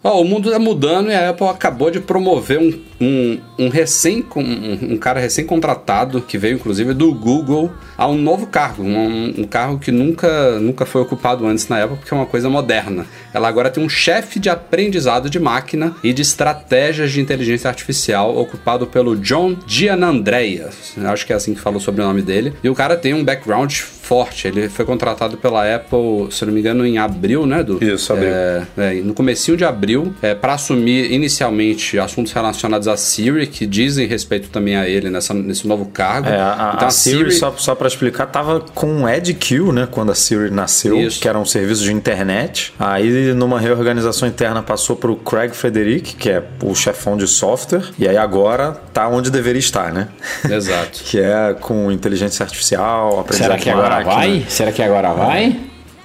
Oh, 0.08 0.20
o 0.20 0.24
mundo 0.24 0.50
está 0.50 0.58
mudando 0.60 1.10
e 1.10 1.14
a 1.16 1.30
Apple 1.30 1.48
acabou 1.48 1.90
de 1.90 1.98
promover 1.98 2.60
um, 2.60 2.80
um, 3.00 3.40
um 3.58 3.68
recém 3.68 4.24
um, 4.36 4.92
um, 4.92 4.96
cara 4.98 5.18
recém-contratado 5.18 6.22
que 6.22 6.38
veio 6.38 6.54
inclusive 6.54 6.94
do 6.94 7.12
Google 7.12 7.72
a 7.98 8.06
um 8.06 8.16
novo 8.16 8.46
cargo, 8.46 8.84
um, 8.84 9.34
um, 9.36 9.42
cargo 9.42 9.80
que 9.80 9.90
nunca, 9.90 10.60
nunca 10.60 10.86
foi 10.86 11.02
ocupado 11.02 11.44
antes 11.44 11.66
na 11.66 11.82
Apple 11.82 11.96
porque 11.96 12.14
é 12.14 12.16
uma 12.16 12.24
coisa 12.24 12.48
moderna. 12.48 13.04
Ela 13.34 13.48
agora 13.48 13.68
tem 13.68 13.82
um 13.82 13.88
chefe 13.88 14.38
de 14.38 14.48
aprendizado 14.48 15.28
de 15.28 15.40
máquina 15.40 15.96
e 16.04 16.12
de 16.12 16.22
estratégias 16.22 17.10
de 17.10 17.20
inteligência 17.20 17.68
artificial 17.68 18.38
ocupado 18.38 18.86
pelo 18.86 19.16
John 19.16 19.56
Gianandrea. 19.66 20.70
Acho 21.04 21.26
que 21.26 21.32
é 21.32 21.36
assim 21.36 21.52
que 21.52 21.60
falou 21.60 21.80
sobre 21.80 22.00
o 22.02 22.06
nome 22.06 22.22
dele. 22.22 22.54
E 22.62 22.68
o 22.68 22.76
cara 22.76 22.96
tem 22.96 23.12
um 23.12 23.24
background 23.24 23.74
forte. 24.06 24.46
Ele 24.46 24.68
foi 24.68 24.84
contratado 24.84 25.36
pela 25.36 25.74
Apple, 25.74 26.28
se 26.30 26.44
não 26.46 26.52
me 26.52 26.60
engano, 26.60 26.86
em 26.86 26.96
abril, 26.96 27.44
né, 27.44 27.62
do 27.62 27.82
Isso, 27.82 28.12
abril. 28.12 28.28
É, 28.28 28.62
é, 28.78 28.94
no 29.02 29.12
comecinho 29.12 29.56
de 29.56 29.64
abril, 29.64 30.14
é, 30.22 30.34
para 30.34 30.54
assumir 30.54 31.10
inicialmente 31.12 31.98
assuntos 31.98 32.32
relacionados 32.32 32.86
a 32.86 32.96
Siri, 32.96 33.48
que 33.48 33.66
dizem 33.66 34.06
respeito 34.06 34.48
também 34.48 34.76
a 34.76 34.88
ele 34.88 35.10
nessa, 35.10 35.34
nesse 35.34 35.66
novo 35.66 35.86
cargo. 35.86 36.28
É, 36.28 36.40
a, 36.40 36.72
então, 36.74 36.86
a, 36.86 36.86
a 36.86 36.90
Siri, 36.90 37.16
Siri, 37.18 37.32
só, 37.32 37.52
só 37.56 37.74
para 37.74 37.88
explicar, 37.88 38.26
tava 38.26 38.60
com 38.60 39.02
o 39.02 39.08
EdQ, 39.08 39.72
né, 39.72 39.88
quando 39.90 40.12
a 40.12 40.14
Siri 40.14 40.50
nasceu, 40.50 41.00
Isso. 41.00 41.20
que 41.20 41.28
era 41.28 41.38
um 41.38 41.44
serviço 41.44 41.82
de 41.82 41.92
internet. 41.92 42.72
Aí, 42.78 43.34
numa 43.34 43.58
reorganização 43.58 44.28
interna, 44.28 44.62
passou 44.62 44.94
para 44.94 45.10
o 45.10 45.16
Craig 45.16 45.52
Frederick, 45.52 46.14
que 46.14 46.30
é 46.30 46.44
o 46.62 46.74
chefão 46.74 47.16
de 47.16 47.26
software, 47.26 47.82
e 47.98 48.06
aí 48.06 48.16
agora 48.16 48.72
tá 48.92 49.08
onde 49.08 49.30
deveria 49.30 49.58
estar, 49.58 49.92
né? 49.92 50.08
Exato. 50.48 51.02
que 51.04 51.18
é 51.18 51.54
com 51.60 51.90
inteligência 51.90 52.44
artificial, 52.44 53.20
aprendizado 53.20 53.48
Será 53.48 53.58
que 53.58 53.70
agora 53.70 53.95
agora 54.00 54.16
vai? 54.16 54.44
Será 54.48 54.72
que 54.72 54.82
agora 54.82 55.12
vai? 55.12 55.56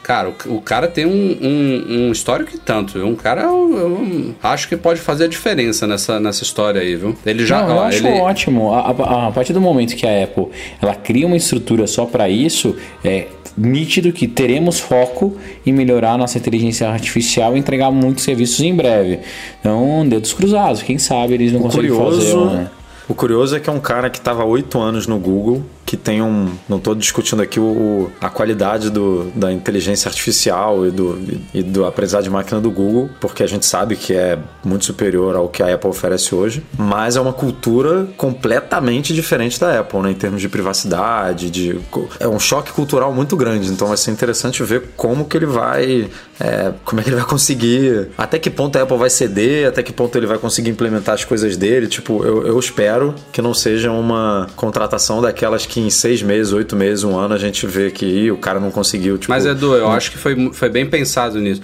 Cara, 0.03 0.29
o, 0.29 0.55
o, 0.55 0.61
cara 0.61 0.87
tem 0.87 1.05
um, 1.05 1.37
um, 1.41 1.85
um, 1.89 2.11
histórico 2.11 2.51
que 2.51 2.57
tanto. 2.57 2.97
Um 2.99 3.15
cara, 3.15 3.43
eu, 3.43 3.77
eu, 3.77 4.35
acho 4.41 4.67
que 4.67 4.75
pode 4.75 4.99
fazer 4.99 5.25
a 5.25 5.27
diferença 5.27 5.85
nessa, 5.85 6.19
nessa 6.19 6.43
história 6.43 6.81
aí, 6.81 6.95
viu? 6.95 7.15
Ele 7.25 7.45
já. 7.45 7.61
Não, 7.61 7.69
eu 7.69 7.75
ó, 7.75 7.83
acho 7.83 8.07
ele... 8.07 8.19
ótimo. 8.19 8.73
A, 8.73 8.79
a, 8.79 9.27
a, 9.27 9.31
partir 9.31 9.53
do 9.53 9.61
momento 9.61 9.95
que 9.95 10.05
a 10.05 10.23
Apple 10.23 10.47
ela 10.81 10.95
cria 10.95 11.27
uma 11.27 11.37
estrutura 11.37 11.85
só 11.85 12.05
para 12.05 12.27
isso, 12.27 12.75
é 13.05 13.27
nítido 13.55 14.11
que 14.11 14.27
teremos 14.27 14.79
foco 14.79 15.37
em 15.65 15.71
melhorar 15.71 16.17
nossa 16.17 16.37
inteligência 16.37 16.89
artificial 16.89 17.55
e 17.55 17.59
entregar 17.59 17.91
muitos 17.91 18.23
serviços 18.23 18.59
em 18.61 18.75
breve. 18.75 19.19
Então, 19.59 20.07
dedos 20.07 20.33
cruzados. 20.33 20.81
Quem 20.81 20.97
sabe 20.97 21.35
eles 21.35 21.51
não 21.51 21.59
o 21.59 21.63
conseguem 21.63 21.91
curioso... 21.91 22.21
fazer. 22.21 22.57
Né? 22.57 22.71
O 23.07 23.13
curioso 23.13 23.55
é 23.55 23.59
que 23.59 23.69
é 23.69 23.73
um 23.73 23.79
cara 23.79 24.09
que 24.09 24.17
estava 24.17 24.43
oito 24.45 24.79
anos 24.79 25.05
no 25.05 25.19
Google, 25.19 25.63
que 25.91 25.97
tem 25.97 26.21
um. 26.21 26.49
Não 26.69 26.77
estou 26.77 26.95
discutindo 26.95 27.41
aqui 27.41 27.59
o, 27.59 28.09
a 28.21 28.29
qualidade 28.29 28.89
do, 28.89 29.25
da 29.35 29.51
inteligência 29.51 30.07
artificial 30.07 30.87
e 30.87 30.89
do, 30.89 31.21
e 31.53 31.61
do 31.61 31.85
aprendizado 31.85 32.23
de 32.23 32.29
máquina 32.29 32.61
do 32.61 32.71
Google, 32.71 33.09
porque 33.19 33.43
a 33.43 33.47
gente 33.47 33.65
sabe 33.65 33.97
que 33.97 34.13
é 34.13 34.39
muito 34.63 34.85
superior 34.85 35.35
ao 35.35 35.49
que 35.49 35.61
a 35.61 35.73
Apple 35.73 35.89
oferece 35.89 36.33
hoje, 36.33 36.63
mas 36.77 37.17
é 37.17 37.19
uma 37.19 37.33
cultura 37.33 38.07
completamente 38.15 39.13
diferente 39.13 39.59
da 39.59 39.81
Apple, 39.81 39.99
né, 39.99 40.11
em 40.11 40.15
termos 40.15 40.39
de 40.39 40.47
privacidade, 40.47 41.49
de. 41.49 41.77
É 42.21 42.27
um 42.27 42.39
choque 42.39 42.71
cultural 42.71 43.13
muito 43.13 43.35
grande, 43.35 43.69
então 43.69 43.89
vai 43.89 43.97
ser 43.97 44.11
interessante 44.11 44.63
ver 44.63 44.91
como 44.95 45.25
que 45.25 45.35
ele 45.35 45.45
vai. 45.45 46.09
É, 46.39 46.71
como 46.85 47.01
é 47.01 47.03
que 47.03 47.09
ele 47.09 47.17
vai 47.17 47.25
conseguir. 47.27 48.11
Até 48.17 48.39
que 48.39 48.49
ponto 48.49 48.77
a 48.77 48.83
Apple 48.83 48.97
vai 48.97 49.09
ceder, 49.09 49.67
até 49.67 49.83
que 49.83 49.91
ponto 49.91 50.17
ele 50.17 50.25
vai 50.25 50.37
conseguir 50.37 50.69
implementar 50.69 51.15
as 51.15 51.25
coisas 51.25 51.57
dele. 51.57 51.87
Tipo, 51.87 52.25
eu, 52.25 52.47
eu 52.47 52.57
espero 52.57 53.13
que 53.33 53.41
não 53.41 53.53
seja 53.53 53.91
uma 53.91 54.47
contratação 54.55 55.21
daquelas 55.21 55.65
que 55.65 55.80
em 55.81 55.89
seis 55.89 56.21
meses, 56.21 56.53
oito 56.53 56.75
meses, 56.75 57.03
um 57.03 57.17
ano, 57.17 57.33
a 57.33 57.37
gente 57.37 57.65
vê 57.67 57.91
que 57.91 58.31
o 58.31 58.37
cara 58.37 58.59
não 58.59 58.71
conseguiu. 58.71 59.17
Tipo, 59.17 59.31
Mas, 59.31 59.45
Edu, 59.45 59.75
eu 59.75 59.89
acho 59.89 60.11
que 60.11 60.17
foi, 60.17 60.51
foi 60.53 60.69
bem 60.69 60.85
pensado 60.85 61.39
nisso. 61.39 61.61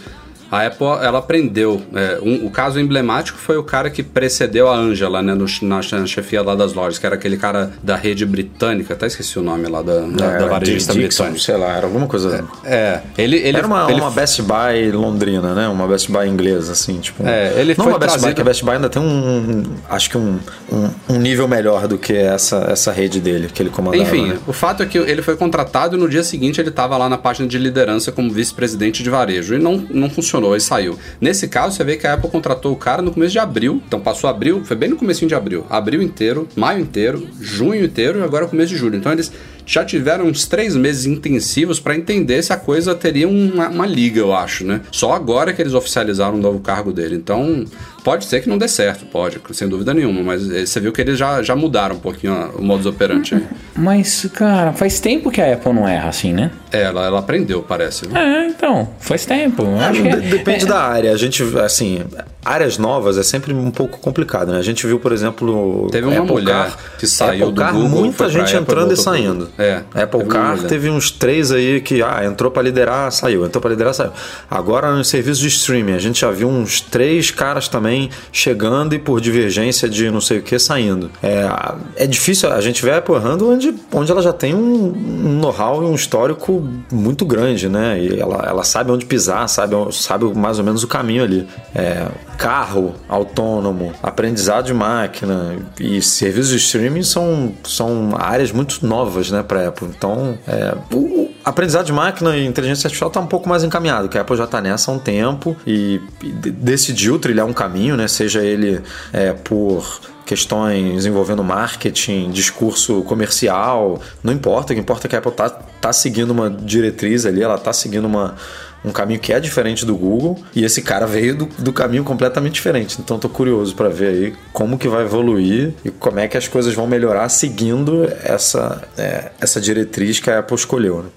A 0.51 0.65
Apple, 0.65 0.87
ela 1.01 1.19
aprendeu. 1.19 1.81
É, 1.93 2.19
um, 2.21 2.45
o 2.45 2.49
caso 2.49 2.79
emblemático 2.79 3.37
foi 3.37 3.57
o 3.57 3.63
cara 3.63 3.89
que 3.89 4.01
precedeu 4.01 4.69
a 4.69 4.75
Angela, 4.75 5.21
né, 5.21 5.33
no, 5.33 5.45
na, 5.63 5.81
chefia 5.81 6.41
lá 6.41 6.55
das 6.55 6.73
lojas, 6.73 6.97
que 6.97 7.05
era 7.05 7.15
aquele 7.15 7.37
cara 7.37 7.71
da 7.83 7.95
rede 7.95 8.25
britânica, 8.25 8.93
até 8.93 9.07
esqueci 9.07 9.37
o 9.37 9.41
nome 9.41 9.67
lá 9.67 9.81
da, 9.81 9.99
da, 9.99 10.25
é, 10.25 10.39
da 10.39 10.47
varejista 10.47 10.93
Dixon, 10.93 11.25
britânica. 11.25 11.43
Sei 11.43 11.57
lá, 11.57 11.75
era 11.75 11.85
alguma 11.85 12.07
coisa. 12.07 12.45
É, 12.63 12.71
é 12.73 13.01
ele, 13.17 13.37
ele 13.37 13.57
era 13.57 13.67
uma, 13.67 13.91
ele, 13.91 13.99
uma 13.99 14.11
Best 14.11 14.41
Buy 14.41 14.91
londrina, 14.91 15.53
né? 15.53 15.67
Uma 15.67 15.87
Best 15.87 16.11
Buy 16.11 16.27
inglesa, 16.27 16.71
assim, 16.71 16.99
tipo. 16.99 17.27
É, 17.27 17.53
ele 17.59 17.75
não 17.77 17.83
foi 17.83 17.93
uma 17.93 17.99
Best 17.99 18.11
trazido... 18.11 18.27
Buy, 18.27 18.35
que 18.35 18.41
a 18.41 18.45
Best 18.45 18.63
Buy 18.63 18.75
ainda 18.75 18.89
tem 18.89 19.01
um, 19.01 19.63
acho 19.89 20.09
que 20.09 20.17
um, 20.17 20.39
um, 20.71 20.89
um, 21.09 21.19
nível 21.19 21.47
melhor 21.47 21.87
do 21.87 21.97
que 21.97 22.13
essa, 22.13 22.67
essa 22.69 22.91
rede 22.91 23.19
dele 23.19 23.49
que 23.53 23.61
ele 23.61 23.69
comandava. 23.69 24.01
Enfim, 24.01 24.29
né? 24.29 24.37
o 24.47 24.53
fato 24.53 24.81
é 24.81 24.85
que 24.85 24.97
ele 24.97 25.21
foi 25.21 25.35
contratado 25.35 25.97
e 25.97 25.99
no 25.99 26.07
dia 26.07 26.23
seguinte 26.23 26.61
ele 26.61 26.69
estava 26.69 26.95
lá 26.97 27.09
na 27.09 27.17
página 27.17 27.47
de 27.47 27.57
liderança 27.57 28.11
como 28.11 28.31
vice-presidente 28.31 29.03
de 29.03 29.09
varejo 29.09 29.55
e 29.55 29.59
não, 29.59 29.85
não 29.89 30.09
funcionou 30.09 30.36
e 30.55 30.59
saiu. 30.61 30.97
Nesse 31.19 31.47
caso, 31.47 31.75
você 31.75 31.83
vê 31.83 31.97
que 31.97 32.07
a 32.07 32.13
Apple 32.13 32.29
contratou 32.29 32.73
o 32.73 32.75
cara 32.75 33.01
no 33.01 33.11
começo 33.11 33.31
de 33.31 33.39
abril. 33.39 33.81
Então 33.87 33.99
passou 33.99 34.29
abril, 34.29 34.63
foi 34.63 34.75
bem 34.75 34.89
no 34.89 34.95
começo 34.95 35.25
de 35.25 35.35
abril. 35.35 35.65
Abril 35.69 36.01
inteiro, 36.01 36.47
maio 36.55 36.79
inteiro, 36.79 37.27
junho 37.39 37.83
inteiro 37.83 38.19
e 38.19 38.23
agora 38.23 38.45
é 38.45 38.47
começo 38.47 38.69
de 38.69 38.77
julho. 38.77 38.97
Então 38.97 39.11
eles 39.11 39.31
já 39.65 39.83
tiveram 39.83 40.25
uns 40.25 40.47
três 40.47 40.75
meses 40.75 41.05
intensivos 41.05 41.79
para 41.79 41.95
entender 41.95 42.41
se 42.41 42.53
a 42.53 42.57
coisa 42.57 42.95
teria 42.95 43.27
uma, 43.27 43.67
uma, 43.67 43.85
liga, 43.85 44.19
eu 44.19 44.33
acho, 44.33 44.65
né? 44.65 44.81
Só 44.91 45.11
agora 45.11 45.51
que 45.51 45.61
eles 45.61 45.73
oficializaram 45.73 46.35
o 46.35 46.41
novo 46.41 46.59
cargo 46.61 46.93
dele. 46.93 47.15
Então, 47.15 47.65
Pode 48.07 48.23
ser 48.23 48.39
que 48.39 48.47
não 48.47 48.57
dê 48.57 48.69
certo, 48.69 49.05
pode, 49.05 49.37
sem 49.51 49.67
dúvida 49.67 49.93
nenhuma, 49.93 50.23
mas 50.23 50.49
eh, 50.49 50.65
você 50.65 50.79
viu 50.79 50.93
que 50.93 51.01
eles 51.01 51.17
já, 51.19 51.43
já 51.43 51.57
mudaram 51.57 51.97
um 51.97 51.99
pouquinho 51.99 52.51
o 52.57 52.61
modus 52.63 52.85
operandi. 52.85 53.35
aí. 53.35 53.43
Mas, 53.79 54.25
cara, 54.33 54.73
faz 54.73 54.99
tempo 54.99 55.29
que 55.29 55.39
a 55.39 55.53
Apple 55.53 55.71
não 55.71 55.87
erra 55.87 56.09
assim, 56.09 56.33
né? 56.33 56.49
É, 56.71 56.81
ela, 56.83 57.05
ela 57.05 57.19
aprendeu, 57.19 57.61
parece. 57.61 58.07
viu? 58.07 58.17
É, 58.17 58.47
então, 58.47 58.89
faz 58.99 59.23
tempo. 59.23 59.61
Eu 59.61 59.79
acho 59.79 60.01
que 60.01 60.07
é- 60.07 60.15
De- 60.15 60.29
Depende 60.29 60.65
da 60.65 60.79
área. 60.81 61.11
A 61.11 61.17
gente, 61.17 61.43
assim, 61.59 62.03
áreas 62.43 62.79
novas 62.79 63.19
é 63.19 63.23
sempre 63.23 63.53
um 63.53 63.69
pouco 63.69 63.99
complicado, 63.99 64.51
né? 64.51 64.57
A 64.57 64.63
gente 64.63 64.87
viu, 64.87 64.99
por 64.99 65.11
exemplo, 65.11 65.87
Teve 65.91 66.07
uma 66.07 66.17
Apple 66.21 66.31
mulher 66.33 66.53
Car, 66.71 66.77
que 66.97 67.05
saiu 67.05 67.43
Apple 67.43 67.53
do 67.53 67.61
Car, 67.61 67.73
Google, 67.73 67.89
muita 67.89 68.29
gente 68.29 68.45
Apple, 68.45 68.57
entrando 68.61 68.91
e 68.91 68.95
pro 68.95 69.03
saindo. 69.03 69.49
É, 69.59 69.81
Apple 69.93 70.19
teve 70.21 70.31
Car 70.31 70.57
teve 70.63 70.89
uns 70.89 71.11
três 71.11 71.51
aí 71.51 71.79
que, 71.79 72.01
ah, 72.01 72.25
entrou 72.25 72.49
pra 72.49 72.63
liderar, 72.63 73.11
saiu, 73.11 73.45
entrou 73.45 73.61
pra 73.61 73.69
liderar, 73.69 73.93
saiu. 73.93 74.11
Agora 74.49 74.91
nos 74.91 75.07
serviços 75.07 75.37
de 75.39 75.49
streaming, 75.49 75.93
a 75.93 75.99
gente 75.99 76.21
já 76.21 76.31
viu 76.31 76.49
uns 76.49 76.81
três 76.81 77.29
caras 77.29 77.67
também 77.67 77.96
chegando 78.31 78.93
e 78.93 78.99
por 78.99 79.19
divergência 79.19 79.89
de 79.89 80.09
não 80.09 80.21
sei 80.21 80.39
o 80.39 80.41
que 80.43 80.57
saindo. 80.59 81.09
É, 81.23 81.49
é 81.95 82.07
difícil, 82.07 82.51
a 82.51 82.61
gente 82.61 82.83
vê 82.83 82.91
a 82.91 82.97
Apple 82.97 83.15
errando 83.15 83.49
onde, 83.49 83.73
onde 83.93 84.11
ela 84.11 84.21
já 84.21 84.33
tem 84.33 84.53
um, 84.53 84.93
um 84.93 85.39
know-how 85.39 85.81
e 85.83 85.85
um 85.85 85.95
histórico 85.95 86.67
muito 86.91 87.25
grande, 87.25 87.69
né? 87.69 87.99
E 87.99 88.19
ela, 88.19 88.45
ela 88.47 88.63
sabe 88.63 88.91
onde 88.91 89.05
pisar, 89.05 89.47
sabe, 89.47 89.75
sabe 89.91 90.25
mais 90.35 90.59
ou 90.59 90.65
menos 90.65 90.83
o 90.83 90.87
caminho 90.87 91.23
ali. 91.23 91.47
É, 91.73 92.07
carro 92.37 92.93
autônomo, 93.09 93.93
aprendizado 94.01 94.65
de 94.65 94.73
máquina 94.73 95.55
e 95.79 96.01
serviços 96.01 96.51
de 96.51 96.57
streaming 96.57 97.03
são, 97.03 97.53
são 97.63 98.11
áreas 98.17 98.51
muito 98.51 98.85
novas, 98.85 99.31
né, 99.31 99.43
para 99.43 99.69
Apple. 99.69 99.87
Então, 99.95 100.37
é, 100.47 100.75
o, 100.93 101.31
aprendizado 101.43 101.85
de 101.85 101.93
máquina 101.93 102.35
e 102.35 102.45
inteligência 102.45 102.87
artificial 102.87 103.07
está 103.07 103.19
um 103.19 103.27
pouco 103.27 103.47
mais 103.47 103.63
encaminhado, 103.63 104.09
que 104.09 104.17
a 104.17 104.21
Apple 104.21 104.35
já 104.35 104.43
está 104.43 104.59
nessa 104.61 104.91
há 104.91 104.93
um 104.93 104.99
tempo 104.99 105.55
e, 105.65 106.01
e 106.21 106.29
de- 106.29 106.51
decidiu 106.51 107.17
trilhar 107.17 107.45
um 107.45 107.53
caminho, 107.53 107.76
né, 107.77 108.07
seja 108.07 108.43
ele 108.43 108.81
é, 109.13 109.33
por 109.33 109.99
questões 110.25 111.05
envolvendo 111.05 111.43
marketing, 111.43 112.31
discurso 112.31 113.01
comercial, 113.03 114.01
não 114.21 114.33
importa, 114.33 114.73
o 114.73 114.75
que 114.75 114.81
importa 114.81 115.07
é 115.07 115.09
que 115.09 115.15
a 115.15 115.19
Apple 115.19 115.31
tá, 115.31 115.49
tá 115.49 115.93
seguindo 115.93 116.31
uma 116.31 116.49
diretriz 116.49 117.25
ali, 117.25 117.41
ela 117.41 117.57
tá 117.57 117.71
seguindo 117.71 118.05
uma, 118.05 118.35
um 118.83 118.91
caminho 118.91 119.19
que 119.19 119.31
é 119.31 119.39
diferente 119.39 119.85
do 119.85 119.95
Google 119.95 120.37
e 120.53 120.63
esse 120.63 120.81
cara 120.81 121.05
veio 121.07 121.35
do, 121.35 121.45
do 121.57 121.73
caminho 121.73 122.03
completamente 122.03 122.55
diferente. 122.55 122.97
Então 122.99 123.17
tô 123.17 123.29
curioso 123.29 123.75
para 123.75 123.89
ver 123.89 124.07
aí 124.07 124.35
como 124.51 124.77
que 124.77 124.87
vai 124.87 125.03
evoluir 125.03 125.73
e 125.83 125.89
como 125.89 126.19
é 126.19 126.27
que 126.27 126.37
as 126.37 126.47
coisas 126.47 126.73
vão 126.73 126.87
melhorar 126.87 127.29
seguindo 127.29 128.05
essa, 128.23 128.83
é, 128.97 129.31
essa 129.39 129.61
diretriz 129.61 130.19
que 130.19 130.29
a 130.29 130.39
Apple 130.39 130.55
escolheu. 130.55 131.03
Né? 131.03 131.09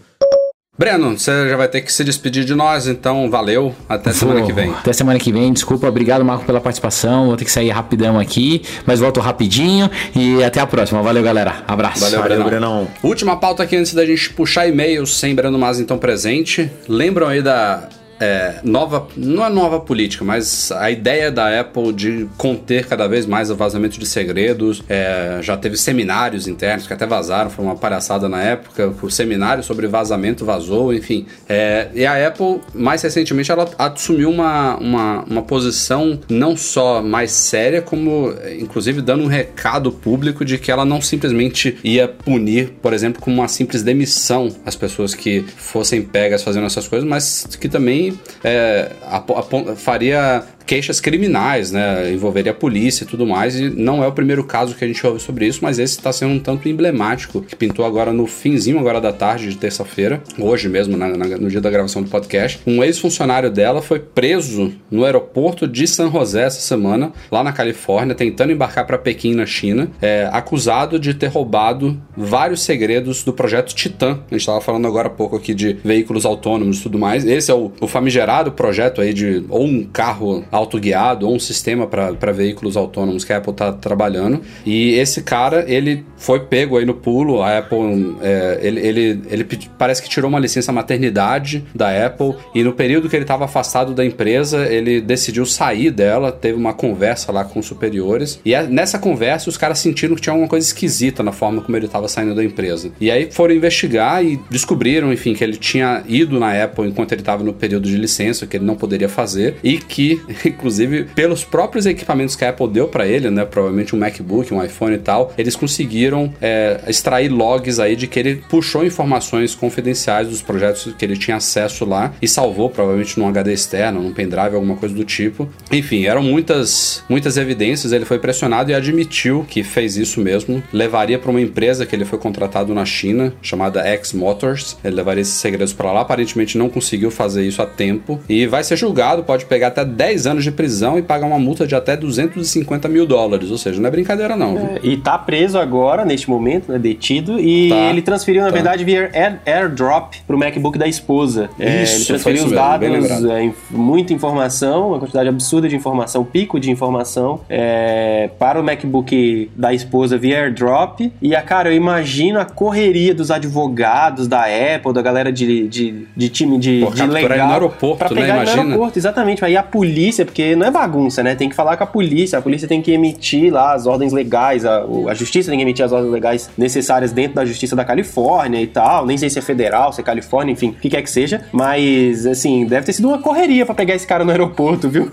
Breno, 0.80 1.18
você 1.18 1.46
já 1.50 1.58
vai 1.58 1.68
ter 1.68 1.82
que 1.82 1.92
se 1.92 2.02
despedir 2.02 2.42
de 2.42 2.54
nós, 2.54 2.86
então 2.88 3.30
valeu. 3.30 3.74
Até 3.86 4.14
semana 4.14 4.38
Vou- 4.38 4.46
que 4.48 4.52
vem. 4.54 4.70
Até 4.70 4.94
semana 4.94 5.18
que 5.18 5.30
vem. 5.30 5.52
Desculpa, 5.52 5.86
obrigado, 5.86 6.24
Marco, 6.24 6.46
pela 6.46 6.58
participação. 6.58 7.26
Vou 7.26 7.36
ter 7.36 7.44
que 7.44 7.52
sair 7.52 7.68
rapidão 7.68 8.18
aqui, 8.18 8.62
mas 8.86 8.98
volto 8.98 9.20
rapidinho 9.20 9.90
e 10.16 10.42
até 10.42 10.58
a 10.58 10.66
próxima. 10.66 11.02
Valeu, 11.02 11.22
galera. 11.22 11.56
Abraço. 11.68 12.00
Valeu, 12.00 12.20
Valeu, 12.22 12.44
Brenão. 12.44 12.48
Brenão. 12.84 12.88
Última 13.02 13.36
pauta 13.36 13.62
aqui 13.62 13.76
antes 13.76 13.92
da 13.92 14.06
gente 14.06 14.30
puxar 14.30 14.66
e-mails 14.66 15.18
sem 15.18 15.34
Breno 15.34 15.58
Mas 15.58 15.78
então 15.80 15.98
presente. 15.98 16.70
Lembram 16.88 17.28
aí 17.28 17.42
da 17.42 17.86
é, 18.20 18.60
nova, 18.62 19.08
não 19.16 19.44
é 19.44 19.48
nova 19.48 19.80
política, 19.80 20.22
mas 20.22 20.70
a 20.72 20.90
ideia 20.90 21.30
da 21.30 21.60
Apple 21.60 21.92
de 21.92 22.28
conter 22.36 22.86
cada 22.86 23.08
vez 23.08 23.24
mais 23.24 23.50
o 23.50 23.56
vazamento 23.56 23.98
de 23.98 24.06
segredos. 24.06 24.82
É, 24.88 25.38
já 25.40 25.56
teve 25.56 25.76
seminários 25.76 26.46
internos 26.46 26.86
que 26.86 26.92
até 26.92 27.06
vazaram, 27.06 27.48
foi 27.48 27.64
uma 27.64 27.76
palhaçada 27.76 28.28
na 28.28 28.42
época. 28.42 28.92
O 29.02 29.10
seminário 29.10 29.62
sobre 29.62 29.86
vazamento 29.86 30.44
vazou, 30.44 30.92
enfim. 30.92 31.26
É, 31.48 31.88
e 31.94 32.04
a 32.04 32.28
Apple, 32.28 32.60
mais 32.74 33.00
recentemente, 33.00 33.50
ela 33.50 33.68
assumiu 33.78 34.28
uma, 34.28 34.76
uma, 34.76 35.24
uma 35.24 35.42
posição 35.42 36.20
não 36.28 36.56
só 36.56 37.02
mais 37.02 37.30
séria, 37.30 37.80
como 37.80 38.34
inclusive 38.60 39.00
dando 39.00 39.24
um 39.24 39.28
recado 39.28 39.90
público 39.90 40.44
de 40.44 40.58
que 40.58 40.70
ela 40.70 40.84
não 40.84 41.00
simplesmente 41.00 41.78
ia 41.82 42.06
punir, 42.06 42.74
por 42.82 42.92
exemplo, 42.92 43.22
com 43.22 43.32
uma 43.32 43.48
simples 43.48 43.82
demissão 43.82 44.54
as 44.66 44.76
pessoas 44.76 45.14
que 45.14 45.42
fossem 45.56 46.02
pegas 46.02 46.42
fazendo 46.42 46.66
essas 46.66 46.86
coisas, 46.86 47.08
mas 47.08 47.46
que 47.58 47.68
também 47.68 48.09
é, 48.44 48.92
apo- 49.10 49.34
apo- 49.36 49.76
faria 49.76 50.42
queixas 50.70 51.00
criminais, 51.00 51.72
né? 51.72 52.12
Envolveria 52.12 52.52
a 52.52 52.54
polícia 52.54 53.02
e 53.02 53.06
tudo 53.08 53.26
mais. 53.26 53.58
E 53.58 53.68
não 53.68 54.04
é 54.04 54.06
o 54.06 54.12
primeiro 54.12 54.44
caso 54.44 54.76
que 54.76 54.84
a 54.84 54.86
gente 54.86 55.04
ouve 55.04 55.18
sobre 55.18 55.44
isso, 55.44 55.58
mas 55.62 55.80
esse 55.80 55.96
está 55.98 56.12
sendo 56.12 56.34
um 56.34 56.38
tanto 56.38 56.68
emblemático, 56.68 57.40
que 57.42 57.56
pintou 57.56 57.84
agora 57.84 58.12
no 58.12 58.24
finzinho 58.24 58.78
agora 58.78 59.00
da 59.00 59.12
tarde 59.12 59.48
de 59.48 59.56
terça-feira, 59.56 60.22
hoje 60.38 60.68
mesmo, 60.68 60.96
na- 60.96 61.08
na- 61.08 61.26
no 61.38 61.48
dia 61.50 61.60
da 61.60 61.68
gravação 61.70 62.00
do 62.04 62.08
podcast. 62.08 62.60
Um 62.64 62.84
ex-funcionário 62.84 63.50
dela 63.50 63.82
foi 63.82 63.98
preso 63.98 64.72
no 64.88 65.04
aeroporto 65.04 65.66
de 65.66 65.88
San 65.88 66.08
José 66.08 66.44
essa 66.44 66.60
semana, 66.60 67.10
lá 67.32 67.42
na 67.42 67.52
Califórnia, 67.52 68.14
tentando 68.14 68.52
embarcar 68.52 68.86
para 68.86 68.96
Pequim, 68.96 69.34
na 69.34 69.46
China, 69.46 69.90
é, 70.00 70.28
acusado 70.32 71.00
de 71.00 71.14
ter 71.14 71.26
roubado 71.26 72.00
vários 72.16 72.62
segredos 72.62 73.24
do 73.24 73.32
projeto 73.32 73.74
Titan. 73.74 74.20
A 74.30 74.34
gente 74.34 74.42
estava 74.42 74.60
falando 74.60 74.86
agora 74.86 75.08
há 75.08 75.10
pouco 75.10 75.34
aqui 75.34 75.52
de 75.52 75.72
veículos 75.84 76.24
autônomos 76.24 76.78
e 76.78 76.82
tudo 76.84 76.96
mais. 76.96 77.26
Esse 77.26 77.50
é 77.50 77.54
o, 77.54 77.72
o 77.80 77.88
famigerado 77.88 78.52
projeto 78.52 79.00
aí 79.00 79.12
de 79.12 79.42
ou 79.48 79.64
um 79.64 79.82
carro 79.82 80.44
autoguiado 80.60 81.26
ou 81.26 81.34
um 81.34 81.38
sistema 81.40 81.86
para 81.86 82.32
veículos 82.32 82.76
autônomos 82.76 83.24
que 83.24 83.32
a 83.32 83.38
Apple 83.38 83.52
está 83.52 83.72
trabalhando. 83.72 84.40
E 84.64 84.92
esse 84.94 85.22
cara, 85.22 85.64
ele 85.68 86.04
foi 86.16 86.40
pego 86.40 86.76
aí 86.76 86.84
no 86.84 86.94
pulo. 86.94 87.42
A 87.42 87.58
Apple, 87.58 88.16
é, 88.22 88.60
ele, 88.62 88.80
ele, 88.80 89.22
ele 89.30 89.46
parece 89.78 90.02
que 90.02 90.08
tirou 90.08 90.28
uma 90.28 90.38
licença 90.38 90.72
maternidade 90.72 91.64
da 91.74 92.06
Apple 92.06 92.34
e 92.54 92.62
no 92.62 92.72
período 92.72 93.08
que 93.08 93.16
ele 93.16 93.24
estava 93.24 93.44
afastado 93.44 93.94
da 93.94 94.04
empresa, 94.04 94.66
ele 94.66 95.00
decidiu 95.00 95.44
sair 95.46 95.90
dela, 95.90 96.30
teve 96.32 96.56
uma 96.58 96.72
conversa 96.72 97.32
lá 97.32 97.44
com 97.44 97.60
os 97.60 97.66
superiores. 97.66 98.40
E 98.44 98.54
a- 98.54 98.62
nessa 98.64 98.98
conversa, 98.98 99.48
os 99.48 99.56
caras 99.56 99.78
sentiram 99.78 100.14
que 100.14 100.20
tinha 100.22 100.32
alguma 100.32 100.48
coisa 100.48 100.66
esquisita 100.66 101.22
na 101.22 101.32
forma 101.32 101.62
como 101.62 101.76
ele 101.76 101.86
estava 101.86 102.06
saindo 102.08 102.34
da 102.34 102.44
empresa. 102.44 102.90
E 103.00 103.10
aí 103.10 103.30
foram 103.30 103.54
investigar 103.54 104.24
e 104.24 104.38
descobriram, 104.50 105.12
enfim, 105.12 105.34
que 105.34 105.42
ele 105.42 105.56
tinha 105.56 106.02
ido 106.06 106.38
na 106.38 106.62
Apple 106.62 106.86
enquanto 106.88 107.12
ele 107.12 107.22
estava 107.22 107.42
no 107.42 107.52
período 107.52 107.88
de 107.88 107.96
licença, 107.96 108.46
que 108.46 108.56
ele 108.56 108.64
não 108.64 108.76
poderia 108.76 109.08
fazer, 109.08 109.56
e 109.62 109.78
que, 109.78 110.20
inclusive, 110.50 111.04
pelos 111.14 111.44
próprios 111.44 111.86
equipamentos 111.86 112.36
que 112.36 112.44
a 112.44 112.50
Apple 112.50 112.68
deu 112.68 112.88
para 112.88 113.06
ele, 113.06 113.30
né, 113.30 113.44
provavelmente 113.44 113.94
um 113.94 113.98
MacBook, 113.98 114.52
um 114.52 114.62
iPhone 114.62 114.94
e 114.94 114.98
tal, 114.98 115.32
eles 115.36 115.56
conseguiram 115.56 116.32
é, 116.40 116.80
extrair 116.86 117.28
logs 117.28 117.78
aí 117.78 117.96
de 117.96 118.06
que 118.06 118.18
ele 118.18 118.36
puxou 118.48 118.84
informações 118.84 119.54
confidenciais 119.54 120.28
dos 120.28 120.42
projetos 120.42 120.92
que 120.96 121.04
ele 121.04 121.16
tinha 121.16 121.36
acesso 121.36 121.84
lá 121.84 122.12
e 122.20 122.28
salvou, 122.28 122.68
provavelmente 122.68 123.18
num 123.18 123.28
HD 123.28 123.52
externo, 123.52 124.02
num 124.02 124.12
pendrive, 124.12 124.54
alguma 124.54 124.76
coisa 124.76 124.94
do 124.94 125.04
tipo. 125.04 125.48
Enfim, 125.70 126.04
eram 126.06 126.22
muitas, 126.22 127.04
muitas 127.08 127.36
evidências, 127.36 127.92
ele 127.92 128.04
foi 128.04 128.18
pressionado 128.18 128.70
e 128.70 128.74
admitiu 128.74 129.44
que 129.48 129.62
fez 129.62 129.96
isso 129.96 130.20
mesmo, 130.20 130.62
levaria 130.72 131.18
para 131.18 131.30
uma 131.30 131.40
empresa 131.40 131.86
que 131.86 131.94
ele 131.94 132.04
foi 132.04 132.18
contratado 132.18 132.74
na 132.74 132.84
China, 132.84 133.32
chamada 133.42 133.82
X 133.86 134.12
Motors, 134.12 134.76
ele 134.84 134.96
levaria 134.96 135.22
esses 135.22 135.34
segredos 135.34 135.72
para 135.72 135.92
lá, 135.92 136.00
aparentemente 136.00 136.58
não 136.58 136.68
conseguiu 136.68 137.10
fazer 137.10 137.44
isso 137.44 137.62
a 137.62 137.66
tempo. 137.66 138.20
E 138.28 138.46
vai 138.46 138.64
ser 138.64 138.76
julgado, 138.76 139.24
pode 139.24 139.44
pegar 139.44 139.68
até 139.68 139.84
10 139.84 140.26
anos 140.26 140.39
de 140.44 140.50
prisão 140.50 140.98
e 140.98 141.02
pagar 141.02 141.26
uma 141.26 141.38
multa 141.38 141.66
de 141.66 141.74
até 141.74 141.96
250 141.96 142.88
mil 142.88 143.06
dólares, 143.06 143.50
ou 143.50 143.58
seja, 143.58 143.80
não 143.80 143.88
é 143.88 143.90
brincadeira 143.90 144.36
não, 144.36 144.56
viu? 144.56 144.68
E 144.82 144.96
tá 144.96 145.16
preso 145.18 145.58
agora, 145.58 146.04
neste 146.04 146.28
momento, 146.28 146.70
né, 146.72 146.78
detido, 146.78 147.38
e 147.40 147.68
Tá, 147.68 147.76
ele 147.90 148.02
transferiu, 148.02 148.42
na 148.42 148.48
tá. 148.48 148.54
verdade, 148.54 148.84
via 148.84 149.10
air, 149.12 149.40
airdrop 149.46 150.14
pro 150.26 150.38
MacBook 150.38 150.78
da 150.78 150.86
esposa. 150.88 151.48
É, 151.58 151.82
Isso, 151.82 151.94
ele 151.94 152.04
foi 152.04 152.32
transferiu 152.32 152.44
os 152.44 152.50
mesmo, 152.50 153.08
dados, 153.08 153.24
é, 153.30 153.52
muita 153.70 154.12
informação, 154.12 154.88
uma 154.88 154.98
quantidade 154.98 155.28
absurda 155.28 155.68
de 155.68 155.76
informação, 155.76 156.24
pico 156.24 156.58
de 156.58 156.70
informação, 156.70 157.40
é, 157.48 158.30
para 158.38 158.60
o 158.60 158.64
MacBook 158.64 159.50
da 159.56 159.72
esposa 159.72 160.16
via 160.18 160.42
airdrop. 160.42 161.00
E, 161.20 161.34
a, 161.34 161.42
cara, 161.42 161.70
eu 161.70 161.76
imagino 161.76 162.38
a 162.40 162.44
correria 162.44 163.14
dos 163.14 163.30
advogados 163.30 164.26
da 164.26 164.44
Apple, 164.44 164.92
da 164.92 165.02
galera 165.02 165.32
de, 165.32 165.68
de, 165.68 166.06
de 166.16 166.28
time 166.28 166.58
de, 166.58 166.80
Pô, 166.84 166.90
de 166.90 167.06
legal. 167.06 167.32
ele 167.32 167.42
no 167.46 167.52
aeroporto, 167.52 167.98
pra 167.98 168.08
né? 168.10 168.14
pegar 168.14 168.26
ele 168.26 168.32
no 168.32 168.42
Imagina. 168.42 168.62
aeroporto, 168.62 168.98
exatamente. 168.98 169.44
Aí 169.44 169.56
a 169.56 169.62
polícia, 169.62 170.19
porque 170.24 170.56
não 170.56 170.66
é 170.66 170.70
bagunça, 170.70 171.22
né? 171.22 171.34
Tem 171.34 171.48
que 171.48 171.54
falar 171.54 171.76
com 171.76 171.84
a 171.84 171.86
polícia. 171.86 172.38
A 172.38 172.42
polícia 172.42 172.68
tem 172.68 172.82
que 172.82 172.92
emitir 172.92 173.52
lá 173.52 173.74
as 173.74 173.86
ordens 173.86 174.12
legais, 174.12 174.64
a, 174.64 174.84
a 175.08 175.14
justiça 175.14 175.50
tem 175.50 175.58
que 175.58 175.62
emitir 175.62 175.84
as 175.84 175.92
ordens 175.92 176.12
legais 176.12 176.50
necessárias 176.56 177.12
dentro 177.12 177.36
da 177.36 177.44
justiça 177.44 177.74
da 177.76 177.84
Califórnia 177.84 178.60
e 178.60 178.66
tal. 178.66 179.06
Nem 179.06 179.16
sei 179.16 179.30
se 179.30 179.38
é 179.38 179.42
federal, 179.42 179.92
se 179.92 180.00
é 180.00 180.04
Califórnia, 180.04 180.52
enfim, 180.52 180.68
o 180.70 180.72
que 180.74 180.90
quer 180.90 181.02
que 181.02 181.10
seja. 181.10 181.42
Mas, 181.52 182.26
assim, 182.26 182.66
deve 182.66 182.86
ter 182.86 182.92
sido 182.92 183.08
uma 183.08 183.18
correria 183.18 183.64
pra 183.64 183.74
pegar 183.74 183.94
esse 183.94 184.06
cara 184.06 184.24
no 184.24 184.30
aeroporto, 184.30 184.88
viu? 184.88 185.10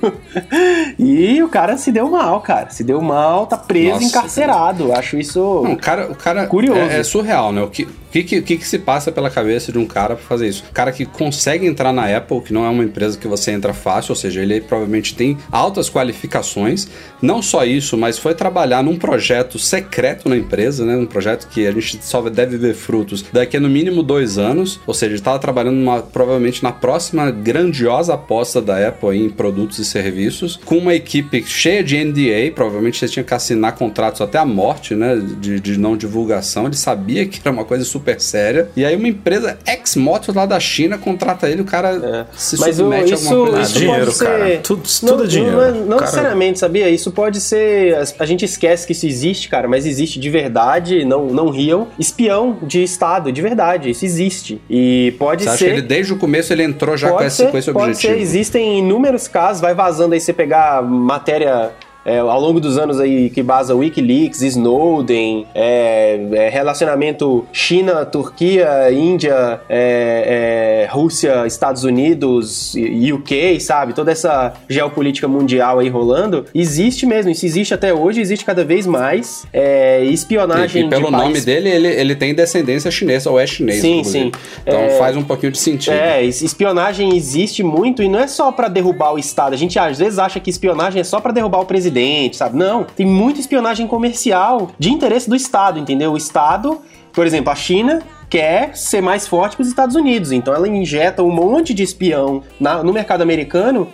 e 0.98 1.42
o 1.42 1.50
cara 1.50 1.78
se 1.78 1.92
deu 1.92 2.10
mal, 2.10 2.42
cara. 2.42 2.70
Se 2.70 2.84
deu 2.84 3.02
mal, 3.02 3.46
tá 3.48 3.58
preso, 3.58 3.94
Nossa, 3.94 4.06
encarcerado. 4.06 4.92
Acho 4.94 5.18
isso. 5.18 5.40
Não, 5.64 5.74
o 5.74 5.78
cara, 5.78 6.12
o 6.12 6.16
cara 6.16 6.48
Curioso. 6.48 6.80
É, 6.80 7.00
é 7.00 7.04
surreal, 7.04 7.52
né? 7.52 7.62
O 7.62 7.68
que, 7.68 7.88
O 8.08 8.10
que, 8.10 8.24
que, 8.24 8.42
que, 8.42 8.68
se 8.68 8.80
passa 8.80 9.12
pela 9.12 9.30
cabeça 9.30 9.72
de 9.72 9.78
um 9.78 9.86
cara 9.86 10.16
pra 10.16 10.26
fazer 10.26 10.48
isso? 10.48 10.64
O 10.70 10.74
cara 10.74 10.92
que 10.92 11.06
consegue 11.06 11.68
entrar 11.68 11.92
na 11.92 12.06
Apple, 12.16 12.42
que 12.42 12.54
não 12.54 12.66
é 12.66 12.70
uma 12.70 12.84
empresa 12.84 13.18
que 13.18 13.28
você 13.28 13.52
entra 13.52 13.74
fácil, 13.74 14.12
ou 14.12 14.16
seja, 14.16 14.42
ele 14.42 14.62
provavelmente 14.62 15.14
tem 15.14 15.38
altas 15.52 15.90
qualificações. 15.90 16.88
Não 17.22 17.42
só 17.42 17.66
isso, 17.66 17.98
mas 17.98 18.18
foi 18.18 18.34
trabalhar 18.34 18.82
num 18.82 18.96
projeto 18.96 19.60
secreto 19.60 20.30
na 20.30 20.38
empresa, 20.38 20.86
né? 20.86 20.96
Um 20.96 21.06
projeto 21.06 21.48
que 21.50 21.68
a 21.68 21.72
gente 21.72 22.00
só 22.04 22.22
deve 22.30 22.58
ver 22.58 22.74
frutos 22.74 23.26
daqui 23.32 23.58
a 23.58 23.60
no 23.60 23.70
mínimo 23.70 24.02
dois 24.02 24.38
anos. 24.38 24.80
Ou 24.88 24.94
seja, 24.94 25.12
ele 25.12 25.20
estava 25.20 25.40
trabalhando 25.40 25.76
numa, 25.76 26.02
provavelmente 26.02 26.64
na 26.64 26.72
próxima 26.72 27.30
grandiosa 27.30 28.14
aposta 28.14 28.62
da 28.62 28.88
Apple 28.88 29.18
em 29.18 29.30
produtos 29.30 29.80
e 29.80 29.86
serviços, 29.86 30.60
com 30.64 30.78
uma 30.78 30.94
equipe 30.94 31.44
cheia 31.46 31.84
de 31.84 32.04
NDA. 32.04 32.52
Provavelmente 32.56 32.98
você 32.98 33.08
tinha 33.08 33.24
que 33.24 33.34
assinar 33.34 33.76
contratos 33.76 34.22
até 34.22 34.38
a 34.38 34.46
morte, 34.46 34.96
né? 34.96 35.16
De, 35.18 35.60
de 35.60 35.78
não 35.78 35.98
divulgação. 35.98 36.66
Ele 36.66 36.76
sabia 36.76 37.26
que 37.26 37.40
era 37.44 37.52
uma 37.52 37.66
coisa 37.66 37.84
super 37.98 38.20
séria. 38.22 38.70
E 38.76 38.86
aí 38.86 38.96
uma 38.96 39.08
empresa 39.08 39.58
ex-motos 39.68 40.34
lá 40.36 40.46
da 40.46 40.60
China 40.60 40.98
contrata 40.98 41.50
ele, 41.50 41.62
o 41.62 41.66
cara 41.66 41.90
É. 41.90 42.26
se 42.38 42.60
Mas 42.60 42.80
o, 42.80 42.84
submete 42.84 43.14
a 43.14 43.16
isso, 43.16 43.28
alguma 43.34 43.50
coisa. 43.52 43.62
isso 43.70 43.80
dinheiro, 43.80 44.06
pode 44.06 44.16
ser... 44.18 44.26
cara. 44.26 44.58
Tudo- 44.64 44.84
tudo 45.00 45.24
é 45.24 45.28
dinheiro. 45.28 45.58
Não, 45.58 45.72
não, 45.72 45.80
não 45.82 45.88
Cara- 45.98 46.02
necessariamente, 46.02 46.60
sabia? 46.60 46.90
Isso 46.90 47.12
pode 47.12 47.40
ser... 47.42 47.96
A 48.20 48.26
gente 48.26 48.46
esquece 48.46 48.86
que 48.86 48.92
isso 48.94 49.06
existe, 49.06 49.50
cara, 49.50 49.68
mas 49.68 49.86
existe 49.86 50.20
de 50.20 50.30
verdade, 50.30 51.04
não, 51.06 51.26
não 51.28 51.50
riam. 51.50 51.88
Espião 52.00 52.58
de 52.64 52.84
Estado, 52.84 53.32
de 53.32 53.42
verdade, 53.42 53.90
isso 53.90 54.06
existe. 54.06 54.62
E 54.70 55.14
pode 55.20 55.44
Você 55.44 55.50
acha 55.50 55.58
ser... 55.60 55.66
que 55.66 55.72
ele 55.72 55.82
desde 55.82 56.14
o 56.14 56.18
começo 56.18 56.52
ele 56.54 56.64
entrou 56.64 56.96
já 56.98 57.10
com 57.10 57.16
pode 57.16 57.28
esse, 57.28 57.36
ser, 57.38 57.52
com 57.52 57.58
esse 57.58 57.72
pode 57.72 57.86
objetivo? 57.92 58.14
ser. 58.14 58.22
Existem 58.22 58.80
inúmeros 58.80 59.28
casos, 59.28 59.62
vai 59.62 59.74
vazando 59.74 60.14
aí 60.14 60.20
você 60.20 60.34
pegar 60.34 60.82
matéria 60.84 61.72
é, 62.08 62.20
ao 62.20 62.40
longo 62.42 62.60
dos 62.60 62.78
anos 62.78 63.00
aí 63.00 63.30
que 63.30 63.44
basa 63.44 63.76
Wikileaks, 63.76 64.42
Snowden, 64.42 65.46
é, 65.54 66.20
é, 66.32 66.50
relacionamento 66.50 67.46
China, 67.52 68.06
Turquia, 68.06 68.90
Índia, 68.92 69.60
é, 69.70 70.86
é, 70.86 70.88
Rússia, 70.90 71.46
Estados 71.46 71.84
Unidos, 71.84 72.74
UK, 73.14 73.60
sabe? 73.60 73.94
Toda 73.94 74.12
essa 74.12 74.54
geopolítica 74.70 75.28
mundial 75.28 75.80
aí 75.80 75.90
rolando. 75.90 76.46
Existe 76.56 77.06
mesmo, 77.06 77.30
isso 77.32 77.46
existe 77.46 77.74
até 77.74 77.94
hoje, 77.94 78.22
existe 78.22 78.46
cada 78.46 78.64
vez 78.64 78.88
mais. 78.88 79.46
É, 79.52 80.04
espionagem 80.06 80.84
E, 80.84 80.86
e 80.86 80.90
pelo 80.90 81.06
de 81.08 81.12
nome 81.12 81.34
país- 81.34 81.46
dele, 81.46 81.70
ele, 81.70 81.88
ele 81.88 82.16
tem 82.16 82.34
descendência 82.34 82.90
chinesa 82.90 83.30
ou 83.30 83.40
é 83.40 83.46
chinês. 83.46 83.82
Sim, 83.82 84.04
sim. 84.04 84.32
Então 84.62 84.80
faz 84.98 85.18
um 85.18 85.24
pouquinho 85.24 85.52
de 85.52 85.58
sentido. 85.58 85.94
É, 85.94 86.24
es- 86.24 86.42
espionagem 86.42 87.16
existe 87.16 87.62
muito 87.64 88.02
e 88.02 88.08
não 88.08 88.20
é 88.20 88.28
só 88.28 88.52
pra 88.52 88.70
derrubar 88.70 89.14
o 89.14 89.20
Estado. 89.20 89.54
A 89.54 89.58
gente 89.58 89.78
às 89.78 89.98
vezes 90.00 90.18
acha 90.20 90.40
que 90.40 90.50
espionagem 90.50 91.02
é 91.02 91.04
só 91.04 91.20
pra 91.20 91.32
derrubar 91.34 91.60
o 91.60 91.66
presidente, 91.66 91.97
sabe? 92.34 92.58
Não, 92.58 92.84
tem 92.84 93.06
muita 93.06 93.40
espionagem 93.40 93.88
comercial 93.88 94.72
de 94.78 94.92
interesse 94.92 95.30
do 95.30 95.36
Estado, 95.36 95.80
entendeu? 95.80 96.14
O 96.14 96.18
Estado, 96.18 96.82
por 97.14 97.26
exemplo, 97.26 97.52
a 97.52 97.56
China 97.56 98.02
quer 98.30 98.76
ser 98.76 99.02
mais 99.02 99.28
forte 99.28 99.56
que 99.56 99.62
os 99.62 99.68
Estados 99.68 99.96
Unidos, 99.96 100.32
então 100.32 100.54
ela 100.54 100.68
injeta 100.68 101.24
um 101.24 101.32
monte 101.32 101.74
de 101.74 101.84
espião 101.84 102.42
na- 102.60 102.84
no 102.84 102.92
mercado 102.92 103.22
americano 103.22 103.86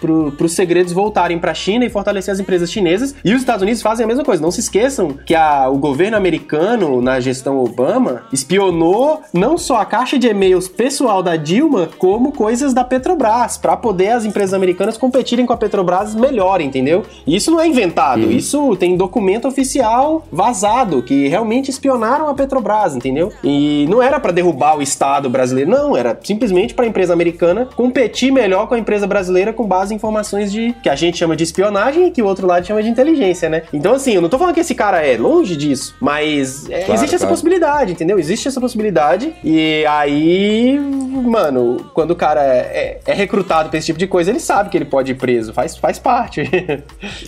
pro- 0.00 0.32
pros 0.36 0.52
segredos 0.52 0.92
voltarem 0.92 1.38
pra 1.38 1.52
China 1.54 1.84
e 1.84 1.90
fortalecer 1.90 2.32
as 2.32 2.38
empresas 2.40 2.70
chinesas. 2.70 3.14
E 3.24 3.34
os 3.34 3.40
Estados 3.40 3.62
Unidos 3.62 3.82
fazem 3.82 4.04
a 4.04 4.06
mesma 4.06 4.24
coisa. 4.24 4.42
Não 4.42 4.50
se 4.50 4.60
esqueçam 4.60 5.16
que 5.26 5.34
a- 5.34 5.68
o 5.68 5.76
governo 5.78 6.16
americano, 6.16 7.00
na 7.02 7.18
gestão 7.20 7.58
Obama, 7.58 8.22
espionou 8.32 9.22
não 9.32 9.58
só 9.58 9.76
a 9.78 9.84
caixa 9.84 10.18
de 10.18 10.28
e-mails 10.28 10.68
pessoal 10.68 11.22
da 11.22 11.36
Dilma, 11.36 11.88
como 11.98 12.32
coisas 12.32 12.72
da 12.72 12.84
Petrobras, 12.84 13.56
pra 13.56 13.76
poder 13.76 14.10
as 14.10 14.24
empresas 14.24 14.54
americanas 14.54 14.96
competirem 14.96 15.46
com 15.46 15.52
a 15.52 15.56
Petrobras 15.56 16.14
melhor, 16.14 16.60
entendeu? 16.60 17.02
E 17.26 17.34
isso 17.36 17.50
não 17.50 17.60
é 17.60 17.66
inventado, 17.66 18.30
isso 18.30 18.76
tem 18.76 18.96
documento 18.96 19.48
oficial 19.48 20.24
vazado 20.30 21.02
que 21.02 21.26
realmente 21.28 21.70
espionaram 21.70 22.28
a 22.28 22.34
Petrobras, 22.34 22.94
entendeu? 22.94 23.31
E 23.42 23.86
não 23.88 24.02
era 24.02 24.18
pra 24.20 24.32
derrubar 24.32 24.76
o 24.78 24.82
Estado 24.82 25.28
brasileiro, 25.30 25.70
não, 25.70 25.96
era 25.96 26.18
simplesmente 26.22 26.74
pra 26.74 26.86
empresa 26.86 27.12
americana 27.12 27.68
competir 27.74 28.30
melhor 28.32 28.66
com 28.68 28.74
a 28.74 28.78
empresa 28.78 29.06
brasileira 29.06 29.52
com 29.52 29.66
base 29.66 29.92
em 29.92 29.96
informações 29.96 30.50
de 30.52 30.74
que 30.82 30.88
a 30.88 30.94
gente 30.96 31.16
chama 31.18 31.36
de 31.36 31.44
espionagem 31.44 32.06
e 32.08 32.10
que 32.10 32.22
o 32.22 32.26
outro 32.26 32.46
lado 32.46 32.66
chama 32.66 32.82
de 32.82 32.88
inteligência, 32.88 33.48
né? 33.48 33.62
Então 33.72 33.94
assim, 33.94 34.12
eu 34.14 34.20
não 34.20 34.28
tô 34.28 34.38
falando 34.38 34.54
que 34.54 34.60
esse 34.60 34.74
cara 34.74 35.04
é 35.06 35.16
longe 35.16 35.56
disso, 35.56 35.94
mas 36.00 36.68
é, 36.68 36.80
Claro, 36.80 36.94
existe 36.94 37.14
essa 37.14 37.24
claro. 37.24 37.32
possibilidade, 37.34 37.92
entendeu? 37.92 38.18
Existe 38.18 38.48
essa 38.48 38.60
possibilidade 38.60 39.32
e 39.44 39.84
aí, 39.86 40.78
mano, 40.78 41.90
quando 41.94 42.12
o 42.12 42.16
cara 42.16 42.42
é, 42.42 43.00
é 43.06 43.12
recrutado 43.14 43.68
pra 43.68 43.78
esse 43.78 43.86
tipo 43.86 43.98
de 43.98 44.06
coisa, 44.06 44.30
ele 44.30 44.40
sabe 44.40 44.70
que 44.70 44.76
ele 44.76 44.84
pode 44.84 45.12
ir 45.12 45.14
preso, 45.14 45.52
faz, 45.52 45.76
faz 45.76 45.98
parte. 45.98 46.42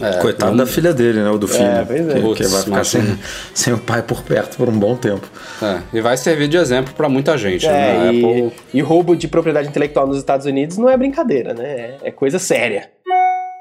É, 0.01 0.13
Coitado 0.21 0.53
vamos- 0.53 0.67
da 0.67 0.67
filha 0.67 0.93
dele, 0.93 1.23
né? 1.23 1.31
O 1.31 1.39
do 1.39 1.47
filho. 1.49 1.65
pois 1.87 2.09
é. 2.09 2.15
que, 2.15 2.21
Putz, 2.21 2.39
que 2.47 2.53
vai 2.53 2.63
ficar 2.63 2.85
sem, 2.85 3.19
sem 3.55 3.73
o 3.73 3.79
pai 3.79 4.03
por 4.03 4.23
perto 4.23 4.57
por 4.57 4.69
um 4.69 4.79
bom 4.79 4.97
tempo. 4.97 5.27
É, 5.63 5.79
e 5.95 6.01
vai 6.01 6.17
servir 6.17 6.49
de 6.49 6.57
exemplo 6.57 6.93
pra 6.95 7.09
muita 7.09 7.37
gente. 7.39 7.67
né? 7.67 7.73
É, 7.73 8.01
A 8.09 8.13
e, 8.13 8.19
Apple 8.19 8.53
e 8.73 8.81
roubo 8.81 9.15
de 9.17 9.29
propriedade 9.29 9.69
intelectual 9.69 10.07
nos 10.07 10.19
Estados 10.19 10.47
Unidos 10.47 10.77
não 10.77 10.89
é 10.91 10.97
brincadeira, 10.97 11.55
né? 11.55 11.95
É 12.03 12.11
coisa 12.11 12.39
séria. 12.39 12.91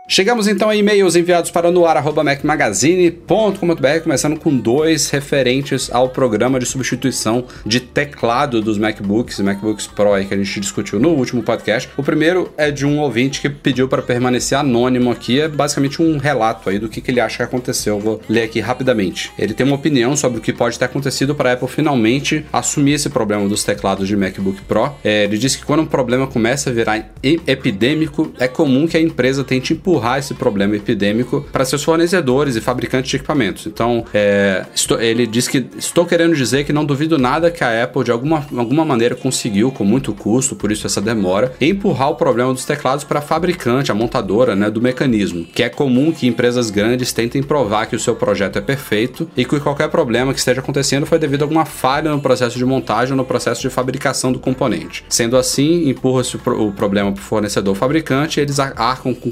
Chegamos 0.06 0.50
então 0.50 0.70
a 0.70 0.76
e-mails 0.76 1.16
enviados 1.16 1.50
para 1.50 1.72
noar.macmagazine.com.br, 1.72 4.04
começando 4.04 4.38
com 4.38 4.54
dois 4.54 5.10
referentes 5.10 5.90
ao 5.90 6.10
programa 6.10 6.60
de 6.60 6.66
substituição 6.66 7.46
de 7.66 7.80
teclado 7.80 8.62
dos 8.62 8.78
MacBooks 8.78 9.40
e 9.40 9.44
MacBooks 9.44 9.88
Pro 9.88 10.10
que 10.28 10.34
a 10.34 10.38
gente 10.38 10.60
discutiu 10.60 11.00
no 11.00 11.12
último 11.12 11.42
podcast. 11.42 11.90
O 11.96 12.04
primeiro 12.04 12.52
é 12.58 12.70
de 12.70 12.86
um 12.86 13.00
ouvinte 13.00 13.40
que 13.40 13.50
pediu 13.50 13.88
para 13.88 14.02
permanecer 14.02 14.58
anônimo 14.58 15.10
aqui, 15.10 15.40
é 15.40 15.48
basicamente 15.48 16.02
um 16.02 16.18
relato 16.18 16.70
aí 16.70 16.78
do 16.78 16.90
que, 16.90 17.00
que 17.00 17.10
ele 17.10 17.22
acha 17.22 17.38
que 17.38 17.44
aconteceu. 17.44 17.96
Eu 17.96 18.02
vou 18.02 18.20
ler 18.28 18.44
aqui 18.44 18.60
rapidamente. 18.60 19.32
Ele 19.40 19.54
tem 19.54 19.66
uma 19.66 19.78
opinião 19.78 20.18
sobre 20.18 20.38
o 20.38 20.42
que 20.42 20.52
pode 20.52 20.78
ter 20.78 20.84
acontecido 20.84 21.34
para 21.34 21.52
a 21.52 21.54
Apple 21.54 21.70
finalmente 21.70 22.46
assumir 22.52 22.96
esse 22.96 23.10
problema 23.10 23.48
dos 23.48 23.64
teclados 23.64 24.06
de 24.06 24.18
MacBook 24.18 24.64
Pro. 24.64 24.92
É, 25.02 25.24
ele 25.24 25.38
disse 25.38 25.58
que 25.58 25.66
quando 25.66 25.80
um 25.80 25.86
problema 25.86 26.28
começa 26.28 26.70
a 26.70 26.74
virar 26.74 27.10
epidêmico, 27.24 28.34
é 28.38 28.50
comum 28.50 28.86
que 28.86 28.98
a 28.98 29.02
empresa 29.02 29.46
tente 29.46 29.72
empurrar 29.72 29.93
esse 30.20 30.34
problema 30.34 30.76
epidêmico 30.76 31.46
para 31.52 31.66
seus 31.66 31.84
fornecedores 31.84 32.56
e 32.56 32.62
fabricantes 32.62 33.10
de 33.10 33.18
equipamentos. 33.18 33.66
Então, 33.66 34.06
é, 34.14 34.66
estou- 34.74 35.00
ele 35.02 35.26
diz 35.28 35.48
que 35.48 35.66
estou 35.78 36.06
querendo 36.06 36.36
dizer 36.36 36.64
que 36.64 36.74
não 36.74 36.86
duvido 36.86 37.18
nada 37.18 37.52
que 37.52 37.64
a 37.64 37.84
Apple 37.84 38.04
de 38.04 38.12
alguma, 38.12 38.46
alguma 38.56 38.86
maneira 38.86 39.16
conseguiu, 39.16 39.72
com 39.72 39.84
muito 39.84 40.14
custo, 40.14 40.56
por 40.56 40.72
isso 40.72 40.86
essa 40.88 41.02
demora, 41.02 41.54
empurrar 41.60 42.10
o 42.10 42.16
problema 42.16 42.54
dos 42.54 42.66
teclados 42.66 43.04
para 43.04 43.20
a 43.20 43.22
fabricante, 43.22 43.92
a 43.92 43.96
montadora 43.96 44.56
né, 44.56 44.70
do 44.70 44.82
mecanismo. 44.82 45.46
Que 45.46 45.64
é 45.64 45.70
comum 45.70 46.12
que 46.12 46.28
empresas 46.28 46.70
grandes 46.70 47.12
tentem 47.14 47.42
provar 47.44 47.86
que 47.88 47.96
o 47.96 48.00
seu 48.00 48.16
projeto 48.16 48.58
é 48.58 48.62
perfeito 48.62 49.30
e 49.36 49.46
que 49.46 49.60
qualquer 49.60 49.90
problema 49.90 50.34
que 50.34 50.40
esteja 50.40 50.62
acontecendo 50.62 51.06
foi 51.06 51.20
devido 51.20 51.42
a 51.42 51.46
alguma 51.46 51.66
falha 51.66 52.12
no 52.12 52.20
processo 52.22 52.58
de 52.58 52.66
montagem 52.66 53.12
ou 53.14 53.18
no 53.18 53.26
processo 53.26 53.62
de 53.62 53.70
fabricação 53.70 54.32
do 54.32 54.40
componente. 54.40 55.04
Sendo 55.10 55.38
assim, 55.38 55.90
empurra-se 55.90 56.36
o, 56.36 56.40
pro- 56.40 56.68
o 56.68 56.72
problema 56.72 57.12
para 57.12 57.20
o 57.22 57.24
fornecedor 57.24 57.76
fabricante 57.76 58.40
e 58.40 58.44
eles 58.44 58.60
ar- 58.60 58.74
arcam 58.76 59.14
com- 59.14 59.32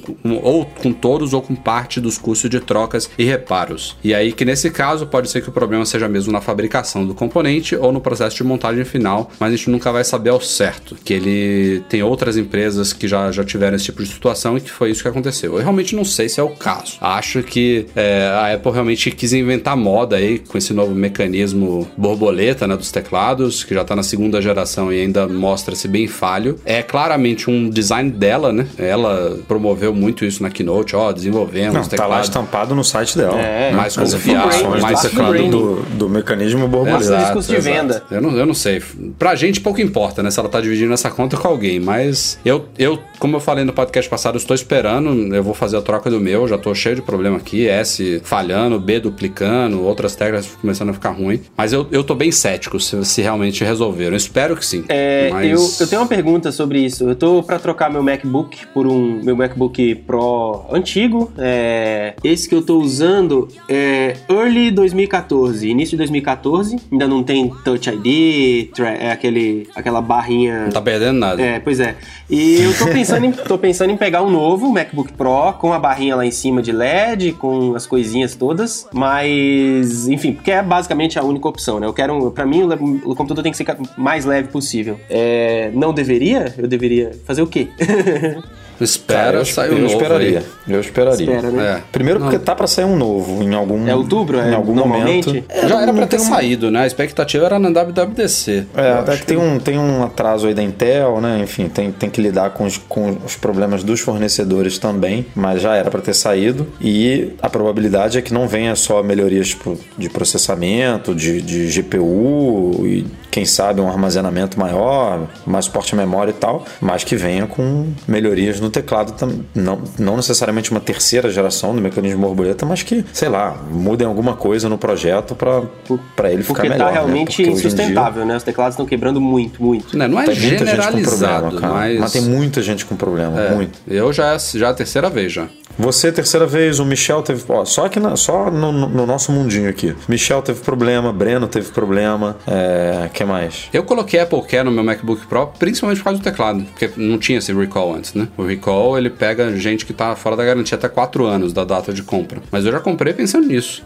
ou 0.52 0.66
com 0.66 0.92
todos 0.92 1.34
ou 1.34 1.42
com 1.42 1.56
parte 1.56 2.02
dos 2.02 2.18
custos 2.18 2.50
de 2.50 2.60
trocas 2.60 3.10
e 3.18 3.24
reparos. 3.24 3.96
E 4.04 4.14
aí 4.14 4.34
que 4.34 4.44
nesse 4.44 4.70
caso 4.70 5.08
pode 5.08 5.30
ser 5.30 5.42
que 5.42 5.48
o 5.48 5.52
problema 5.52 5.86
seja 5.86 6.10
mesmo 6.10 6.34
na 6.34 6.42
fabricação 6.42 7.06
do 7.06 7.14
componente 7.14 7.74
ou 7.74 7.92
no 7.92 8.02
processo 8.02 8.36
de 8.36 8.44
montagem 8.44 8.84
final, 8.84 9.32
mas 9.40 9.54
a 9.54 9.56
gente 9.56 9.70
nunca 9.70 9.92
vai 9.94 10.04
saber 10.04 10.32
ao 10.32 10.42
certo. 10.42 10.98
Que 11.06 11.14
ele 11.14 11.84
tem 11.88 12.04
outras 12.04 12.36
empresas 12.36 12.92
que 12.92 13.08
já, 13.08 13.32
já 13.32 13.46
tiveram 13.46 13.78
esse 13.78 13.86
tipo 13.86 14.04
de 14.04 14.10
situação 14.10 14.58
e 14.58 14.62
que 14.62 14.70
foi 14.70 14.92
isso 14.92 15.02
que 15.02 15.08
aconteceu. 15.08 15.54
Eu 15.54 15.60
realmente 15.60 15.96
não 15.96 16.04
sei 16.04 16.28
se 16.28 16.40
é 16.40 16.44
o 16.44 16.50
caso. 16.50 16.98
Acho 17.00 17.42
que 17.42 17.86
é, 17.96 18.28
a 18.28 18.54
Apple 18.54 18.72
realmente 18.74 19.10
quis 19.12 19.32
inventar 19.32 19.78
moda 19.78 20.18
aí 20.18 20.38
com 20.40 20.58
esse 20.58 20.74
novo 20.74 20.94
mecanismo 20.94 21.90
borboleta 21.96 22.68
né, 22.68 22.76
dos 22.76 22.92
teclados, 22.92 23.64
que 23.64 23.74
já 23.74 23.86
tá 23.86 23.96
na 23.96 24.04
segunda 24.04 24.42
geração 24.42 24.92
e 24.92 25.00
ainda 25.00 25.28
mostra-se 25.28 25.88
bem 25.88 26.08
falho. 26.08 26.60
É 26.66 26.84
claramente 26.84 27.50
um 27.50 27.70
design 27.70 28.12
dela, 28.12 28.52
né? 28.52 28.68
Ela 28.78 29.40
promoveu 29.48 29.94
muito 29.94 30.26
isso 30.26 30.41
na 30.42 30.50
Keynote, 30.50 30.96
ó, 30.96 31.12
desenvolvendo 31.12 31.74
Não, 31.74 31.82
os 31.82 31.88
tá 31.88 32.06
lá 32.06 32.22
estampado 32.22 32.76
no 32.76 32.84
site 32.84 33.18
dela. 33.18 33.40
É, 33.40 33.72
mais 33.72 33.98
As 33.98 34.14
informações 34.14 34.82
mais 34.82 35.02
do 35.02 35.10
teclado 35.10 35.50
do, 35.50 35.82
do 35.98 36.10
mecanismo 36.10 36.68
borboleta. 36.68 37.04
Exato. 37.04 37.24
discurso 37.24 37.52
de 37.52 37.60
venda. 37.60 38.04
Eu 38.10 38.22
não, 38.22 38.32
eu 38.32 38.46
não 38.46 38.54
sei. 38.54 38.82
Pra 39.18 39.36
gente 39.36 39.60
pouco 39.62 39.82
importa, 39.82 40.22
né? 40.24 40.32
Se 40.32 40.40
ela 40.40 40.50
tá 40.50 40.60
dividindo 40.60 40.94
essa 40.94 41.10
conta 41.10 41.38
com 41.38 41.48
alguém. 41.48 41.80
Mas 41.80 42.40
eu, 42.44 42.66
eu, 42.78 43.00
como 43.20 43.36
eu 43.36 43.40
falei 43.40 43.64
no 43.64 43.74
podcast 43.74 44.10
passado, 44.10 44.36
eu 44.36 44.40
estou 44.40 44.56
esperando. 44.56 45.34
Eu 45.34 45.44
vou 45.44 45.54
fazer 45.54 45.78
a 45.78 45.82
troca 45.82 46.10
do 46.10 46.20
meu. 46.20 46.48
Já 46.48 46.58
tô 46.58 46.74
cheio 46.74 46.96
de 46.96 47.02
problema 47.02 47.38
aqui. 47.38 47.68
S 47.68 48.22
falhando, 48.24 48.80
B 48.80 49.00
duplicando, 49.00 49.84
outras 49.84 50.16
teclas 50.16 50.48
começando 50.60 50.90
a 50.90 50.94
ficar 50.94 51.12
ruim. 51.12 51.42
Mas 51.56 51.74
eu, 51.74 51.88
eu 51.92 52.04
tô 52.04 52.16
bem 52.16 52.32
cético 52.32 52.80
se, 52.80 53.04
se 53.06 53.22
realmente 53.22 53.64
resolveram. 53.64 54.14
Eu 54.14 54.18
espero 54.18 54.56
que 54.56 54.66
sim. 54.66 54.84
É, 54.90 55.30
mas... 55.32 55.52
eu, 55.52 55.86
eu 55.86 55.88
tenho 55.88 56.02
uma 56.02 56.08
pergunta 56.08 56.52
sobre 56.52 56.80
isso. 56.80 57.08
Eu 57.08 57.16
tô 57.16 57.44
pra 57.44 57.60
trocar 57.60 57.90
meu 57.90 58.04
MacBook 58.04 58.68
por 58.68 58.88
um 58.88 59.22
meu 59.24 59.36
MacBook 59.36 59.96
Pro 60.08 60.31
Antigo. 60.72 61.32
É, 61.38 62.14
esse 62.24 62.48
que 62.48 62.56
eu 62.56 62.62
tô 62.62 62.80
usando 62.80 63.48
é 63.68 64.16
Early 64.30 64.72
2014, 64.72 65.70
início 65.70 65.92
de 65.92 65.98
2014. 65.98 66.78
Ainda 66.92 67.08
não 67.08 67.24
tem 67.24 67.50
Touch 67.64 67.90
ID, 67.90 68.70
é 68.80 69.12
aquele, 69.12 69.68
aquela 69.76 70.02
barrinha. 70.02 70.66
Não 70.66 70.72
tá 70.72 70.82
perdendo 70.82 71.20
nada. 71.20 71.42
É, 71.42 71.60
pois 71.60 71.80
é. 71.80 71.96
E 72.30 72.62
eu 72.62 72.78
tô 72.78 72.86
pensando, 72.88 73.26
em, 73.26 73.32
tô 73.32 73.58
pensando 73.58 73.92
em 73.92 73.98
pegar 73.98 74.24
um 74.24 74.30
novo 74.30 74.72
MacBook 74.72 75.14
Pro 75.14 75.54
com 75.60 75.74
a 75.74 75.80
barrinha 75.80 76.16
lá 76.16 76.26
em 76.26 76.32
cima 76.32 76.62
de 76.62 76.72
LED, 76.72 77.34
com 77.34 77.76
as 77.76 77.86
coisinhas 77.86 78.36
todas. 78.36 78.88
Mas, 78.94 80.08
enfim, 80.08 80.34
porque 80.34 80.52
é 80.52 80.62
basicamente 80.62 81.20
a 81.20 81.24
única 81.24 81.48
opção, 81.48 81.80
né? 81.80 81.88
Eu 81.88 81.94
quero, 81.94 82.32
para 82.32 82.46
mim, 82.46 82.64
o, 82.64 83.12
o 83.12 83.16
computador 83.16 83.44
tem 83.44 83.52
que 83.52 83.58
ser 83.58 83.66
mais 83.98 84.26
leve 84.26 84.48
possível. 84.50 85.00
É, 85.10 85.72
não 85.74 85.94
deveria? 85.94 86.54
Eu 86.58 86.68
deveria 86.68 87.12
fazer 87.26 87.42
o 87.42 87.48
quê? 87.48 87.68
Espera 88.84 89.38
eu, 89.38 89.46
sair 89.46 89.72
um 89.72 89.78
eu 89.78 89.82
novo 89.84 89.94
esperaria. 89.94 90.40
aí. 90.40 90.74
Eu 90.74 90.80
esperaria. 90.80 91.26
Espera, 91.36 91.52
né? 91.52 91.78
É. 91.78 91.82
Primeiro 91.92 92.20
porque 92.20 92.40
tá 92.40 92.56
pra 92.56 92.68
sair 92.68 92.86
um 92.86 92.96
novo 92.96 93.44
em 93.44 93.54
algum 93.54 93.88
É 93.88 93.96
outubro, 93.96 94.38
em 94.40 94.52
é, 94.52 94.54
algum 94.56 94.74
momento. 94.76 95.34
Já 95.34 95.68
não- 95.70 95.78
era 95.78 95.86
não 95.88 95.96
pra 95.96 96.08
ter 96.08 96.18
uma- 96.20 96.30
saído, 96.36 96.72
né? 96.72 96.82
A 96.84 96.88
expectativa 96.88 97.46
era 97.46 97.60
na 97.60 97.70
WWDC. 97.70 98.66
É, 98.76 98.92
até 98.94 99.18
que 99.18 99.26
tem 99.26 99.38
um, 99.38 99.60
tem 99.60 99.78
um 99.78 100.04
atraso 100.04 100.48
aí 100.48 100.54
da 100.54 100.64
Intel, 100.64 101.20
né? 101.22 101.40
Enfim, 101.44 101.68
tem, 101.70 101.92
tem 101.92 102.10
que 102.10 102.22
lidar 102.22 102.52
com 102.52 102.66
os, 102.66 102.78
com 102.78 103.18
os 103.26 103.36
problemas 103.36 103.84
dos 103.84 104.00
fornecedores 104.00 104.78
também, 104.78 105.26
mas 105.36 105.62
já 105.62 105.76
era 105.76 105.90
para 105.92 106.02
ter 106.02 106.14
saído. 106.14 106.68
E 106.80 107.34
a 107.42 107.50
probabilidade 107.50 108.18
é 108.18 108.22
que 108.22 108.34
não 108.34 108.48
venha 108.48 108.76
só 108.76 109.02
melhorias 109.04 109.50
tipo, 109.50 109.78
de 109.98 110.10
processamento, 110.10 111.14
de, 111.14 111.42
de 111.42 111.68
GPU 111.68 112.82
e 112.86 113.06
quem 113.30 113.46
sabe 113.46 113.80
um 113.80 113.88
armazenamento 113.88 114.60
maior, 114.60 115.28
mais 115.46 115.66
suporte 115.66 115.94
à 115.94 115.98
memória 115.98 116.32
e 116.32 116.34
tal, 116.34 116.66
mas 116.82 117.04
que 117.04 117.16
venha 117.16 117.48
com 117.48 117.88
melhorias 118.08 118.60
no 118.60 118.70
teclado 118.72 119.12
também. 119.14 119.46
Não, 119.54 119.82
não 120.00 120.16
necessariamente 120.18 120.72
uma 120.72 120.80
terceira 120.80 121.30
geração 121.30 121.76
do 121.76 121.82
mecanismo 121.82 122.22
borboleta, 122.22 122.66
mas 122.66 122.82
que, 122.84 123.06
sei 123.14 123.30
lá, 123.30 123.56
mudem 123.72 124.08
alguma 124.08 124.36
coisa 124.36 124.68
no 124.70 124.78
projeto 124.78 125.36
para 125.36 126.32
ele 126.32 126.42
ficar 126.44 126.56
Porque 126.56 126.70
melhor. 126.70 126.86
tá 126.86 126.92
né? 126.92 126.92
realmente 126.94 127.28
Porque 127.28 127.42
hoje 127.44 127.52
em 127.52 127.56
dia- 127.56 127.66
insustentável, 127.68 128.26
né? 128.26 128.38
Os 128.38 128.44
teclados 128.44 128.74
estão 128.74 128.86
quebrando 128.86 129.20
muito, 129.22 129.62
muito. 129.64 129.98
Não, 129.98 130.08
não 130.08 130.20
é 130.20 130.26
tem 130.26 130.36
muita 130.40 130.50
gente 130.50 130.60
com 130.60 130.66
generalizado, 130.98 131.48
problema, 131.48 131.62
cara. 131.62 131.74
mas... 131.74 132.00
Mas... 132.00 132.12
tem 132.14 132.22
muita 132.22 132.62
gente 132.62 132.86
com 132.86 132.96
problema, 132.96 133.40
É, 133.40 133.54
muito. 133.54 133.80
Eu 133.88 134.12
já, 134.14 134.38
já 134.38 134.68
é 134.68 134.72
a 134.72 134.74
terceira 134.74 135.10
vez 135.10 135.32
já. 135.32 135.48
Você, 135.80 136.12
terceira 136.12 136.46
vez, 136.46 136.80
o 136.80 136.86
Michel 136.86 137.22
teve. 137.22 137.42
Ó, 137.48 137.64
só 137.64 137.90
na- 138.00 138.16
só 138.18 138.52
no, 138.52 138.72
no- 138.74 138.90
no 138.90 139.06
nosso 139.06 139.32
mundinho 139.32 139.70
aqui. 139.70 139.96
Michel 140.08 140.42
teve 140.42 140.60
problema, 140.60 141.14
Breno 141.14 141.48
teve 141.48 141.72
problema. 141.72 142.36
É. 142.46 143.10
que 143.14 143.24
mais? 143.24 143.70
Eu 143.74 143.84
coloquei 143.84 144.20
Apple 144.20 144.42
Care 144.44 144.64
no 144.66 144.72
meu 144.72 144.84
MacBook 144.84 145.26
Pro 145.28 145.48
principalmente 145.58 145.98
por 146.00 146.04
causa 146.06 146.20
do 146.20 146.24
teclado, 146.24 146.64
porque 146.66 146.90
não 146.98 147.18
tinha 147.18 147.40
esse 147.40 147.54
recall 147.54 147.96
antes, 147.96 148.14
né? 148.14 148.28
O 148.38 148.44
recall 148.62 148.98
ele 148.98 149.10
pega 149.10 149.58
gente 149.58 149.86
que 149.86 149.92
tá 149.92 150.16
fora 150.16 150.38
da 150.38 150.46
garantia 150.46 150.78
até 150.78 150.88
4 150.88 151.26
anos 151.26 151.52
da 151.52 151.66
data 151.66 151.92
de 151.92 152.04
compra. 152.04 152.40
Mas 152.52 152.64
eu 152.64 152.72
já 152.72 152.80
comprei 152.80 153.12
pensando 153.12 153.48
nisso. 153.48 153.84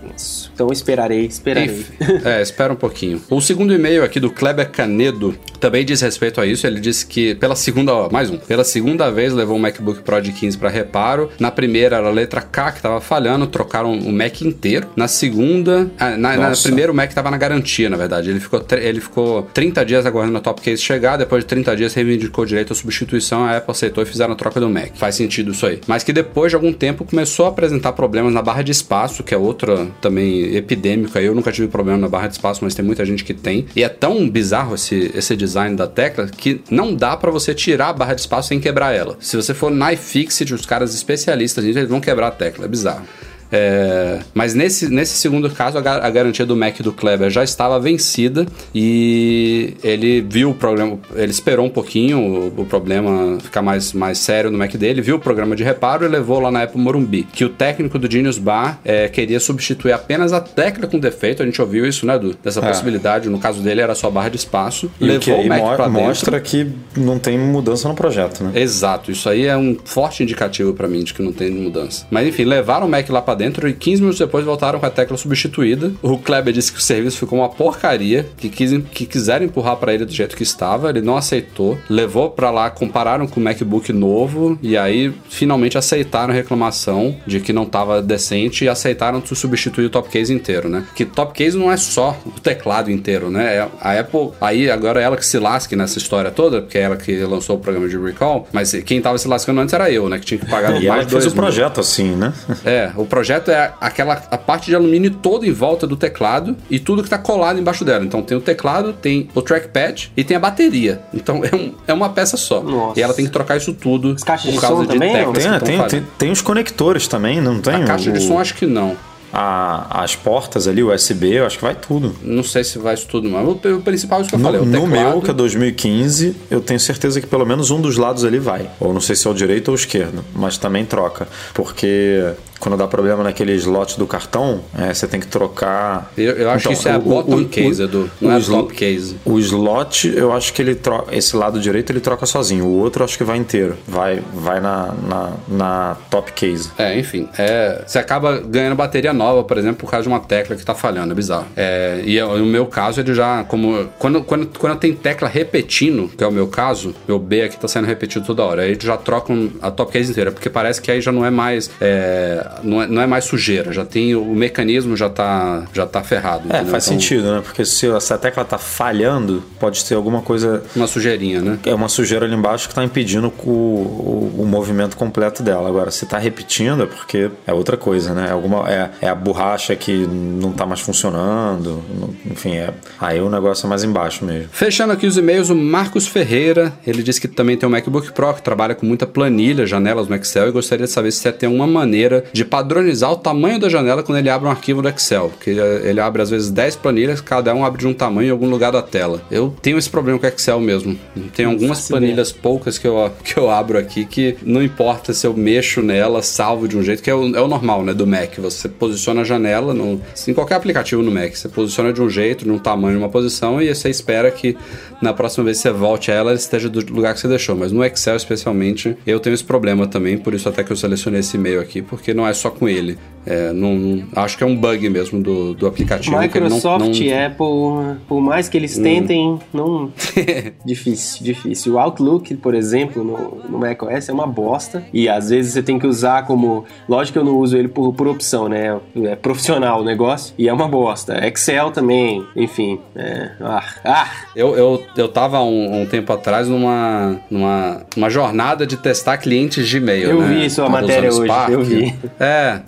Então 0.53 0.67
eu 0.67 0.73
esperarei, 0.73 1.25
esperarei. 1.25 1.79
Enfim, 1.79 1.93
é, 2.25 2.41
espera 2.41 2.73
um 2.73 2.75
pouquinho. 2.75 3.21
O 3.29 3.39
segundo 3.39 3.73
e-mail 3.73 4.03
aqui 4.03 4.19
do 4.19 4.29
Kleber 4.29 4.69
Canedo 4.69 5.37
também 5.65 5.83
diz 5.83 5.99
respeito 5.99 6.39
a 6.39 6.45
isso. 6.45 6.67
Ele 6.67 6.79
disse 6.79 7.03
que 7.07 7.33
pela 7.33 7.55
segunda, 7.55 7.91
ó, 7.91 8.09
mais 8.11 8.29
um, 8.29 8.37
pela 8.37 8.63
segunda 8.63 9.09
vez 9.09 9.33
levou 9.33 9.55
um 9.55 9.59
MacBook 9.59 10.03
Pro 10.03 10.21
de 10.21 10.31
15 10.31 10.59
para 10.59 10.69
reparo. 10.69 11.31
Na 11.39 11.49
primeira 11.49 11.95
era 11.95 12.07
a 12.07 12.11
letra 12.11 12.39
K 12.39 12.71
que 12.71 12.81
tava 12.83 13.01
falhando, 13.01 13.47
trocaram 13.47 13.91
o 13.91 14.11
Mac 14.11 14.41
inteiro. 14.41 14.87
Na 14.95 15.07
segunda, 15.07 15.89
ah, 15.97 16.15
na, 16.15 16.37
na 16.37 16.51
primeira 16.51 16.91
o 16.91 16.95
Mac 16.95 17.11
tava 17.11 17.31
na 17.31 17.37
garantia, 17.37 17.89
na 17.89 17.97
verdade. 17.97 18.29
Ele 18.29 18.39
ficou, 18.39 18.63
ele 18.79 19.01
ficou 19.01 19.41
30 19.55 19.83
dias 19.83 20.05
aguardando 20.05 20.37
a 20.37 20.41
Top 20.41 20.61
Case 20.61 20.83
chegar. 20.83 21.17
Depois 21.17 21.43
de 21.43 21.47
30 21.47 21.75
dias 21.75 21.93
reivindicou 21.95 22.45
direito 22.45 22.71
à 22.71 22.75
substituição. 22.75 23.43
A 23.43 23.57
Apple 23.57 23.71
aceitou 23.71 24.03
e 24.03 24.05
fizeram 24.05 24.33
a 24.33 24.35
troca 24.35 24.59
do 24.59 24.69
Mac. 24.69 24.91
Faz 24.93 25.15
sentido 25.15 25.51
isso 25.51 25.65
aí. 25.65 25.81
Mas 25.87 26.03
que 26.03 26.13
depois 26.13 26.51
de 26.51 26.55
algum 26.55 26.71
tempo 26.71 27.03
começou 27.05 27.47
a 27.47 27.49
apresentar 27.49 27.93
problemas 27.93 28.31
na 28.31 28.43
barra 28.43 28.61
de 28.61 28.71
espaço, 28.71 29.23
que 29.23 29.33
é 29.33 29.37
outra 29.37 29.87
também 29.99 30.55
epidêmica. 30.55 31.19
Eu 31.19 31.33
nunca 31.33 31.51
tive 31.51 31.67
problema 31.69 31.97
na 31.97 32.07
barra 32.07 32.27
de 32.27 32.33
espaço, 32.33 32.63
mas 32.63 32.75
tem 32.75 32.85
muita 32.85 33.03
gente 33.03 33.23
que 33.23 33.33
tem. 33.33 33.65
E 33.75 33.83
é 33.83 33.89
tão 33.89 34.29
bizarro 34.29 34.75
esse, 34.75 35.11
esse 35.15 35.35
design 35.35 35.54
da 35.75 35.87
tecla 35.87 36.27
que 36.27 36.61
não 36.69 36.93
dá 36.93 37.15
pra 37.17 37.31
você 37.31 37.53
tirar 37.53 37.89
a 37.89 37.93
barra 37.93 38.13
de 38.13 38.21
espaço 38.21 38.49
sem 38.49 38.59
quebrar 38.59 38.93
ela. 38.93 39.17
Se 39.19 39.35
você 39.35 39.53
for 39.53 39.71
na 39.71 39.93
iFixit, 39.93 40.53
os 40.53 40.65
caras 40.65 40.93
especialistas 40.93 41.63
eles 41.63 41.89
vão 41.89 42.01
quebrar 42.01 42.27
a 42.27 42.31
tecla. 42.31 42.65
É 42.65 42.67
bizarro. 42.67 43.05
É, 43.51 44.19
mas 44.33 44.53
nesse, 44.53 44.89
nesse 44.89 45.17
segundo 45.17 45.49
caso, 45.49 45.77
a, 45.77 45.81
a 45.81 46.09
garantia 46.09 46.45
do 46.45 46.55
Mac 46.55 46.79
do 46.81 46.91
Kleber 46.91 47.29
já 47.29 47.43
estava 47.43 47.79
vencida 47.79 48.45
e 48.73 49.73
ele 49.83 50.21
viu 50.21 50.51
o 50.51 50.53
problema, 50.53 50.97
ele 51.15 51.31
esperou 51.31 51.65
um 51.65 51.69
pouquinho 51.69 52.19
o, 52.19 52.61
o 52.61 52.65
problema 52.65 53.37
ficar 53.39 53.61
mais, 53.61 53.93
mais 53.93 54.17
sério 54.17 54.51
no 54.51 54.57
Mac 54.57 54.73
dele, 54.75 55.01
viu 55.01 55.15
o 55.15 55.19
programa 55.19 55.55
de 55.55 55.63
reparo 55.63 56.05
e 56.05 56.07
levou 56.07 56.39
lá 56.39 56.51
na 56.51 56.63
Apple 56.63 56.79
Morumbi, 56.81 57.23
que 57.31 57.45
o 57.45 57.49
técnico 57.49 57.97
do 57.99 58.09
Genius 58.11 58.37
Bar 58.37 58.79
é, 58.83 59.07
queria 59.07 59.39
substituir 59.39 59.91
apenas 59.93 60.33
a 60.33 60.41
tecla 60.41 60.87
com 60.87 60.99
defeito, 60.99 61.41
a 61.41 61.45
gente 61.45 61.61
ouviu 61.61 61.85
isso, 61.85 62.05
né, 62.05 62.17
Du? 62.19 62.35
Dessa 62.43 62.59
É. 62.59 62.67
possibilidade, 62.67 63.29
no 63.29 63.39
caso 63.39 63.61
dele 63.61 63.81
era 63.81 63.95
só 63.95 64.09
barra 64.09 64.29
de 64.29 64.37
espaço, 64.37 64.91
E 64.99 65.03
o 65.03 65.07
levou 65.07 65.35
aí 65.35 65.45
o 65.45 65.49
Mac 65.49 65.61
mo- 65.61 65.75
pra 65.75 65.87
dentro. 65.87 66.01
mostra 66.01 66.39
que 66.39 66.67
não 66.97 67.19
tem 67.19 67.37
mudança 67.37 67.87
no 67.87 67.95
projeto, 67.95 68.43
né? 68.43 68.51
Exato, 68.55 69.11
isso 69.11 69.29
aí 69.29 69.45
é 69.45 69.55
um 69.57 69.77
forte 69.85 70.23
indicativo 70.23 70.73
pra 70.73 70.87
mim 70.87 71.03
de 71.03 71.13
que 71.13 71.21
não 71.21 71.31
tem 71.31 71.51
mudança. 71.51 72.05
Mas 72.09 72.27
enfim, 72.27 72.43
levaram 72.43 72.87
o 72.87 72.89
Mac 72.89 73.09
lá 73.09 73.21
pra 73.21 73.34
dentro 73.35 73.67
e 73.67 73.73
15 73.73 74.01
minutos 74.01 74.19
depois 74.19 74.43
voltaram 74.45 74.79
com 74.79 74.85
a 74.85 74.89
tecla 74.89 75.17
substituída. 75.17 75.91
O 76.01 76.17
Kleber 76.17 76.53
disse 76.53 76.71
que 76.71 76.79
o 76.79 76.81
serviço 76.81 77.17
ficou 77.17 77.39
uma 77.39 77.49
porcaria, 77.49 78.25
que, 78.37 78.49
quis, 78.49 78.71
que 78.91 79.05
quiseram 79.05 79.45
empurrar 79.45 79.75
pra 79.77 79.93
ele 79.93 80.05
do 80.05 80.11
jeito 80.11 80.35
que 80.35 80.43
estava, 80.43 80.89
ele 80.89 81.01
não 81.01 81.17
aceitou, 81.17 81.77
levou 81.89 82.29
pra 82.31 82.49
lá, 82.49 82.69
compararam 82.69 83.27
com 83.27 83.39
o 83.39 83.43
MacBook 83.43 83.91
novo 83.93 84.57
e 84.61 84.77
aí 84.77 85.13
finalmente 85.29 85.77
aceitaram 85.77 86.31
a 86.33 86.35
reclamação 86.35 87.15
de 87.27 87.39
que 87.39 87.51
não 87.53 87.65
tava 87.65 88.01
decente 88.01 88.65
e 88.65 88.69
aceitaram 88.69 89.19
tu 89.21 89.35
substituir 89.35 89.85
o 89.85 89.89
top 89.89 90.09
case 90.09 90.33
inteiro, 90.33 90.69
né? 90.69 90.85
Que 90.95 91.03
top 91.05 91.33
case 91.33 91.57
não 91.57 91.71
é 91.71 91.77
só 91.77 92.17
o 92.25 92.39
teclado 92.39 92.89
inteiro, 92.91 93.29
né? 93.29 93.57
É- 93.57 93.67
A 93.81 93.99
Apple, 93.99 94.29
aí 94.39 94.69
agora 94.69 94.99
é 95.01 95.03
ela 95.03 95.17
que 95.17 95.25
se 95.25 95.37
lasque 95.37 95.75
nessa 95.75 95.97
história 95.97 96.31
toda, 96.31 96.61
porque 96.61 96.77
é 96.77 96.81
ela 96.81 96.95
que 96.95 97.15
lançou 97.23 97.55
o 97.55 97.59
programa 97.59 97.87
de 97.89 97.97
recall, 97.97 98.47
mas 98.51 98.71
quem 98.85 99.01
tava 99.01 99.17
se 99.17 99.27
lascando 99.27 99.59
antes 99.61 99.73
era 99.73 99.91
eu, 99.91 100.07
né? 100.09 100.19
Que 100.19 100.25
tinha 100.25 100.39
que 100.39 100.45
pagar 100.45 100.73
E 100.81 100.87
ela 100.87 100.95
mais 100.97 101.05
que 101.07 101.11
fez 101.11 101.25
o 101.25 101.27
mil. 101.29 101.35
projeto 101.35 101.79
assim, 101.79 102.11
né? 102.15 102.33
É, 102.63 102.91
o 102.95 103.05
projeto 103.05 103.24
é 103.33 103.73
aquela 103.81 104.21
a 104.31 104.37
parte 104.37 104.67
de 104.67 104.75
alumínio 104.75 105.11
toda 105.11 105.45
em 105.47 105.51
volta 105.51 105.85
do 105.87 105.95
teclado 105.95 106.55
e 106.69 106.79
tudo 106.79 107.03
que 107.03 107.09
tá 107.09 107.17
colado 107.17 107.59
embaixo 107.59 107.83
dela. 107.85 108.03
Então 108.05 108.21
tem 108.21 108.37
o 108.37 108.41
teclado, 108.41 108.93
tem 108.93 109.29
o 109.35 109.41
trackpad 109.41 110.11
e 110.15 110.23
tem 110.23 110.37
a 110.37 110.39
bateria. 110.39 111.01
Então 111.13 111.41
é, 111.43 111.55
um- 111.55 111.73
é 111.87 111.93
uma 111.93 112.09
peça 112.09 112.37
só. 112.37 112.61
Nossa. 112.61 112.99
E 112.99 113.03
ela 113.03 113.13
tem 113.13 113.25
que 113.25 113.31
trocar 113.31 113.57
isso 113.57 113.73
tudo 113.73 114.11
As 114.11 114.23
caixas 114.23 114.45
por 114.47 114.53
de 114.55 114.59
causa 114.61 114.75
som 114.77 114.81
de 114.87 114.93
também, 114.93 115.13
Tem, 115.33 115.59
tem, 115.59 115.87
tem, 115.87 116.07
tem 116.17 116.31
os 116.31 116.41
conectores 116.41 117.07
também, 117.07 117.39
não 117.41 117.59
tem? 117.59 117.75
A 117.75 117.83
caixa 117.85 118.11
de 118.11 118.19
O- 118.19 118.21
som 118.21 118.39
acho 118.39 118.53
que 118.55 118.65
não. 118.65 118.95
a- 119.33 120.01
as 120.03 120.15
portas 120.15 120.65
ali, 120.67 120.81
USB, 120.81 121.33
eu 121.39 121.45
acho 121.45 121.57
que 121.57 121.63
vai 121.63 121.75
tudo. 121.75 122.15
Não 122.23 122.41
sei 122.43 122.63
se 122.63 122.77
vai 122.79 122.93
isso 122.93 123.05
tudo, 123.07 123.29
mas 123.29 123.45
o, 123.45 123.51
o 123.51 123.81
principal 123.81 124.19
é 124.19 124.21
isso 124.21 124.29
que 124.29 124.35
eu 124.35 124.39
No, 124.39 124.45
falei. 124.45 124.61
O 124.61 124.65
no 124.65 124.71
teclado, 124.71 125.09
meu, 125.11 125.21
que 125.21 125.29
é 125.29 125.33
2015, 125.33 126.35
eu 126.49 126.61
tenho 126.61 126.79
certeza 126.79 127.19
que 127.19 127.27
pelo 127.27 127.45
menos 127.45 127.69
um 127.69 127.81
dos 127.81 127.97
lados 127.97 128.23
ali 128.23 128.39
vai. 128.39 128.69
Ou 128.79 128.93
não 128.93 129.01
sei 129.01 129.15
se 129.15 129.27
é 129.27 129.29
o 129.29 129.33
direito 129.33 129.67
ou 129.69 129.73
o 129.73 129.75
esquerdo, 129.75 130.23
mas 130.33 130.57
também 130.57 130.85
troca. 130.85 131.27
Porque 131.53 132.23
quando 132.65 132.77
dá 132.79 132.87
problema 132.87 133.23
naquele 133.23 133.53
slot 133.57 133.99
do 133.99 134.07
cartão, 134.07 134.61
é, 134.75 134.91
você 134.91 135.07
tem 135.07 135.19
que 135.19 135.27
trocar. 135.27 136.11
Eu, 136.17 136.33
eu 136.33 136.49
acho 136.49 136.61
Então, 136.61 136.71
que 136.73 136.77
isso 136.79 136.89
é 136.89 136.93
a 136.93 136.97
o- 136.97 137.01
bottom 137.01 137.35
o- 137.41 137.45
case, 137.45 137.83
o-. 137.83 138.09
Não 138.19 138.31
é 138.31 138.33
o 138.33 138.37
a 138.37 138.39
slo- 138.39 138.63
top 138.63 138.73
case. 138.73 139.15
O 139.23 139.37
slot, 139.39 140.07
eu 140.15 140.33
acho 140.33 140.51
que 140.51 140.63
ele 140.63 140.73
troca. 140.73 141.15
Esse 141.15 141.35
lado 141.37 141.59
direito 141.59 141.91
ele 141.91 141.99
troca 141.99 142.25
sozinho. 142.25 142.65
O 142.65 142.79
outro 142.79 143.03
eu 143.03 143.05
acho 143.05 143.15
que 143.19 143.23
vai 143.23 143.37
inteiro. 143.37 143.77
Vai, 143.87 144.19
vai 144.33 144.59
na, 144.59 144.95
na, 145.07 145.29
na 145.47 145.97
top 146.09 146.31
case. 146.31 146.71
É, 146.75 146.97
enfim, 146.97 147.29
é, 147.37 147.83
você 147.85 147.99
acaba 147.99 148.39
ganhando 148.39 148.75
bateria 148.75 149.13
nova, 149.13 149.43
por 149.43 149.57
exemplo, 149.59 149.77
por 149.81 149.91
causa 149.91 150.01
de 150.03 150.09
uma 150.09 150.19
tecla 150.19 150.55
que 150.55 150.65
tá 150.65 150.73
falhando, 150.73 151.11
é 151.11 151.15
bizarro. 151.15 151.45
É, 151.55 152.01
e 152.03 152.15
eu- 152.17 152.35
no 152.39 152.45
meu 152.47 152.65
caso, 152.65 152.99
ele 152.99 153.13
já, 153.13 153.43
como. 153.43 153.87
Quando, 153.99 154.23
quando, 154.23 154.47
quando 154.57 154.75
tenho 154.79 154.95
tecla 154.95 155.27
repetindo, 155.29 156.09
que 156.17 156.23
é 156.23 156.27
o 156.27 156.31
meu 156.31 156.47
caso, 156.47 156.95
meu 157.07 157.19
B 157.19 157.43
aqui 157.43 157.57
tá 157.59 157.67
sendo 157.67 157.85
repetido 157.85 158.25
toda 158.25 158.41
hora, 158.43 158.63
aí 158.63 158.75
já 158.81 158.97
trocam 158.97 159.51
a 159.61 159.69
top 159.69 159.91
case 159.91 160.09
inteira, 160.09 160.31
porque 160.31 160.49
parece 160.49 160.81
que 160.81 160.89
aí 160.89 160.99
já 160.99 161.11
não 161.11 161.23
é 161.23 161.29
mais. 161.29 161.69
é, 161.79 162.43
não, 162.63 162.81
é, 162.81 162.87
não 162.87 163.01
é 163.01 163.07
mais 163.07 163.25
sujeira, 163.25 163.71
já 163.71 163.85
tem. 163.85 164.15
O 164.15 164.35
mecanismo 164.35 164.95
já 164.95 165.09
tá, 165.09 165.65
já 165.73 165.85
tá 165.85 166.03
ferrado. 166.03 166.43
É, 166.45 166.55
entendeu? 166.55 166.71
faz 166.71 166.85
Então, 166.85 166.99
sentido, 166.99 167.31
né? 167.31 167.41
Porque 167.43 167.65
se 167.65 167.87
essa 167.89 168.17
tecla 168.17 168.43
tá 168.45 168.57
falhando, 168.57 169.43
pode 169.59 169.83
ter 169.85 169.95
alguma 169.95 170.21
coisa. 170.21 170.63
Uma 170.75 170.87
sujeirinha, 170.87 171.41
né? 171.41 171.59
É 171.65 171.73
uma 171.73 171.89
sujeira 171.89 172.25
ali 172.25 172.35
embaixo 172.35 172.67
que 172.67 172.71
está 172.71 172.83
impedindo 172.83 173.31
o, 173.43 173.49
o, 173.49 174.41
o 174.41 174.45
movimento 174.45 174.95
completo 174.97 175.43
dela. 175.43 175.67
Agora, 175.67 175.91
se 175.91 176.05
está 176.05 176.17
repetindo, 176.17 176.83
é 176.83 176.85
porque 176.85 177.29
é 177.45 177.53
outra 177.53 177.77
coisa, 177.77 178.13
né? 178.13 178.27
É, 178.27 178.31
alguma, 178.31 178.69
é, 178.69 178.91
é 179.01 179.09
a 179.09 179.15
borracha 179.15 179.75
que 179.75 180.05
não 180.07 180.51
está 180.51 180.65
mais 180.65 180.79
funcionando. 180.79 181.83
Enfim, 182.25 182.55
é, 182.55 182.73
aí 182.99 183.19
o 183.19 183.29
negócio 183.29 183.65
é 183.65 183.69
mais 183.69 183.83
embaixo 183.83 184.25
mesmo. 184.25 184.49
Fechando 184.51 184.93
aqui 184.93 185.05
os 185.05 185.17
e-mails, 185.17 185.49
o 185.49 185.55
Marcos 185.55 186.07
Ferreira, 186.07 186.73
ele 186.85 187.03
disse 187.03 187.19
que 187.19 187.27
também 187.27 187.57
tem 187.57 187.67
um 187.67 187.71
MacBook 187.71 188.11
Pro, 188.11 188.33
que 188.33 188.41
trabalha 188.41 188.75
com 188.75 188.85
muita 188.85 189.05
planilha, 189.05 189.65
janelas 189.65 190.07
no 190.07 190.15
Excel, 190.15 190.47
e 190.47 190.51
gostaria 190.51 190.85
de 190.85 190.91
saber 190.91 191.11
se 191.11 191.31
tem 191.31 191.49
uma 191.49 191.67
maneira 191.67 192.23
de 192.31 192.44
padronizar 192.45 193.11
o 193.11 193.15
tamanho 193.15 193.59
da 193.59 193.69
janela 193.69 194.03
quando 194.03 194.19
ele 194.19 194.29
abre 194.29 194.47
um 194.47 194.51
arquivo 194.51 194.81
do 194.81 194.89
Excel. 194.89 195.29
Porque 195.29 195.49
ele 195.49 195.99
abre 195.99 196.21
às 196.21 196.29
vezes 196.29 196.49
10 196.49 196.75
planilhas, 196.77 197.21
cada 197.21 197.53
um 197.53 197.65
abre 197.65 197.79
de 197.79 197.87
um 197.87 197.93
tamanho 197.93 198.27
em 198.27 198.31
algum 198.31 198.49
lugar 198.49 198.71
da 198.71 198.81
tela. 198.81 199.21
Eu 199.31 199.55
tenho 199.61 199.77
esse 199.77 199.89
problema 199.89 200.19
com 200.19 200.25
o 200.25 200.29
Excel 200.29 200.59
mesmo. 200.59 200.97
Tem 201.35 201.45
algumas 201.45 201.87
planilhas 201.87 202.31
poucas 202.31 202.77
que 202.77 202.87
eu, 202.87 203.11
que 203.23 203.37
eu 203.37 203.49
abro 203.49 203.77
aqui 203.77 204.05
que 204.05 204.37
não 204.43 204.61
importa 204.61 205.13
se 205.13 205.25
eu 205.25 205.33
mexo 205.33 205.81
nela, 205.81 206.21
salvo 206.21 206.67
de 206.67 206.77
um 206.77 206.83
jeito, 206.83 207.01
que 207.01 207.09
é 207.09 207.15
o, 207.15 207.35
é 207.35 207.41
o 207.41 207.47
normal, 207.47 207.83
né, 207.83 207.93
do 207.93 208.05
Mac. 208.05 208.37
Você 208.39 208.67
posiciona 208.67 209.21
a 209.21 209.23
janela 209.23 209.73
no, 209.73 210.01
em 210.27 210.33
qualquer 210.33 210.55
aplicativo 210.55 211.01
no 211.01 211.11
Mac. 211.11 211.35
Você 211.35 211.49
posiciona 211.49 211.91
de 211.91 212.01
um 212.01 212.09
jeito, 212.09 212.47
num 212.47 212.59
tamanho, 212.59 212.99
numa 212.99 213.09
posição, 213.09 213.61
e 213.61 213.73
você 213.73 213.89
espera 213.89 214.29
que 214.31 214.57
na 215.01 215.13
próxima 215.13 215.45
vez 215.45 215.57
que 215.57 215.63
você 215.63 215.71
volte 215.71 216.11
a 216.11 216.15
ela, 216.15 216.31
ela 216.31 216.39
esteja 216.39 216.69
do 216.69 216.79
lugar 216.93 217.13
que 217.13 217.19
você 217.19 217.27
deixou. 217.27 217.55
Mas 217.55 217.71
no 217.71 217.83
Excel, 217.83 218.15
especialmente, 218.15 218.97
eu 219.05 219.19
tenho 219.19 219.33
esse 219.33 219.43
problema 219.43 219.87
também, 219.87 220.17
por 220.17 220.33
isso 220.33 220.49
até 220.49 220.63
que 220.63 220.71
eu 220.71 220.75
selecionei 220.75 221.19
esse 221.19 221.37
e-mail 221.37 221.61
aqui, 221.61 221.81
porque 221.81 222.13
não 222.13 222.24
é 222.27 222.33
só 222.33 222.49
com 222.49 222.67
ele. 222.67 222.97
É, 223.25 223.51
não, 223.51 224.03
acho 224.15 224.37
que 224.37 224.43
é 224.43 224.47
um 224.47 224.55
bug 224.55 224.87
mesmo 224.89 225.21
do, 225.21 225.55
do 225.55 225.65
aplicativo. 225.65 226.17
Microsoft 226.17 226.85
não, 226.85 227.07
não... 227.07 227.25
Apple, 227.25 227.99
por 228.07 228.21
mais 228.21 228.47
que 228.47 228.55
eles 228.55 228.77
tentem, 228.77 229.29
hum. 229.29 229.39
não. 229.51 229.91
difícil, 230.63 231.23
difícil. 231.23 231.73
O 231.73 231.79
Outlook, 231.79 232.35
por 232.35 232.53
exemplo, 232.53 233.03
no, 233.03 233.41
no 233.49 233.57
macOS 233.57 234.09
é 234.09 234.13
uma 234.13 234.27
bosta. 234.27 234.85
E 234.93 235.09
às 235.09 235.29
vezes 235.29 235.53
você 235.53 235.63
tem 235.63 235.79
que 235.79 235.87
usar 235.87 236.25
como. 236.27 236.65
Lógico 236.87 237.13
que 237.13 237.19
eu 237.19 237.23
não 237.23 237.37
uso 237.37 237.57
ele 237.57 237.67
por, 237.67 237.91
por 237.93 238.07
opção, 238.07 238.47
né? 238.47 238.77
É 238.95 239.15
profissional 239.15 239.81
o 239.81 239.83
negócio. 239.83 240.35
E 240.37 240.47
é 240.47 240.53
uma 240.53 240.67
bosta. 240.67 241.25
Excel 241.25 241.71
também, 241.71 242.23
enfim. 242.35 242.79
É... 242.95 243.31
Ah, 243.41 243.63
ah. 243.83 244.07
Eu, 244.35 244.55
eu, 244.55 244.83
eu 244.95 245.07
tava 245.07 245.41
um, 245.41 245.81
um 245.81 245.85
tempo 245.85 246.13
atrás 246.13 246.47
numa, 246.47 247.19
numa, 247.29 247.81
numa 247.95 248.09
jornada 248.09 248.67
de 248.67 248.77
testar 248.77 249.17
clientes 249.17 249.67
de 249.67 249.77
e-mail. 249.77 250.09
Eu 250.11 250.21
né? 250.21 250.41
vi 250.41 250.49
sua 250.49 250.69
matéria 250.69 251.09
hoje. 251.09 251.23
Spark. 251.23 251.51
Eu 251.51 251.63
vi. 251.63 251.95
É. 252.19 252.61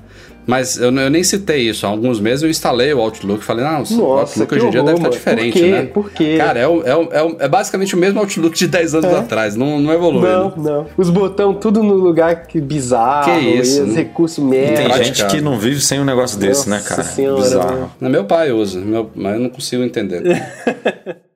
Mas 0.47 0.77
eu, 0.77 0.95
eu, 0.95 1.09
nem 1.09 1.21
citei 1.25 1.69
isso. 1.69 1.85
Há 1.85 1.89
alguns 1.89 2.21
meses 2.21 2.41
eu 2.41 2.49
instalei 2.49 2.93
o 2.93 3.01
Outlook. 3.01 3.43
Falei, 3.43 3.65
não, 3.65 3.79
Nossa, 3.79 3.93
o 3.95 4.05
Outlook 4.05 4.55
hoje 4.55 4.65
em 4.65 4.69
dia 4.69 4.81
deve 4.81 4.97
estar 4.97 5.09
diferente, 5.09 5.51
Por 5.51 5.59
quê? 5.59 5.71
né? 5.71 5.83
Por 5.83 6.11
quê? 6.11 6.35
Cara, 6.37 6.59
é, 6.59 6.63
é, 6.63 6.67
é, 6.67 7.35
é, 7.39 7.47
basicamente 7.49 7.93
o 7.93 7.97
mesmo 7.97 8.17
Outlook 8.21 8.57
de 8.57 8.65
10 8.65 8.95
anos 8.95 9.11
é. 9.11 9.17
atrás. 9.17 9.57
Não, 9.57 9.77
não 9.77 9.91
evoluiu. 9.91 10.21
Não, 10.21 10.53
não. 10.55 10.85
Os 10.95 11.09
botões 11.09 11.57
tudo 11.59 11.83
no 11.83 11.95
lugar 11.95 12.47
que 12.47 12.61
bizarro. 12.61 13.29
Que 13.29 13.39
isso? 13.39 13.83
os 13.83 13.93
recursos 13.93 14.41
merda. 14.41 14.89
Tem 14.89 15.03
gente 15.03 15.25
que 15.25 15.41
não 15.41 15.59
vive 15.59 15.81
sem 15.81 15.99
um 15.99 16.05
negócio 16.05 16.39
desse, 16.39 16.69
Nossa 16.69 16.81
né, 16.81 16.87
cara? 16.87 17.03
Senhora, 17.03 17.41
bizarro. 17.41 17.91
Meu. 17.99 18.09
meu 18.09 18.23
pai 18.23 18.49
usa, 18.53 18.79
meu, 18.79 19.11
mas 19.13 19.33
eu 19.33 19.41
não 19.41 19.49
consigo 19.49 19.83
entender. 19.83 20.23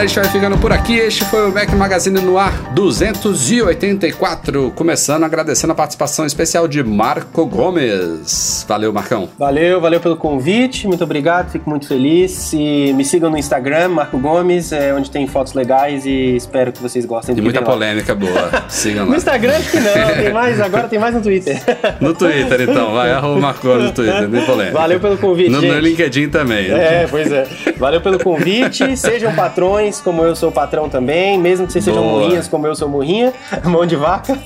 Galera, 0.00 0.04
a 0.04 0.06
gente 0.06 0.14
vai 0.14 0.40
ficando 0.40 0.56
por 0.56 0.72
aqui. 0.72 0.96
Este 0.96 1.24
foi 1.26 1.46
o 1.50 1.52
Mac 1.52 1.68
Magazine 1.74 2.20
no 2.22 2.38
ar 2.38 2.72
284. 2.72 4.70
Começando 4.74 5.24
agradecendo 5.24 5.72
a 5.74 5.76
participação 5.76 6.24
especial 6.24 6.66
de 6.66 6.82
Marco 6.82 7.44
Gomes. 7.44 8.64
Valeu, 8.66 8.94
Marcão. 8.94 9.28
Valeu, 9.38 9.78
valeu 9.78 10.00
pelo 10.00 10.16
convite. 10.16 10.86
Muito 10.86 11.04
obrigado, 11.04 11.50
fico 11.50 11.68
muito 11.68 11.86
feliz. 11.86 12.50
E 12.54 12.94
me 12.94 13.04
sigam 13.04 13.28
no 13.30 13.36
Instagram, 13.36 13.90
Marco 13.90 14.18
Gomes, 14.18 14.72
é 14.72 14.94
onde 14.94 15.10
tem 15.10 15.26
fotos 15.26 15.52
legais 15.52 16.06
e 16.06 16.34
espero 16.34 16.72
que 16.72 16.80
vocês 16.80 17.04
gostem 17.04 17.36
E 17.36 17.40
muita 17.42 17.60
polêmica 17.60 18.14
boa. 18.14 18.50
Sigam 18.70 19.04
No 19.10 19.10
lá. 19.10 19.16
Instagram 19.18 19.56
acho 19.58 19.70
que 19.70 19.80
não, 19.80 20.14
tem 20.22 20.32
mais, 20.32 20.60
agora 20.62 20.88
tem 20.88 20.98
mais 20.98 21.14
no 21.14 21.20
Twitter. 21.20 21.60
No 22.00 22.14
Twitter, 22.14 22.62
então. 22.62 22.94
Vai, 22.94 23.12
arroba 23.12 23.38
Marco 23.38 23.66
Gomes 23.66 23.84
no 23.86 23.92
Twitter, 23.92 24.28
bem 24.28 24.46
polêmica. 24.46 24.78
Valeu 24.78 24.98
pelo 24.98 25.18
convite, 25.18 25.50
No, 25.50 25.60
no. 25.60 25.78
LinkedIn 25.78 26.30
também. 26.30 26.70
É, 26.70 27.06
pois 27.10 27.30
é. 27.30 27.46
Valeu 27.76 28.00
pelo 28.00 28.18
convite. 28.18 28.96
Sejam 28.96 29.34
patrões, 29.34 29.89
como 29.98 30.22
eu 30.22 30.36
sou 30.36 30.52
patrão 30.52 30.90
também. 30.90 31.38
Mesmo 31.38 31.66
que 31.66 31.72
vocês 31.72 31.82
sejam 31.86 32.02
Boa. 32.02 32.20
murrinhas, 32.20 32.46
como 32.46 32.66
eu 32.66 32.74
sou 32.74 32.86
murrinha. 32.86 33.32
Mão 33.64 33.86
de 33.86 33.96
vaca. 33.96 34.38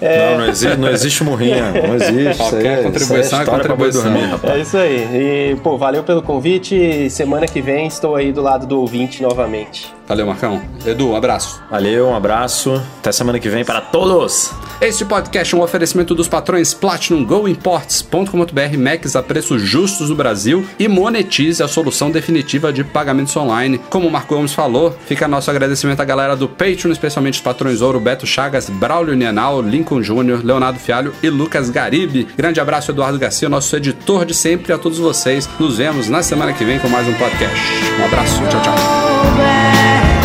É, 0.00 0.30
Não, 0.30 0.38
não 0.38 0.46
existe, 0.48 0.76
não 0.76 0.88
existe 0.88 1.24
murrinha. 1.24 1.72
Não 1.72 1.94
existe. 1.98 2.30
Isso 2.30 2.42
aí, 2.42 2.48
Qualquer 2.50 2.82
contribuição 2.84 3.20
isso 3.20 3.34
aí 3.34 3.40
é 3.40 3.42
história 3.42 3.64
pra 3.64 3.74
boi 3.74 3.86
contribuição. 3.88 4.12
dormir, 4.12 4.30
rapaz. 4.30 4.54
é 4.54 4.58
isso 4.60 4.76
aí. 4.76 5.08
E, 5.52 5.56
pô, 5.62 5.76
valeu 5.76 6.04
pelo 6.04 6.22
convite. 6.22 7.10
Semana 7.10 7.46
que 7.46 7.60
vem 7.60 7.88
estou 7.88 8.14
aí 8.14 8.30
do 8.32 8.40
lado 8.40 8.66
do 8.66 8.78
ouvinte 8.80 9.20
novamente. 9.22 9.92
Valeu, 10.06 10.26
Marcão. 10.26 10.60
Edu, 10.84 11.10
um 11.10 11.16
abraço. 11.16 11.62
Valeu, 11.70 12.08
um 12.08 12.14
abraço. 12.16 12.82
Até 12.98 13.12
semana 13.12 13.38
que 13.38 13.48
vem 13.48 13.64
para 13.64 13.80
todos. 13.80 14.50
Este 14.80 15.04
podcast 15.04 15.54
é 15.54 15.58
um 15.58 15.62
oferecimento 15.62 16.14
dos 16.14 16.26
patrões 16.26 16.74
Platinum 16.74 17.24
Go 17.24 17.46
Imports.com.br 17.46 18.78
Macs 18.78 19.14
a 19.14 19.22
preços 19.22 19.62
justos 19.62 20.10
no 20.10 20.16
Brasil 20.16 20.64
e 20.78 20.88
monetize 20.88 21.62
a 21.62 21.68
solução 21.68 22.10
definitiva 22.10 22.72
de 22.72 22.82
pagamentos 22.82 23.36
online. 23.36 23.78
Como 23.90 24.08
o 24.08 24.10
Marco 24.10 24.34
Gomes 24.34 24.52
falou, 24.52 24.69
fica 25.06 25.26
nosso 25.28 25.50
agradecimento 25.50 26.00
à 26.00 26.04
galera 26.04 26.36
do 26.36 26.48
Patreon, 26.48 26.92
especialmente 26.92 27.34
os 27.34 27.40
patrões 27.40 27.80
Ouro, 27.80 28.00
Beto 28.00 28.26
Chagas, 28.26 28.68
Braulio 28.68 29.14
Nienal, 29.14 29.60
Lincoln 29.62 30.02
Júnior, 30.02 30.40
Leonardo 30.44 30.78
Fialho 30.78 31.12
e 31.22 31.28
Lucas 31.28 31.70
Garibe. 31.70 32.28
Grande 32.36 32.60
abraço, 32.60 32.90
Eduardo 32.90 33.18
Garcia, 33.18 33.48
nosso 33.48 33.74
editor 33.76 34.24
de 34.24 34.34
sempre, 34.34 34.72
a 34.72 34.78
todos 34.78 34.98
vocês. 34.98 35.48
Nos 35.58 35.78
vemos 35.78 36.08
na 36.08 36.22
semana 36.22 36.52
que 36.52 36.64
vem 36.64 36.78
com 36.78 36.88
mais 36.88 37.06
um 37.08 37.14
podcast. 37.14 37.60
Um 38.00 38.04
abraço, 38.04 38.40
tchau, 38.48 38.62
tchau. 38.62 40.19